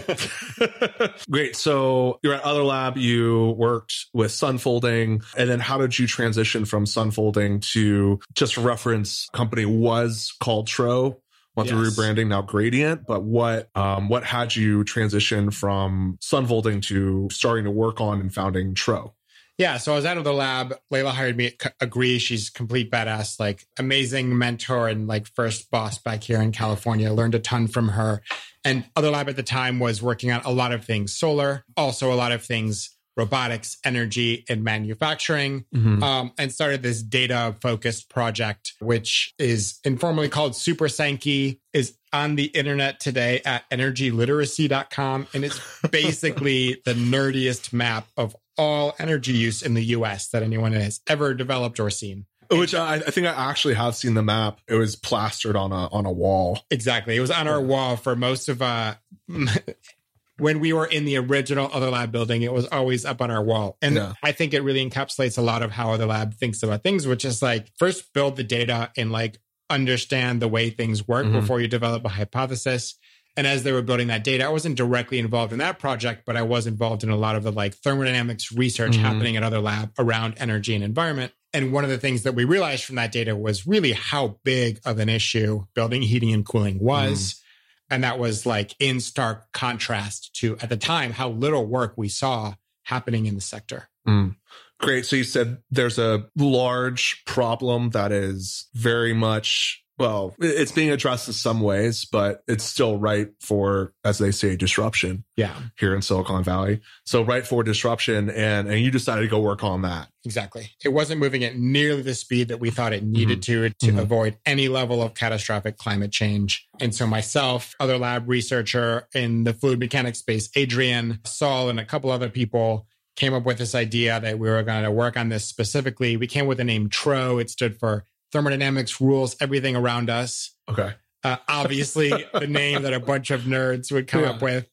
Great. 1.31 1.55
So 1.55 2.19
you're 2.21 2.33
at 2.33 2.43
Other 2.43 2.63
Lab, 2.63 2.97
you 2.97 3.55
worked 3.57 3.95
with 4.13 4.31
Sunfolding. 4.31 5.23
And 5.37 5.49
then 5.49 5.59
how 5.59 5.77
did 5.77 5.97
you 5.97 6.07
transition 6.07 6.65
from 6.65 6.85
Sunfolding 6.85 7.61
to 7.73 8.19
just 8.35 8.57
reference 8.57 9.29
company 9.33 9.65
was 9.65 10.33
called 10.41 10.67
Treau? 10.67 11.21
Went 11.55 11.69
through 11.69 11.89
rebranding 11.89 12.27
now 12.27 12.43
Gradient, 12.43 13.07
but 13.07 13.23
what 13.23 13.75
um, 13.75 14.09
what 14.09 14.23
had 14.23 14.55
you 14.55 14.83
transition 14.83 15.49
from 15.49 16.19
Sunfolding 16.21 16.83
to 16.83 17.29
starting 17.31 17.65
to 17.65 17.71
work 17.71 17.99
on 17.99 18.19
and 18.19 18.31
founding 18.31 18.75
Treau? 18.75 19.15
Yeah, 19.57 19.77
so 19.77 19.93
I 19.93 19.95
was 19.95 20.05
out 20.05 20.17
of 20.17 20.23
the 20.23 20.33
lab. 20.33 20.75
Leila 20.91 21.11
hired 21.11 21.35
me. 21.35 21.53
Agree, 21.81 22.19
she's 22.19 22.49
complete 22.49 22.91
badass, 22.91 23.39
like 23.39 23.65
amazing 23.79 24.37
mentor 24.37 24.87
and 24.87 25.07
like 25.07 25.27
first 25.27 25.71
boss 25.71 25.97
back 25.97 26.23
here 26.23 26.41
in 26.41 26.51
California. 26.51 27.11
Learned 27.11 27.33
a 27.33 27.39
ton 27.39 27.67
from 27.67 27.89
her. 27.89 28.21
And 28.63 28.85
other 28.95 29.09
lab 29.09 29.29
at 29.29 29.35
the 29.35 29.43
time 29.43 29.79
was 29.79 30.01
working 30.01 30.31
on 30.31 30.41
a 30.45 30.51
lot 30.51 30.73
of 30.73 30.85
things 30.85 31.15
solar, 31.15 31.65
also 31.75 32.13
a 32.13 32.15
lot 32.15 32.31
of 32.31 32.43
things 32.43 32.97
robotics, 33.17 33.77
energy, 33.83 34.45
and 34.47 34.63
manufacturing, 34.63 35.65
mm-hmm. 35.73 36.01
um, 36.03 36.31
and 36.37 36.53
started 36.53 36.83
this 36.83 37.01
data 37.01 37.55
focused 37.61 38.09
project, 38.09 38.73
which 38.79 39.33
is 39.39 39.79
informally 39.83 40.29
called 40.29 40.55
Super 40.55 40.87
Sankey, 40.87 41.59
is 41.73 41.97
on 42.13 42.35
the 42.35 42.45
internet 42.45 42.99
today 42.99 43.41
at 43.43 43.67
energyliteracy.com. 43.71 45.27
And 45.33 45.43
it's 45.43 45.59
basically 45.89 46.81
the 46.85 46.93
nerdiest 46.93 47.73
map 47.73 48.07
of 48.15 48.35
all 48.57 48.95
energy 48.99 49.33
use 49.33 49.61
in 49.61 49.73
the 49.73 49.83
US 49.85 50.29
that 50.29 50.43
anyone 50.43 50.73
has 50.73 51.01
ever 51.07 51.33
developed 51.33 51.79
or 51.79 51.89
seen. 51.89 52.25
Which 52.49 52.73
I, 52.73 52.95
I, 52.95 52.99
think 52.99 53.27
I 53.27 53.49
actually 53.49 53.73
have 53.73 53.95
seen 53.95 54.13
the 54.13 54.23
map. 54.23 54.61
It 54.69 54.75
was 54.75 54.95
plastered 54.95 55.57
on 55.57 55.73
a 55.73 55.87
on 55.87 56.05
a 56.05 56.11
wall. 56.11 56.59
Exactly. 56.71 57.17
It 57.17 57.19
was 57.19 57.31
on 57.31 57.47
our 57.47 57.59
wall 57.59 57.97
for 57.97 58.15
most 58.15 58.47
of 58.47 58.61
uh 58.61 58.95
when 60.39 60.59
we 60.59 60.71
were 60.71 60.85
in 60.85 61.05
the 61.05 61.17
original 61.17 61.69
other 61.73 61.89
lab 61.89 62.11
building, 62.11 62.43
it 62.43 62.53
was 62.53 62.67
always 62.67 63.05
up 63.05 63.21
on 63.21 63.31
our 63.31 63.43
wall. 63.43 63.77
And 63.81 63.95
yeah. 63.95 64.13
I 64.23 64.31
think 64.31 64.53
it 64.53 64.61
really 64.61 64.87
encapsulates 64.87 65.37
a 65.37 65.41
lot 65.41 65.63
of 65.63 65.71
how 65.71 65.91
other 65.91 66.05
lab 66.05 66.35
thinks 66.35 66.63
about 66.63 66.83
things, 66.83 67.07
which 67.07 67.25
is 67.25 67.41
like 67.41 67.71
first 67.77 68.13
build 68.13 68.35
the 68.35 68.43
data 68.43 68.91
and 68.95 69.11
like 69.11 69.39
understand 69.69 70.41
the 70.41 70.47
way 70.47 70.69
things 70.69 71.07
work 71.07 71.25
mm-hmm. 71.25 71.39
before 71.39 71.59
you 71.59 71.67
develop 71.67 72.05
a 72.05 72.09
hypothesis. 72.09 72.97
And 73.37 73.45
as 73.45 73.61
they 73.61 73.71
were 73.71 73.83
building 73.83 74.07
that 74.07 74.23
data, 74.23 74.45
I 74.45 74.49
wasn't 74.49 74.75
directly 74.75 75.19
involved 75.19 75.53
in 75.53 75.59
that 75.59 75.77
project, 75.77 76.23
but 76.25 76.35
I 76.35 76.41
was 76.41 76.65
involved 76.65 77.03
in 77.03 77.11
a 77.11 77.15
lot 77.15 77.35
of 77.35 77.43
the 77.43 77.51
like 77.51 77.75
thermodynamics 77.75 78.51
research 78.51 78.93
mm-hmm. 78.93 79.03
happening 79.03 79.37
at 79.37 79.43
other 79.43 79.59
lab 79.59 79.93
around 79.99 80.33
energy 80.37 80.73
and 80.73 80.83
environment. 80.83 81.31
And 81.53 81.71
one 81.71 81.83
of 81.83 81.91
the 81.91 81.99
things 81.99 82.23
that 82.23 82.33
we 82.33 82.45
realized 82.45 82.83
from 82.83 82.95
that 82.95 83.11
data 83.11 83.35
was 83.35 83.67
really 83.67 83.93
how 83.93 84.39
big 84.43 84.79
of 84.85 84.97
an 84.97 85.07
issue 85.07 85.65
building 85.75 86.01
heating 86.01 86.33
and 86.33 86.43
cooling 86.43 86.79
was. 86.79 87.35
Mm. 87.35 87.41
And 87.89 88.03
that 88.03 88.19
was 88.19 88.45
like 88.45 88.75
in 88.79 88.99
stark 88.99 89.51
contrast 89.53 90.35
to 90.37 90.57
at 90.59 90.69
the 90.69 90.75
time 90.75 91.13
how 91.13 91.29
little 91.29 91.65
work 91.65 91.93
we 91.95 92.09
saw 92.09 92.55
happening 92.83 93.27
in 93.27 93.35
the 93.35 93.41
sector. 93.41 93.89
Mm. 94.07 94.35
Great. 94.79 95.05
So 95.05 95.15
you 95.15 95.23
said 95.23 95.59
there's 95.71 95.99
a 95.99 96.25
large 96.35 97.23
problem 97.25 97.91
that 97.91 98.11
is 98.11 98.67
very 98.73 99.13
much 99.13 99.83
well, 99.97 100.35
it's 100.39 100.71
being 100.71 100.91
addressed 100.91 101.27
in 101.27 101.33
some 101.33 101.61
ways, 101.61 102.05
but 102.05 102.43
it's 102.47 102.63
still 102.63 102.97
right 102.97 103.29
for, 103.41 103.93
as 104.03 104.19
they 104.19 104.31
say, 104.31 104.55
disruption. 104.55 105.23
Yeah. 105.35 105.55
Here 105.79 105.95
in 105.95 106.01
Silicon 106.01 106.43
Valley. 106.43 106.81
So 107.05 107.23
right 107.23 107.45
for 107.45 107.63
disruption. 107.63 108.29
And, 108.29 108.67
and 108.67 108.79
you 108.79 108.91
decided 108.91 109.21
to 109.21 109.27
go 109.27 109.39
work 109.39 109.63
on 109.63 109.81
that. 109.83 110.09
Exactly. 110.23 110.71
It 110.83 110.89
wasn't 110.89 111.19
moving 111.19 111.43
at 111.43 111.57
nearly 111.57 112.01
the 112.01 112.13
speed 112.13 112.49
that 112.49 112.59
we 112.59 112.69
thought 112.69 112.93
it 112.93 113.03
needed 113.03 113.41
mm-hmm. 113.41 113.69
to 113.69 113.69
to 113.69 113.85
mm-hmm. 113.87 113.99
avoid 113.99 114.37
any 114.45 114.67
level 114.67 115.01
of 115.01 115.13
catastrophic 115.13 115.77
climate 115.77 116.11
change. 116.11 116.67
And 116.81 116.93
so 116.93 117.07
myself, 117.07 117.75
other 117.79 117.97
lab 117.97 118.27
researcher 118.27 119.07
in 119.13 119.45
the 119.45 119.53
fluid 119.53 119.79
mechanics 119.79 120.19
space, 120.19 120.49
Adrian, 120.55 121.19
Saul, 121.23 121.69
and 121.69 121.79
a 121.79 121.85
couple 121.85 122.11
other 122.11 122.29
people 122.29 122.87
came 123.15 123.33
up 123.33 123.45
with 123.45 123.57
this 123.57 123.73
idea 123.73 124.19
that 124.19 124.37
we 124.37 124.49
were 124.49 124.61
going 124.63 124.83
to 124.83 124.91
work 124.91 125.17
on 125.17 125.29
this 125.29 125.45
specifically. 125.45 126.17
We 126.17 126.27
came 126.27 126.45
with 126.45 126.57
the 126.57 126.63
name 126.63 126.89
Treau. 126.89 127.39
It 127.39 127.49
stood 127.49 127.79
for 127.79 128.05
thermodynamics 128.31 129.01
rules 129.01 129.35
everything 129.39 129.75
around 129.75 130.09
us. 130.09 130.55
Okay. 130.69 130.93
Uh, 131.23 131.37
obviously, 131.47 132.09
the 132.33 132.47
name 132.47 132.83
that 132.83 132.93
a 132.93 132.99
bunch 132.99 133.31
of 133.31 133.41
nerds 133.41 133.91
would 133.91 134.07
come 134.07 134.21
yeah. 134.21 134.29
up 134.29 134.41
with. 134.41 134.69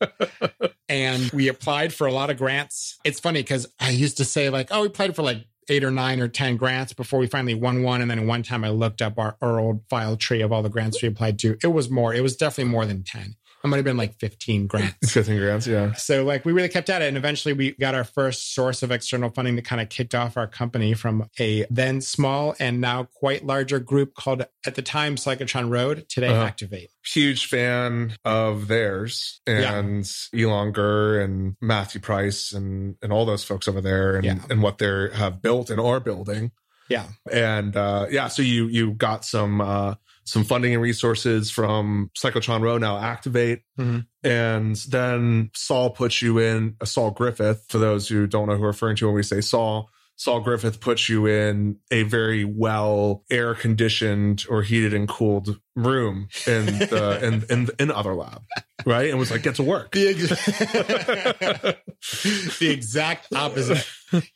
And 0.89 1.31
we 1.33 1.49
applied 1.49 1.93
for 1.93 2.07
a 2.07 2.13
lot 2.13 2.31
of 2.31 2.37
grants. 2.37 2.99
It's 3.05 3.19
funny 3.19 3.41
because 3.41 3.67
I 3.81 3.91
used 3.91 4.19
to 4.19 4.25
say, 4.25 4.51
like, 4.51 4.69
oh, 4.71 4.83
we 4.83 4.89
applied 4.89 5.17
for 5.17 5.23
like 5.23 5.47
eight 5.69 5.83
or 5.83 5.91
nine 5.91 6.21
or 6.21 6.29
10 6.29 6.57
grants 6.57 6.93
before 6.93 7.19
we 7.19 7.27
finally 7.27 7.55
won 7.55 7.83
one. 7.83 8.03
And 8.03 8.11
then 8.11 8.27
one 8.27 8.43
time 8.43 8.65
I 8.65 8.69
looked 8.69 9.01
up 9.01 9.19
our, 9.19 9.37
our 9.41 9.59
old 9.59 9.81
file 9.89 10.17
tree 10.17 10.43
of 10.43 10.53
all 10.53 10.63
the 10.63 10.69
grants 10.69 11.01
we 11.03 11.09
applied 11.09 11.39
to. 11.41 11.57
It 11.63 11.69
was 11.69 11.89
more, 11.89 12.15
it 12.15 12.23
was 12.23 12.37
definitely 12.37 12.71
more 12.71 12.85
than 12.85 13.03
10 13.03 13.37
it 13.65 13.69
might 13.69 13.77
have 13.77 13.85
been 13.85 13.97
like 13.97 14.19
15 14.21 14.67
grants. 14.67 15.11
15 15.11 15.39
grants, 15.39 15.67
yeah. 15.67 15.95
So 15.95 16.23
like 16.23 16.45
we 16.45 16.53
really 16.53 16.69
kept 16.69 16.91
at 16.91 17.01
it. 17.01 17.09
And 17.09 17.17
eventually 17.17 17.55
we 17.55 17.73
got 17.73 17.95
our 17.95 18.05
first 18.05 18.55
source 18.55 18.83
of 18.83 18.91
external 18.91 19.31
funding 19.31 19.57
that 19.57 19.65
kind 19.65 19.81
of 19.81 19.89
kicked 19.89 20.15
off 20.15 20.37
our 20.37 20.47
company 20.47 20.93
from 20.93 21.29
a 21.41 21.65
then 21.71 22.03
small 22.03 22.55
and 22.61 22.83
now 22.83 23.05
quite 23.05 23.47
larger 23.47 23.79
group 23.79 24.15
called 24.15 24.45
at 24.67 24.75
the 24.75 24.83
time 24.83 25.17
Cyclotron 25.17 25.71
Road, 25.71 26.05
today 26.11 26.29
uh-huh. 26.29 26.45
Activate. 26.45 26.91
Huge 27.07 27.47
fan 27.47 28.17
of 28.25 28.69
theirs 28.69 29.41
and 29.47 30.05
yeah. 30.33 30.45
Ilan 30.45 30.73
Gur 30.75 31.21
and 31.21 31.57
Matthew 31.63 32.03
Price 32.03 32.53
and, 32.53 32.97
and 33.01 33.13
all 33.13 33.25
those 33.25 33.45
folks 33.45 33.67
over 33.67 33.81
there 33.81 34.17
and, 34.17 34.25
yeah. 34.25 34.39
and 34.51 34.63
what 34.63 34.77
they 34.77 35.09
have 35.15 35.41
built 35.41 35.71
and 35.71 35.81
are 35.81 36.01
building. 36.01 36.53
Yeah. 36.89 37.07
And 37.31 37.77
uh, 37.77 38.07
yeah, 38.11 38.29
so 38.29 38.43
you 38.43 38.67
you 38.67 38.93
got 38.93 39.25
some 39.25 39.61
uh, 39.61 39.95
some 40.25 40.45
funding 40.45 40.73
and 40.73 40.83
resources 40.83 41.51
from 41.51 42.11
Cyclotron 42.19 42.63
Road, 42.63 42.81
now 42.81 42.99
Activate. 42.99 43.61
Mhm. 43.79 44.07
And 44.23 44.77
then 44.89 45.51
Saul 45.55 45.91
puts 45.91 46.23
you 46.23 46.39
in, 46.39 46.77
uh, 46.81 46.87
Saul 46.87 47.11
Griffith, 47.11 47.65
for 47.69 47.79
those 47.79 48.09
who 48.09 48.27
don't 48.27 48.49
know 48.49 48.57
who 48.57 48.63
we're 48.63 48.69
referring 48.69 48.97
to 48.97 49.07
when 49.07 49.15
we 49.15 49.23
say 49.23 49.41
Saul. 49.43 49.91
Saul 50.17 50.41
Griffith 50.41 50.81
puts 50.81 51.09
you 51.09 51.27
in 51.27 51.79
a 51.91 52.03
very 52.05 52.45
well 52.45 53.25
air 53.31 53.55
conditioned 53.55 54.45
or 54.49 54.63
heated 54.63 54.95
and 54.95 55.09
cooled 55.09 55.61
room 55.75 56.29
in 56.47 56.67
the 56.67 57.19
in, 57.23 57.45
in 57.51 57.69
in 57.79 57.91
other 57.91 58.15
lab, 58.15 58.43
right? 58.87 59.11
And 59.11 59.19
was 59.19 59.31
like, 59.31 59.43
get 59.43 59.57
to 59.57 59.65
work. 59.65 59.93
The, 59.93 60.09
ex- 60.09 60.29
the 62.59 62.71
exact 62.71 63.29
opposite. 63.35 63.87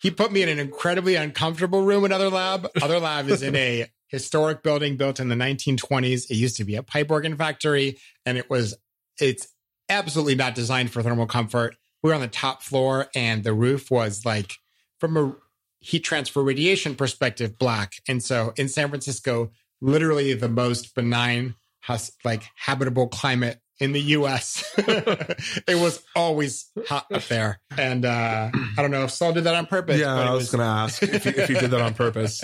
He 0.01 0.11
put 0.11 0.33
me 0.33 0.43
in 0.43 0.49
an 0.49 0.59
incredibly 0.59 1.15
uncomfortable 1.15 1.83
room 1.83 2.05
in 2.05 2.11
Other 2.11 2.31
Lab. 2.31 2.69
Other 2.83 2.99
Lab 2.99 3.29
is 3.29 3.43
in 3.43 3.55
a 3.55 3.87
historic 4.09 4.65
building 4.65 4.97
built 4.97 5.21
in 5.21 5.29
the 5.29 5.37
1920s. 5.37 6.31
It 6.31 6.35
used 6.35 6.57
to 6.57 6.65
be 6.65 6.75
a 6.75 6.83
pipe 6.83 7.11
organ 7.11 7.37
factory, 7.37 7.99
and 8.27 8.37
it 8.37 8.51
was 8.51 8.77
it's 9.21 9.47
absolutely 9.89 10.35
not 10.35 10.57
designed 10.57 10.91
for 10.91 11.03
thermal 11.03 11.27
comfort. 11.27 11.77
We 12.03 12.11
were 12.11 12.15
on 12.15 12.21
the 12.21 12.29
top 12.29 12.63
floor, 12.63 13.09
and 13.15 13.45
the 13.45 13.55
roof 13.55 13.91
was 13.91 14.25
like 14.25 14.55
from 14.99 15.17
a 15.17 15.35
heat 15.81 16.01
transfer 16.01 16.43
radiation 16.43 16.95
perspective, 16.95 17.59
black. 17.59 17.95
And 18.09 18.23
so 18.23 18.53
in 18.57 18.69
San 18.69 18.89
Francisco, 18.89 19.51
literally 19.81 20.35
the 20.35 20.49
most 20.49 20.95
benign, 20.95 21.55
hus- 21.81 22.13
like 22.25 22.45
habitable 22.57 23.09
climate 23.09 23.61
in 23.81 23.93
the 23.93 24.01
US. 24.01 24.65
it 24.79 25.81
was 25.81 26.03
always 26.17 26.71
hot 26.87 27.07
up 27.13 27.23
there. 27.25 27.61
And 27.77 28.05
uh, 28.05 28.51
I 28.53 28.83
don't 28.83 28.91
know 28.91 29.05
if 29.05 29.11
Saul 29.11 29.33
did 29.33 29.45
that 29.45 29.55
on 29.55 29.67
purpose. 29.67 30.01
yeah, 30.01 30.15
I 30.15 30.33
was, 30.33 30.51
going 30.51 30.61
to 30.61 30.65
ask 30.65 31.03
if 31.03 31.25
you, 31.25 31.33
if 31.37 31.49
you 31.49 31.59
did 31.59 31.71
that 31.71 31.81
on 31.81 31.95
purpose. 31.95 32.43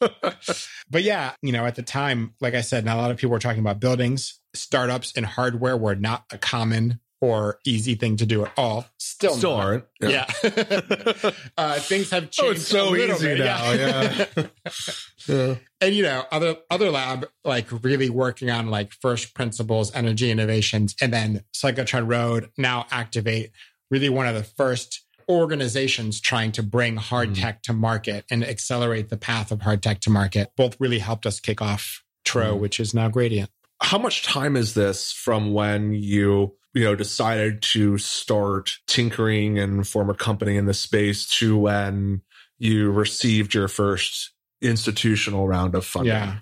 but 0.90 1.02
yeah, 1.02 1.32
you 1.42 1.52
know, 1.52 1.64
at 1.64 1.76
the 1.76 1.82
time, 1.82 2.34
like 2.40 2.54
I 2.54 2.60
said, 2.60 2.84
not 2.84 2.96
a 2.96 3.00
lot 3.00 3.10
of 3.10 3.16
people 3.16 3.32
were 3.32 3.38
talking 3.38 3.60
about 3.60 3.80
buildings. 3.80 4.40
Startups 4.54 5.12
and 5.16 5.24
hardware 5.24 5.76
were 5.76 5.94
not 5.94 6.24
a 6.32 6.38
common 6.38 7.00
or 7.20 7.58
easy 7.64 7.94
thing 7.94 8.16
to 8.16 8.26
do 8.26 8.44
at 8.44 8.52
all. 8.56 8.86
Still, 8.98 9.34
Still 9.34 9.56
not. 9.56 9.64
aren't. 9.66 9.84
Yeah. 10.00 10.26
uh, 11.56 11.74
things 11.80 12.10
have 12.10 12.30
changed. 12.30 12.40
Oh, 12.42 12.50
it's 12.50 12.68
so 12.68 12.94
easy 12.96 13.26
bit, 13.26 13.38
now. 13.38 13.72
Yeah. 13.72 14.24
yeah. 15.26 15.54
and 15.80 15.94
you 15.94 16.02
know, 16.02 16.24
other 16.30 16.56
other 16.70 16.90
lab 16.90 17.26
like 17.44 17.66
really 17.82 18.10
working 18.10 18.50
on 18.50 18.68
like 18.68 18.92
first 18.92 19.34
principles, 19.34 19.94
energy 19.94 20.30
innovations, 20.30 20.94
and 21.00 21.12
then 21.12 21.44
Cyclotron 21.54 22.08
Road 22.10 22.50
now 22.58 22.86
activate 22.90 23.50
really 23.90 24.08
one 24.08 24.26
of 24.26 24.34
the 24.34 24.44
first 24.44 25.02
organizations 25.28 26.20
trying 26.20 26.52
to 26.52 26.62
bring 26.62 26.96
hard 26.96 27.30
Mm. 27.30 27.40
tech 27.40 27.62
to 27.62 27.72
market 27.72 28.24
and 28.30 28.44
accelerate 28.44 29.08
the 29.08 29.16
path 29.16 29.50
of 29.50 29.62
hard 29.62 29.82
tech 29.82 30.00
to 30.00 30.10
market. 30.10 30.50
Both 30.56 30.76
really 30.78 30.98
helped 30.98 31.24
us 31.24 31.40
kick 31.40 31.62
off 31.62 32.02
Treau, 32.26 32.56
Mm. 32.56 32.60
which 32.60 32.78
is 32.80 32.92
now 32.92 33.08
Gradient. 33.08 33.50
How 33.80 33.98
much 33.98 34.22
time 34.24 34.56
is 34.56 34.74
this 34.74 35.12
from 35.12 35.52
when 35.54 35.92
you 35.94 36.56
you 36.74 36.84
know 36.84 36.94
decided 36.94 37.62
to 37.62 37.96
start 37.98 38.78
tinkering 38.86 39.58
and 39.58 39.86
form 39.86 40.10
a 40.10 40.14
company 40.14 40.56
in 40.56 40.66
this 40.66 40.80
space 40.80 41.26
to 41.38 41.56
when 41.56 42.22
you 42.58 42.90
received 42.90 43.54
your 43.54 43.68
first 43.68 44.32
institutional 44.60 45.46
round 45.46 45.74
of 45.74 45.84
funding? 45.86 46.12
Yeah. 46.12 46.38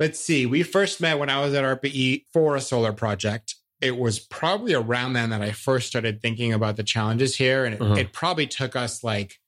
Let's 0.00 0.20
see. 0.20 0.46
We 0.46 0.62
first 0.62 1.00
met 1.00 1.18
when 1.18 1.28
I 1.28 1.40
was 1.40 1.54
at 1.54 1.64
ARPA-E 1.64 2.26
for 2.32 2.56
a 2.56 2.60
solar 2.60 2.92
project. 2.92 3.56
It 3.80 3.96
was 3.96 4.18
probably 4.18 4.74
around 4.74 5.12
then 5.12 5.30
that 5.30 5.42
I 5.42 5.52
first 5.52 5.88
started 5.88 6.22
thinking 6.22 6.52
about 6.52 6.76
the 6.76 6.84
challenges 6.84 7.36
here. 7.36 7.64
And 7.64 7.74
it, 7.74 7.80
Uh-huh. 7.80 7.94
it 7.94 8.12
probably 8.12 8.46
took 8.46 8.76
us 8.76 9.02
like 9.04 9.38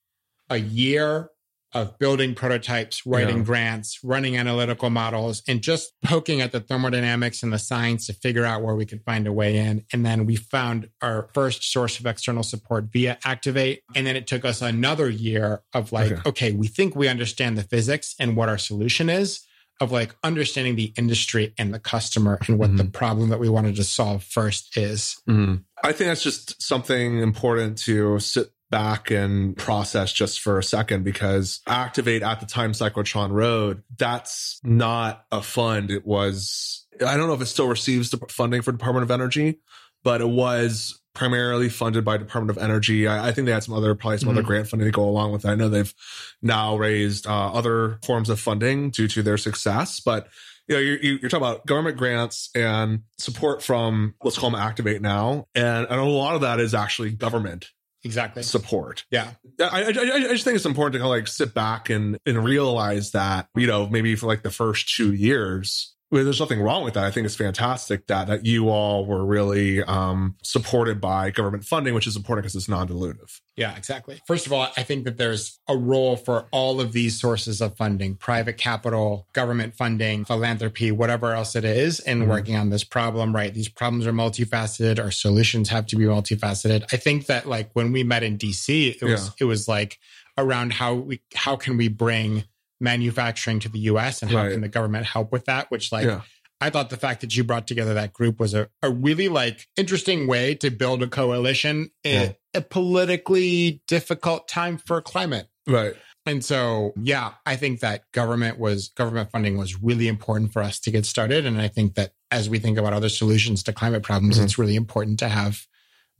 a 0.49 0.57
year 0.57 1.29
of 1.73 1.97
building 1.99 2.35
prototypes, 2.35 3.05
writing 3.05 3.37
Yeah. 3.37 3.43
grants, 3.43 3.99
running 4.03 4.37
analytical 4.37 4.89
models, 4.89 5.41
and 5.47 5.61
just 5.61 5.93
poking 6.03 6.41
at 6.41 6.51
the 6.51 6.59
thermodynamics 6.59 7.43
and 7.43 7.53
the 7.53 7.59
science 7.59 8.07
to 8.07 8.13
figure 8.13 8.43
out 8.45 8.61
where 8.61 8.75
we 8.75 8.85
could 8.85 9.01
find 9.05 9.25
a 9.27 9.31
way 9.33 9.57
in. 9.57 9.85
And 9.93 10.05
then 10.05 10.25
we 10.25 10.35
found 10.35 10.89
our 11.01 11.29
first 11.33 11.63
source 11.71 11.99
of 11.99 12.05
external 12.05 12.43
support 12.43 12.85
via 12.91 13.17
Activate. 13.23 13.83
And 13.95 14.05
then 14.05 14.15
it 14.15 14.27
took 14.27 14.43
us 14.43 14.61
another 14.61 15.09
year 15.09 15.61
of 15.73 15.91
like, 15.91 16.11
Okay. 16.11 16.21
okay, 16.25 16.51
we 16.51 16.67
think 16.67 16.95
we 16.95 17.07
understand 17.07 17.57
the 17.57 17.63
physics 17.63 18.15
and 18.19 18.35
what 18.35 18.49
our 18.49 18.57
solution 18.57 19.09
is 19.09 19.41
of 19.79 19.91
like 19.91 20.13
understanding 20.23 20.75
the 20.75 20.93
industry 20.95 21.53
and 21.57 21.73
the 21.73 21.79
customer 21.79 22.37
and 22.47 22.59
what 22.59 22.77
the 22.77 22.83
problem 22.85 23.29
that 23.29 23.39
we 23.39 23.49
wanted 23.49 23.75
to 23.75 23.83
solve 23.83 24.23
first 24.23 24.77
is. 24.77 25.15
Mhm. 25.27 25.63
I 25.83 25.91
think 25.91 26.09
that's 26.09 26.21
just 26.21 26.61
something 26.61 27.19
important 27.19 27.79
to 27.79 28.19
sit 28.19 28.51
back 28.71 29.11
and 29.11 29.55
process 29.55 30.11
just 30.11 30.39
for 30.41 30.57
a 30.57 30.63
second 30.63 31.03
because 31.03 31.61
activate 31.67 32.23
at 32.23 32.39
the 32.39 32.45
time 32.47 32.71
cyclotron 32.71 33.31
road 33.31 33.83
that's 33.97 34.59
not 34.63 35.25
a 35.31 35.43
fund. 35.43 35.91
It 35.91 36.05
was 36.05 36.87
i 37.05 37.15
don't 37.17 37.27
know 37.27 37.33
if 37.33 37.41
it 37.41 37.45
still 37.47 37.67
receives 37.67 38.09
the 38.09 38.17
funding 38.29 38.61
for 38.61 38.71
department 38.71 39.03
of 39.03 39.11
energy 39.11 39.59
but 40.03 40.21
it 40.21 40.27
was 40.29 40.99
primarily 41.13 41.67
funded 41.69 42.05
by 42.05 42.15
department 42.17 42.57
of 42.57 42.63
energy. 42.63 43.05
I, 43.05 43.27
I 43.27 43.31
think 43.33 43.45
they 43.45 43.51
had 43.51 43.63
some 43.63 43.75
other 43.75 43.93
probably 43.95 44.17
some 44.19 44.29
other 44.29 44.41
Mhm. 44.43 44.45
grant 44.47 44.67
funding 44.69 44.87
to 44.87 44.91
go 44.91 45.03
along 45.03 45.31
with 45.33 45.43
it. 45.45 45.49
I 45.49 45.55
know 45.55 45.67
they've 45.69 45.93
now 46.41 46.77
raised 46.77 47.27
uh, 47.27 47.51
other 47.51 47.99
forms 48.05 48.29
of 48.29 48.39
funding 48.39 48.89
due 48.91 49.07
to 49.09 49.21
their 49.21 49.37
success 49.37 49.99
but 49.99 50.27
you 50.67 50.75
know, 50.75 50.81
you're, 50.81 50.97
you're 51.01 51.29
talking 51.29 51.45
about 51.45 51.65
government 51.65 51.97
grants 51.97 52.49
and 52.55 53.01
support 53.17 53.61
from 53.61 54.13
let's 54.23 54.37
call 54.37 54.51
them 54.51 54.59
Activate 54.59 55.01
now, 55.01 55.47
and, 55.53 55.85
and 55.89 55.99
a 55.99 56.03
lot 56.05 56.35
of 56.35 56.41
that 56.41 56.59
is 56.61 56.73
actually 56.73 57.11
government 57.11 57.71
Exactly. 58.03 58.43
support. 58.43 59.05
Yeah. 59.11 59.31
I, 59.59 59.83
I, 59.83 59.87
I 59.89 59.93
just 60.31 60.43
think 60.43 60.55
it's 60.55 60.65
important 60.65 60.93
to 60.93 60.99
kind 60.99 61.11
of 61.13 61.17
like 61.17 61.27
sit 61.27 61.53
back 61.53 61.89
and 61.89 62.17
and 62.25 62.43
realize 62.43 63.11
that 63.11 63.47
you 63.55 63.67
know 63.67 63.87
maybe 63.87 64.15
for 64.15 64.27
like 64.27 64.41
the 64.41 64.51
first 64.51 64.95
two 64.95 65.13
years. 65.13 65.95
Well, 66.11 66.25
there's 66.25 66.41
nothing 66.41 66.59
wrong 66.61 66.83
with 66.83 66.95
that. 66.95 67.05
I 67.05 67.11
think 67.11 67.25
it's 67.25 67.35
fantastic 67.37 68.07
that 68.07 68.27
that 68.27 68.45
you 68.45 68.67
all 68.69 69.05
were 69.05 69.25
really 69.25 69.81
um, 69.83 70.35
supported 70.43 70.99
by 70.99 71.31
government 71.31 71.63
funding, 71.63 71.93
which 71.93 72.05
is 72.05 72.17
important 72.17 72.43
because 72.43 72.55
it's 72.55 72.67
non-dilutive. 72.67 73.39
Yeah, 73.55 73.75
exactly. 73.77 74.19
First 74.27 74.45
of 74.45 74.51
all, 74.51 74.67
I 74.75 74.83
think 74.83 75.05
that 75.05 75.17
there's 75.17 75.59
a 75.69 75.77
role 75.77 76.17
for 76.17 76.47
all 76.51 76.81
of 76.81 76.91
these 76.91 77.17
sources 77.17 77.61
of 77.61 77.77
funding 77.77 78.15
private 78.15 78.57
capital, 78.57 79.27
government 79.31 79.73
funding, 79.75 80.25
philanthropy, 80.25 80.91
whatever 80.91 81.33
else 81.33 81.55
it 81.55 81.63
is, 81.63 82.01
in 82.01 82.23
Mhm. 82.23 82.27
working 82.27 82.55
on 82.57 82.71
this 82.71 82.83
problem, 82.83 83.33
right? 83.33 83.53
These 83.53 83.69
problems 83.69 84.05
are 84.05 84.11
multifaceted. 84.13 84.99
Our 84.99 85.11
solutions 85.11 85.69
have 85.69 85.85
to 85.87 85.95
be 85.95 86.03
multifaceted. 86.03 86.83
I 86.91 86.97
think 86.97 87.27
that 87.27 87.47
like 87.47 87.69
when 87.73 87.93
we 87.93 88.03
met 88.03 88.23
in 88.23 88.37
DC, 88.37 88.89
it 89.01 89.01
was 89.05 89.27
Yeah. 89.27 89.31
it 89.39 89.45
was 89.45 89.67
like 89.69 89.97
around 90.37 90.73
how 90.73 90.93
we 90.95 91.21
how 91.35 91.55
can 91.55 91.77
we 91.77 91.87
bring 91.87 92.43
manufacturing 92.81 93.59
to 93.61 93.69
the 93.69 93.79
US 93.91 94.21
and 94.21 94.31
how 94.31 94.37
Right. 94.37 94.51
can 94.51 94.61
the 94.61 94.67
government 94.69 95.05
help 95.05 95.31
with 95.31 95.45
that? 95.45 95.69
Which 95.71 95.91
like 95.91 96.05
Yeah. 96.05 96.21
I 96.59 96.69
thought 96.69 96.89
the 96.91 96.97
fact 96.97 97.21
that 97.21 97.35
you 97.35 97.43
brought 97.43 97.65
together 97.67 97.93
that 97.95 98.13
group 98.13 98.39
was 98.39 98.53
a, 98.53 98.69
a 98.83 98.89
really 98.91 99.29
like 99.29 99.67
interesting 99.77 100.27
way 100.27 100.53
to 100.55 100.69
build 100.69 101.01
a 101.01 101.07
coalition 101.07 101.89
in 102.03 102.35
a 102.53 102.61
politically 102.61 103.81
difficult 103.87 104.47
time 104.47 104.77
for 104.77 105.01
climate. 105.01 105.47
Right. 105.67 105.95
And 106.27 106.45
so, 106.45 106.93
yeah, 107.01 107.33
I 107.47 107.55
think 107.55 107.79
that 107.79 108.03
government 108.11 108.59
was 108.59 108.89
government 108.89 109.31
funding 109.31 109.57
was 109.57 109.81
really 109.81 110.07
important 110.07 110.53
for 110.53 110.61
us 110.61 110.79
to 110.81 110.91
get 110.91 111.05
started. 111.07 111.47
And 111.47 111.59
I 111.59 111.67
think 111.67 111.95
that 111.95 112.13
as 112.29 112.47
we 112.47 112.59
think 112.59 112.77
about 112.77 112.93
other 112.93 113.09
solutions 113.09 113.63
to 113.63 113.73
climate 113.73 114.03
problems, 114.03 114.37
Mhm. 114.39 114.43
it's 114.43 114.57
really 114.59 114.75
important 114.75 115.17
to 115.19 115.29
have 115.29 115.65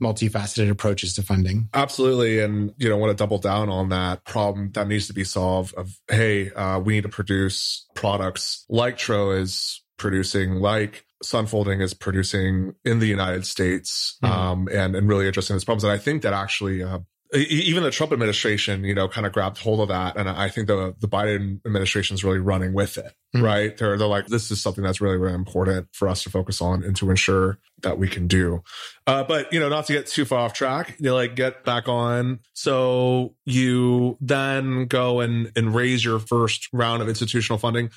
multifaceted 0.02 0.70
approaches 0.70 1.14
to 1.16 1.24
funding. 1.24 1.70
Absolutely. 1.74 2.40
And, 2.40 2.74
you 2.78 2.90
know, 2.90 2.98
want 2.98 3.16
to 3.16 3.22
double 3.22 3.38
down 3.38 3.70
on 3.70 3.90
that 3.90 4.26
problem 4.26 4.72
that 4.74 4.88
needs 4.88 5.08
to 5.08 5.14
be 5.14 5.24
solved 5.24 5.74
of, 5.76 5.98
hey, 6.10 6.52
uh, 6.52 6.80
we 6.80 6.94
need 6.94 7.04
to 7.04 7.10
produce 7.10 7.86
products 7.94 8.66
like 8.70 8.98
Treau 8.98 9.32
is 9.32 9.82
producing, 9.98 10.56
like 10.56 11.06
Sunfolding 11.24 11.82
is 11.82 11.94
producing 11.94 12.74
in 12.84 12.98
the 12.98 13.06
United 13.06 13.46
States, 13.46 14.18
Mhm. 14.24 14.30
um, 14.30 14.68
and, 14.72 14.96
and 14.96 15.08
really 15.08 15.28
addressing 15.28 15.56
those 15.56 15.64
problems. 15.64 15.84
And 15.84 15.94
I 15.94 16.00
think 16.00 16.24
that 16.24 16.34
actually, 16.34 16.82
uh, 16.82 17.00
even 17.34 17.84
the 17.84 17.92
Trump 17.92 18.12
administration, 18.12 18.84
you 18.84 18.94
know, 18.94 19.08
kind 19.08 19.26
of 19.26 19.32
grabbed 19.34 19.58
hold 19.58 19.80
of 19.80 19.88
that. 19.88 20.18
And 20.18 20.30
I 20.30 20.50
think 20.50 20.68
the, 20.68 20.94
the 21.00 21.08
Biden 21.08 21.66
administration 21.66 22.14
is 22.14 22.24
really 22.24 22.40
running 22.40 22.74
with 22.74 22.98
it, 22.98 23.14
Mhm. 23.36 23.42
right? 23.42 23.78
They're, 23.78 23.98
they're 23.98 24.08
like, 24.08 24.28
this 24.28 24.52
is 24.52 24.62
something 24.62 24.84
that's 24.84 25.00
really, 25.00 25.18
really 25.18 25.36
important 25.36 25.88
for 25.94 26.10
us 26.10 26.24
to 26.24 26.30
focus 26.30 26.62
on 26.62 26.84
and 26.84 26.96
to 26.98 27.10
ensure 27.10 27.58
that 27.84 27.98
we 27.98 28.08
can 28.10 28.28
do. 28.28 28.64
Uh, 29.08 29.24
but 29.24 29.52
you 29.54 29.60
know, 29.60 29.70
not 29.70 29.86
to 29.88 29.94
get 29.94 30.08
too 30.08 30.26
far 30.26 30.40
off 30.40 30.54
track, 30.54 30.96
you 31.00 31.14
like 31.14 31.36
get 31.36 31.64
back 31.64 31.88
on. 31.88 32.40
So 32.54 33.36
you 33.46 34.18
then 34.22 34.86
go 34.86 35.22
and 35.22 35.52
and 35.56 35.74
raise 35.74 36.04
your 36.04 36.20
first 36.20 36.68
round 36.74 37.02
of 37.02 37.08
institutional 37.10 37.58
funding. 37.58 37.92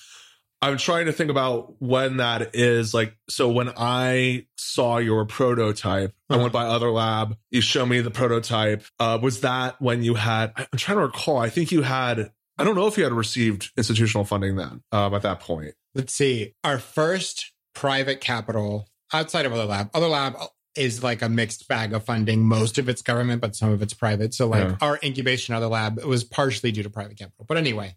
I'm 0.65 0.79
trying 0.79 1.07
to 1.07 1.13
think 1.13 1.31
about 1.31 1.75
when 1.81 2.17
that 2.19 2.55
is. 2.55 2.95
Like, 2.95 3.17
so 3.29 3.49
when 3.51 3.71
I 3.77 4.47
saw 4.57 4.99
your 4.99 5.25
prototype, 5.27 6.15
I 6.31 6.37
went 6.37 6.53
by 6.53 6.65
Other 6.65 6.91
Lab. 6.91 7.37
You 7.51 7.61
show 7.61 7.85
me 7.87 8.01
the 8.01 8.11
prototype. 8.11 8.85
Uh, 8.99 9.19
was 9.21 9.41
that 9.43 9.81
when 9.81 10.03
you 10.03 10.15
had? 10.15 10.53
I'm 10.57 10.67
trying 10.79 10.99
to 10.99 11.03
recall. 11.05 11.37
I 11.39 11.51
think 11.51 11.71
you 11.73 11.83
had. 11.83 12.31
I 12.59 12.65
don't 12.65 12.77
know 12.77 12.87
if 12.87 12.97
you 12.97 13.05
had 13.05 13.13
received 13.13 13.73
institutional 13.77 14.25
funding 14.25 14.57
then. 14.57 14.83
Um, 14.93 15.13
at 15.15 15.23
that 15.23 15.41
point. 15.41 15.75
Let's 15.95 16.15
see. 16.15 16.55
Our 16.65 16.79
first 16.79 17.53
private 17.75 18.21
capital 18.21 18.89
outside 19.13 19.47
of 19.47 19.53
Other 19.53 19.65
Lab, 19.65 19.91
Other 19.95 20.09
Lab 20.09 20.37
is 20.77 21.03
like 21.05 21.23
a 21.23 21.29
mixed 21.29 21.69
bag 21.69 21.93
of 21.93 22.05
funding. 22.05 22.47
Most 22.47 22.79
of 22.79 22.89
it's 22.89 23.03
government, 23.03 23.41
but 23.41 23.55
some 23.55 23.71
of 23.71 23.81
it's 23.83 23.95
private. 23.95 24.35
So, 24.35 24.49
like 24.49 24.65
Yeah. 24.65 24.77
our 24.81 24.99
incubation 25.05 25.55
Other 25.55 25.69
Lab 25.69 25.99
it 25.99 26.07
was 26.07 26.25
partially 26.25 26.73
due 26.73 26.83
to 26.83 26.91
private 26.91 27.17
capital. 27.19 27.45
But 27.47 27.59
anyway, 27.59 27.95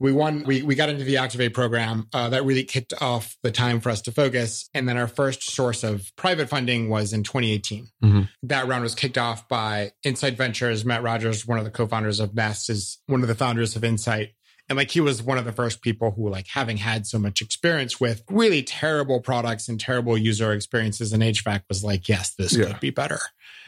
we 0.00 0.10
won 0.12 0.42
we, 0.46 0.62
we 0.62 0.74
got 0.74 0.88
into 0.88 1.04
the 1.04 1.18
activate 1.18 1.54
program 1.54 2.08
uh, 2.12 2.28
that 2.30 2.44
really 2.44 2.64
kicked 2.64 2.94
off 3.00 3.36
the 3.42 3.50
time 3.52 3.80
for 3.80 3.90
us 3.90 4.00
to 4.02 4.10
focus 4.12 4.68
and 4.74 4.88
then 4.88 4.96
our 4.96 5.06
first 5.06 5.50
source 5.50 5.84
of 5.84 6.10
private 6.16 6.48
funding 6.48 6.88
was 6.88 7.12
in 7.12 7.22
2018 7.22 7.88
Mhm. 8.02 8.28
that 8.44 8.66
round 8.66 8.82
was 8.82 8.94
kicked 8.94 9.18
off 9.18 9.46
by 9.48 9.92
Incite 10.02 10.36
Ventures 10.36 10.84
matt 10.84 11.02
rogers 11.02 11.46
one 11.46 11.58
of 11.58 11.64
the 11.64 11.70
co-founders 11.70 12.18
of 12.18 12.34
nest 12.34 12.70
is 12.70 12.98
one 13.06 13.22
of 13.22 13.28
the 13.28 13.34
founders 13.34 13.76
of 13.76 13.84
Incite 13.84 14.30
and 14.68 14.76
like 14.76 14.90
he 14.92 15.00
was 15.00 15.20
one 15.22 15.36
of 15.36 15.44
the 15.44 15.52
first 15.52 15.82
people 15.82 16.12
who 16.12 16.30
like 16.30 16.46
having 16.46 16.76
had 16.76 17.06
so 17.06 17.18
much 17.18 17.42
experience 17.42 18.00
with 18.00 18.22
really 18.30 18.62
terrible 18.62 19.20
products 19.20 19.68
and 19.68 19.78
terrible 19.80 20.16
user 20.16 20.52
experiences 20.52 21.12
in 21.12 21.20
hvac 21.20 21.62
was 21.68 21.84
like 21.84 22.08
yes 22.08 22.34
this 22.38 22.56
Yeah. 22.56 22.66
could 22.66 22.80
be 22.80 22.90
better 22.90 23.18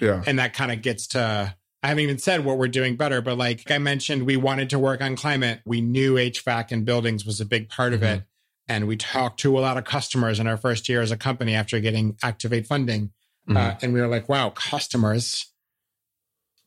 Yeah. 0.01 0.23
and 0.27 0.39
that 0.39 0.55
kind 0.55 0.73
of 0.73 0.81
gets 0.81 1.09
to 1.09 1.55
I 1.83 1.89
haven't 1.89 2.05
even 2.05 2.19
said 2.19 2.45
what 2.45 2.59
we're 2.59 2.69
doing 2.69 2.97
better, 2.97 3.21
but 3.21 3.37
like 3.37 3.71
I 3.71 3.79
mentioned, 3.79 4.25
we 4.25 4.37
wanted 4.37 4.71
to 4.71 4.79
work 4.79 5.01
on 5.01 5.17
climate. 5.17 5.61
We 5.67 5.81
knew 5.81 6.15
HVAC 6.15 6.71
and 6.71 6.85
buildings 6.85 7.27
was 7.27 7.41
a 7.41 7.45
big 7.45 7.69
part 7.69 7.93
of 7.93 8.03
it. 8.03 8.23
And 8.69 8.87
we 8.87 8.97
talked 8.97 9.41
to 9.41 9.59
a 9.59 9.61
lot 9.61 9.77
of 9.77 9.85
customers 9.85 10.39
in 10.39 10.47
our 10.47 10.57
first 10.57 10.89
year 10.89 11.01
as 11.03 11.11
a 11.11 11.17
company 11.17 11.55
after 11.55 11.81
getting 11.81 12.17
Activate 12.23 12.67
funding. 12.67 13.11
Uh, 13.49 13.53
Mhm. 13.55 13.83
and 13.83 13.93
we 13.93 14.01
were 14.01 14.07
like, 14.07 14.29
wow, 14.29 14.51
customers 14.51 15.47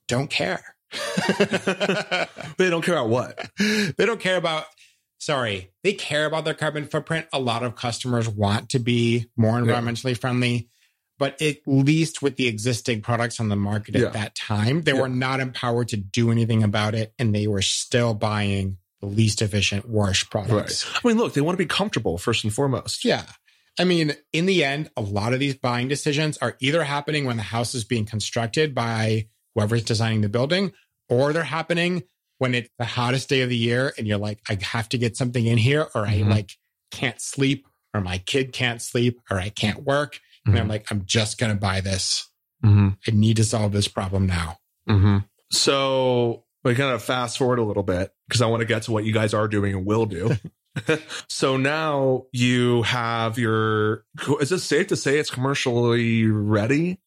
don't 0.09 0.30
care. 0.30 0.76
they 2.57 2.70
don't 2.70 2.84
care 2.84 2.95
about 2.97 3.09
what. 3.09 3.49
they 3.57 4.05
don't 4.05 4.20
care 4.20 4.36
about, 4.38 4.66
sorry, 5.18 5.72
they 5.84 5.93
care 5.93 6.26
about 6.26 6.43
their 6.45 6.53
carbon 6.53 6.86
footprint. 6.86 7.28
A 7.34 7.39
lot 7.39 7.63
of 7.63 7.76
customers 7.76 8.28
want 8.28 8.70
to 8.70 8.80
be 8.80 9.28
more 9.38 9.57
environmentally 9.59 10.18
friendly, 10.18 10.68
but 11.18 11.41
at 11.41 11.57
least 11.66 12.22
with 12.22 12.36
the 12.36 12.47
existing 12.47 13.01
products 13.01 13.39
on 13.39 13.49
the 13.49 13.55
market 13.55 13.95
at 13.95 14.13
that 14.13 14.36
time, 14.36 14.82
they 14.84 14.93
Yeah. 14.93 15.01
were 15.01 15.09
not 15.09 15.39
empowered 15.39 15.88
to 15.89 15.97
do 15.97 16.32
anything 16.32 16.63
about 16.63 16.93
it. 16.95 17.13
And 17.18 17.34
they 17.34 17.47
were 17.47 17.61
still 17.61 18.13
buying 18.13 18.78
the 19.01 19.07
least 19.07 19.41
efficient, 19.41 19.88
worst 19.89 20.30
products. 20.30 20.86
I 21.03 21.07
mean, 21.07 21.18
look, 21.18 21.34
they 21.34 21.41
want 21.41 21.57
to 21.57 21.63
be 21.63 21.68
comfortable 21.68 22.18
first 22.18 22.43
and 22.43 22.53
foremost. 22.53 23.05
Yeah. 23.05 23.24
I 23.78 23.84
mean, 23.84 24.13
in 24.32 24.45
the 24.45 24.63
end, 24.63 24.89
a 24.95 25.01
lot 25.01 25.34
of 25.34 25.39
these 25.39 25.55
buying 25.55 25.88
decisions 25.89 26.38
are 26.38 26.55
either 26.59 26.84
happening 26.84 27.26
when 27.26 27.38
the 27.38 27.43
house 27.43 27.76
is 27.76 27.84
being 27.84 28.05
constructed 28.05 28.74
by 28.74 29.28
whoever's 29.53 29.84
designing 29.84 30.22
the 30.22 30.30
building, 30.30 30.72
or 31.09 31.34
they're 31.34 31.43
happening 31.43 32.03
when 32.38 32.55
it's 32.55 32.70
the 32.80 32.86
hottest 32.86 33.30
day 33.30 33.41
of 33.41 33.49
the 33.49 33.55
year 33.57 33.93
and 33.97 34.07
you're 34.07 34.18
like, 34.18 34.39
I 34.49 34.57
have 34.61 34.89
to 34.89 34.97
get 34.97 35.16
something 35.18 35.45
in 35.45 35.57
here, 35.57 35.88
or 35.93 36.05
I 36.05 36.20
Mhm. 36.20 36.30
like 36.30 36.51
can't 36.91 37.20
sleep, 37.22 37.68
or 37.93 38.01
my 38.01 38.18
kid 38.18 38.51
can't 38.53 38.82
sleep, 38.82 39.20
or 39.30 39.39
I 39.39 39.49
can't 39.49 39.84
work. 39.84 40.20
And 40.45 40.57
I'm 40.59 40.65
Mhm. 40.67 40.69
like, 40.69 40.87
I'm 40.91 41.05
just 41.05 41.37
going 41.39 41.51
to 41.53 41.59
buy 41.59 41.81
this. 41.81 42.29
Mm-hmm. 42.63 42.89
I 43.07 43.11
need 43.11 43.37
to 43.37 43.43
solve 43.43 43.71
this 43.71 43.87
problem 43.87 44.25
now. 44.27 44.57
Mm-hmm. 44.89 45.17
So 45.51 46.43
we 46.63 46.75
kind 46.75 46.93
of 46.93 47.03
fast 47.03 47.37
forward 47.37 47.59
a 47.59 47.63
little 47.63 47.83
bit 47.83 48.11
because 48.27 48.41
I 48.41 48.47
want 48.47 48.61
to 48.61 48.65
get 48.65 48.83
to 48.83 48.91
what 48.91 49.05
you 49.05 49.13
guys 49.13 49.33
are 49.33 49.47
doing 49.47 49.73
and 49.73 49.85
will 49.85 50.05
do. 50.05 50.35
so 51.29 51.55
now 51.55 52.23
you 52.33 52.81
have 52.83 53.39
your. 53.39 54.03
Is 54.41 54.51
it 54.51 54.59
safe 54.59 54.87
to 54.87 54.97
say 54.97 55.17
it's 55.19 55.29
commercially 55.29 56.25
ready? 56.27 56.99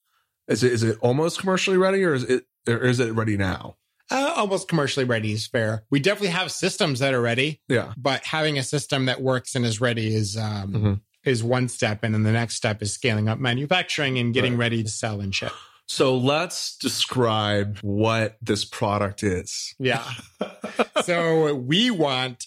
Is 0.48 0.62
it 0.64 0.72
is 0.72 0.82
it 0.82 0.96
almost 1.02 1.38
commercially 1.38 1.76
ready, 1.76 2.02
or 2.02 2.14
is 2.14 2.22
it 2.22 2.44
or 2.66 2.78
is 2.78 2.98
it 2.98 3.12
ready 3.12 3.36
now? 3.36 3.76
Uh, 4.10 4.32
almost 4.36 4.68
commercially 4.68 5.04
ready 5.04 5.32
is 5.32 5.46
fair. 5.46 5.84
We 5.90 6.00
definitely 6.00 6.28
have 6.28 6.50
systems 6.50 7.00
that 7.00 7.12
are 7.12 7.20
ready, 7.20 7.60
Yeah. 7.68 7.92
but 7.98 8.24
having 8.24 8.56
a 8.56 8.62
system 8.62 9.04
that 9.04 9.20
works 9.20 9.54
and 9.54 9.66
is 9.66 9.82
ready 9.82 10.14
is 10.14 10.34
um, 10.38 10.72
Mhm. 10.72 11.00
Is 11.28 11.44
one 11.44 11.68
step, 11.68 12.02
and 12.02 12.12
then 12.14 12.22
the 12.24 12.32
next 12.32 12.56
step 12.56 12.82
is 12.82 12.92
scaling 12.92 13.28
up 13.28 13.38
manufacturing 13.38 14.18
and 14.18 14.34
getting 14.34 14.52
Right. 14.52 14.58
ready 14.60 14.82
to 14.82 14.88
sell 14.88 15.20
and 15.20 15.34
ship. 15.34 15.52
So 15.86 16.16
let's 16.16 16.76
describe 16.76 17.78
what 17.78 18.36
this 18.42 18.64
product 18.64 19.22
is. 19.22 19.74
Yeah. 19.78 20.04
so 21.04 21.54
we 21.54 21.90
want 21.90 22.46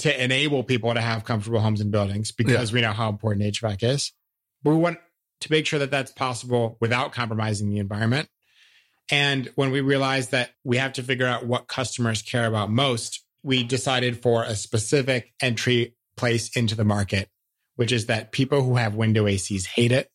to 0.00 0.22
enable 0.22 0.62
people 0.62 0.92
to 0.92 1.00
have 1.00 1.24
comfortable 1.24 1.60
homes 1.60 1.80
and 1.80 1.90
buildings 1.90 2.32
because 2.32 2.72
we 2.72 2.82
know 2.82 2.92
how 2.92 3.08
important 3.08 3.44
HVAC 3.54 3.82
is. 3.82 4.12
But 4.62 4.70
we 4.70 4.76
want 4.76 4.98
to 5.40 5.50
make 5.52 5.64
sure 5.66 5.78
that 5.78 5.90
that's 5.90 6.12
possible 6.12 6.76
without 6.80 7.12
compromising 7.12 7.70
the 7.70 7.78
environment. 7.78 8.28
And 9.10 9.50
when 9.54 9.70
we 9.70 9.80
realized 9.80 10.32
that 10.32 10.50
we 10.64 10.76
have 10.78 10.92
to 10.94 11.02
figure 11.02 11.26
out 11.26 11.46
what 11.46 11.68
customers 11.68 12.20
care 12.22 12.46
about 12.46 12.70
most, 12.70 13.24
we 13.42 13.62
decided 13.62 14.20
for 14.20 14.42
a 14.42 14.54
specific 14.54 15.32
entry 15.40 15.94
place 16.16 16.54
into 16.56 16.74
the 16.74 16.84
market, 16.84 17.28
which 17.76 17.92
is 17.92 18.06
that 18.06 18.32
people 18.32 18.62
who 18.62 18.74
have 18.76 18.94
window 18.94 19.24
ACs 19.26 19.66
hate 19.66 19.92
it. 19.92 20.10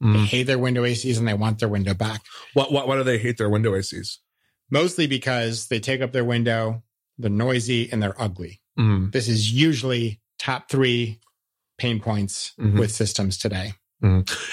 They 0.00 0.06
Mm. 0.08 0.24
hate 0.26 0.42
their 0.44 0.58
window 0.58 0.82
ACs 0.84 1.16
and 1.16 1.28
they 1.28 1.34
want 1.34 1.60
their 1.60 1.68
window 1.68 1.94
back. 1.94 2.22
What, 2.54 2.72
what 2.72 2.88
why 2.88 2.96
do 2.96 3.04
they 3.04 3.18
hate 3.18 3.38
their 3.38 3.48
window 3.48 3.72
ACs? 3.72 4.16
Mostly 4.70 5.06
because 5.06 5.68
they 5.68 5.78
take 5.78 6.00
up 6.00 6.10
their 6.12 6.24
window, 6.24 6.82
they're 7.18 7.30
noisy, 7.30 7.88
and 7.92 8.02
they're 8.02 8.20
ugly. 8.20 8.60
Mm. 8.78 9.12
This 9.12 9.28
is 9.28 9.52
usually 9.52 10.20
top 10.40 10.68
three 10.68 11.20
pain 11.78 12.00
points 12.00 12.52
Mhm. 12.60 12.78
with 12.80 12.90
systems 12.90 13.38
today. 13.38 13.74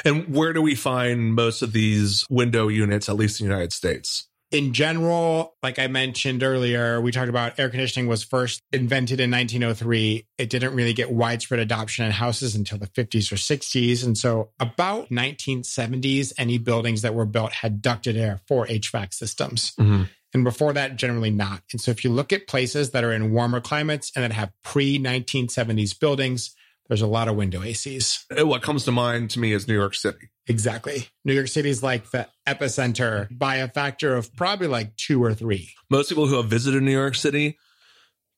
And 0.06 0.28
where 0.28 0.54
do 0.54 0.62
we 0.62 0.76
find 0.76 1.34
most 1.34 1.64
of 1.64 1.72
these 1.74 2.24
window 2.30 2.68
units, 2.68 3.10
at 3.10 3.16
least 3.16 3.40
in 3.42 3.48
the 3.48 3.52
United 3.52 3.74
States? 3.74 4.28
In 4.52 4.74
general, 4.74 5.56
like 5.62 5.78
I 5.78 5.86
mentioned 5.86 6.42
earlier, 6.42 7.00
we 7.00 7.12
talked 7.12 7.30
about 7.30 7.60
air 7.60 7.70
conditioning 7.70 8.08
was 8.08 8.24
first 8.24 8.64
invented 8.74 9.20
in 9.20 9.30
1903. 9.30 10.26
It 10.40 10.50
didn't 10.50 10.74
really 10.74 10.94
get 10.94 11.12
widespread 11.12 11.60
adoption 11.60 12.06
in 12.06 12.12
houses 12.12 12.56
until 12.56 12.80
the 12.80 12.88
50s 12.88 13.32
or 13.32 13.36
60s. 13.36 14.04
And 14.04 14.18
so 14.18 14.50
about 14.60 15.10
1970s, 15.10 16.34
any 16.38 16.58
buildings 16.58 17.04
that 17.04 17.14
were 17.14 17.28
built 17.28 17.52
had 17.52 17.82
ducted 17.82 18.18
air 18.18 18.42
for 18.48 18.66
HVAC 18.66 19.14
systems. 19.14 19.74
Mhm. 19.80 20.10
And 20.34 20.44
before 20.44 20.74
that, 20.74 20.96
generally 20.96 21.32
not. 21.32 21.62
And 21.72 21.80
so 21.80 21.92
if 21.92 22.04
you 22.04 22.12
look 22.12 22.34
at 22.34 22.48
places 22.48 22.92
that 22.92 23.04
are 23.04 23.12
in 23.12 23.32
warmer 23.32 23.62
climates 23.62 24.12
and 24.16 24.24
that 24.24 24.32
have 24.32 24.52
pre 24.64 24.98
1970s 24.98 25.94
buildings, 25.94 26.56
there's 26.90 27.02
a 27.02 27.08
lot 27.08 27.28
of 27.28 27.36
window 27.36 27.62
ACs. 27.62 28.26
What 28.46 28.62
comes 28.62 28.84
to 28.86 28.92
mind 28.92 29.30
to 29.32 29.40
me 29.40 29.54
is 29.54 29.68
New 29.68 29.76
York 29.76 29.96
City. 29.96 30.30
Exactly. 30.48 31.08
New 31.24 31.34
York 31.34 31.48
City 31.48 31.70
is 31.70 31.82
like 31.84 32.10
the 32.10 32.28
epicenter 32.48 33.28
by 33.32 33.58
a 33.58 33.68
factor 33.68 34.16
of 34.16 34.36
probably 34.36 34.68
like 34.68 34.96
two 34.98 35.24
or 35.24 35.34
three. 35.34 35.70
Most 35.90 36.10
people 36.10 36.26
who 36.26 36.36
have 36.36 36.48
visited 36.48 36.82
New 36.82 36.92
York 36.92 37.16
City 37.16 37.58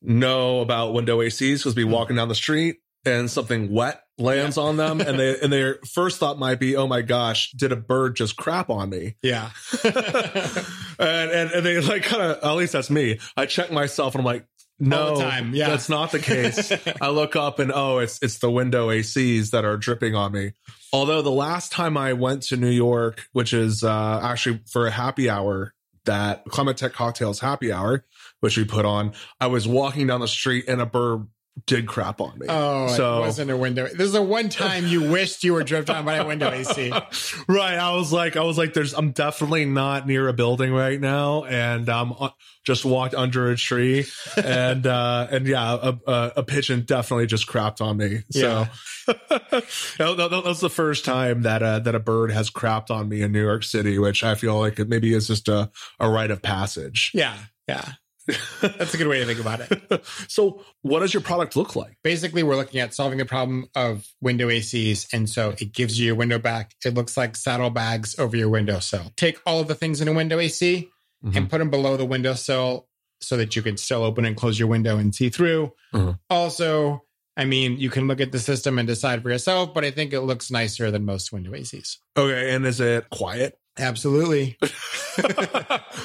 know 0.01 0.59
about 0.59 0.93
window 0.93 1.19
ACs 1.19 1.59
because 1.59 1.73
be 1.73 1.85
walking 1.85 2.17
down 2.17 2.27
the 2.27 2.35
street 2.35 2.77
and 3.05 3.31
something 3.31 3.71
wet 3.71 4.03
lands 4.17 4.57
on 4.57 4.77
them, 4.77 5.01
and 5.01 5.19
they 5.19 5.39
and 5.39 5.51
their 5.51 5.79
first 5.91 6.19
thought 6.19 6.37
might 6.37 6.59
be, 6.59 6.75
"Oh 6.75 6.87
my 6.87 7.01
gosh, 7.01 7.51
did 7.51 7.71
a 7.71 7.75
bird 7.75 8.15
just 8.15 8.35
crap 8.35 8.69
on 8.69 8.89
me?" 8.89 9.15
Yeah. 9.23 9.49
and, 9.83 11.31
and 11.31 11.51
and 11.51 11.65
they 11.65 11.79
like 11.81 12.03
kind 12.03 12.21
of 12.21 12.43
at 12.43 12.51
least 12.53 12.73
that's 12.73 12.89
me. 12.89 13.19
I 13.35 13.45
check 13.47 13.71
myself 13.71 14.13
and 14.13 14.21
I'm 14.21 14.25
like, 14.25 14.45
no, 14.81 15.09
All 15.09 15.15
the 15.15 15.23
time, 15.23 15.53
yeah. 15.53 15.69
that's 15.69 15.89
not 15.89 16.11
the 16.11 16.19
case. 16.19 16.71
I 17.01 17.09
look 17.09 17.35
up 17.35 17.59
and 17.59 17.71
oh, 17.73 17.99
it's 17.99 18.17
it's 18.23 18.39
the 18.39 18.49
window 18.49 18.89
ACs 18.89 19.51
that 19.51 19.63
are 19.63 19.77
dripping 19.77 20.15
on 20.15 20.31
me. 20.31 20.53
Although 20.91 21.21
the 21.21 21.29
last 21.29 21.71
time 21.71 21.97
I 21.97 22.13
went 22.13 22.41
to 22.43 22.57
New 22.57 22.69
York, 22.69 23.27
which 23.31 23.53
is 23.53 23.83
uh, 23.83 24.19
actually 24.23 24.61
for 24.71 24.87
a 24.87 24.91
happy 24.91 25.29
hour, 25.29 25.73
that 26.05 26.43
Climate 26.45 26.77
Tech 26.77 26.93
Cocktails 26.93 27.39
happy 27.39 27.71
hour, 27.71 28.05
which 28.39 28.57
we 28.57 28.65
put 28.65 28.85
on, 28.85 29.13
I 29.39 29.47
was 29.47 29.67
walking 29.67 30.07
down 30.07 30.19
the 30.19 30.27
street 30.27 30.65
and 30.67 30.81
a 30.81 30.87
bird 30.87 31.27
did 31.65 31.87
crap 31.87 32.21
on 32.21 32.37
me. 32.39 32.47
Oh, 32.49 32.87
So- 32.87 33.17
it 33.17 33.21
wasn't 33.21 33.51
a 33.51 33.57
window. 33.57 33.87
This 33.87 34.07
is 34.07 34.13
the 34.13 34.21
one 34.21 34.49
time 34.49 34.87
you 34.87 35.09
wished 35.11 35.43
you 35.43 35.53
were 35.53 35.63
driven 35.63 35.95
on 35.95 36.05
by 36.05 36.15
a 36.15 36.25
window 36.25 36.49
AC. 36.51 36.89
right. 37.47 37.77
I 37.77 37.93
was 37.95 38.11
like, 38.13 38.35
I 38.37 38.43
was 38.43 38.57
like, 38.57 38.73
there's, 38.73 38.93
I'm 38.93 39.11
definitely 39.11 39.65
not 39.65 40.07
near 40.07 40.27
a 40.27 40.33
building 40.33 40.73
right 40.73 40.99
now. 40.99 41.43
And 41.45 41.87
um, 41.89 42.15
uh, 42.19 42.29
just 42.65 42.85
walked 42.85 43.15
under 43.15 43.49
a 43.51 43.55
tree 43.57 44.05
and, 44.43 44.85
uh, 44.85 45.27
and 45.31 45.47
yeah, 45.47 45.77
a, 45.81 46.11
a, 46.11 46.31
a 46.37 46.43
pigeon 46.43 46.81
definitely 46.85 47.25
just 47.27 47.47
crapped 47.47 47.81
on 47.81 47.97
me. 47.97 48.21
So 48.31 48.67
that, 49.07 49.63
that, 49.97 50.29
that 50.31 50.43
was 50.45 50.59
the 50.61 50.69
first 50.69 51.05
time 51.05 51.41
that, 51.43 51.63
uh, 51.63 51.79
that 51.79 51.95
a 51.95 51.99
bird 51.99 52.31
has 52.31 52.49
crapped 52.49 52.91
on 52.91 53.09
me 53.09 53.21
in 53.21 53.31
New 53.31 53.41
York 53.43 53.63
City, 53.63 53.97
which 53.99 54.23
I 54.23 54.35
feel 54.35 54.59
like 54.59 54.79
it 54.79 54.87
maybe 54.89 55.13
is 55.13 55.27
just 55.27 55.47
a, 55.47 55.69
a 55.99 56.09
rite 56.09 56.31
of 56.31 56.41
passage. 56.41 57.11
Yeah. 57.13 57.37
Yeah. 57.67 57.85
That's 58.61 58.93
a 58.93 58.97
good 58.97 59.07
way 59.07 59.19
to 59.19 59.25
think 59.25 59.39
about 59.39 59.61
it. 59.61 60.05
so 60.27 60.63
what 60.81 60.99
does 60.99 61.13
your 61.13 61.21
product 61.21 61.55
look 61.55 61.75
like? 61.75 61.97
Basically, 62.03 62.43
we're 62.43 62.55
looking 62.55 62.79
at 62.79 62.93
solving 62.93 63.17
the 63.17 63.25
problem 63.25 63.67
of 63.75 64.07
window 64.21 64.47
ACs. 64.49 65.07
And 65.13 65.29
so 65.29 65.49
it 65.59 65.73
gives 65.73 65.99
you 65.99 66.07
your 66.07 66.15
window 66.15 66.39
back. 66.39 66.73
It 66.85 66.93
looks 66.93 67.17
like 67.17 67.35
saddlebags 67.35 68.17
over 68.19 68.37
your 68.37 68.49
windowsill. 68.49 69.11
Take 69.17 69.39
all 69.45 69.59
of 69.59 69.67
the 69.67 69.75
things 69.75 70.01
in 70.01 70.07
a 70.07 70.13
window 70.13 70.39
AC 70.39 70.89
and 71.23 71.49
put 71.49 71.59
them 71.59 71.69
below 71.69 71.97
the 71.97 72.05
windowsill 72.05 72.87
so 73.19 73.37
that 73.37 73.55
you 73.55 73.61
can 73.61 73.77
still 73.77 74.03
open 74.03 74.25
and 74.25 74.35
close 74.35 74.57
your 74.57 74.67
window 74.67 74.97
and 74.97 75.13
see 75.13 75.29
through. 75.29 75.71
Mhm. 75.93 76.17
Also, 76.29 77.03
I 77.37 77.45
mean, 77.45 77.77
you 77.77 77.89
can 77.89 78.07
look 78.07 78.19
at 78.19 78.31
the 78.31 78.39
system 78.39 78.79
and 78.79 78.87
decide 78.87 79.21
for 79.21 79.29
yourself, 79.29 79.73
but 79.73 79.85
I 79.85 79.91
think 79.91 80.13
it 80.13 80.21
looks 80.21 80.49
nicer 80.49 80.89
than 80.89 81.05
most 81.05 81.31
window 81.31 81.51
ACs. 81.51 81.97
Okay. 82.17 82.53
And 82.53 82.65
is 82.65 82.79
it 82.81 83.09
quiet? 83.11 83.57
Absolutely. 83.79 84.57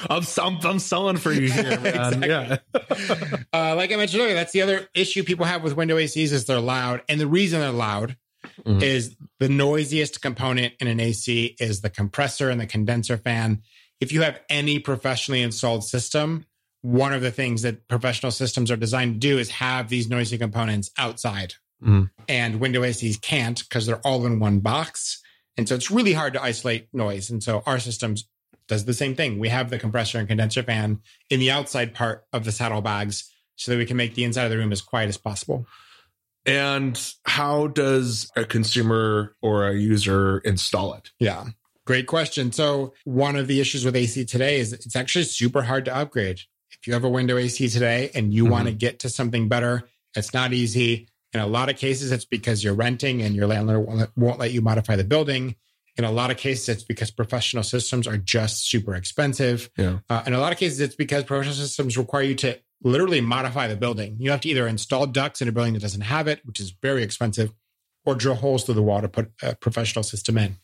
I'm, 0.09 0.23
I'm, 0.41 0.57
I'm 0.65 0.79
selling 0.79 1.17
for 1.17 1.31
you 1.31 1.51
here, 1.51 1.79
man. 1.79 2.23
Exactly. 2.23 2.27
Yeah. 2.29 2.57
Uh, 3.53 3.75
like 3.75 3.91
I 3.91 3.95
mentioned 3.95 4.21
earlier, 4.21 4.35
that's 4.35 4.53
the 4.53 4.61
other 4.61 4.87
issue 4.93 5.23
people 5.23 5.45
have 5.45 5.63
with 5.63 5.75
window 5.75 5.97
ACs 5.97 6.31
is 6.31 6.45
they're 6.45 6.59
loud. 6.59 7.01
And 7.09 7.19
the 7.19 7.27
reason 7.27 7.59
they're 7.59 7.71
loud 7.71 8.17
Mhm. 8.65 8.81
is 8.81 9.15
the 9.39 9.49
noisiest 9.49 10.21
component 10.21 10.73
in 10.79 10.87
an 10.87 10.99
AC 10.99 11.55
is 11.59 11.81
the 11.81 11.89
compressor 11.89 12.49
and 12.49 12.59
the 12.61 12.65
condenser 12.67 13.17
fan. 13.17 13.61
If 13.99 14.11
you 14.11 14.21
have 14.21 14.39
any 14.49 14.79
professionally 14.79 15.41
installed 15.41 15.83
system, 15.83 16.45
one 16.81 17.13
of 17.13 17.21
the 17.21 17.31
things 17.31 17.63
that 17.63 17.87
professional 17.87 18.31
systems 18.31 18.71
are 18.71 18.77
designed 18.77 19.15
to 19.15 19.19
do 19.19 19.37
is 19.37 19.49
have 19.49 19.89
these 19.89 20.07
noisy 20.09 20.37
components 20.37 20.91
outside. 20.97 21.55
Mhm. 21.83 22.09
And 22.29 22.59
window 22.59 22.83
ACs 22.83 23.19
can't 23.21 23.59
because 23.67 23.85
they're 23.85 24.05
all 24.07 24.25
in 24.25 24.39
one 24.39 24.59
box. 24.59 25.21
And 25.57 25.67
so 25.67 25.75
it's 25.75 25.89
really 25.91 26.13
hard 26.13 26.33
to 26.33 26.43
isolate 26.43 26.87
noise. 26.93 27.29
And 27.29 27.43
so 27.43 27.63
our 27.65 27.79
systems 27.79 28.27
does 28.67 28.85
the 28.85 28.93
same 28.93 29.15
thing. 29.15 29.39
We 29.39 29.49
have 29.49 29.69
the 29.69 29.79
compressor 29.79 30.19
and 30.19 30.27
condenser 30.27 30.61
fan 30.63 30.99
in 31.29 31.39
the 31.39 31.51
outside 31.51 31.93
part 31.93 32.25
of 32.33 32.45
the 32.45 32.51
saddlebags 32.51 33.31
so 33.55 33.71
that 33.71 33.77
we 33.77 33.85
can 33.85 33.97
make 33.97 34.13
the 34.13 34.23
inside 34.23 34.45
of 34.45 34.51
the 34.51 34.57
room 34.57 34.71
as 34.71 34.81
quiet 34.81 35.09
as 35.09 35.17
possible. 35.17 35.65
And 36.45 37.01
how 37.25 37.67
does 37.67 38.29
a 38.35 38.45
consumer 38.45 39.35
or 39.41 39.67
a 39.67 39.75
user 39.75 40.37
install 40.39 40.93
it? 40.93 41.11
Yeah. 41.19 41.45
Great 41.85 42.07
question. 42.07 42.51
So, 42.51 42.93
one 43.05 43.35
of 43.35 43.47
the 43.47 43.59
issues 43.59 43.83
with 43.85 43.95
AC 43.95 44.25
today 44.25 44.59
is 44.59 44.73
it's 44.73 44.95
actually 44.95 45.25
super 45.25 45.63
hard 45.63 45.85
to 45.85 45.95
upgrade. 45.95 46.41
If 46.71 46.85
you 46.85 46.93
have 46.93 47.03
a 47.03 47.09
window 47.09 47.37
AC 47.37 47.67
today 47.69 48.11
and 48.13 48.33
you 48.33 48.45
Mhm. 48.45 48.49
want 48.49 48.67
to 48.67 48.73
get 48.73 48.99
to 48.99 49.09
something 49.09 49.47
better, 49.47 49.89
it's 50.15 50.33
not 50.33 50.53
easy. 50.53 51.07
In 51.33 51.39
a 51.39 51.47
lot 51.47 51.69
of 51.69 51.77
cases, 51.77 52.11
it's 52.11 52.25
because 52.25 52.63
you're 52.63 52.73
renting 52.73 53.21
and 53.21 53.35
your 53.35 53.47
landlord 53.47 53.85
won't 53.85 53.99
let, 53.99 54.09
won't 54.17 54.39
let 54.39 54.51
you 54.51 54.61
modify 54.61 54.95
the 54.95 55.03
building. 55.03 55.55
In 55.97 56.03
a 56.03 56.11
lot 56.11 56.31
of 56.31 56.37
cases, 56.37 56.69
it's 56.69 56.83
because 56.83 57.11
professional 57.11 57.63
systems 57.63 58.07
are 58.07 58.17
just 58.17 58.69
super 58.69 58.95
expensive. 58.95 59.69
Yeah. 59.77 59.99
Uh, 60.09 60.23
in 60.25 60.33
a 60.33 60.39
lot 60.39 60.53
of 60.53 60.59
cases, 60.59 60.79
it's 60.79 60.95
because 60.95 61.23
professional 61.23 61.55
systems 61.55 61.97
require 61.97 62.23
you 62.23 62.35
to 62.35 62.59
literally 62.83 63.19
modify 63.19 63.67
the 63.67 63.75
building. 63.75 64.17
You 64.19 64.31
have 64.31 64.41
to 64.41 64.49
either 64.49 64.67
install 64.67 65.07
ducts 65.07 65.41
in 65.41 65.47
a 65.47 65.51
building 65.51 65.73
that 65.73 65.81
doesn't 65.81 66.01
have 66.01 66.27
it, 66.27 66.41
which 66.45 66.59
is 66.59 66.71
very 66.81 67.03
expensive, 67.03 67.51
or 68.05 68.15
drill 68.15 68.35
holes 68.35 68.63
through 68.63 68.75
the 68.75 68.83
wall 68.83 69.01
to 69.01 69.09
put 69.09 69.31
a 69.41 69.55
professional 69.55 70.03
system 70.03 70.37
in. 70.37 70.57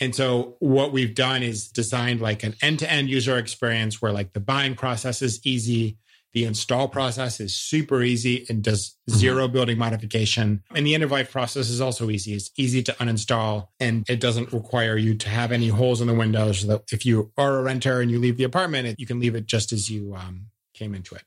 And 0.00 0.14
so 0.14 0.56
what 0.58 0.90
we've 0.90 1.14
done 1.14 1.42
is 1.42 1.68
designed 1.68 2.20
like 2.20 2.42
an 2.42 2.54
end-to-end 2.62 3.08
user 3.08 3.36
experience 3.36 4.00
where 4.00 4.10
like 4.10 4.32
the 4.32 4.40
buying 4.40 4.74
process 4.74 5.22
is 5.22 5.40
easy, 5.44 5.98
the 6.32 6.44
install 6.44 6.88
process 6.88 7.40
is 7.40 7.54
super 7.54 8.02
easy 8.02 8.46
and 8.48 8.62
does 8.62 8.96
Mhm. 9.10 9.14
zero 9.14 9.48
building 9.48 9.78
modification. 9.78 10.62
And 10.74 10.86
the 10.86 10.94
end 10.94 11.02
of 11.02 11.10
life 11.10 11.30
process 11.30 11.68
is 11.68 11.80
also 11.80 12.08
easy. 12.10 12.32
It's 12.34 12.50
easy 12.56 12.82
to 12.84 12.92
uninstall 12.94 13.68
and 13.78 14.04
it 14.08 14.18
doesn't 14.20 14.52
require 14.52 14.96
you 14.96 15.14
to 15.14 15.28
have 15.28 15.52
any 15.52 15.68
holes 15.68 16.00
in 16.00 16.06
the 16.06 16.14
windows 16.14 16.60
so 16.60 16.66
that 16.68 16.82
if 16.92 17.04
you 17.04 17.32
are 17.36 17.58
a 17.58 17.62
renter 17.62 18.00
and 18.00 18.10
you 18.10 18.18
leave 18.18 18.36
the 18.38 18.44
apartment, 18.44 18.88
it- 18.88 18.96
you 18.98 19.06
can 19.06 19.20
leave 19.20 19.34
it 19.34 19.46
just 19.46 19.72
as 19.72 19.90
you 19.90 20.14
um, 20.14 20.46
came 20.74 20.94
into 20.94 21.14
it. 21.14 21.22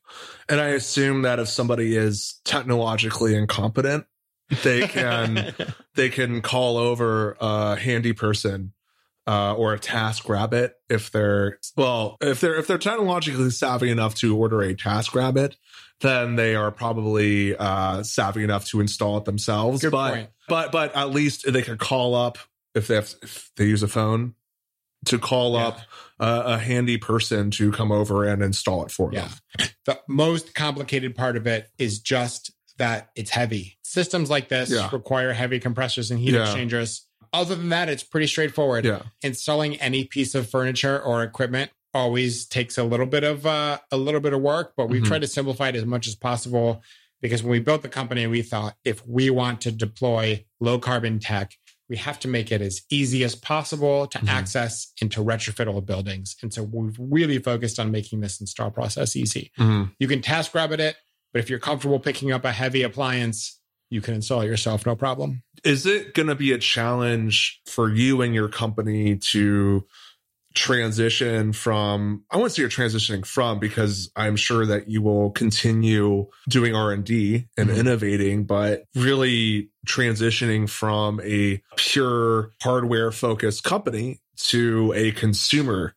And 0.49 0.59
I 0.59 0.69
assume 0.69 1.21
that 1.21 1.37
if 1.39 1.49
somebody 1.49 1.95
is 1.95 2.39
technologically 2.45 3.35
incompetent, 3.35 4.05
they 4.63 4.87
can 4.87 5.53
they 5.95 6.09
can 6.09 6.41
call 6.41 6.77
over 6.77 7.37
a 7.39 7.75
handy 7.75 8.13
person 8.13 8.73
uh, 9.27 9.53
or 9.55 9.73
a 9.73 9.79
TaskRabbit 9.79 10.71
if 10.89 11.11
they're 11.11 11.59
well 11.75 12.17
if 12.21 12.41
they're 12.41 12.55
if 12.55 12.67
they're 12.67 12.77
technologically 12.77 13.49
savvy 13.49 13.89
enough 13.89 14.15
to 14.15 14.35
order 14.37 14.61
a 14.61 14.75
TaskRabbit 14.75 15.55
then 16.01 16.35
they 16.35 16.55
are 16.55 16.71
probably 16.71 17.55
uh, 17.55 18.03
savvy 18.03 18.43
enough 18.43 18.65
to 18.67 18.81
install 18.81 19.17
it 19.17 19.25
themselves 19.25 19.81
Good 19.81 19.91
but 19.91 20.13
point. 20.13 20.29
but 20.49 20.71
but 20.71 20.95
at 20.95 21.09
least 21.11 21.51
they 21.51 21.61
can 21.61 21.77
call 21.77 22.13
up 22.15 22.37
if 22.75 22.87
they 22.87 22.95
have 22.95 23.13
if 23.23 23.51
they 23.57 23.65
use 23.65 23.81
a 23.83 23.87
phone 23.87 24.35
to 25.05 25.17
call 25.19 25.53
Yeah. 25.53 25.67
up 25.67 25.79
a, 26.19 26.41
a 26.53 26.57
handy 26.57 26.97
person 26.97 27.51
to 27.51 27.71
come 27.71 27.91
over 27.91 28.25
and 28.25 28.41
install 28.43 28.83
it 28.85 28.91
for 28.91 29.11
Yeah. 29.13 29.29
them 29.57 29.67
The 29.85 29.99
most 30.09 30.53
complicated 30.55 31.15
part 31.15 31.37
of 31.37 31.45
it 31.47 31.69
is 31.77 31.99
just 31.99 32.51
that 32.77 33.09
it's 33.15 33.29
heavy. 33.29 33.77
Systems 33.83 34.29
like 34.29 34.49
this 34.49 34.69
Yeah. 34.71 34.89
require 34.91 35.31
heavy 35.31 35.59
compressors 35.59 36.11
and 36.11 36.19
heat 36.19 36.35
exchangers. 36.35 37.04
Other 37.35 37.55
than 37.55 37.69
that, 37.69 37.89
it's 37.89 38.03
pretty 38.03 38.27
straightforward. 38.27 38.85
yeah 38.85 39.03
Installing 39.21 39.75
any 39.81 40.05
piece 40.05 40.33
of 40.35 40.49
furniture 40.49 40.99
or 41.01 41.23
equipment 41.23 41.71
always 41.93 42.45
takes 42.45 42.77
a 42.77 42.83
little 42.83 43.05
bit 43.05 43.23
of 43.23 43.45
uh, 43.45 43.77
a 43.91 43.97
little 43.97 44.19
bit 44.19 44.33
of 44.33 44.41
work, 44.41 44.73
but 44.77 44.89
we've 44.89 45.01
Mhm. 45.03 45.07
tried 45.07 45.21
to 45.21 45.27
simplify 45.27 45.69
it 45.69 45.75
as 45.75 45.85
much 45.85 46.07
as 46.07 46.15
possible 46.15 46.81
because 47.21 47.41
when 47.43 47.51
we 47.51 47.59
built 47.59 47.81
the 47.81 47.89
company, 47.89 48.27
we 48.27 48.41
thought 48.41 48.75
if 48.83 49.05
we 49.07 49.29
want 49.29 49.61
to 49.61 49.71
deploy 49.71 50.45
low 50.59 50.77
carbon 50.79 51.19
tech, 51.19 51.53
we 51.87 51.97
have 51.97 52.19
to 52.19 52.27
make 52.27 52.51
it 52.51 52.61
as 52.61 52.81
easy 52.89 53.23
as 53.23 53.35
possible 53.35 54.07
to 54.07 54.17
Mhm. 54.19 54.27
access 54.27 54.91
and 55.01 55.11
to 55.11 55.19
retrofit 55.23 55.67
all 55.71 55.81
buildings. 55.81 56.35
And 56.41 56.53
so 56.53 56.63
we've 56.63 56.95
really 56.99 57.37
focused 57.39 57.79
on 57.79 57.91
making 57.91 58.21
this 58.21 58.41
install 58.41 58.71
process 58.71 59.15
easy. 59.15 59.51
Mhm. 59.57 59.91
You 59.99 60.07
can 60.07 60.21
TaskRabbit 60.21 60.79
it, 60.79 60.95
but 61.31 61.39
if 61.41 61.49
you're 61.49 61.59
comfortable 61.59 61.99
picking 61.99 62.31
up 62.31 62.43
a 62.43 62.51
heavy 62.51 62.81
appliance, 62.81 63.59
you 63.89 64.01
can 64.01 64.13
install 64.15 64.41
it 64.41 64.47
yourself, 64.47 64.85
no 64.85 64.95
problem. 64.95 65.43
is 65.63 65.85
it 65.85 66.13
going 66.13 66.27
to 66.27 66.35
be 66.35 66.51
a 66.51 66.57
challenge 66.57 67.61
for 67.65 67.89
you 67.93 68.21
and 68.21 68.33
your 68.35 68.49
company 68.49 69.17
to 69.17 69.85
transition 70.53 71.51
from 71.51 72.23
i 72.31 72.37
want 72.37 72.49
to 72.49 72.55
say 72.55 72.61
you're 72.61 72.69
transitioning 72.69 73.25
from 73.25 73.59
because 73.59 74.09
i'm 74.15 74.37
sure 74.37 74.65
that 74.65 74.87
you 74.89 75.01
will 75.01 75.29
continue 75.31 76.25
doing 76.47 76.73
r&d 76.73 77.45
and 77.57 77.69
Mhm. 77.69 77.77
innovating 77.77 78.45
but 78.45 78.83
really 78.95 79.69
transitioning 79.85 80.69
from 80.69 81.19
a 81.25 81.61
pure 81.75 82.51
hardware 82.63 83.11
focused 83.11 83.65
company 83.65 84.21
to 84.37 84.93
a 84.95 85.11
consumer 85.11 85.93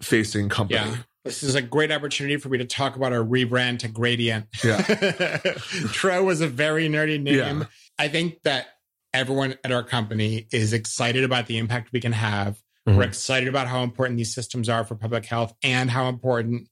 facing 0.00 0.48
company 0.48 0.78
Yeah. 0.78 0.96
This 1.28 1.42
is 1.42 1.54
a 1.54 1.62
great 1.62 1.92
opportunity 1.92 2.36
for 2.38 2.48
me 2.48 2.58
to 2.58 2.64
talk 2.64 2.96
about 2.96 3.12
our 3.12 3.22
rebrand 3.22 3.80
to 3.80 3.88
Gradient. 3.88 4.46
Yeah. 4.64 4.78
Treau 5.92 6.24
was 6.24 6.40
a 6.40 6.48
very 6.48 6.88
nerdy 6.88 7.20
name. 7.20 7.34
Yeah. 7.60 7.64
I 7.98 8.08
think 8.08 8.42
that 8.44 8.66
everyone 9.12 9.56
at 9.62 9.70
our 9.72 9.82
company 9.82 10.46
is 10.52 10.72
excited 10.72 11.24
about 11.24 11.46
the 11.46 11.58
impact 11.58 11.92
we 11.92 12.00
can 12.00 12.12
have. 12.12 12.60
Mhm. 12.88 12.96
We're 12.96 13.02
excited 13.02 13.48
about 13.48 13.66
how 13.66 13.82
important 13.82 14.16
these 14.16 14.34
systems 14.34 14.68
are 14.70 14.84
for 14.84 14.94
public 14.94 15.26
health 15.26 15.54
and 15.62 15.90
how 15.90 16.08
important 16.08 16.68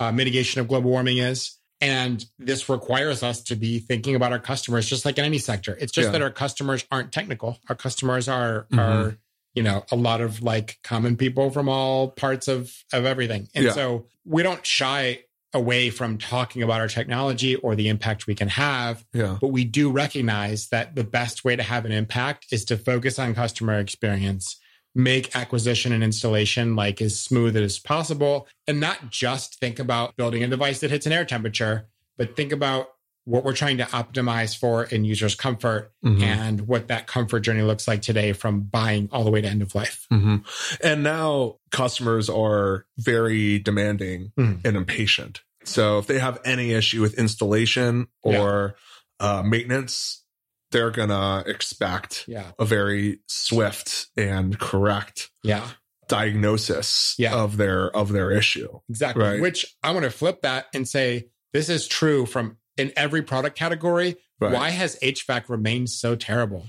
uh, 0.00 0.10
mitigation 0.10 0.60
of 0.60 0.66
global 0.68 0.90
warming 0.90 1.18
is. 1.18 1.56
And 1.80 2.24
this 2.38 2.68
requires 2.68 3.22
us 3.22 3.42
to 3.44 3.54
be 3.56 3.78
thinking 3.78 4.14
about 4.16 4.32
our 4.32 4.38
customers 4.38 4.86
just 4.88 5.04
like 5.04 5.18
in 5.18 5.24
any 5.24 5.38
sector. 5.38 5.76
It's 5.80 5.92
just 5.92 6.06
Yeah. 6.06 6.12
that 6.12 6.22
our 6.22 6.30
customers 6.30 6.84
aren't 6.90 7.12
technical. 7.12 7.58
Our 7.68 7.76
customers 7.76 8.28
are 8.28 8.66
Mhm. 8.72 8.78
are 8.78 9.18
you 9.54 9.62
know 9.62 9.84
a 9.90 9.96
lot 9.96 10.20
of 10.20 10.42
like 10.42 10.78
common 10.84 11.16
people 11.16 11.50
from 11.50 11.68
all 11.68 12.10
parts 12.10 12.48
of 12.48 12.72
of 12.92 13.04
everything 13.04 13.48
and 13.54 13.64
Yeah. 13.66 13.72
so 13.72 14.06
we 14.24 14.42
don't 14.42 14.64
shy 14.64 15.20
away 15.52 15.90
from 15.90 16.16
talking 16.18 16.62
about 16.62 16.80
our 16.80 16.86
technology 16.88 17.56
or 17.56 17.74
the 17.74 17.88
impact 17.88 18.26
we 18.28 18.34
can 18.36 18.48
have 18.48 19.04
yeah 19.12 19.36
but 19.40 19.48
we 19.48 19.64
do 19.64 19.90
recognize 19.90 20.68
that 20.68 20.94
the 20.94 21.02
best 21.04 21.44
way 21.44 21.56
to 21.56 21.62
have 21.62 21.84
an 21.84 21.92
impact 21.92 22.46
is 22.52 22.64
to 22.66 22.76
focus 22.76 23.18
on 23.18 23.34
customer 23.34 23.78
experience 23.78 24.56
make 24.94 25.34
acquisition 25.36 25.92
and 25.92 26.02
installation 26.04 26.74
like 26.76 27.00
as 27.02 27.18
smooth 27.18 27.56
as 27.56 27.78
possible 27.78 28.46
and 28.68 28.78
not 28.80 29.10
just 29.10 29.58
think 29.60 29.78
about 29.78 30.16
building 30.16 30.42
a 30.44 30.48
device 30.48 30.80
that 30.80 30.90
hits 30.90 31.06
an 31.06 31.12
air 31.12 31.24
temperature 31.24 31.88
but 32.16 32.36
think 32.36 32.52
about 32.52 32.88
what 33.30 33.44
we're 33.44 33.54
trying 33.54 33.78
to 33.78 33.84
optimize 33.84 34.56
for 34.58 34.84
in 34.84 35.04
users 35.04 35.34
comfort 35.34 35.92
Mhm. 36.04 36.22
and 36.22 36.60
what 36.66 36.88
that 36.88 37.06
comfort 37.06 37.40
journey 37.40 37.62
looks 37.62 37.86
like 37.86 38.02
today 38.02 38.32
from 38.32 38.62
buying 38.62 39.08
all 39.12 39.24
the 39.24 39.30
way 39.30 39.40
to 39.40 39.48
end 39.48 39.62
of 39.62 39.74
life. 39.74 40.06
hmm 40.10 40.36
And 40.82 41.02
now 41.02 41.56
customers 41.70 42.28
are 42.28 42.86
very 42.98 43.58
demanding 43.58 44.32
Mhm. 44.38 44.60
and 44.64 44.76
impatient. 44.76 45.42
So 45.64 45.98
if 45.98 46.06
they 46.06 46.18
have 46.18 46.40
any 46.44 46.72
issue 46.72 47.00
with 47.00 47.14
installation 47.18 48.08
or 48.22 48.74
uh, 49.20 49.42
maintenance, 49.42 50.24
they're 50.72 50.90
gonna 50.90 51.44
expect 51.46 52.24
Yeah. 52.26 52.52
a 52.58 52.64
very 52.64 53.20
swift 53.26 54.06
and 54.16 54.58
correct 54.58 55.30
Yeah. 55.42 55.68
diagnosis 56.08 57.14
Yeah. 57.18 57.34
of 57.34 57.56
their 57.56 57.94
of 57.96 58.12
their 58.12 58.30
issue. 58.30 58.80
Exactly. 58.88 59.22
Right. 59.22 59.40
Which 59.40 59.66
I 59.82 59.90
want 59.92 60.04
to 60.04 60.10
flip 60.10 60.42
that 60.42 60.66
and 60.74 60.88
say 60.88 61.28
this 61.52 61.68
is 61.68 61.86
true 61.88 62.24
from 62.26 62.56
in 62.80 62.92
every 62.96 63.22
product 63.22 63.56
category. 63.56 64.16
Right. 64.40 64.52
Why 64.52 64.70
has 64.70 64.98
HVAC 65.02 65.48
remained 65.48 65.90
so 65.90 66.16
terrible? 66.16 66.66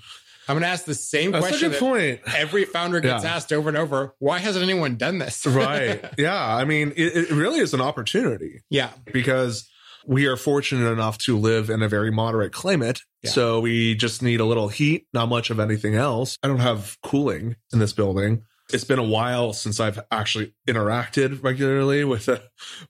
I'm 0.47 0.55
going 0.55 0.63
to 0.63 0.67
ask 0.69 0.83
the 0.85 0.93
same 0.95 1.31
That's 1.31 1.45
a 1.45 1.47
question 1.49 1.69
good 1.69 1.75
that 1.75 1.79
point. 2.25 2.35
every 2.35 2.65
founder 2.65 2.99
gets 2.99 3.23
Yeah. 3.23 3.35
asked 3.35 3.53
over 3.53 3.69
and 3.69 3.77
over. 3.77 4.13
Why 4.19 4.39
hasn't 4.39 4.63
anyone 4.63 4.97
done 4.97 5.17
this? 5.19 5.45
right. 5.47 6.03
Yeah. 6.17 6.35
I 6.55 6.65
mean, 6.65 6.91
it, 6.97 7.15
it 7.15 7.31
really 7.31 7.59
is 7.59 7.73
an 7.73 7.81
opportunity. 7.81 8.61
yeah. 8.69 8.89
because 9.13 9.67
we 10.05 10.25
are 10.25 10.35
fortunate 10.35 10.89
enough 10.91 11.19
to 11.19 11.37
live 11.37 11.69
in 11.69 11.83
a 11.83 11.87
very 11.87 12.11
moderate 12.11 12.51
climate. 12.51 13.01
Yeah. 13.21 13.29
So 13.29 13.59
we 13.61 13.93
just 13.95 14.23
need 14.23 14.39
a 14.39 14.45
little 14.45 14.67
heat, 14.67 15.05
not 15.13 15.29
much 15.29 15.51
of 15.51 15.59
anything 15.59 15.93
else. 15.95 16.37
I 16.41 16.47
don't 16.47 16.57
have 16.59 16.97
cooling 17.03 17.55
in 17.71 17.77
this 17.79 17.93
building. 17.93 18.43
It's 18.73 18.83
been 18.83 18.99
a 18.99 19.03
while 19.03 19.53
since 19.53 19.79
I've 19.79 19.99
actually 20.11 20.53
interacted 20.67 21.43
regularly 21.43 22.03
with 22.03 22.27
a 22.27 22.41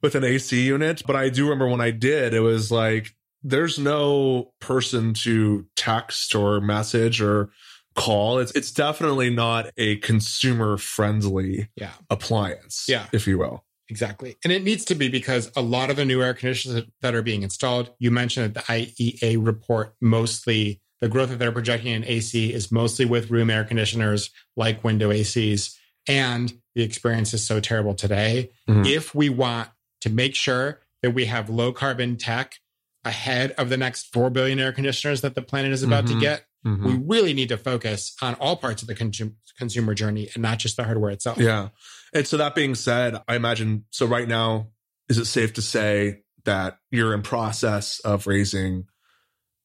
with 0.01 0.15
an 0.15 0.23
AC 0.23 0.61
unit, 0.65 1.01
but 1.05 1.15
I 1.15 1.29
do 1.29 1.43
remember 1.45 1.67
when 1.67 1.81
I 1.81 1.91
did, 1.91 2.33
it 2.33 2.39
was 2.41 2.71
like 2.71 3.15
there's 3.43 3.79
no 3.79 4.53
person 4.59 5.13
to 5.15 5.65
text 5.75 6.35
or 6.35 6.61
message 6.61 7.21
or 7.21 7.49
call. 7.95 8.39
It's 8.39 8.51
it's 8.53 8.71
definitely 8.71 9.29
not 9.29 9.71
a 9.77 9.97
consumer 9.97 10.77
friendly 10.77 11.69
Yeah. 11.75 11.91
appliance, 12.09 12.85
Yeah. 12.87 13.07
if 13.11 13.27
you 13.27 13.37
will. 13.37 13.65
Exactly. 13.89 14.37
And 14.45 14.53
it 14.53 14.63
needs 14.63 14.85
to 14.85 14.95
be 14.95 15.09
because 15.09 15.51
a 15.55 15.61
lot 15.61 15.89
of 15.89 15.97
the 15.97 16.05
new 16.05 16.21
air 16.23 16.33
conditioners 16.33 16.85
that 17.01 17.13
are 17.13 17.21
being 17.21 17.41
installed, 17.43 17.91
you 17.99 18.09
mentioned 18.09 18.53
that 18.53 18.65
the 18.65 18.71
IEA 18.71 19.35
report 19.45 19.95
mostly, 19.99 20.79
the 21.01 21.09
growth 21.09 21.29
that 21.29 21.39
they're 21.39 21.51
projecting 21.51 21.91
in 21.93 22.03
AC 22.05 22.53
is 22.53 22.71
mostly 22.71 23.05
with 23.05 23.29
room 23.31 23.49
air 23.49 23.63
conditioners 23.63 24.29
like 24.55 24.83
window 24.83 25.09
ACs. 25.11 25.75
And 26.07 26.53
the 26.75 26.83
experience 26.83 27.33
is 27.33 27.45
so 27.45 27.59
terrible 27.59 27.93
today. 27.95 28.51
Mhm. 28.69 28.87
If 28.87 29.13
we 29.13 29.29
want 29.29 29.69
to 30.01 30.09
make 30.09 30.35
sure 30.35 30.79
that 31.01 31.11
we 31.11 31.25
have 31.25 31.49
low 31.49 31.73
carbon 31.73 32.15
tech 32.17 32.55
ahead 33.03 33.51
of 33.57 33.69
the 33.69 33.77
next 33.77 34.13
4 34.13 34.29
billion 34.29 34.59
air 34.59 34.71
conditioners 34.71 35.21
that 35.21 35.35
the 35.35 35.41
planet 35.41 35.71
is 35.71 35.81
about 35.83 36.05
Mhm. 36.05 36.07
to 36.13 36.19
get, 36.19 36.45
Mhm. 36.65 36.83
we 36.85 36.93
really 37.15 37.33
need 37.33 37.49
to 37.49 37.57
focus 37.57 38.13
on 38.21 38.35
all 38.35 38.55
parts 38.55 38.81
of 38.83 38.87
the 38.87 38.95
consum- 38.95 39.33
consumer 39.57 39.93
journey 39.95 40.29
and 40.33 40.41
not 40.43 40.59
just 40.59 40.77
the 40.77 40.83
hardware 40.83 41.11
itself. 41.11 41.37
Yeah. 41.39 41.69
And 42.13 42.27
so 42.27 42.37
that 42.37 42.53
being 42.55 42.75
said, 42.75 43.19
I 43.27 43.35
imagine 43.35 43.85
so 43.89 44.05
right 44.05 44.27
now, 44.27 44.69
is 45.09 45.17
it 45.17 45.25
safe 45.25 45.53
to 45.53 45.61
say 45.61 46.19
that 46.45 46.77
you're 46.91 47.13
in 47.13 47.21
process 47.21 47.99
of 48.01 48.27
raising 48.27 48.85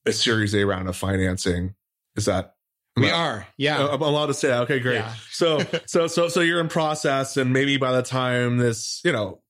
a 0.06 0.12
series 0.12 0.54
A 0.54 0.64
round 0.64 0.88
of 0.88 0.96
financing? 0.96 1.74
Is 2.16 2.26
that 2.26 2.54
We 2.96 3.10
are. 3.10 3.46
Yeah. 3.58 3.84
Uh, 3.84 3.94
I'm 3.94 4.02
allowed 4.02 4.26
to 4.26 4.34
say 4.34 4.48
that. 4.48 4.62
Okay, 4.62 4.80
great. 4.80 4.96
Yeah. 4.96 5.14
So, 5.30 5.60
so, 5.86 6.06
so, 6.06 6.28
so 6.28 6.40
you're 6.40 6.60
in 6.60 6.68
process, 6.68 7.36
and 7.36 7.52
maybe 7.52 7.76
by 7.76 7.92
the 7.92 8.02
time 8.02 8.56
this, 8.56 9.00
you 9.04 9.12
know, 9.12 9.42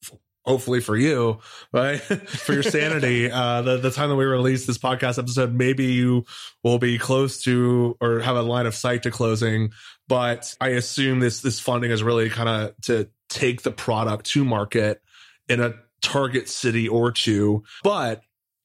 hopefully 0.46 0.80
for 0.80 0.96
you, 0.96 1.40
right, 1.72 2.00
for 2.28 2.54
your 2.54 2.62
sanity, 2.62 3.30
uh, 3.30 3.62
the 3.62 3.76
the 3.78 3.90
time 3.90 4.08
that 4.08 4.16
we 4.16 4.24
release 4.24 4.66
this 4.66 4.78
podcast 4.78 5.18
episode, 5.18 5.52
maybe 5.52 5.86
you 5.86 6.24
will 6.62 6.78
be 6.78 6.98
close 6.98 7.42
to 7.42 7.96
or 8.00 8.20
have 8.20 8.36
a 8.36 8.42
line 8.42 8.66
of 8.66 8.74
sight 8.74 9.02
to 9.02 9.10
closing. 9.10 9.72
But 10.08 10.54
I 10.60 10.70
assume 10.70 11.20
this 11.20 11.40
this 11.40 11.60
funding 11.60 11.90
is 11.90 12.02
really 12.02 12.30
kind 12.30 12.48
of 12.48 12.80
to 12.82 13.08
take 13.28 13.62
the 13.62 13.72
product 13.72 14.26
to 14.26 14.44
market 14.44 15.02
in 15.48 15.60
a 15.60 15.74
target 16.00 16.48
city 16.48 16.88
or 16.88 17.10
two. 17.10 17.64
But 17.82 18.22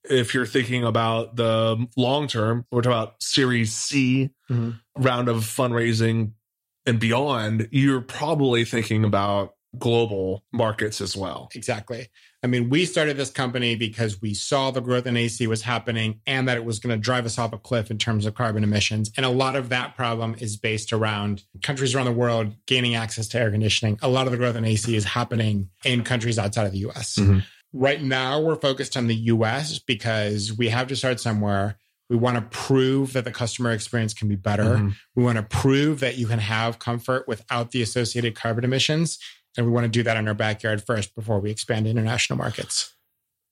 if 0.09 0.33
you're 0.33 0.45
thinking 0.45 0.83
about 0.83 1.35
the 1.35 1.87
long 1.95 2.27
term, 2.27 2.65
we're 2.71 2.81
talking 2.81 2.97
about 2.97 3.21
Series 3.21 3.73
C 3.73 4.29
Mhm. 4.49 4.79
round 4.97 5.29
of 5.29 5.37
fundraising 5.43 6.31
and 6.85 6.99
beyond, 6.99 7.67
you're 7.71 8.01
probably 8.01 8.65
thinking 8.65 9.03
about 9.05 9.53
global 9.77 10.43
markets 10.51 10.99
as 10.99 11.15
well. 11.15 11.47
Exactly. 11.55 12.09
I 12.43 12.47
mean, 12.47 12.69
we 12.69 12.83
started 12.85 13.15
this 13.15 13.29
company 13.29 13.75
because 13.75 14.19
we 14.21 14.33
saw 14.33 14.69
the 14.71 14.81
growth 14.81 15.05
in 15.05 15.15
AC 15.15 15.47
was 15.47 15.61
happening 15.61 16.19
and 16.27 16.45
that 16.49 16.57
it 16.57 16.65
was 16.65 16.79
going 16.79 16.93
to 16.93 17.01
drive 17.01 17.25
us 17.25 17.37
off 17.37 17.53
a 17.53 17.57
cliff 17.57 17.89
in 17.89 17.97
terms 17.97 18.25
of 18.25 18.33
carbon 18.33 18.63
emissions. 18.65 19.11
And 19.15 19.25
a 19.25 19.29
lot 19.29 19.55
of 19.55 19.69
that 19.69 19.95
problem 19.95 20.35
is 20.39 20.57
based 20.57 20.91
around 20.91 21.43
countries 21.61 21.95
around 21.95 22.07
the 22.07 22.11
world 22.11 22.53
gaining 22.65 22.95
access 22.95 23.27
to 23.29 23.39
air 23.39 23.49
conditioning. 23.51 23.97
A 24.01 24.09
lot 24.09 24.25
of 24.25 24.31
the 24.31 24.37
growth 24.37 24.57
in 24.57 24.65
AC 24.65 24.93
is 24.93 25.05
happening 25.05 25.69
in 25.85 26.03
countries 26.03 26.37
outside 26.37 26.65
of 26.65 26.73
the 26.73 26.79
US. 26.79 27.15
Mhm. 27.15 27.43
Right 27.73 28.01
now, 28.01 28.39
we're 28.39 28.55
focused 28.55 28.97
on 28.97 29.07
the 29.07 29.15
US 29.15 29.79
because 29.79 30.55
we 30.57 30.69
have 30.69 30.87
to 30.87 30.95
start 30.95 31.19
somewhere. 31.19 31.77
We 32.09 32.17
want 32.17 32.35
to 32.35 32.41
prove 32.41 33.13
that 33.13 33.23
the 33.23 33.31
customer 33.31 33.71
experience 33.71 34.13
can 34.13 34.27
be 34.27 34.35
better. 34.35 34.75
Mhm. 34.77 34.95
We 35.15 35.23
want 35.23 35.37
to 35.37 35.43
prove 35.43 36.01
that 36.01 36.17
you 36.17 36.27
can 36.27 36.39
have 36.39 36.79
comfort 36.79 37.27
without 37.27 37.71
the 37.71 37.81
associated 37.81 38.35
carbon 38.35 38.65
emissions. 38.65 39.17
And 39.55 39.65
we 39.65 39.71
want 39.71 39.85
to 39.85 39.89
do 39.89 40.03
that 40.03 40.17
in 40.17 40.27
our 40.27 40.33
backyard 40.33 40.83
first 40.85 41.15
before 41.15 41.39
we 41.39 41.51
expand 41.51 41.87
international 41.87 42.37
markets. 42.37 42.93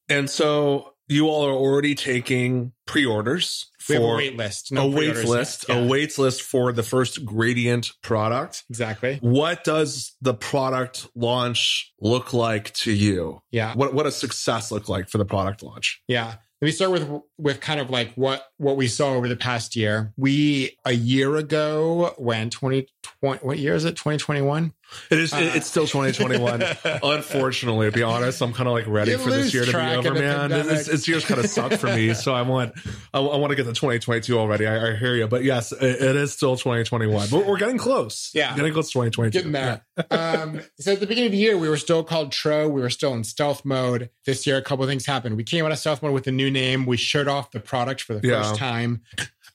And 0.10 0.30
so 0.30 0.96
you 1.10 1.28
all 1.28 1.46
are 1.46 1.52
already 1.54 1.96
taking 1.96 2.72
pre-orders 2.86 3.70
We 3.90 3.96
have 3.96 4.04
a 4.04 4.08
for 4.08 4.16
wait 4.18 4.38
list. 4.38 4.72
a 4.76 4.88
wait 4.88 5.16
list, 5.26 5.66
yet. 5.68 5.78
a 5.78 5.88
wait 5.88 6.18
list 6.18 6.42
for 6.44 6.72
the 6.72 6.84
first 6.84 7.26
gradient 7.26 7.92
product. 8.02 8.64
Exactly. 8.70 9.18
What 9.22 9.64
does 9.64 10.16
the 10.22 10.34
product 10.34 11.08
launch 11.16 11.92
look 12.00 12.34
like 12.34 12.74
to 12.76 12.92
you? 12.92 13.42
Yeah. 13.52 13.74
What 13.76 13.94
what 13.94 14.04
does 14.04 14.16
success 14.16 14.72
look 14.72 14.88
like 14.88 15.10
for 15.10 15.18
the 15.18 15.26
product 15.26 15.64
launch? 15.64 16.02
Yeah. 16.08 16.36
Let 16.62 16.66
me 16.66 16.72
start 16.72 16.92
with 16.92 17.10
with 17.40 17.62
kind 17.62 17.80
of 17.80 17.90
like 17.90 18.14
what 18.14 18.44
what 18.58 18.76
we 18.76 18.88
saw 18.88 19.14
over 19.14 19.28
the 19.28 19.36
past 19.36 19.76
year. 19.76 20.14
We 20.18 20.78
a 20.86 20.94
year 20.94 21.36
ago 21.38 22.14
when 22.18 22.50
2020 22.50 23.40
what 23.42 23.58
year 23.58 23.76
is 23.76 23.86
it? 23.86 23.96
2021? 23.96 24.74
It 25.12 25.20
is. 25.20 25.34
Uh, 25.34 25.52
it's 25.56 25.68
still 25.68 25.86
2021. 25.86 26.64
Unfortunately, 27.04 27.88
to 27.88 27.92
be 27.92 28.04
honest, 28.04 28.42
I'm 28.42 28.54
kind 28.54 28.68
of 28.68 28.74
like 28.74 28.88
ready 28.88 29.16
for 29.18 29.30
this 29.30 29.54
year 29.54 29.66
to 29.66 29.72
be 29.72 29.78
over, 29.78 30.14
man. 30.14 30.50
This, 30.50 30.88
this 30.88 31.08
year's 31.08 31.26
kind 31.26 31.40
of 31.40 31.50
sucked 31.50 31.78
for 31.78 31.88
me, 31.88 32.14
so 32.14 32.34
I 32.34 32.42
want 32.42 32.74
I, 33.14 33.20
I 33.20 33.38
want 33.38 33.52
to 33.52 33.56
get 33.56 33.64
to 33.64 33.74
2022 33.74 34.38
already. 34.38 34.66
I, 34.66 34.92
I 34.92 34.96
hear 34.96 35.16
you, 35.16 35.28
but 35.28 35.44
yes, 35.44 35.72
it, 35.72 35.84
it 35.84 36.16
is 36.16 36.34
still 36.34 36.56
2021. 36.56 37.30
But 37.30 37.46
we're 37.46 37.58
getting 37.58 37.78
close. 37.78 38.32
Yeah. 38.34 38.56
getting 38.56 38.74
close 38.74 38.88
to 38.88 38.94
2022. 38.94 39.38
Getting 39.38 39.52
there. 39.52 39.86
um, 40.12 40.62
so 40.80 40.94
at 40.94 41.00
the 41.00 41.08
beginning 41.08 41.28
of 41.28 41.34
the 41.34 41.38
year, 41.38 41.58
we 41.58 41.70
were 41.70 41.78
still 41.78 42.04
called 42.04 42.32
Treau. 42.32 42.68
We 42.70 42.82
were 42.82 42.90
still 42.90 43.14
in 43.14 43.24
stealth 43.24 43.64
mode. 43.64 44.10
This 44.26 44.48
year, 44.48 44.58
a 44.58 44.62
couple 44.62 44.84
of 44.84 44.90
things 44.90 45.06
happened. 45.06 45.38
We 45.38 45.44
came 45.44 45.66
out 45.66 45.72
of 45.72 45.78
stealth 45.78 46.02
mode 46.02 46.14
with 46.14 46.28
a 46.28 46.32
new 46.32 46.50
name. 46.50 46.86
We 46.86 46.98
showed 46.98 47.28
off 47.30 47.52
the 47.52 47.60
product 47.60 48.02
for 48.02 48.16
the 48.16 48.28
Yeah. 48.28 48.42
first 48.44 48.56
time. 48.60 49.02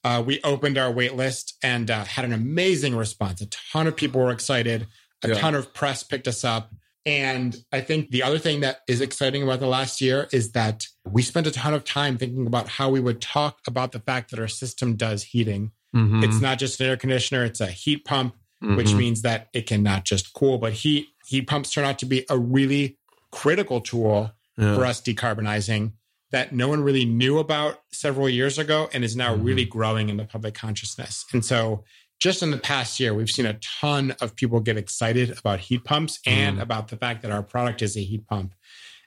Uh, 0.03 0.23
we 0.25 0.41
opened 0.43 0.77
our 0.79 0.91
wait 0.93 1.15
list 1.15 1.55
and 1.63 1.91
uh, 1.91 2.05
had 2.05 2.25
an 2.25 2.33
amazing 2.33 2.95
response. 2.95 3.41
A 3.41 3.47
ton 3.47 3.87
of 3.87 3.97
people 3.97 4.21
were 4.21 4.31
excited. 4.31 4.87
A 5.23 5.29
Yeah. 5.29 5.35
ton 5.35 5.55
of 5.55 5.73
press 5.75 6.03
picked 6.03 6.29
us 6.29 6.45
up. 6.45 6.73
And 7.07 7.57
I 7.73 7.81
think 7.83 8.11
the 8.11 8.23
other 8.23 8.39
thing 8.39 8.61
that 8.61 8.79
is 8.89 9.01
exciting 9.03 9.43
about 9.43 9.61
the 9.61 9.67
last 9.67 10.01
year 10.01 10.27
is 10.33 10.53
that 10.53 10.87
we 11.05 11.21
spent 11.23 11.47
a 11.47 11.51
ton 11.51 11.75
of 11.75 11.85
time 11.85 12.17
thinking 12.17 12.47
about 12.47 12.69
how 12.69 12.89
we 12.91 13.01
would 13.01 13.21
talk 13.21 13.59
about 13.67 13.93
the 13.93 14.01
fact 14.01 14.31
that 14.31 14.39
our 14.41 14.49
system 14.49 14.97
does 14.97 15.23
heating. 15.25 15.73
Mhm. 15.95 16.25
It's 16.25 16.41
not 16.41 16.59
just 16.59 16.81
an 16.81 16.87
air 16.87 16.97
conditioner, 16.97 17.45
it's 17.45 17.61
a 17.61 17.67
heat 17.67 18.05
pump 18.05 18.35
which 18.61 18.89
Mhm. 18.89 18.97
means 18.97 19.21
that 19.23 19.49
it 19.53 19.67
can 19.67 19.83
not 19.83 20.07
just 20.07 20.33
cool 20.33 20.57
but 20.57 20.73
heat. 20.73 21.09
Heat 21.27 21.43
pumps 21.43 21.71
turn 21.71 21.85
out 21.85 21.99
to 21.99 22.07
be 22.07 22.25
a 22.31 22.39
really 22.39 22.97
critical 23.31 23.83
tool 23.83 24.33
Yeah. 24.57 24.75
for 24.75 24.87
us 24.87 25.03
decarbonizing 25.03 25.93
that 26.35 26.53
no 26.53 26.67
one 26.67 26.83
really 26.83 27.05
knew 27.05 27.39
about 27.39 27.81
several 27.93 28.29
years 28.29 28.59
ago 28.59 28.91
and 28.93 29.05
is 29.05 29.15
now 29.15 29.37
Mhm. 29.37 29.45
really 29.45 29.65
growing 29.65 30.09
in 30.09 30.17
the 30.17 30.25
public 30.25 30.53
consciousness. 30.53 31.25
And 31.33 31.45
so 31.45 31.85
just 32.19 32.43
in 32.43 32.51
the 32.51 32.59
past 32.59 32.99
year, 32.99 33.15
we've 33.15 33.31
seen 33.31 33.47
a 33.47 33.57
ton 33.81 34.17
of 34.21 34.35
people 34.35 34.59
get 34.59 34.77
excited 34.77 35.39
about 35.39 35.61
heat 35.61 35.85
pumps 35.85 36.19
and 36.27 36.59
Mm. 36.59 36.63
about 36.63 36.89
the 36.89 36.97
fact 36.97 37.23
that 37.23 37.31
our 37.31 37.45
product 37.45 37.83
is 37.83 37.97
a 37.97 38.01
heat 38.03 38.27
pump. 38.27 38.53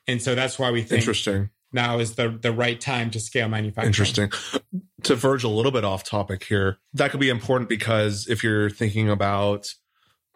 And 0.08 0.22
so 0.22 0.36
that's 0.36 0.58
why 0.58 0.72
we 0.72 0.82
think 0.84 1.02
Interesting. 1.02 1.50
now 1.74 2.00
is 2.00 2.16
the, 2.16 2.30
the 2.30 2.54
right 2.54 2.80
time 2.80 3.12
to 3.12 3.20
scale 3.20 3.50
manufacturing. 3.50 3.88
Interesting. 3.88 4.32
To 5.04 5.16
verge 5.16 5.44
a 5.44 5.50
little 5.50 5.74
bit 5.74 5.84
off 5.84 6.06
topic 6.06 6.46
here, 6.46 6.78
that 6.94 7.12
could 7.12 7.20
be 7.20 7.28
important 7.30 7.68
because 7.68 8.26
if 8.30 8.42
you're 8.42 8.70
thinking 8.70 9.10
about 9.10 9.74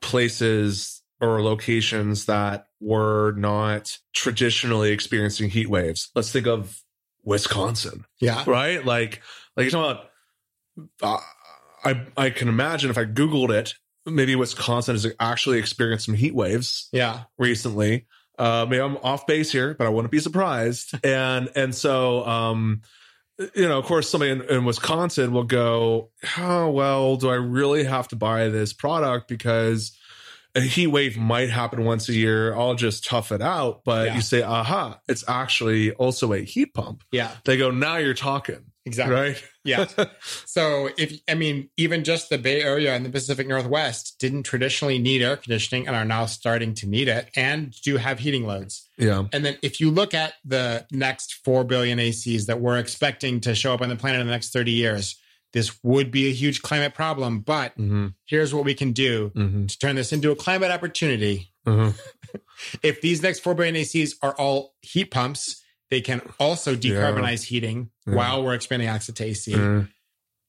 places 0.02 1.01
or 1.22 1.42
locations 1.44 2.26
that 2.26 2.66
were 2.80 3.34
not 3.38 3.98
traditionally 4.14 4.92
experiencing 4.92 5.50
heat 5.50 5.70
waves, 5.70 6.10
let's 6.16 6.32
think 6.32 6.48
of 6.48 6.82
Wisconsin, 7.24 8.06
Yeah. 8.20 8.44
right? 8.48 8.84
Like, 8.84 9.22
like 9.56 9.66
you're 9.72 9.72
talking 9.72 10.08
about, 11.00 11.20
uh, 11.20 11.22
I, 11.84 12.06
I 12.18 12.30
can 12.32 12.48
imagine 12.48 12.90
if 12.90 12.98
I 12.98 13.06
Googled 13.06 13.52
it, 13.52 13.76
maybe 14.06 14.36
Wisconsin 14.36 14.96
has 14.96 15.06
actually 15.20 15.60
experienced 15.60 16.06
some 16.06 16.16
heat 16.16 16.34
waves 16.34 16.90
Yeah. 16.92 17.24
recently. 17.38 18.08
Uh, 18.40 18.66
maybe 18.68 18.82
I'm 18.82 18.98
off 18.98 19.28
base 19.28 19.52
here, 19.52 19.76
but 19.78 19.86
I 19.86 19.90
wouldn't 19.92 20.12
be 20.12 20.20
surprised. 20.20 20.94
and 21.06 21.50
and 21.56 21.76
so, 21.76 22.26
um, 22.26 22.82
you 23.56 23.68
know, 23.68 23.78
of 23.78 23.86
course, 23.86 24.10
somebody 24.10 24.32
in, 24.32 24.42
in 24.44 24.66
Wisconsin 24.66 25.32
will 25.32 25.44
go, 25.44 26.10
"Oh 26.38 26.72
well, 26.72 27.18
do 27.18 27.30
I 27.30 27.36
really 27.36 27.84
have 27.84 28.08
to 28.10 28.16
buy 28.16 28.50
this 28.50 28.74
product 28.74 29.28
because 29.28 29.96
a 30.56 30.62
heat 30.62 30.88
wave 30.88 31.18
might 31.18 31.50
happen 31.50 31.84
once 31.86 32.10
a 32.10 32.14
year? 32.14 32.54
I'll 32.56 32.76
just 32.76 33.06
tough 33.06 33.32
it 33.32 33.42
out." 33.42 33.82
But 33.86 34.08
Yeah. 34.08 34.16
you 34.16 34.22
say, 34.22 34.42
"Aha, 34.42 35.00
it's 35.08 35.24
actually 35.28 35.92
also 35.92 36.34
a 36.34 36.40
heat 36.40 36.74
pump." 36.74 37.04
Yeah. 37.12 37.32
They 37.46 37.58
go, 37.58 37.72
"Now 37.72 37.98
you're 37.98 38.14
talking." 38.14 38.66
Exactly. 38.84 39.16
Right? 39.16 39.44
Yeah. 39.64 39.86
So 40.46 40.90
if 40.98 41.20
I 41.30 41.36
mean, 41.36 41.70
even 41.78 42.04
just 42.04 42.30
the 42.30 42.38
Bay 42.40 42.64
Area 42.64 42.96
and 42.96 43.06
the 43.06 43.10
Pacific 43.12 43.48
Northwest 43.48 44.16
didn't 44.20 44.44
traditionally 44.44 44.98
need 44.98 45.22
air 45.22 45.38
conditioning 45.38 45.88
and 45.88 45.96
are 45.96 46.04
now 46.04 46.26
starting 46.26 46.74
to 46.76 46.88
need 46.88 47.08
it 47.08 47.30
and 47.36 47.74
do 47.84 47.98
have 47.98 48.20
heating 48.20 48.46
loads. 48.46 48.90
Yeah. 48.98 49.26
And 49.32 49.46
then 49.46 49.58
if 49.62 49.80
you 49.80 49.92
look 49.92 50.14
at 50.14 50.34
the 50.44 50.86
next 50.92 51.42
four 51.46 51.64
billion 51.64 52.00
ACs 52.00 52.48
that 52.48 52.60
we're 52.60 52.80
expecting 52.80 53.40
to 53.42 53.54
show 53.56 53.74
up 53.74 53.82
on 53.82 53.90
the 53.90 53.96
planet 53.96 54.20
in 54.22 54.28
the 54.28 54.32
next 54.34 54.52
30 54.52 54.72
years, 54.72 55.16
this 55.54 55.78
would 55.84 56.12
be 56.12 56.28
a 56.30 56.34
huge 56.34 56.62
climate 56.62 56.94
problem. 56.94 57.40
But 57.40 57.78
Mm-hmm. 57.78 58.08
here's 58.26 58.54
what 58.54 58.66
we 58.66 58.74
can 58.74 58.92
do 58.94 59.32
Mm-hmm. 59.36 59.66
to 59.68 59.80
turn 59.80 59.96
this 59.96 60.12
into 60.14 60.32
a 60.32 60.36
climate 60.36 60.72
opportunity. 60.72 61.52
Mm-hmm. 61.68 61.90
If 62.84 63.02
these 63.02 63.22
next 63.24 63.40
four 63.40 63.56
billion 63.56 63.76
ACs 63.76 64.14
are 64.22 64.34
all 64.38 64.76
heat 64.82 65.06
pumps, 65.12 65.62
they 65.90 66.00
can 66.00 66.22
also 66.40 66.76
decarbonize 66.76 67.44
heating 67.46 67.90
Yeah. 68.08 68.16
while 68.16 68.44
we're 68.44 68.54
expanding 68.54 68.88
access 68.88 69.16
to 69.16 69.24
AC. 69.26 69.52
Mm-hmm. 69.54 69.86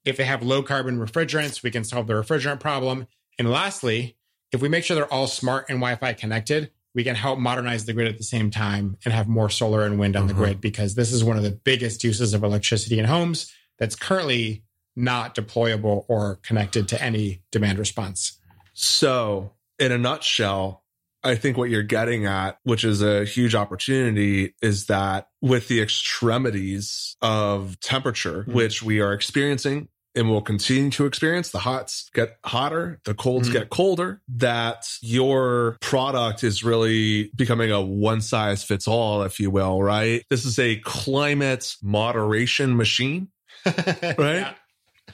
If 0.05 0.16
they 0.16 0.24
have 0.24 0.42
low 0.42 0.62
carbon 0.62 0.98
refrigerants, 0.98 1.62
we 1.62 1.70
can 1.70 1.84
solve 1.84 2.07
the 2.07 2.12
refrigerant 2.14 2.61
problem. 2.61 3.07
And 3.38 3.50
lastly, 3.50 4.16
if 4.53 4.61
we 4.61 4.68
make 4.68 4.84
sure 4.84 4.94
they're 4.94 5.12
all 5.12 5.26
smart 5.26 5.66
and 5.70 5.78
Wi 5.78 5.96
Fi 5.96 6.12
connected, 6.12 6.70
we 6.94 7.03
can 7.03 7.14
help 7.16 7.38
modernize 7.38 7.86
the 7.86 7.94
grid 7.94 8.09
at 8.09 8.18
the 8.18 8.24
same 8.24 8.50
time 8.50 8.98
and 9.05 9.14
have 9.14 9.26
more 9.26 9.48
solar 9.48 9.84
and 9.86 9.98
wind 9.98 10.14
on 10.16 10.26
the 10.26 10.34
Mhm. 10.34 10.36
grid 10.36 10.61
because 10.61 10.94
this 10.94 11.11
is 11.12 11.24
one 11.24 11.38
of 11.38 11.42
the 11.42 11.50
biggest 11.64 12.05
uses 12.05 12.34
of 12.34 12.44
electricity 12.44 12.98
in 12.98 13.07
homes 13.07 13.50
that's 13.78 13.96
currently 13.96 14.64
not 14.97 15.34
deployable 15.34 16.05
or 16.09 16.36
connected 16.43 16.88
to 16.88 17.03
any 17.03 17.43
demand 17.51 17.78
response. 17.78 18.38
So, 18.74 19.53
in 19.78 19.93
a 19.93 19.99
nutshell, 19.99 20.82
I 21.24 21.36
think 21.36 21.57
what 21.57 21.70
you're 21.70 21.82
getting 21.82 22.26
at, 22.26 22.59
which 22.64 22.84
is 22.84 23.01
a 23.03 23.24
huge 23.24 23.55
opportunity, 23.55 24.55
is 24.61 24.86
that 24.86 25.28
with 25.40 25.68
the 25.68 25.80
extremities 25.80 27.16
of 27.22 27.78
temperature, 27.80 28.45
Mhm. 28.49 28.55
which 28.55 28.82
we 28.82 29.01
are 29.01 29.12
experiencing 29.12 29.88
and 30.14 30.28
will 30.28 30.43
continue 30.43 30.90
to 30.90 31.07
experience 31.07 31.51
the 31.51 31.61
hots 31.61 32.11
get 32.12 32.36
hotter, 32.45 33.01
the 33.05 33.14
colds 33.14 33.49
Mhm. 33.49 33.53
get 33.53 33.70
colder, 33.70 34.20
that 34.28 34.84
your 35.01 35.76
product 35.80 36.45
is 36.45 36.62
really 36.62 37.30
becoming 37.36 37.70
a 37.70 37.80
one 37.80 38.20
size 38.20 38.62
fits 38.64 38.86
all, 38.88 39.22
if 39.22 39.38
you 39.40 39.51
will, 39.51 39.82
right? 39.82 40.24
This 40.28 40.45
is 40.45 40.59
a 40.59 40.76
climate 40.76 41.76
moderation 41.82 42.76
machine. 42.76 43.28
right? 43.66 44.18
Right? 44.18 44.57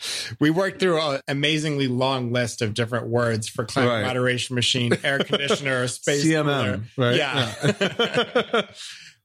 We 0.40 0.50
worked 0.50 0.80
through 0.80 1.00
an 1.00 1.20
amazingly 1.28 1.88
long 1.88 2.32
list 2.32 2.62
of 2.62 2.74
different 2.74 3.08
words 3.08 3.48
for 3.48 3.64
climate 3.64 3.90
Right. 3.90 4.02
moderation 4.06 4.54
machine, 4.54 4.96
air 5.04 5.18
conditioner, 5.20 5.86
space 5.88 6.22
cooler. 6.24 6.78
CMM, 6.78 6.82
right? 6.96 7.16
Yeah. 7.16 8.62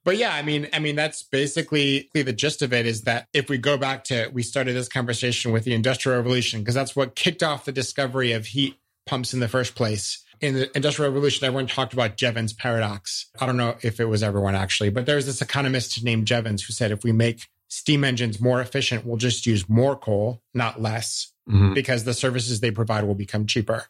But 0.05 0.17
yeah, 0.17 0.33
I 0.35 0.41
mean, 0.41 0.67
I 0.73 0.79
mean, 0.79 0.97
that's 0.97 1.23
basically 1.23 2.09
the 2.13 2.33
gist 2.33 2.61
of 2.61 2.73
it 2.73 2.85
is 2.85 3.03
that 3.03 3.27
if 3.31 3.49
we 3.49 3.57
go 3.57 3.77
back 3.77 4.03
to, 4.05 4.29
we 4.33 4.43
started 4.43 4.73
this 4.75 4.89
conversation 4.89 5.53
with 5.53 5.63
the 5.63 5.73
Industrial 5.73 6.17
Revolution, 6.17 6.59
because 6.59 6.75
that's 6.75 6.93
what 6.93 7.15
kicked 7.15 7.41
off 7.41 7.63
the 7.63 7.71
discovery 7.71 8.33
of 8.33 8.47
heat 8.47 8.75
pumps 9.05 9.33
in 9.33 9.39
the 9.39 9.47
first 9.47 9.75
place. 9.75 10.21
In 10.41 10.55
the 10.55 10.75
Industrial 10.75 11.09
Revolution, 11.09 11.45
everyone 11.47 11.67
talked 11.67 11.93
about 11.93 12.17
Jevons 12.17 12.51
paradox. 12.51 13.27
I 13.39 13.45
don't 13.45 13.55
know 13.55 13.77
if 13.81 14.01
it 14.01 14.05
was 14.05 14.21
everyone 14.23 14.55
actually, 14.55 14.89
but 14.89 15.05
there's 15.05 15.25
this 15.25 15.41
economist 15.41 16.03
named 16.03 16.27
Jevons 16.27 16.63
who 16.63 16.73
said 16.73 16.91
if 16.91 17.05
we 17.05 17.13
make 17.13 17.47
steam 17.73 18.03
engines 18.03 18.39
more 18.39 18.61
efficient, 18.61 19.03
we'll 19.05 19.17
just 19.17 19.45
use 19.47 19.67
more 19.67 19.95
coal, 19.95 20.41
not 20.53 20.79
less 20.81 21.31
Mhm. 21.49 21.73
because 21.73 22.03
the 22.03 22.13
services 22.13 22.59
they 22.59 22.69
provide 22.71 23.03
will 23.03 23.15
become 23.15 23.47
cheaper. 23.47 23.87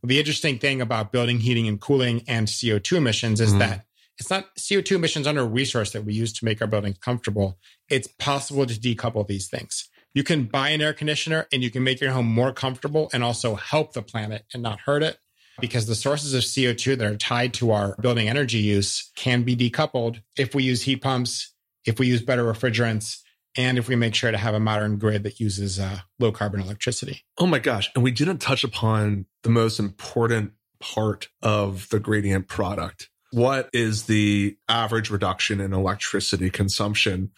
Well, 0.00 0.08
the 0.08 0.18
interesting 0.20 0.58
thing 0.58 0.80
about 0.80 1.10
building 1.12 1.40
heating 1.40 1.66
and 1.66 1.80
cooling 1.80 2.22
and 2.28 2.48
CO2 2.48 2.96
emissions 2.96 3.40
is 3.40 3.52
Mhm. 3.52 3.58
that 3.58 3.86
it's 4.18 4.30
not 4.30 4.50
CO2 4.56 4.94
emissions 4.94 5.26
under 5.26 5.40
a 5.40 5.46
resource 5.46 5.90
that 5.92 6.04
we 6.04 6.14
use 6.14 6.32
to 6.34 6.44
make 6.44 6.62
our 6.62 6.68
buildings 6.68 6.98
comfortable. 7.00 7.58
It's 7.88 8.06
possible 8.18 8.66
to 8.66 8.74
decouple 8.74 9.26
these 9.26 9.48
things. 9.48 9.88
You 10.14 10.22
can 10.22 10.44
buy 10.44 10.68
an 10.68 10.80
air 10.80 10.92
conditioner 10.92 11.48
and 11.52 11.64
you 11.64 11.70
can 11.70 11.82
make 11.82 12.00
your 12.00 12.12
home 12.12 12.26
more 12.26 12.52
comfortable 12.52 13.10
and 13.12 13.24
also 13.24 13.56
help 13.56 13.94
the 13.94 14.02
planet 14.02 14.44
and 14.54 14.62
not 14.62 14.78
hurt 14.80 15.02
it 15.02 15.18
because 15.60 15.86
the 15.86 15.96
sources 15.96 16.34
of 16.34 16.44
CO2 16.44 16.94
that 16.94 17.06
are 17.10 17.16
tied 17.16 17.52
to 17.54 17.72
our 17.72 17.96
building 18.00 18.28
energy 18.28 18.58
use 18.58 19.10
can 19.16 19.42
be 19.42 19.56
decoupled 19.56 20.20
if 20.38 20.54
we 20.54 20.62
use 20.62 20.82
heat 20.82 21.02
pumps, 21.02 21.52
if 21.84 21.98
we 21.98 22.06
use 22.06 22.22
better 22.22 22.44
refrigerants, 22.44 23.18
and 23.56 23.78
if 23.78 23.88
we 23.88 23.96
make 23.96 24.14
sure 24.14 24.30
to 24.30 24.38
have 24.38 24.54
a 24.54 24.60
modern 24.60 24.98
grid 24.98 25.22
that 25.22 25.40
uses 25.40 25.78
uh, 25.78 25.98
low 26.18 26.32
carbon 26.32 26.60
electricity. 26.60 27.24
Oh 27.38 27.46
my 27.46 27.58
gosh. 27.58 27.90
And 27.94 28.02
we 28.02 28.10
didn't 28.10 28.38
touch 28.38 28.64
upon 28.64 29.26
the 29.42 29.50
most 29.50 29.78
important 29.78 30.52
part 30.80 31.28
of 31.42 31.88
the 31.90 32.00
gradient 32.00 32.48
product. 32.48 33.10
What 33.30 33.68
is 33.72 34.04
the 34.04 34.56
average 34.68 35.10
reduction 35.10 35.60
in 35.60 35.72
electricity 35.72 36.50
consumption 36.50 37.30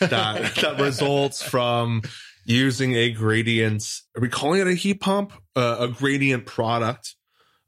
that, 0.00 0.54
that 0.60 0.80
results 0.80 1.42
from 1.42 2.02
using 2.44 2.94
a 2.94 3.10
gradient? 3.10 3.84
Are 4.16 4.20
we 4.20 4.28
calling 4.28 4.60
it 4.60 4.66
a 4.66 4.74
heat 4.74 5.00
pump? 5.00 5.32
Uh, 5.54 5.76
a 5.80 5.88
gradient 5.88 6.46
product 6.46 7.14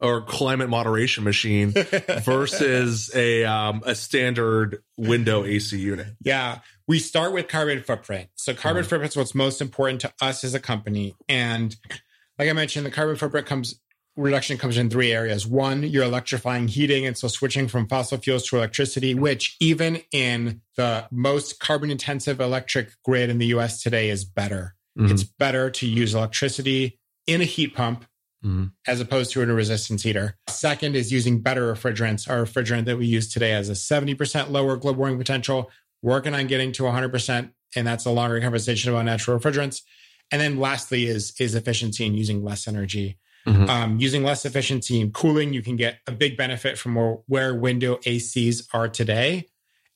or 0.00 0.22
climate 0.22 0.68
moderation 0.68 1.24
machine 1.24 1.72
versus 2.24 3.10
a, 3.14 3.44
um, 3.44 3.82
a 3.84 3.94
standard 3.94 4.82
window 4.96 5.44
AC 5.44 5.78
unit? 5.78 6.08
Yeah, 6.22 6.60
we 6.86 6.98
start 6.98 7.32
with 7.32 7.48
carbon 7.48 7.82
footprint. 7.82 8.28
So 8.34 8.54
carbon 8.54 8.82
Mhm. 8.84 8.88
footprint 8.88 9.12
is 9.12 9.16
what's 9.16 9.34
most 9.34 9.60
important 9.60 10.00
to 10.02 10.12
us 10.20 10.44
as 10.44 10.54
a 10.54 10.60
company. 10.60 11.14
And 11.28 11.74
like 12.38 12.48
I 12.48 12.52
mentioned, 12.52 12.84
the 12.86 12.90
carbon 12.90 13.16
footprint 13.16 13.46
comes 13.46 13.80
reduction 14.16 14.56
comes 14.58 14.76
in 14.76 14.88
three 14.88 15.10
areas. 15.10 15.44
One, 15.44 15.82
you're 15.82 16.04
electrifying 16.04 16.68
heating, 16.68 17.04
and 17.04 17.18
so 17.18 17.26
switching 17.26 17.66
from 17.66 17.88
fossil 17.88 18.16
fuels 18.16 18.46
to 18.46 18.56
electricity, 18.58 19.12
which 19.12 19.56
even 19.58 20.02
in 20.12 20.60
the 20.76 21.08
most 21.10 21.58
carbon 21.58 21.90
intensive 21.90 22.40
electric 22.40 22.92
grid 23.04 23.28
in 23.28 23.38
the 23.38 23.46
US 23.46 23.82
today 23.82 24.10
is 24.10 24.24
better. 24.24 24.76
Mhm. 24.96 25.10
It's 25.10 25.24
better 25.24 25.68
to 25.68 25.86
use 25.88 26.14
electricity 26.14 27.00
in 27.26 27.40
a 27.40 27.44
heat 27.44 27.74
pump 27.74 28.04
Mhm. 28.44 28.70
as 28.86 29.00
opposed 29.00 29.32
to 29.32 29.42
in 29.42 29.50
a 29.50 29.54
resistance 29.54 30.04
heater. 30.04 30.36
Second 30.48 30.94
is 30.94 31.10
using 31.10 31.40
better 31.40 31.74
refrigerants. 31.74 32.30
Our 32.30 32.44
refrigerant 32.44 32.84
that 32.84 32.98
we 32.98 33.06
use 33.06 33.26
today 33.32 33.50
has 33.50 33.68
a 33.68 33.74
70% 33.74 34.52
lower 34.52 34.76
global 34.76 35.00
warming 35.00 35.18
potential, 35.18 35.72
working 36.04 36.34
on 36.34 36.46
getting 36.46 36.70
to 36.72 36.82
100%. 36.82 37.50
And 37.74 37.86
that's 37.86 38.04
a 38.04 38.10
longer 38.10 38.40
conversation 38.40 38.90
about 38.92 39.06
natural 39.06 39.38
refrigerants. 39.38 39.80
And 40.30 40.40
then 40.40 40.58
lastly 40.60 41.06
is, 41.06 41.32
is 41.40 41.54
efficiency 41.54 42.06
and 42.06 42.16
using 42.16 42.44
less 42.44 42.68
energy. 42.68 43.18
Mhm. 43.46 43.68
Um, 43.68 43.98
using 43.98 44.22
less 44.22 44.44
efficiency 44.44 45.00
in 45.00 45.10
cooling, 45.12 45.52
you 45.52 45.62
can 45.62 45.76
get 45.76 45.98
a 46.06 46.12
big 46.12 46.36
benefit 46.36 46.78
from 46.78 46.94
where, 46.94 47.16
where 47.26 47.54
window 47.54 47.96
ACs 48.06 48.66
are 48.72 48.88
today. 48.88 49.46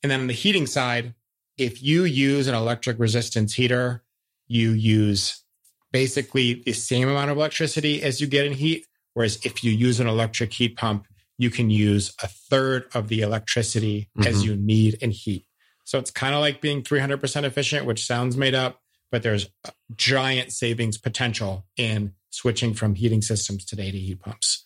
And 0.03 0.11
then 0.11 0.21
on 0.21 0.27
the 0.27 0.33
heating 0.33 0.65
side, 0.67 1.13
if 1.57 1.81
you 1.83 2.03
use 2.05 2.47
an 2.47 2.55
electric 2.55 2.99
resistance 2.99 3.53
heater, 3.53 4.03
you 4.47 4.71
use 4.71 5.43
basically 5.91 6.61
the 6.65 6.73
same 6.73 7.07
amount 7.07 7.31
of 7.31 7.37
electricity 7.37 8.01
as 8.01 8.19
you 8.21 8.27
get 8.27 8.45
in 8.45 8.53
heat. 8.53 8.85
Whereas 9.13 9.39
if 9.43 9.63
you 9.63 9.71
use 9.71 9.99
an 9.99 10.07
electric 10.07 10.53
heat 10.53 10.75
pump, 10.77 11.05
you 11.37 11.49
can 11.49 11.69
use 11.69 12.13
a 12.21 12.27
third 12.27 12.85
of 12.93 13.07
the 13.07 13.21
electricity 13.21 14.09
as 14.25 14.41
Mhm. 14.41 14.45
you 14.45 14.55
need 14.55 14.93
in 14.95 15.11
heat. 15.11 15.45
So 15.89 15.97
it's 15.97 16.11
kind 16.11 16.35
of 16.35 16.41
like 16.41 16.61
being 16.61 16.83
300% 16.83 17.45
efficient, 17.45 17.83
which 17.83 18.05
sounds 18.05 18.37
made 18.37 18.53
up, 18.53 18.79
but 19.11 19.23
there's 19.23 19.49
giant 19.95 20.51
savings 20.51 20.99
potential 20.99 21.65
in 21.77 22.13
switching 22.29 22.75
from 22.75 22.93
heating 22.93 23.23
systems 23.23 23.65
today 23.65 23.89
to 23.89 23.97
heat 23.97 24.19
pumps. 24.19 24.65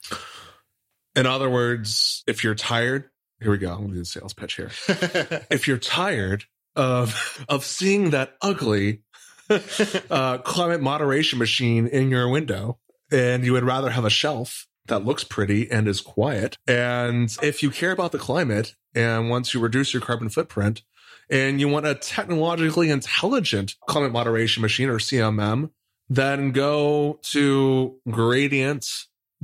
In 1.16 1.26
other 1.26 1.50
words, 1.50 2.26
if 2.28 2.44
you're 2.44 2.56
tired, 2.56 3.10
here 3.40 3.52
we 3.52 3.58
go. 3.58 3.72
I'm 3.72 3.78
going 3.78 3.88
to 3.88 3.94
do 3.94 4.00
the 4.00 4.06
sales 4.06 4.34
pitch 4.34 4.56
here. 4.56 4.72
if 5.50 5.66
you're 5.66 5.78
tired 5.78 6.44
of 6.76 7.46
of 7.48 7.64
seeing 7.64 8.10
that 8.10 8.36
ugly 8.42 9.04
uh, 9.50 10.40
climate 10.40 10.82
moderation 10.82 11.40
machine 11.40 11.88
in 11.88 12.10
your 12.10 12.28
window, 12.28 12.80
and 13.14 13.46
you 13.46 13.54
would 13.54 13.64
rather 13.64 13.92
have 13.92 14.04
a 14.04 14.10
shelf 14.10 14.68
that 14.88 15.06
looks 15.06 15.24
pretty 15.24 15.72
and 15.72 15.88
is 15.88 16.02
quiet, 16.02 16.58
and 16.68 17.34
if 17.42 17.64
you 17.64 17.70
care 17.72 17.92
about 17.92 18.12
the 18.12 18.20
climate 18.20 18.76
and 18.94 19.30
once 19.30 19.54
you 19.54 19.62
reduce 19.62 19.94
your 19.94 20.02
carbon 20.02 20.28
footprint, 20.30 20.84
and 21.30 21.60
you 21.60 21.68
want 21.68 21.86
a 21.86 21.96
technologically 21.96 22.90
intelligent 22.90 23.76
climate 23.88 24.12
moderation 24.12 24.62
machine 24.62 24.90
or 24.90 25.00
CMM, 25.00 25.70
then 26.10 26.52
go 26.52 27.20
to 27.32 27.98
gradient 28.10 28.88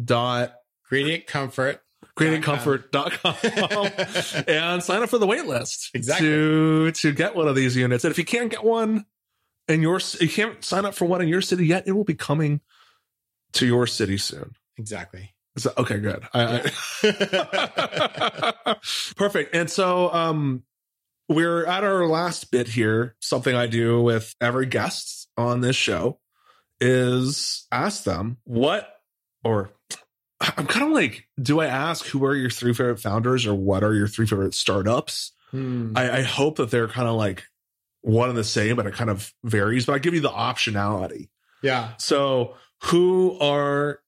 dot 0.03 0.53
Gradient 0.87 1.27
comfort. 1.27 1.81
gradientcomfort.com 2.17 4.43
and 4.47 4.83
sign 4.83 5.03
up 5.03 5.09
for 5.09 5.17
the 5.19 5.27
wait 5.27 5.45
list 5.45 5.91
Exactly. 5.93 6.27
to 6.27 6.91
to 6.91 7.11
get 7.13 7.35
one 7.35 7.47
of 7.47 7.55
these 7.55 7.75
units. 7.75 8.03
And 8.03 8.11
if 8.11 8.17
you 8.17 8.25
can't 8.25 8.49
get 8.49 8.63
one 8.63 9.05
in 9.67 9.81
your 9.81 9.99
you 10.19 10.29
can't 10.29 10.63
sign 10.65 10.85
up 10.85 10.95
for 10.95 11.05
one 11.05 11.21
in 11.21 11.27
your 11.27 11.41
city 11.41 11.67
yet, 11.67 11.87
it 11.87 11.91
will 11.91 12.03
be 12.03 12.15
coming 12.15 12.61
to 13.53 13.65
your 13.67 13.85
city 13.87 14.17
soon. 14.17 14.55
Exactly. 14.77 15.33
So, 15.57 15.71
okay, 15.77 15.97
good. 15.99 16.23
I, 16.33 16.71
I- 17.03 18.75
Perfect. 19.15 19.55
And 19.55 19.69
so 19.69 20.11
um 20.13 20.63
we're 21.29 21.65
at 21.65 21.83
our 21.83 22.05
last 22.07 22.51
bit 22.51 22.67
here. 22.67 23.15
Something 23.21 23.55
I 23.55 23.67
do 23.67 24.01
with 24.01 24.35
every 24.41 24.65
guest 24.65 25.29
on 25.37 25.61
this 25.61 25.75
show 25.75 26.19
is 26.81 27.67
ask 27.71 28.03
them 28.03 28.37
what 28.43 28.89
or 29.43 29.71
I'm 30.41 30.67
kind 30.67 30.85
of 30.85 30.91
like, 30.91 31.27
do 31.41 31.59
I 31.59 31.67
ask 31.67 32.05
who 32.05 32.25
are 32.25 32.35
your 32.35 32.49
three 32.49 32.73
favorite 32.73 32.99
founders 32.99 33.45
or 33.45 33.53
what 33.53 33.83
are 33.83 33.93
your 33.93 34.07
three 34.07 34.25
favorite 34.25 34.53
startups? 34.53 35.33
Hmm. 35.51 35.93
I, 35.95 36.19
I 36.19 36.21
hope 36.21 36.57
that 36.57 36.71
they're 36.71 36.87
kind 36.87 37.07
of 37.07 37.15
like 37.15 37.43
one 38.01 38.29
and 38.29 38.37
the 38.37 38.43
same, 38.43 38.75
but 38.75 38.87
it 38.87 38.93
kind 38.93 39.09
of 39.09 39.33
varies. 39.43 39.85
But 39.85 39.93
I 39.93 39.99
give 39.99 40.13
you 40.13 40.21
the 40.21 40.29
optionality. 40.29 41.29
yeah. 41.61 41.91
So, 41.97 42.55
who 42.83 43.37
are 43.39 43.99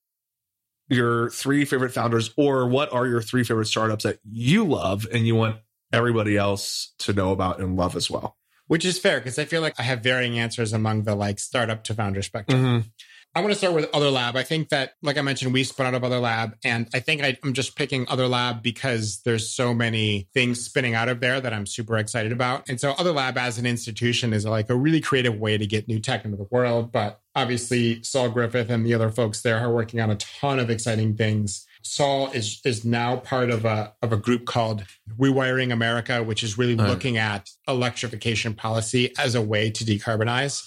your 0.88 1.30
three 1.30 1.64
favorite 1.66 1.92
founders, 1.92 2.32
or 2.36 2.66
what 2.68 2.92
are 2.92 3.06
your 3.06 3.20
three 3.20 3.44
favorite 3.44 3.66
startups 3.66 4.04
that 4.04 4.18
you 4.30 4.64
love 4.64 5.06
and 5.12 5.26
you 5.26 5.34
want 5.34 5.56
everybody 5.92 6.36
else 6.36 6.94
to 7.00 7.12
know 7.12 7.32
about 7.32 7.60
and 7.60 7.76
love 7.76 7.96
as 7.96 8.10
well? 8.10 8.36
Which 8.66 8.84
is 8.84 8.98
fair 8.98 9.18
because 9.18 9.38
I 9.38 9.44
feel 9.44 9.60
like 9.60 9.78
I 9.78 9.82
have 9.82 10.02
varying 10.02 10.38
answers 10.38 10.72
among 10.72 11.02
the 11.02 11.14
like 11.14 11.38
startup 11.38 11.84
to 11.84 11.94
founder 11.94 12.22
spectrum. 12.22 12.62
Mm-hmm. 12.62 12.88
I 13.34 13.40
want 13.40 13.52
to 13.52 13.56
start 13.56 13.72
with 13.72 13.88
Other 13.94 14.10
Lab. 14.10 14.36
I 14.36 14.42
think 14.42 14.68
that, 14.68 14.92
like 15.00 15.16
I 15.16 15.22
mentioned, 15.22 15.54
we 15.54 15.64
spun 15.64 15.86
out 15.86 15.94
of 15.94 16.04
Other 16.04 16.18
Lab, 16.18 16.54
and 16.64 16.86
I 16.92 17.00
think 17.00 17.22
I, 17.22 17.38
I'm 17.42 17.54
just 17.54 17.76
picking 17.76 18.04
Other 18.08 18.28
Lab 18.28 18.62
because 18.62 19.22
there's 19.24 19.48
so 19.48 19.72
many 19.72 20.28
things 20.34 20.62
spinning 20.62 20.94
out 20.94 21.08
of 21.08 21.20
there 21.20 21.40
that 21.40 21.54
I'm 21.54 21.64
super 21.64 21.96
excited 21.96 22.30
about. 22.30 22.68
And 22.68 22.78
so, 22.78 22.92
Other 22.92 23.12
Lab 23.12 23.38
as 23.38 23.56
an 23.56 23.64
institution 23.64 24.34
is 24.34 24.44
like 24.44 24.68
a 24.68 24.76
really 24.76 25.00
creative 25.00 25.38
way 25.38 25.56
to 25.56 25.66
get 25.66 25.88
new 25.88 25.98
tech 25.98 26.26
into 26.26 26.36
the 26.36 26.46
world. 26.50 26.92
But 26.92 27.20
obviously, 27.34 28.02
Saul 28.02 28.28
Griffith 28.28 28.68
and 28.68 28.84
the 28.84 28.92
other 28.92 29.10
folks 29.10 29.40
there 29.40 29.58
are 29.58 29.72
working 29.72 30.00
on 30.00 30.10
a 30.10 30.16
ton 30.16 30.58
of 30.58 30.68
exciting 30.68 31.16
things. 31.16 31.66
Saul 31.82 32.30
is 32.32 32.60
is 32.64 32.84
now 32.84 33.16
part 33.16 33.50
of 33.50 33.64
a 33.64 33.92
of 34.02 34.12
a 34.12 34.16
group 34.16 34.46
called 34.46 34.84
Rewiring 35.18 35.72
America, 35.72 36.22
which 36.22 36.42
is 36.42 36.56
really 36.58 36.74
Right. 36.74 36.88
looking 36.88 37.16
at 37.18 37.50
electrification 37.68 38.54
policy 38.54 39.12
as 39.18 39.34
a 39.34 39.42
way 39.42 39.70
to 39.70 39.84
decarbonize. 39.84 40.66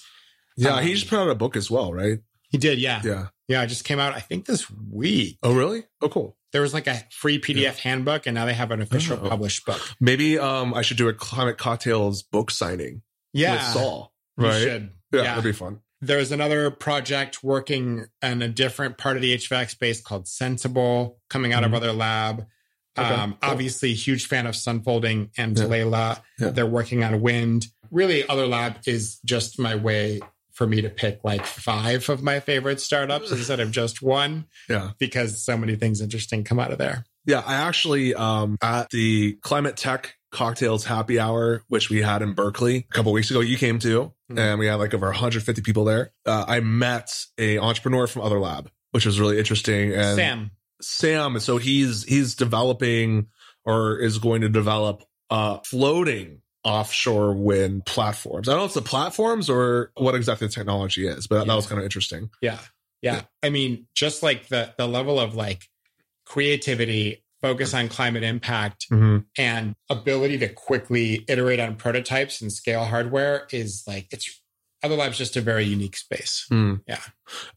Yeah, 0.56 0.76
Um, 0.76 0.84
he 0.84 0.94
just 0.94 1.08
put 1.08 1.18
out 1.18 1.28
a 1.28 1.34
book 1.34 1.56
as 1.56 1.70
well, 1.70 1.92
right? 1.92 2.18
He 2.48 2.58
did, 2.58 2.78
yeah. 2.78 3.02
Yeah. 3.04 3.26
Yeah, 3.48 3.62
it 3.62 3.66
just 3.68 3.84
came 3.84 3.98
out, 3.98 4.14
I 4.14 4.20
think, 4.20 4.46
this 4.46 4.70
week. 4.70 5.38
Oh, 5.42 5.54
really? 5.54 5.84
Oh, 6.00 6.08
cool. 6.08 6.36
There 6.52 6.62
was 6.62 6.72
like 6.72 6.86
a 6.86 7.02
free 7.10 7.38
PDF 7.38 7.78
handbook, 7.78 8.26
and 8.26 8.34
now 8.34 8.46
they 8.46 8.54
have 8.54 8.70
an 8.70 8.80
official 8.80 9.18
Oh. 9.22 9.28
published 9.28 9.66
book. 9.66 9.80
Maybe 10.00 10.38
um 10.38 10.72
I 10.74 10.82
should 10.82 10.96
do 10.96 11.08
a 11.08 11.12
Climate 11.12 11.58
Cocktails 11.58 12.22
book 12.22 12.50
signing 12.50 13.02
Yeah. 13.32 13.52
with 13.54 13.62
Saul. 13.74 14.12
you 14.38 14.44
Right? 14.46 14.60
should. 14.62 14.90
Yeah, 15.12 15.22
Yeah. 15.22 15.22
that'd 15.34 15.44
be 15.44 15.52
fun. 15.52 15.80
There's 16.00 16.30
another 16.32 16.70
project 16.70 17.42
working 17.42 18.06
in 18.22 18.42
a 18.42 18.48
different 18.48 18.98
part 18.98 19.16
of 19.16 19.22
the 19.22 19.34
HVAC 19.34 19.70
space 19.70 20.00
called 20.00 20.28
Sensible 20.28 21.18
coming 21.30 21.52
out 21.52 21.62
Mhm. 21.62 21.66
of 21.66 21.74
other 21.74 21.92
lab. 21.92 22.46
Okay, 22.98 23.08
um. 23.08 23.36
Obviously, 23.42 23.92
huge 23.94 24.26
fan 24.26 24.46
of 24.46 24.54
Sunfolding 24.54 25.30
and 25.36 25.58
Yeah. 25.58 25.64
Leila. 25.66 26.22
Yeah. 26.38 26.50
They're 26.50 26.66
working 26.66 27.04
on 27.04 27.20
wind. 27.20 27.66
Really, 27.90 28.26
other 28.28 28.46
lab 28.46 28.78
is 28.86 29.18
just 29.24 29.58
my 29.58 29.74
way 29.74 30.20
for 30.52 30.66
me 30.66 30.80
to 30.80 30.88
pick 30.88 31.20
like 31.22 31.44
five 31.44 32.08
of 32.08 32.22
my 32.22 32.40
favorite 32.40 32.80
startups 32.80 33.30
instead 33.30 33.60
of 33.60 33.70
just 33.70 34.00
one 34.00 34.46
Yeah. 34.70 34.92
because 34.98 35.44
so 35.44 35.56
many 35.58 35.76
things 35.76 36.00
interesting 36.00 36.44
come 36.44 36.58
out 36.58 36.72
of 36.72 36.78
there. 36.78 37.04
Yeah. 37.26 37.42
I 37.44 37.54
actually, 37.56 38.14
um, 38.14 38.56
at 38.62 38.88
the 38.90 39.34
Climate 39.42 39.76
Tech 39.76 40.14
Cocktails 40.36 40.84
Happy 40.84 41.18
Hour, 41.18 41.62
which 41.68 41.88
we 41.90 42.02
had 42.02 42.20
in 42.22 42.34
Berkeley 42.34 42.76
a 42.90 42.92
couple 42.94 43.10
weeks 43.12 43.30
ago, 43.30 43.40
you 43.40 43.56
came 43.56 43.78
to, 43.80 44.12
Mhm. 44.30 44.38
and 44.38 44.58
we 44.58 44.66
had 44.66 44.74
like 44.76 44.92
over 44.92 45.06
150 45.06 45.62
people 45.62 45.84
there. 45.84 46.12
Uh, 46.26 46.44
I 46.46 46.60
met 46.60 47.10
a 47.38 47.58
entrepreneur 47.58 48.06
from 48.06 48.22
Other 48.22 48.38
Lab, 48.38 48.70
which 48.90 49.06
was 49.06 49.18
really 49.18 49.38
interesting. 49.38 49.92
And 49.94 50.16
Sam. 50.16 50.50
Sam, 50.82 51.40
so 51.40 51.56
he's 51.56 52.04
he's 52.04 52.34
developing 52.34 53.28
or 53.64 53.98
is 53.98 54.18
going 54.18 54.42
to 54.42 54.48
develop 54.50 55.02
uh 55.30 55.58
floating 55.64 56.42
offshore 56.64 57.32
wind 57.32 57.86
platforms. 57.86 58.48
I 58.48 58.52
don't 58.52 58.58
know 58.60 58.64
if 58.64 58.68
it's 58.70 58.74
the 58.74 58.82
platforms 58.82 59.48
or 59.48 59.90
what 59.96 60.14
exactly 60.14 60.48
the 60.48 60.52
technology 60.52 61.06
is, 61.06 61.26
but 61.28 61.46
that, 61.46 61.54
was 61.54 61.66
kind 61.66 61.78
of 61.78 61.84
interesting. 61.84 62.28
Yeah. 62.42 62.58
Yeah. 63.02 63.22
I 63.42 63.50
mean, 63.50 63.86
just 63.94 64.22
like 64.22 64.48
the 64.48 64.74
the 64.76 64.86
level 64.86 65.18
of 65.18 65.34
like 65.34 65.68
creativity, 66.26 67.22
focus 67.42 67.74
on 67.74 67.88
climate 67.88 68.22
impact 68.22 68.86
Mm-hmm. 68.90 69.18
and 69.38 69.74
ability 69.90 70.38
to 70.38 70.48
quickly 70.48 71.24
iterate 71.28 71.60
on 71.60 71.76
prototypes 71.76 72.40
and 72.40 72.52
scale 72.52 72.84
hardware 72.84 73.46
is 73.52 73.84
like 73.86 74.06
it's 74.10 74.40
other 74.82 74.94
labs 74.94 75.18
just 75.18 75.36
a 75.36 75.40
very 75.40 75.64
unique 75.64 75.96
space. 75.96 76.46
Yeah. 76.86 76.98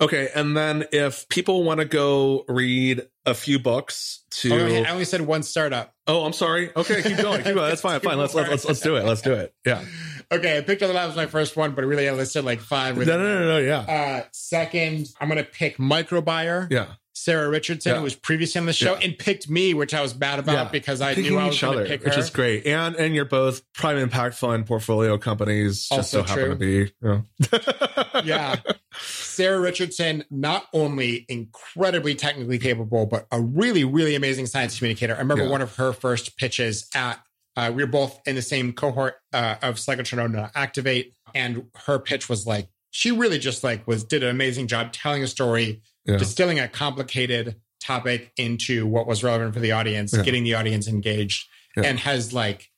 Okay, 0.01 0.29
and 0.33 0.55
then 0.57 0.85
if 0.91 1.27
people 1.29 1.63
want 1.63 1.79
to 1.79 1.85
go 1.85 2.43
read 2.47 3.03
a 3.25 3.33
few 3.35 3.59
books 3.59 4.23
to 4.31 4.51
Oh, 4.53 4.83
I 4.83 4.89
only 4.91 5.05
said 5.05 5.21
one 5.21 5.43
startup. 5.43 5.93
Oh, 6.07 6.25
I'm 6.25 6.33
sorry. 6.33 6.71
Okay, 6.75 7.03
keep 7.03 7.17
going. 7.17 7.43
Keep 7.43 7.53
going. 7.55 7.69
That's 7.69 7.81
fine. 7.81 7.99
Fine. 7.99 8.17
Let's 8.17 8.33
let's 8.33 8.49
let's, 8.49 8.65
let's 8.65 8.79
do 8.79 8.95
it. 8.95 9.05
Let's 9.05 9.21
do 9.21 9.33
it. 9.33 9.53
Yeah. 9.65 9.83
Okay, 10.31 10.57
I 10.57 10.61
picked 10.61 10.81
other 10.81 10.93
labs 10.93 11.15
my 11.15 11.25
first 11.27 11.55
one, 11.57 11.73
but 11.75 11.83
really 11.85 12.07
I 12.09 12.13
listed 12.13 12.45
like 12.45 12.61
five. 12.61 12.95
No, 12.95 12.99
with 12.99 13.07
no, 13.09 13.17
no, 13.17 13.47
no. 13.47 13.57
Yeah. 13.59 13.79
Uh, 13.79 14.23
second, 14.31 15.07
I'm 15.19 15.27
gonna 15.27 15.43
pick 15.43 15.77
MicroByre. 15.77 16.71
Yeah. 16.71 16.87
Sarah 17.23 17.49
Richardson, 17.49 17.91
Yeah. 17.91 17.97
who 17.97 18.03
was 18.03 18.15
previously 18.15 18.59
on 18.59 18.65
the 18.65 18.73
show, 18.73 18.93
Yeah. 18.93 18.99
and 19.07 19.17
picked 19.17 19.49
me, 19.49 19.73
which 19.73 19.93
I 19.93 20.01
was 20.01 20.13
bad 20.13 20.39
about 20.39 20.53
Yeah. 20.53 20.69
because 20.71 21.01
I 21.01 21.13
Picking 21.15 21.31
knew 21.33 21.37
I 21.39 21.47
was 21.47 21.59
going 21.59 21.73
to 21.73 21.79
other, 21.81 21.87
pick 21.89 22.03
which 22.05 22.17
is 22.17 22.29
great. 22.29 22.65
And 22.65 22.95
and 22.95 23.13
you're 23.15 23.25
both 23.25 23.61
prime 23.73 23.97
impact 23.97 24.35
fund 24.35 24.65
portfolio 24.65 25.17
companies. 25.17 25.81
Just 25.87 25.91
Also 25.91 26.21
so 26.21 26.23
happen 26.27 26.43
true. 26.43 26.49
to 26.51 26.55
be. 26.55 26.91
You 27.01 27.25
know. 27.51 28.21
yeah. 28.23 28.55
Sarah 29.01 29.59
Richardson, 29.59 30.23
not 30.29 30.65
only 30.73 31.25
incredibly 31.29 32.15
technically 32.15 32.59
capable, 32.59 33.05
but 33.05 33.27
a 33.31 33.39
really, 33.39 33.83
really 33.83 34.15
amazing 34.15 34.45
science 34.47 34.77
communicator. 34.77 35.15
I 35.15 35.19
remember 35.19 35.43
Yeah. 35.45 35.49
one 35.51 35.61
of 35.61 35.75
her 35.75 35.93
first 35.93 36.37
pitches 36.37 36.87
at, 36.95 37.21
uh, 37.55 37.71
we 37.73 37.83
were 37.83 37.87
both 37.89 38.19
in 38.25 38.35
the 38.35 38.41
same 38.41 38.73
cohort 38.73 39.15
uh, 39.33 39.55
of 39.61 39.75
Cyclotron 39.75 40.49
Activate, 40.55 41.13
and 41.35 41.67
her 41.85 41.99
pitch 41.99 42.27
was 42.29 42.45
like, 42.47 42.67
she 42.91 43.11
really 43.11 43.37
just 43.39 43.63
like 43.63 43.87
was 43.87 44.03
did 44.03 44.23
an 44.23 44.29
amazing 44.29 44.67
job 44.67 44.91
telling 44.91 45.23
a 45.23 45.27
story, 45.27 45.81
Yeah. 46.09 46.17
distilling 46.17 46.59
a 46.59 46.67
complicated 46.67 47.55
topic 47.81 48.31
into 48.37 48.85
what 48.85 49.07
was 49.07 49.23
relevant 49.23 49.53
for 49.53 49.59
the 49.59 49.71
audience, 49.71 50.13
Yeah. 50.13 50.23
getting 50.23 50.43
the 50.43 50.55
audience 50.55 50.87
engaged, 50.87 51.47
Yeah. 51.77 51.83
and 51.83 51.99
has 51.99 52.33
like 52.33 52.69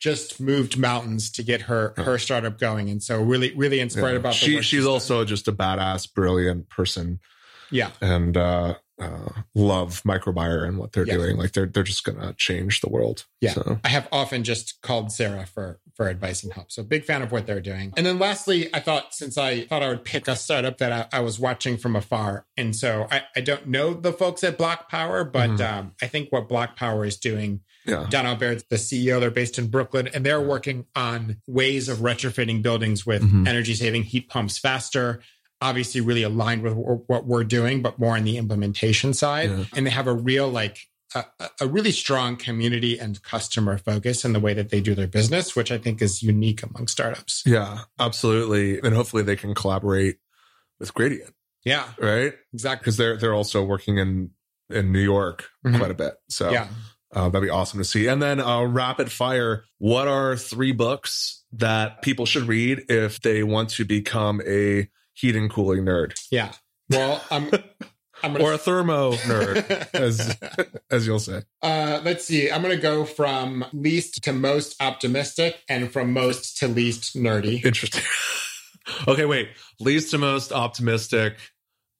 just 0.00 0.40
moved 0.40 0.78
mountains 0.78 1.30
to 1.32 1.42
get 1.42 1.62
her 1.62 1.92
her 1.96 2.18
startup 2.18 2.58
going. 2.58 2.88
And 2.88 3.02
so 3.02 3.20
really, 3.20 3.52
really 3.56 3.80
inspired 3.80 4.16
about 4.16 4.32
the 4.34 4.38
she. 4.38 4.54
work 4.54 4.64
She's 4.64 4.84
done. 4.84 4.92
also 4.92 5.24
just 5.24 5.48
a 5.48 5.52
badass, 5.52 6.12
brilliant 6.14 6.68
person, 6.70 7.18
yeah. 7.70 7.90
and 8.00 8.36
uh, 8.36 8.76
uh, 8.98 9.28
love 9.54 10.02
MicroByre 10.02 10.66
and 10.66 10.78
what 10.78 10.92
they're 10.92 11.06
Yeah. 11.06 11.14
doing. 11.16 11.36
Like 11.36 11.52
they're 11.52 11.66
they're 11.66 11.82
just 11.82 12.04
gonna 12.04 12.34
change 12.36 12.80
the 12.80 12.88
world. 12.88 13.26
Yeah. 13.40 13.52
So, 13.52 13.80
I 13.84 13.88
have 13.88 14.08
often 14.10 14.44
just 14.44 14.80
called 14.82 15.12
Sarah 15.12 15.46
for 15.46 15.80
for 15.94 16.08
advice 16.08 16.42
and 16.44 16.52
help. 16.52 16.70
So 16.70 16.82
big 16.82 17.04
fan 17.04 17.22
of 17.22 17.32
what 17.32 17.46
they're 17.46 17.60
doing. 17.60 17.92
And 17.96 18.06
then 18.06 18.18
lastly, 18.18 18.68
I 18.74 18.80
thought 18.80 19.14
since 19.14 19.36
I 19.36 19.62
thought 19.66 19.82
I 19.82 19.88
would 19.88 20.04
pick 20.04 20.28
a 20.28 20.36
startup 20.36 20.78
that 20.78 20.92
I, 21.12 21.18
I 21.18 21.20
was 21.20 21.38
watching 21.40 21.76
from 21.76 21.96
afar, 21.96 22.46
and 22.56 22.74
so 22.74 23.06
I, 23.10 23.22
I 23.36 23.40
don't 23.40 23.66
know 23.68 23.94
the 23.94 24.12
folks 24.12 24.42
at 24.44 24.58
BlocPower, 24.58 25.30
but 25.32 25.50
Mhm. 25.50 25.60
um, 25.72 25.92
I 26.02 26.06
think 26.06 26.30
what 26.30 26.48
BlocPower 26.48 27.06
is 27.06 27.16
doing. 27.16 27.60
yeah. 27.86 28.06
Donnel 28.10 28.36
Baird's 28.36 28.64
the 28.68 28.76
CEO. 28.76 29.18
They're 29.18 29.30
based 29.30 29.58
in 29.58 29.68
Brooklyn, 29.68 30.08
and 30.12 30.24
they're 30.26 30.40
working 30.40 30.84
on 30.94 31.38
ways 31.46 31.88
of 31.88 31.98
retrofitting 31.98 32.62
buildings 32.62 33.06
with 33.06 33.22
Mhm. 33.22 33.48
energy 33.48 33.74
saving 33.74 34.02
heat 34.04 34.28
pumps 34.28 34.58
faster. 34.58 35.20
Obviously, 35.60 36.00
really 36.00 36.22
aligned 36.22 36.62
with 36.62 36.74
wh- 36.74 37.08
what 37.10 37.26
we're 37.26 37.44
doing, 37.44 37.82
but 37.82 37.98
more 37.98 38.16
on 38.16 38.24
the 38.24 38.36
implementation 38.38 39.12
side. 39.12 39.50
Yeah. 39.50 39.64
And 39.76 39.86
they 39.86 39.90
have 39.90 40.06
a 40.06 40.14
real 40.14 40.48
like 40.48 40.78
a, 41.14 41.24
a 41.60 41.66
really 41.66 41.90
strong 41.90 42.36
community 42.36 42.98
and 42.98 43.20
customer 43.22 43.78
focus 43.78 44.24
in 44.24 44.34
the 44.34 44.40
way 44.40 44.54
that 44.54 44.68
they 44.70 44.80
do 44.80 44.94
their 44.94 45.06
business, 45.08 45.56
which 45.56 45.72
I 45.72 45.78
think 45.78 46.00
is 46.02 46.22
unique 46.22 46.62
among 46.62 46.86
startups. 46.86 47.42
Yeah, 47.46 47.78
absolutely. 47.98 48.78
And 48.80 48.94
hopefully 48.94 49.22
they 49.22 49.34
can 49.36 49.54
collaborate 49.54 50.18
with 50.78 50.92
Gradient, 50.94 51.34
Yeah, 51.64 51.84
right? 51.98 52.34
exactly. 52.52 52.82
Because 52.82 52.96
they're 52.98 53.16
they're 53.16 53.34
also 53.34 53.64
working 53.64 53.98
in 53.98 54.30
in 54.70 54.92
New 54.92 55.00
York 55.00 55.48
Mhm. 55.66 55.78
quite 55.78 55.90
a 55.90 55.94
bit. 55.94 56.14
So 56.28 56.50
Yeah. 56.50 56.68
uh, 57.14 57.30
that'd 57.30 57.46
be 57.46 57.50
awesome 57.50 57.78
to 57.80 57.84
see. 57.84 58.06
And 58.06 58.22
then 58.22 58.38
uh, 58.38 58.62
rapid 58.64 59.10
fire. 59.10 59.64
What 59.78 60.06
are 60.08 60.36
three 60.36 60.72
books 60.72 61.42
that 61.52 62.02
people 62.02 62.26
should 62.26 62.44
read 62.46 62.84
if 62.90 63.20
they 63.22 63.42
want 63.42 63.70
to 63.70 63.84
become 63.86 64.42
a 64.46 64.88
heat 65.18 65.34
and 65.36 65.50
cooling 65.50 65.84
nerd 65.84 66.14
Yeah. 66.30 66.52
Well, 66.90 67.22
I'm, 67.30 67.50
I'm 68.22 68.32
gonna, 68.32 68.44
or 68.44 68.52
a 68.54 68.58
thermo 68.58 69.12
nerd, 69.12 69.88
as 69.94 70.36
as 70.90 71.06
you'll 71.06 71.20
say? 71.20 71.42
uh, 71.62 72.00
let's 72.02 72.24
see. 72.24 72.50
I'm 72.50 72.62
going 72.62 72.74
to 72.74 72.80
go 72.82 73.04
from 73.04 73.64
least 73.72 74.22
to 74.24 74.32
most 74.32 74.74
optimistic 74.80 75.62
and 75.68 75.90
from 75.92 76.12
most 76.12 76.56
to 76.58 76.66
least 76.68 77.14
nerdy. 77.16 77.64
Interesting. 77.64 78.02
okay, 79.08 79.24
wait. 79.24 79.50
Least 79.78 80.10
to 80.12 80.18
most 80.18 80.50
optimistic, 80.50 81.36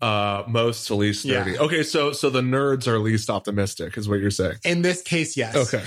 uh, 0.00 0.42
most 0.48 0.86
to 0.88 0.94
least 0.96 1.24
Yeah. 1.24 1.44
nerdy. 1.44 1.56
Okay, 1.58 1.82
so 1.84 2.12
so 2.12 2.30
the 2.30 2.40
nerds 2.40 2.88
are 2.88 2.98
least 2.98 3.30
optimistic, 3.30 3.96
is 3.96 4.08
what 4.08 4.18
you're 4.20 4.30
saying. 4.32 4.56
In 4.64 4.82
this 4.82 5.02
case, 5.02 5.36
yes. 5.36 5.54
Okay. 5.54 5.84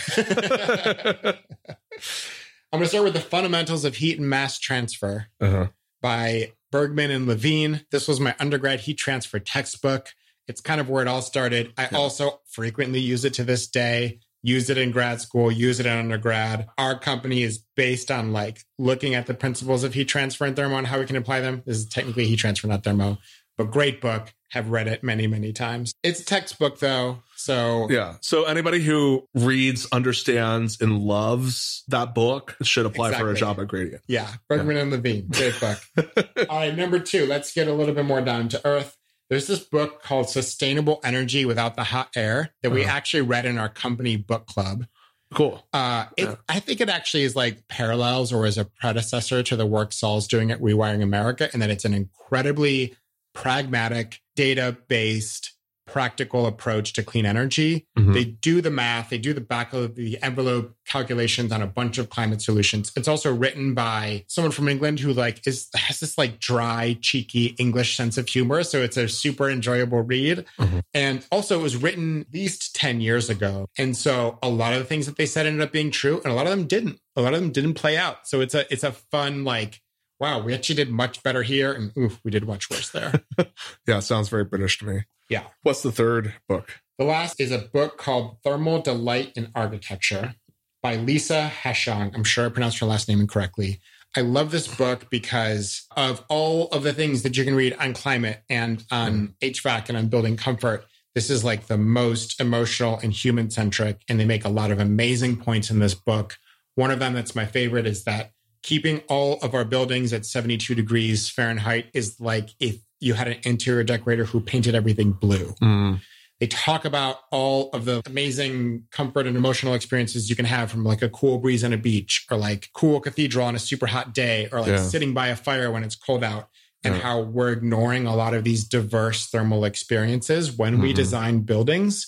I'm 2.73 2.79
going 2.79 2.83
to 2.83 2.87
start 2.89 3.03
with 3.03 3.13
the 3.13 3.19
fundamentals 3.19 3.83
of 3.83 3.95
heat 3.95 4.17
and 4.17 4.29
mass 4.29 4.57
transfer. 4.59 5.27
uh-huh. 5.41 5.67
by 6.01 6.53
Bergman 6.71 7.11
and 7.11 7.27
Lavine. 7.27 7.85
This 7.91 8.07
was 8.07 8.19
my 8.19 8.35
undergrad 8.39 8.81
heat 8.81 8.97
transfer 8.97 9.39
textbook. 9.39 10.09
It's 10.47 10.61
kind 10.61 10.81
of 10.81 10.89
where 10.89 11.01
it 11.01 11.07
all 11.07 11.21
started. 11.21 11.73
I 11.77 11.89
Yeah. 11.91 11.97
also 11.97 12.41
frequently 12.49 12.99
use 12.99 13.25
it 13.25 13.33
to 13.35 13.43
this 13.43 13.67
day. 13.67 14.19
Use 14.43 14.71
it 14.71 14.77
in 14.79 14.89
grad 14.89 15.21
school, 15.21 15.51
use 15.51 15.79
it 15.79 15.85
in 15.85 15.91
undergrad. 15.91 16.65
Our 16.79 16.97
company 16.97 17.43
is 17.43 17.59
based 17.75 18.09
on 18.09 18.33
like 18.33 18.61
looking 18.79 19.13
at 19.13 19.27
the 19.27 19.35
principles 19.35 19.83
of 19.83 19.93
heat 19.93 20.07
transfer 20.07 20.45
and 20.45 20.55
thermo 20.55 20.77
and 20.77 20.87
how 20.87 20.97
we 20.99 21.05
can 21.05 21.15
apply 21.15 21.41
them. 21.41 21.61
This 21.63 21.77
is 21.77 21.85
technically 21.85 22.25
heat 22.25 22.37
transfer, 22.37 22.65
not 22.65 22.83
thermo, 22.83 23.19
but 23.63 23.71
great 23.71 24.01
book. 24.01 24.33
Have 24.49 24.69
read 24.69 24.87
it 24.89 25.01
many, 25.01 25.27
many 25.27 25.53
times. 25.53 25.93
It's 26.03 26.19
a 26.19 26.25
textbook 26.25 26.79
though. 26.79 27.19
So 27.37 27.87
Yeah. 27.89 28.15
So 28.19 28.43
anybody 28.43 28.81
who 28.81 29.25
reads, 29.33 29.87
understands, 29.93 30.81
and 30.81 30.99
loves 30.99 31.83
that 31.87 32.13
book 32.13 32.57
should 32.61 32.85
apply 32.85 33.13
for 33.17 33.31
a 33.31 33.35
job 33.35 33.59
at 33.61 33.69
Gradient. 33.69 34.03
Yeah, 34.07 34.27
Bergman 34.49 34.75
and 34.75 34.91
Lavine, 34.91 35.29
great 35.29 35.57
book. 35.59 36.27
All 36.49 36.57
right, 36.57 36.75
number 36.75 36.99
two, 36.99 37.25
let's 37.27 37.53
get 37.53 37.69
a 37.69 37.73
little 37.73 37.95
bit 37.95 38.03
more 38.05 38.19
down 38.21 38.49
to 38.49 38.61
earth. 38.67 38.97
There's 39.29 39.47
this 39.47 39.59
book 39.59 40.03
called 40.03 40.29
Sustainable 40.29 40.99
Energy 41.05 41.45
Without 41.45 41.77
the 41.77 41.85
Hot 41.85 42.09
Air 42.17 42.49
that 42.61 42.71
we 42.71 42.83
Uh-huh. 42.83 42.91
actually 42.91 43.21
read 43.21 43.45
in 43.45 43.57
our 43.57 43.69
company 43.69 44.17
book 44.17 44.47
club. 44.47 44.85
Cool. 45.33 45.65
Uh, 45.71 46.07
it, 46.17 46.25
Yeah. 46.25 46.35
I 46.49 46.59
think 46.59 46.81
it 46.81 46.89
actually 46.89 47.23
is 47.23 47.37
like 47.37 47.65
parallels 47.69 48.33
or 48.33 48.45
is 48.45 48.57
a 48.57 48.65
predecessor 48.65 49.41
to 49.43 49.55
the 49.55 49.65
work 49.65 49.93
Saul's 49.93 50.27
doing 50.27 50.51
at 50.51 50.59
Rewiring 50.59 51.01
America, 51.01 51.49
and 51.53 51.61
that 51.61 51.69
it's 51.69 51.85
an 51.85 51.93
incredibly 51.93 52.97
pragmatic, 53.33 54.19
data 54.35 54.77
based, 54.87 55.53
practical 55.87 56.45
approach 56.45 56.93
to 56.93 57.03
clean 57.03 57.25
energy. 57.25 57.85
Mhm. 57.99 58.13
They 58.13 58.23
do 58.23 58.61
the 58.61 58.71
math, 58.71 59.09
they 59.09 59.17
do 59.17 59.33
the 59.33 59.41
back 59.41 59.73
of 59.73 59.95
the 59.95 60.17
envelope 60.21 60.73
calculations 60.87 61.51
on 61.51 61.61
a 61.61 61.67
bunch 61.67 61.97
of 61.97 62.09
climate 62.09 62.41
solutions. 62.41 62.93
It's 62.95 63.09
also 63.09 63.33
written 63.33 63.73
by 63.73 64.23
someone 64.27 64.53
from 64.53 64.69
England 64.69 65.01
who 65.01 65.11
like 65.11 65.45
is 65.45 65.67
has 65.75 65.99
this 65.99 66.17
like 66.17 66.39
dry, 66.39 66.97
cheeky 67.01 67.55
English 67.59 67.97
sense 67.97 68.17
of 68.17 68.29
humor. 68.29 68.63
So 68.63 68.81
it's 68.81 68.95
a 68.95 69.09
super 69.09 69.49
enjoyable 69.49 70.01
read. 70.01 70.45
Mhm. 70.57 70.81
And 70.93 71.25
also 71.29 71.59
it 71.59 71.63
was 71.63 71.75
written 71.75 72.21
at 72.21 72.33
least 72.33 72.73
10 72.73 73.01
years 73.01 73.29
ago. 73.29 73.67
And 73.77 73.97
so 73.97 74.39
a 74.41 74.47
lot 74.49 74.71
of 74.71 74.79
the 74.79 74.85
things 74.85 75.07
that 75.07 75.17
they 75.17 75.25
said 75.25 75.45
ended 75.45 75.61
up 75.61 75.73
being 75.73 75.91
true 75.91 76.21
and 76.23 76.31
a 76.31 76.35
lot 76.35 76.45
of 76.45 76.51
them 76.51 76.67
didn't. 76.67 76.99
A 77.17 77.21
lot 77.21 77.33
of 77.33 77.41
them 77.41 77.51
didn't 77.51 77.73
play 77.73 77.97
out. 77.97 78.29
So 78.29 78.39
it's 78.39 78.53
a 78.53 78.71
it's 78.71 78.85
a 78.85 78.93
fun 78.93 79.43
like 79.43 79.81
wow, 80.21 80.39
we 80.39 80.53
actually 80.53 80.75
did 80.75 80.91
much 80.91 81.23
better 81.23 81.41
here 81.41 81.73
and 81.73 81.91
oof, 81.97 82.21
we 82.23 82.29
did 82.29 82.45
much 82.45 82.69
worse 82.69 82.89
there. 82.91 83.23
Yeah, 83.87 83.99
sounds 83.99 84.29
very 84.29 84.45
British 84.45 84.77
to 84.79 84.85
me. 84.85 85.01
Yeah. 85.27 85.45
What's 85.63 85.81
the 85.81 85.91
third 85.91 86.35
book? 86.47 86.81
The 86.99 87.05
last 87.05 87.41
is 87.41 87.51
a 87.51 87.57
book 87.57 87.97
called 87.97 88.37
Thermal 88.43 88.81
Delight 88.81 89.33
in 89.35 89.51
Architecture 89.55 90.35
by 90.83 90.95
Lisa 90.97 91.51
Heschong. 91.63 92.13
I'm 92.13 92.23
sure 92.23 92.45
I 92.45 92.49
pronounced 92.49 92.77
her 92.77 92.85
last 92.85 93.09
name 93.09 93.19
incorrectly. 93.19 93.79
I 94.15 94.21
love 94.21 94.51
this 94.51 94.67
book 94.67 95.09
because 95.09 95.87
of 95.97 96.23
all 96.29 96.67
of 96.67 96.83
the 96.83 96.93
things 96.93 97.23
that 97.23 97.35
you 97.35 97.43
can 97.43 97.55
read 97.55 97.75
on 97.79 97.93
climate 97.93 98.43
and 98.49 98.83
on 98.91 99.35
hmm. 99.41 99.47
HVAC 99.47 99.89
and 99.89 99.97
on 99.97 100.07
building 100.07 100.37
comfort. 100.37 100.85
This 101.15 101.29
is 101.29 101.43
like 101.43 101.67
the 101.67 101.77
most 101.77 102.39
emotional 102.39 102.99
and 103.01 103.11
human 103.11 103.49
centric, 103.49 104.01
and 104.07 104.19
they 104.19 104.25
make 104.25 104.45
a 104.45 104.49
lot 104.49 104.71
of 104.71 104.79
amazing 104.79 105.37
points 105.37 105.71
in 105.71 105.79
this 105.79 105.95
book. 105.95 106.37
One 106.75 106.91
of 106.91 106.99
them 106.99 107.13
that's 107.13 107.35
my 107.35 107.45
favorite 107.45 107.87
is 107.87 108.03
that 108.03 108.31
keeping 108.63 108.99
all 109.09 109.39
of 109.41 109.53
our 109.55 109.65
buildings 109.65 110.13
at 110.13 110.25
72 110.25 110.75
degrees 110.75 111.29
Fahrenheit 111.29 111.87
is 111.93 112.19
like 112.19 112.49
if 112.59 112.77
you 112.99 113.13
had 113.15 113.27
an 113.27 113.37
interior 113.43 113.83
decorator 113.83 114.25
who 114.25 114.39
painted 114.39 114.75
everything 114.75 115.11
blue. 115.11 115.55
Mm. 115.61 115.99
They 116.39 116.47
talk 116.47 116.85
about 116.85 117.17
all 117.31 117.69
of 117.71 117.85
the 117.85 118.01
amazing 118.05 118.83
comfort 118.91 119.27
and 119.27 119.35
emotional 119.35 119.73
experiences 119.73 120.29
you 120.29 120.35
can 120.35 120.45
have 120.45 120.71
from 120.71 120.83
like 120.83 121.01
a 121.01 121.09
cool 121.09 121.37
breeze 121.39 121.63
on 121.63 121.73
a 121.73 121.77
beach 121.77 122.25
or 122.31 122.37
like 122.37 122.69
cool 122.73 122.99
cathedral 122.99 123.45
on 123.45 123.55
a 123.55 123.59
super 123.59 123.87
hot 123.87 124.13
day 124.13 124.47
or 124.51 124.59
like 124.61 124.69
Yeah. 124.69 124.83
sitting 124.83 125.13
by 125.13 125.27
a 125.27 125.35
fire 125.35 125.71
when 125.71 125.83
it's 125.83 125.95
cold 125.95 126.23
out 126.23 126.49
and 126.83 126.95
Yeah. 126.95 127.01
how 127.01 127.21
we're 127.21 127.51
ignoring 127.51 128.07
a 128.07 128.15
lot 128.15 128.33
of 128.33 128.43
these 128.43 128.63
diverse 128.63 129.27
thermal 129.27 129.65
experiences 129.65 130.51
when 130.51 130.79
we 130.81 130.91
Mhm. 130.93 130.95
design 130.95 131.39
buildings, 131.41 132.07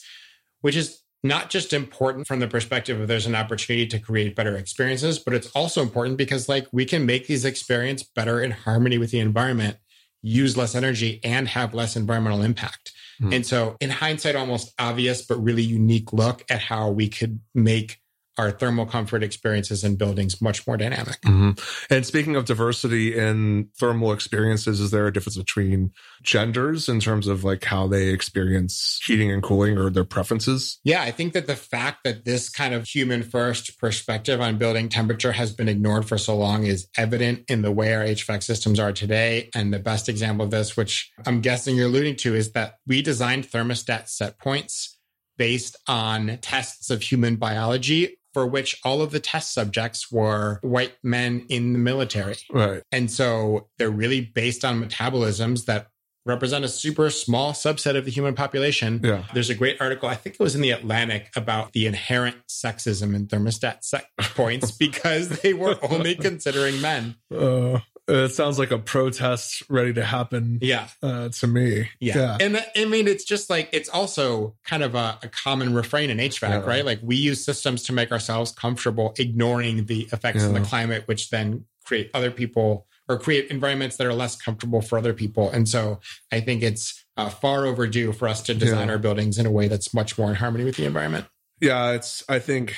which 0.61 0.75
is 0.75 0.99
not 1.23 1.49
just 1.49 1.71
important 1.71 2.27
from 2.27 2.39
the 2.39 2.47
perspective 2.47 2.99
of 2.99 3.07
there's 3.07 3.25
an 3.25 3.35
opportunity 3.35 3.87
to 3.87 3.99
create 3.99 4.35
better 4.35 4.57
experiences, 4.57 5.19
but 5.19 5.33
it's 5.33 5.49
also 5.51 5.81
important 5.81 6.17
because 6.17 6.49
like 6.49 6.67
we 6.71 6.85
can 6.85 7.05
make 7.05 7.27
these 7.27 7.45
experiences 7.45 8.07
better 8.13 8.41
in 8.41 8.51
harmony 8.51 8.97
with 8.97 9.11
the 9.11 9.19
environment, 9.19 9.77
use 10.21 10.57
less 10.57 10.75
energy 10.75 11.21
and 11.23 11.47
have 11.47 11.73
less 11.73 11.95
environmental 11.95 12.41
impact. 12.41 12.91
Hmm. 13.19 13.33
And 13.33 13.45
so 13.45 13.77
in 13.79 13.89
hindsight, 13.89 14.35
almost 14.35 14.73
obvious, 14.77 15.25
but 15.25 15.41
really 15.41 15.63
unique 15.63 16.11
look 16.11 16.43
at 16.49 16.59
how 16.59 16.89
we 16.89 17.07
could 17.07 17.39
make 17.55 17.99
our 18.37 18.51
thermal 18.51 18.85
comfort 18.85 19.23
experiences 19.23 19.83
in 19.83 19.95
buildings 19.95 20.41
much 20.41 20.65
more 20.65 20.77
dynamic. 20.77 21.21
Mhm. 21.21 21.59
And 21.89 22.05
speaking 22.05 22.35
of 22.35 22.45
diversity 22.45 23.15
in 23.17 23.69
thermal 23.79 24.11
experiences, 24.11 24.79
is 24.79 24.91
there 24.91 25.07
a 25.07 25.13
difference 25.13 25.37
between 25.37 25.91
genders 26.23 26.89
in 26.89 26.99
terms 26.99 27.27
of 27.27 27.43
like 27.43 27.63
how 27.63 27.87
they 27.87 28.09
experience 28.09 28.99
heating 29.05 29.31
and 29.31 29.43
cooling 29.43 29.77
or 29.77 29.89
their 29.89 30.03
preferences? 30.03 30.79
Yeah, 30.83 31.01
I 31.03 31.11
think 31.11 31.33
that 31.33 31.47
the 31.47 31.55
fact 31.55 32.03
that 32.03 32.25
this 32.25 32.49
kind 32.49 32.73
of 32.73 32.87
human 32.87 33.23
first 33.23 33.77
perspective 33.79 34.41
on 34.41 34.57
building 34.57 34.89
temperature 34.89 35.33
has 35.33 35.51
been 35.51 35.69
ignored 35.69 36.07
for 36.07 36.17
so 36.17 36.35
long 36.35 36.65
is 36.65 36.87
evident 36.97 37.43
in 37.47 37.61
the 37.61 37.71
way 37.71 37.93
our 37.93 38.03
HVAC 38.03 38.43
systems 38.43 38.79
are 38.79 38.91
today. 38.91 39.49
And 39.53 39.73
the 39.73 39.79
best 39.79 40.09
example 40.09 40.45
of 40.45 40.51
this, 40.51 40.75
which 40.75 41.11
I'm 41.25 41.41
guessing 41.41 41.75
you're 41.75 41.87
alluding 41.87 42.15
to, 42.17 42.35
is 42.35 42.51
that 42.53 42.75
we 42.87 43.01
designed 43.01 43.47
thermostat 43.47 44.09
set 44.09 44.39
points 44.39 44.97
based 45.37 45.75
on 45.87 46.37
tests 46.41 46.89
of 46.89 47.01
human 47.01 47.35
biology 47.35 48.17
for 48.33 48.47
which 48.47 48.79
all 48.83 49.01
of 49.01 49.11
the 49.11 49.19
test 49.19 49.53
subjects 49.53 50.11
were 50.11 50.59
white 50.61 50.95
men 51.03 51.45
in 51.49 51.73
the 51.73 51.79
military. 51.79 52.35
Right. 52.51 52.83
And 52.91 53.09
so 53.11 53.67
they're 53.77 53.89
really 53.89 54.21
based 54.21 54.65
on 54.65 54.83
metabolisms 54.83 55.65
that 55.65 55.87
represent 56.25 56.63
a 56.63 56.69
super 56.69 57.09
small 57.09 57.51
subset 57.51 57.97
of 57.97 58.05
the 58.05 58.11
human 58.11 58.33
population. 58.33 59.01
Yeah. 59.03 59.25
There's 59.33 59.49
a 59.49 59.55
great 59.55 59.81
article, 59.81 60.07
I 60.07 60.15
think 60.15 60.35
it 60.35 60.43
was 60.43 60.55
in 60.55 60.61
the 60.61 60.71
Atlantic, 60.71 61.29
about 61.35 61.73
the 61.73 61.85
inherent 61.85 62.37
sexism 62.49 63.13
in 63.15 63.27
thermostat 63.27 63.83
set 63.83 64.05
points 64.17 64.71
because 64.77 65.29
they 65.41 65.53
were 65.53 65.77
only 65.81 66.15
considering 66.15 66.79
men. 66.81 67.15
Uh, 67.33 67.79
it 68.07 68.29
sounds 68.29 68.59
like 68.59 68.71
a 68.71 68.77
protest 68.77 69.63
ready 69.69 69.93
to 69.93 70.03
happen 70.03 70.59
Yeah. 70.61 70.87
uh, 71.01 71.29
to 71.29 71.47
me. 71.47 71.89
Yeah. 71.99 72.37
And 72.39 72.55
that, 72.55 72.67
I 72.75 72.85
mean, 72.85 73.07
it's 73.07 73.23
just 73.23 73.49
like, 73.49 73.69
it's 73.71 73.87
also 73.89 74.55
kind 74.65 74.83
of 74.83 74.93
a, 74.95 75.17
a 75.23 75.29
common 75.29 75.73
refrain 75.73 76.09
in 76.09 76.17
HVAC, 76.17 76.49
Yeah. 76.49 76.57
right? 76.65 76.85
Like 76.85 76.99
we 77.01 77.15
use 77.15 77.43
systems 77.45 77.83
to 77.83 77.93
make 77.93 78.11
ourselves 78.11 78.51
comfortable, 78.51 79.13
ignoring 79.17 79.85
the 79.85 80.07
effects 80.11 80.43
of 80.43 80.53
the 80.53 80.61
climate, 80.61 81.03
which 81.07 81.29
then 81.29 81.65
create 81.85 82.09
other 82.13 82.31
people 82.31 82.87
or 83.09 83.17
create 83.19 83.49
environments 83.51 83.97
that 83.97 84.07
are 84.07 84.13
less 84.13 84.35
comfortable 84.35 84.81
for 84.81 84.97
other 84.97 85.13
people. 85.13 85.49
And 85.49 85.67
so 85.67 85.99
I 86.31 86.39
think 86.39 86.63
it's 86.63 87.05
uh, 87.17 87.29
far 87.29 87.65
overdue 87.65 88.11
for 88.13 88.27
us 88.27 88.41
to 88.43 88.53
design 88.53 88.87
Yeah. 88.87 88.93
our 88.93 88.97
buildings 88.97 89.37
in 89.37 89.45
a 89.45 89.51
way 89.51 89.67
that's 89.67 89.93
much 89.93 90.17
more 90.17 90.29
in 90.29 90.35
harmony 90.35 90.63
with 90.63 90.75
the 90.77 90.85
environment. 90.85 91.25
Yeah, 91.61 91.91
it's 91.91 92.23
I 92.27 92.39
think 92.39 92.75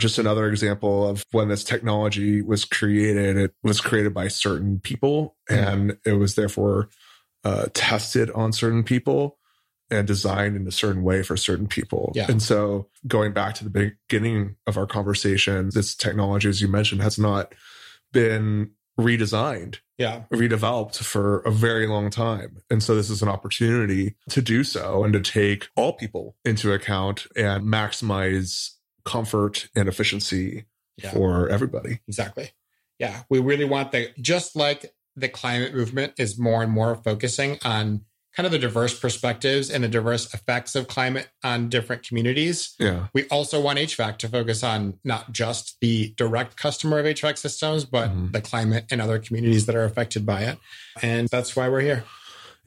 just 0.00 0.18
another 0.18 0.48
example 0.48 1.06
of 1.08 1.24
when 1.32 1.48
this 1.48 1.64
technology 1.64 2.42
was 2.42 2.64
created, 2.64 3.36
it 3.36 3.54
was 3.62 3.80
created 3.80 4.14
by 4.14 4.28
certain 4.28 4.80
people 4.80 5.36
and 5.48 5.96
it 6.04 6.14
was 6.14 6.34
therefore 6.34 6.88
uh, 7.44 7.66
tested 7.74 8.30
on 8.30 8.52
certain 8.52 8.82
people 8.82 9.38
and 9.90 10.06
designed 10.06 10.56
in 10.56 10.66
a 10.66 10.72
certain 10.72 11.02
way 11.02 11.22
for 11.22 11.36
certain 11.36 11.66
people. 11.66 12.12
Yeah. 12.14 12.26
And 12.30 12.42
so 12.42 12.88
going 13.06 13.32
back 13.32 13.54
to 13.56 13.68
the 13.68 13.92
beginning 14.08 14.56
of 14.66 14.78
our 14.78 14.86
conversation, 14.86 15.70
this 15.74 15.94
technology, 15.94 16.48
as 16.48 16.62
you 16.62 16.68
mentioned, 16.68 17.02
has 17.02 17.18
not 17.18 17.54
been 18.12 18.70
redesigned 18.98 19.78
Yeah. 19.98 20.22
redeveloped 20.32 21.02
for 21.02 21.40
a 21.40 21.50
very 21.50 21.86
long 21.86 22.10
time. 22.10 22.58
And 22.70 22.82
so 22.82 22.94
this 22.94 23.10
is 23.10 23.22
an 23.22 23.28
opportunity 23.28 24.16
to 24.30 24.40
do 24.42 24.64
so 24.64 25.04
and 25.04 25.12
to 25.12 25.20
take 25.20 25.68
all 25.76 25.92
people 25.94 26.36
into 26.44 26.72
account 26.72 27.26
and 27.36 27.64
maximize 27.64 28.70
comfort 29.04 29.68
and 29.74 29.88
efficiency 29.88 30.64
Yeah. 30.96 31.10
for 31.12 31.48
everybody. 31.48 32.00
Exactly. 32.08 32.50
Yeah. 32.98 33.22
We 33.28 33.40
really 33.40 33.64
want 33.64 33.92
the, 33.92 34.10
just 34.20 34.54
like 34.56 34.94
the 35.16 35.28
climate 35.28 35.74
movement 35.74 36.14
is 36.18 36.38
more 36.38 36.62
and 36.62 36.70
more 36.72 36.94
focusing 36.94 37.58
on 37.64 38.02
kind 38.34 38.46
of 38.46 38.52
the 38.52 38.58
diverse 38.58 38.98
perspectives 38.98 39.68
and 39.70 39.84
the 39.84 39.88
diverse 39.88 40.32
effects 40.32 40.74
of 40.74 40.88
climate 40.88 41.28
on 41.44 41.68
different 41.68 42.02
communities. 42.02 42.74
Yeah. 42.78 43.08
We 43.12 43.24
also 43.28 43.60
want 43.60 43.78
HVAC 43.78 44.16
to 44.18 44.28
focus 44.28 44.62
on 44.62 44.98
not 45.04 45.32
just 45.32 45.76
the 45.82 46.14
direct 46.16 46.56
customer 46.56 46.98
of 46.98 47.04
HVAC 47.04 47.36
systems, 47.36 47.84
but 47.84 48.08
Mhm. 48.10 48.32
the 48.32 48.40
climate 48.40 48.86
and 48.90 49.02
other 49.02 49.18
communities 49.18 49.66
that 49.66 49.74
are 49.76 49.84
affected 49.84 50.24
by 50.24 50.44
it. 50.44 50.58
And 51.02 51.28
that's 51.28 51.54
why 51.54 51.68
we're 51.68 51.82
here. 51.82 52.04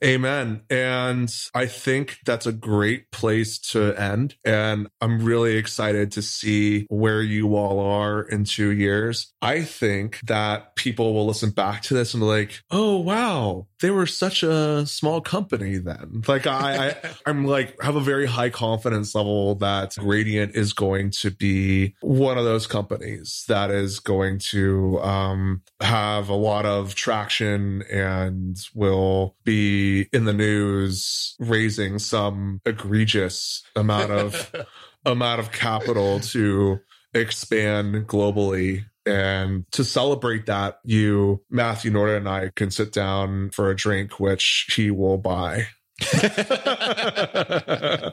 Amen. 0.04 0.62
And 0.70 1.34
I 1.54 1.68
think 1.68 2.20
that's 2.26 2.46
a 2.46 2.52
great 2.52 3.12
place 3.12 3.58
to 3.72 3.94
end. 4.00 4.36
And 4.44 4.88
I'm 5.00 5.24
really 5.24 5.56
excited 5.56 6.12
to 6.14 6.22
see 6.22 6.86
where 6.90 7.22
you 7.22 7.56
all 7.56 7.80
are 7.80 8.22
in 8.22 8.44
two 8.44 8.72
years. 8.72 9.34
I 9.42 9.62
think 9.62 10.20
that 10.24 10.76
people 10.76 11.14
will 11.14 11.26
listen 11.26 11.52
back 11.52 11.82
to 11.84 11.94
this 11.94 12.14
and 12.14 12.22
be 12.22 12.26
like, 12.26 12.62
oh, 12.72 12.98
wow, 12.98 13.68
they 13.80 13.90
were 13.90 14.06
such 14.06 14.44
a 14.44 14.86
small 14.86 15.22
company 15.22 15.78
then. 15.78 16.24
Like, 16.28 16.46
I, 16.46 16.90
I 16.90 16.96
I'm 17.26 17.46
like, 17.46 17.82
have 17.82 17.96
a 17.96 18.02
very 18.02 18.26
high 18.26 18.50
confidence 18.50 19.16
level 19.16 19.56
that 19.56 19.96
Gradient 19.98 20.56
is 20.56 20.74
going 20.74 21.12
to 21.12 21.32
be 21.32 21.96
one 22.02 22.38
of 22.38 22.44
those 22.44 22.68
companies 22.68 23.46
that 23.48 23.72
is 23.72 24.00
going 24.00 24.40
to 24.40 25.00
um, 25.02 25.62
have 25.82 26.28
a 26.30 26.36
lot 26.36 26.66
of 26.66 26.96
traction 26.96 27.84
and 27.90 28.58
will 28.74 29.36
be 29.44 29.85
in 30.12 30.26
the 30.26 30.34
news 30.34 31.36
raising 31.40 32.00
some 32.00 32.62
egregious 32.66 33.64
amount 33.76 34.12
of 34.12 34.52
amount 35.06 35.40
of 35.40 35.52
capital 35.52 36.20
to 36.20 36.80
expand 37.14 38.08
globally 38.08 38.86
and 39.06 39.66
to 39.72 39.84
celebrate 39.84 40.48
that 40.48 40.80
you 40.84 41.42
Matthew 41.50 41.92
Nordan 41.92 42.18
and 42.18 42.30
i 42.30 42.52
can 42.56 42.72
sit 42.72 42.92
down 42.92 43.52
for 43.52 43.70
a 43.70 43.76
drink 43.76 44.20
which 44.20 44.74
he 44.76 44.90
will 44.90 45.18
buy 45.18 45.68
I 46.14 48.12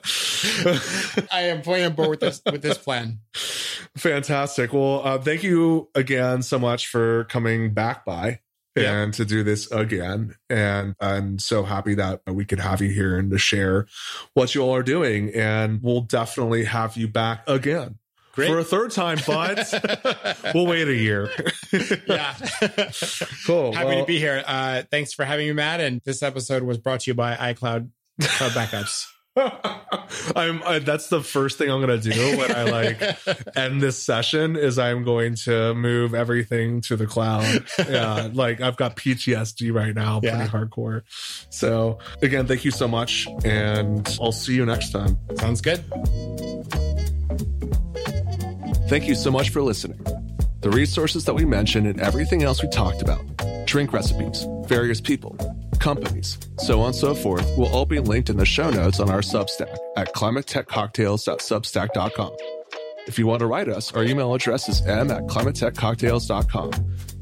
am 1.33 1.63
fully 1.63 1.85
on 1.85 1.95
board 1.95 2.11
with 2.11 2.21
this 2.21 2.41
with 2.47 2.63
this 2.63 2.79
plan. 2.79 3.19
Fantastic. 3.97 4.73
Well, 4.73 5.03
uh, 5.05 5.19
thank 5.19 5.43
you 5.43 5.89
again 5.97 6.43
so 6.43 6.61
much 6.61 6.87
for 6.87 7.25
coming 7.25 7.75
back 7.75 8.05
by 8.05 8.39
Yeah. 8.75 9.03
and 9.03 9.15
to 9.15 9.25
do 9.25 9.43
this 9.43 9.71
again. 9.71 10.35
And 10.49 10.95
I'm 11.01 11.39
so 11.39 11.63
happy 11.63 11.95
that 11.97 12.23
we 12.27 12.45
could 12.45 12.61
have 12.61 12.81
you 12.81 12.91
here 12.91 13.19
and 13.19 13.31
to 13.31 13.39
share 13.39 13.87
what 14.35 14.55
you 14.55 14.63
all 14.63 14.75
are 14.75 14.83
doing. 14.83 15.31
And 15.35 15.81
we'll 15.83 16.01
definitely 16.03 16.65
have 16.65 16.97
you 16.97 17.07
back 17.09 17.43
again 17.47 17.99
Great. 18.33 18.49
for 18.49 18.59
a 18.59 18.65
third 18.65 18.91
time, 18.93 19.19
but 19.27 20.39
we'll 20.55 20.67
wait 20.67 20.89
a 20.89 20.95
year. 20.95 21.31
yeah. 22.07 22.35
cool. 23.47 23.73
Happy 23.75 23.87
Well, 23.89 24.01
to 24.01 24.05
be 24.07 24.19
here. 24.19 24.43
Uh, 24.47 24.83
thanks 24.91 25.13
for 25.13 25.25
having 25.27 25.47
me, 25.49 25.53
Matt. 25.53 25.81
And 25.81 26.01
this 26.05 26.23
episode 26.23 26.63
was 26.63 26.79
brought 26.79 27.01
to 27.01 27.11
you 27.11 27.15
by 27.15 27.35
iCloud 27.35 27.91
Cloud 28.21 28.53
Backups. 28.53 29.07
I'm 30.37 30.63
I, 30.63 30.79
that's 30.81 31.09
the 31.09 31.23
first 31.23 31.57
thing 31.57 31.71
I'm 31.71 31.81
gonna 31.81 31.97
do 31.99 32.37
when 32.37 32.55
I 32.55 32.65
like 32.65 33.03
end 33.57 33.81
this 33.81 33.97
session 34.03 34.57
is 34.57 34.79
I'm 34.79 35.05
going 35.05 35.37
to 35.47 35.73
move 35.75 36.15
everything 36.15 36.83
to 36.83 36.97
the 36.97 37.07
cloud. 37.07 37.65
Yeah, 37.89 38.29
like 38.33 38.61
I've 38.61 38.77
got 38.77 38.97
PTSD 38.97 39.73
right 39.73 39.95
now, 39.95 40.21
pretty 40.21 40.37
Yeah. 40.37 40.47
hardcore. 40.49 41.03
So 41.51 41.99
again, 42.21 42.47
thank 42.47 42.65
you 42.65 42.71
so 42.71 42.87
much, 42.87 43.27
and 43.45 44.07
I'll 44.21 44.33
see 44.33 44.55
you 44.55 44.65
next 44.67 44.91
time. 44.91 45.19
Sounds 45.39 45.61
good. 45.61 45.83
Thank 48.89 49.09
you 49.09 49.15
so 49.15 49.31
much 49.31 49.51
for 49.51 49.63
listening. 49.63 50.01
The 50.61 50.71
resources 50.71 51.25
that 51.25 51.35
we 51.35 51.45
mentioned 51.45 51.87
and 51.87 52.01
everything 52.01 52.43
else 52.43 52.63
we 52.63 52.69
talked 52.69 53.01
about, 53.03 53.23
drink 53.67 53.93
recipes, 53.93 54.47
various 54.67 55.01
people, 55.01 55.37
companies, 55.79 56.39
so 56.59 56.81
on 56.81 56.87
and 56.87 56.95
so 56.95 57.15
forth, 57.15 57.47
will 57.57 57.69
all 57.69 57.87
be 57.87 58.01
linked 58.01 58.31
in 58.31 58.37
the 58.37 58.47
show 58.47 58.71
notes 58.71 59.01
on 59.01 59.11
our 59.11 59.21
Substack 59.21 59.77
at 59.97 60.15
climatetechcocktails.substack.com. 60.15 62.62
If 63.07 63.19
you 63.19 63.27
want 63.27 63.41
to 63.41 63.47
write 63.47 63.69
us, 63.69 63.93
our 63.95 64.05
email 64.05 64.33
address 64.35 64.69
is 64.69 64.81
m 64.87 65.11
at 65.11 65.27
climatetechcocktails.com. 65.27 66.73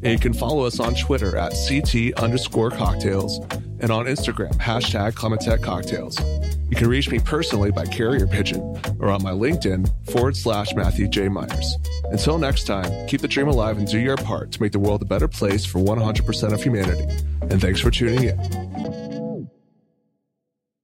And 0.03 0.13
you 0.13 0.19
can 0.19 0.33
follow 0.33 0.65
us 0.65 0.81
on 0.81 0.95
Twitter 0.95 1.37
at 1.37 1.53
CT 1.69 2.15
underscore 2.23 2.71
cocktails 2.71 3.39
and 3.81 3.91
on 3.91 4.07
Instagram, 4.07 4.53
hashtag 4.55 5.13
ClimateTech 5.13 5.63
Cocktails. 5.63 6.19
You 6.71 6.77
can 6.77 6.89
reach 6.89 7.11
me 7.11 7.19
personally 7.19 7.71
by 7.71 7.85
carrier 7.87 8.27
pigeon 8.27 8.61
or 8.99 9.09
on 9.11 9.23
my 9.23 9.33
LinkedIn 9.33 9.91
forward 10.11 10.37
slash 10.37 10.75
Matthew 10.75 11.09
J. 11.09 11.29
Myers. 11.29 11.77
Until 12.05 12.39
next 12.39 12.65
time, 12.65 13.07
keep 13.09 13.21
the 13.21 13.29
dream 13.29 13.49
alive 13.49 13.79
and 13.79 13.87
do 13.87 13.99
your 13.99 14.17
part 14.17 14.53
to 14.53 14.63
make 14.63 14.73
the 14.73 14.79
world 14.79 15.03
a 15.03 15.07
better 15.07 15.29
place 15.29 15.65
for 15.65 15.81
100% 15.81 16.53
of 16.53 16.63
humanity. 16.63 17.25
And 17.43 17.61
thanks 17.61 17.81
for 17.81 17.91
tuning 17.91 18.25
in. 18.25 19.10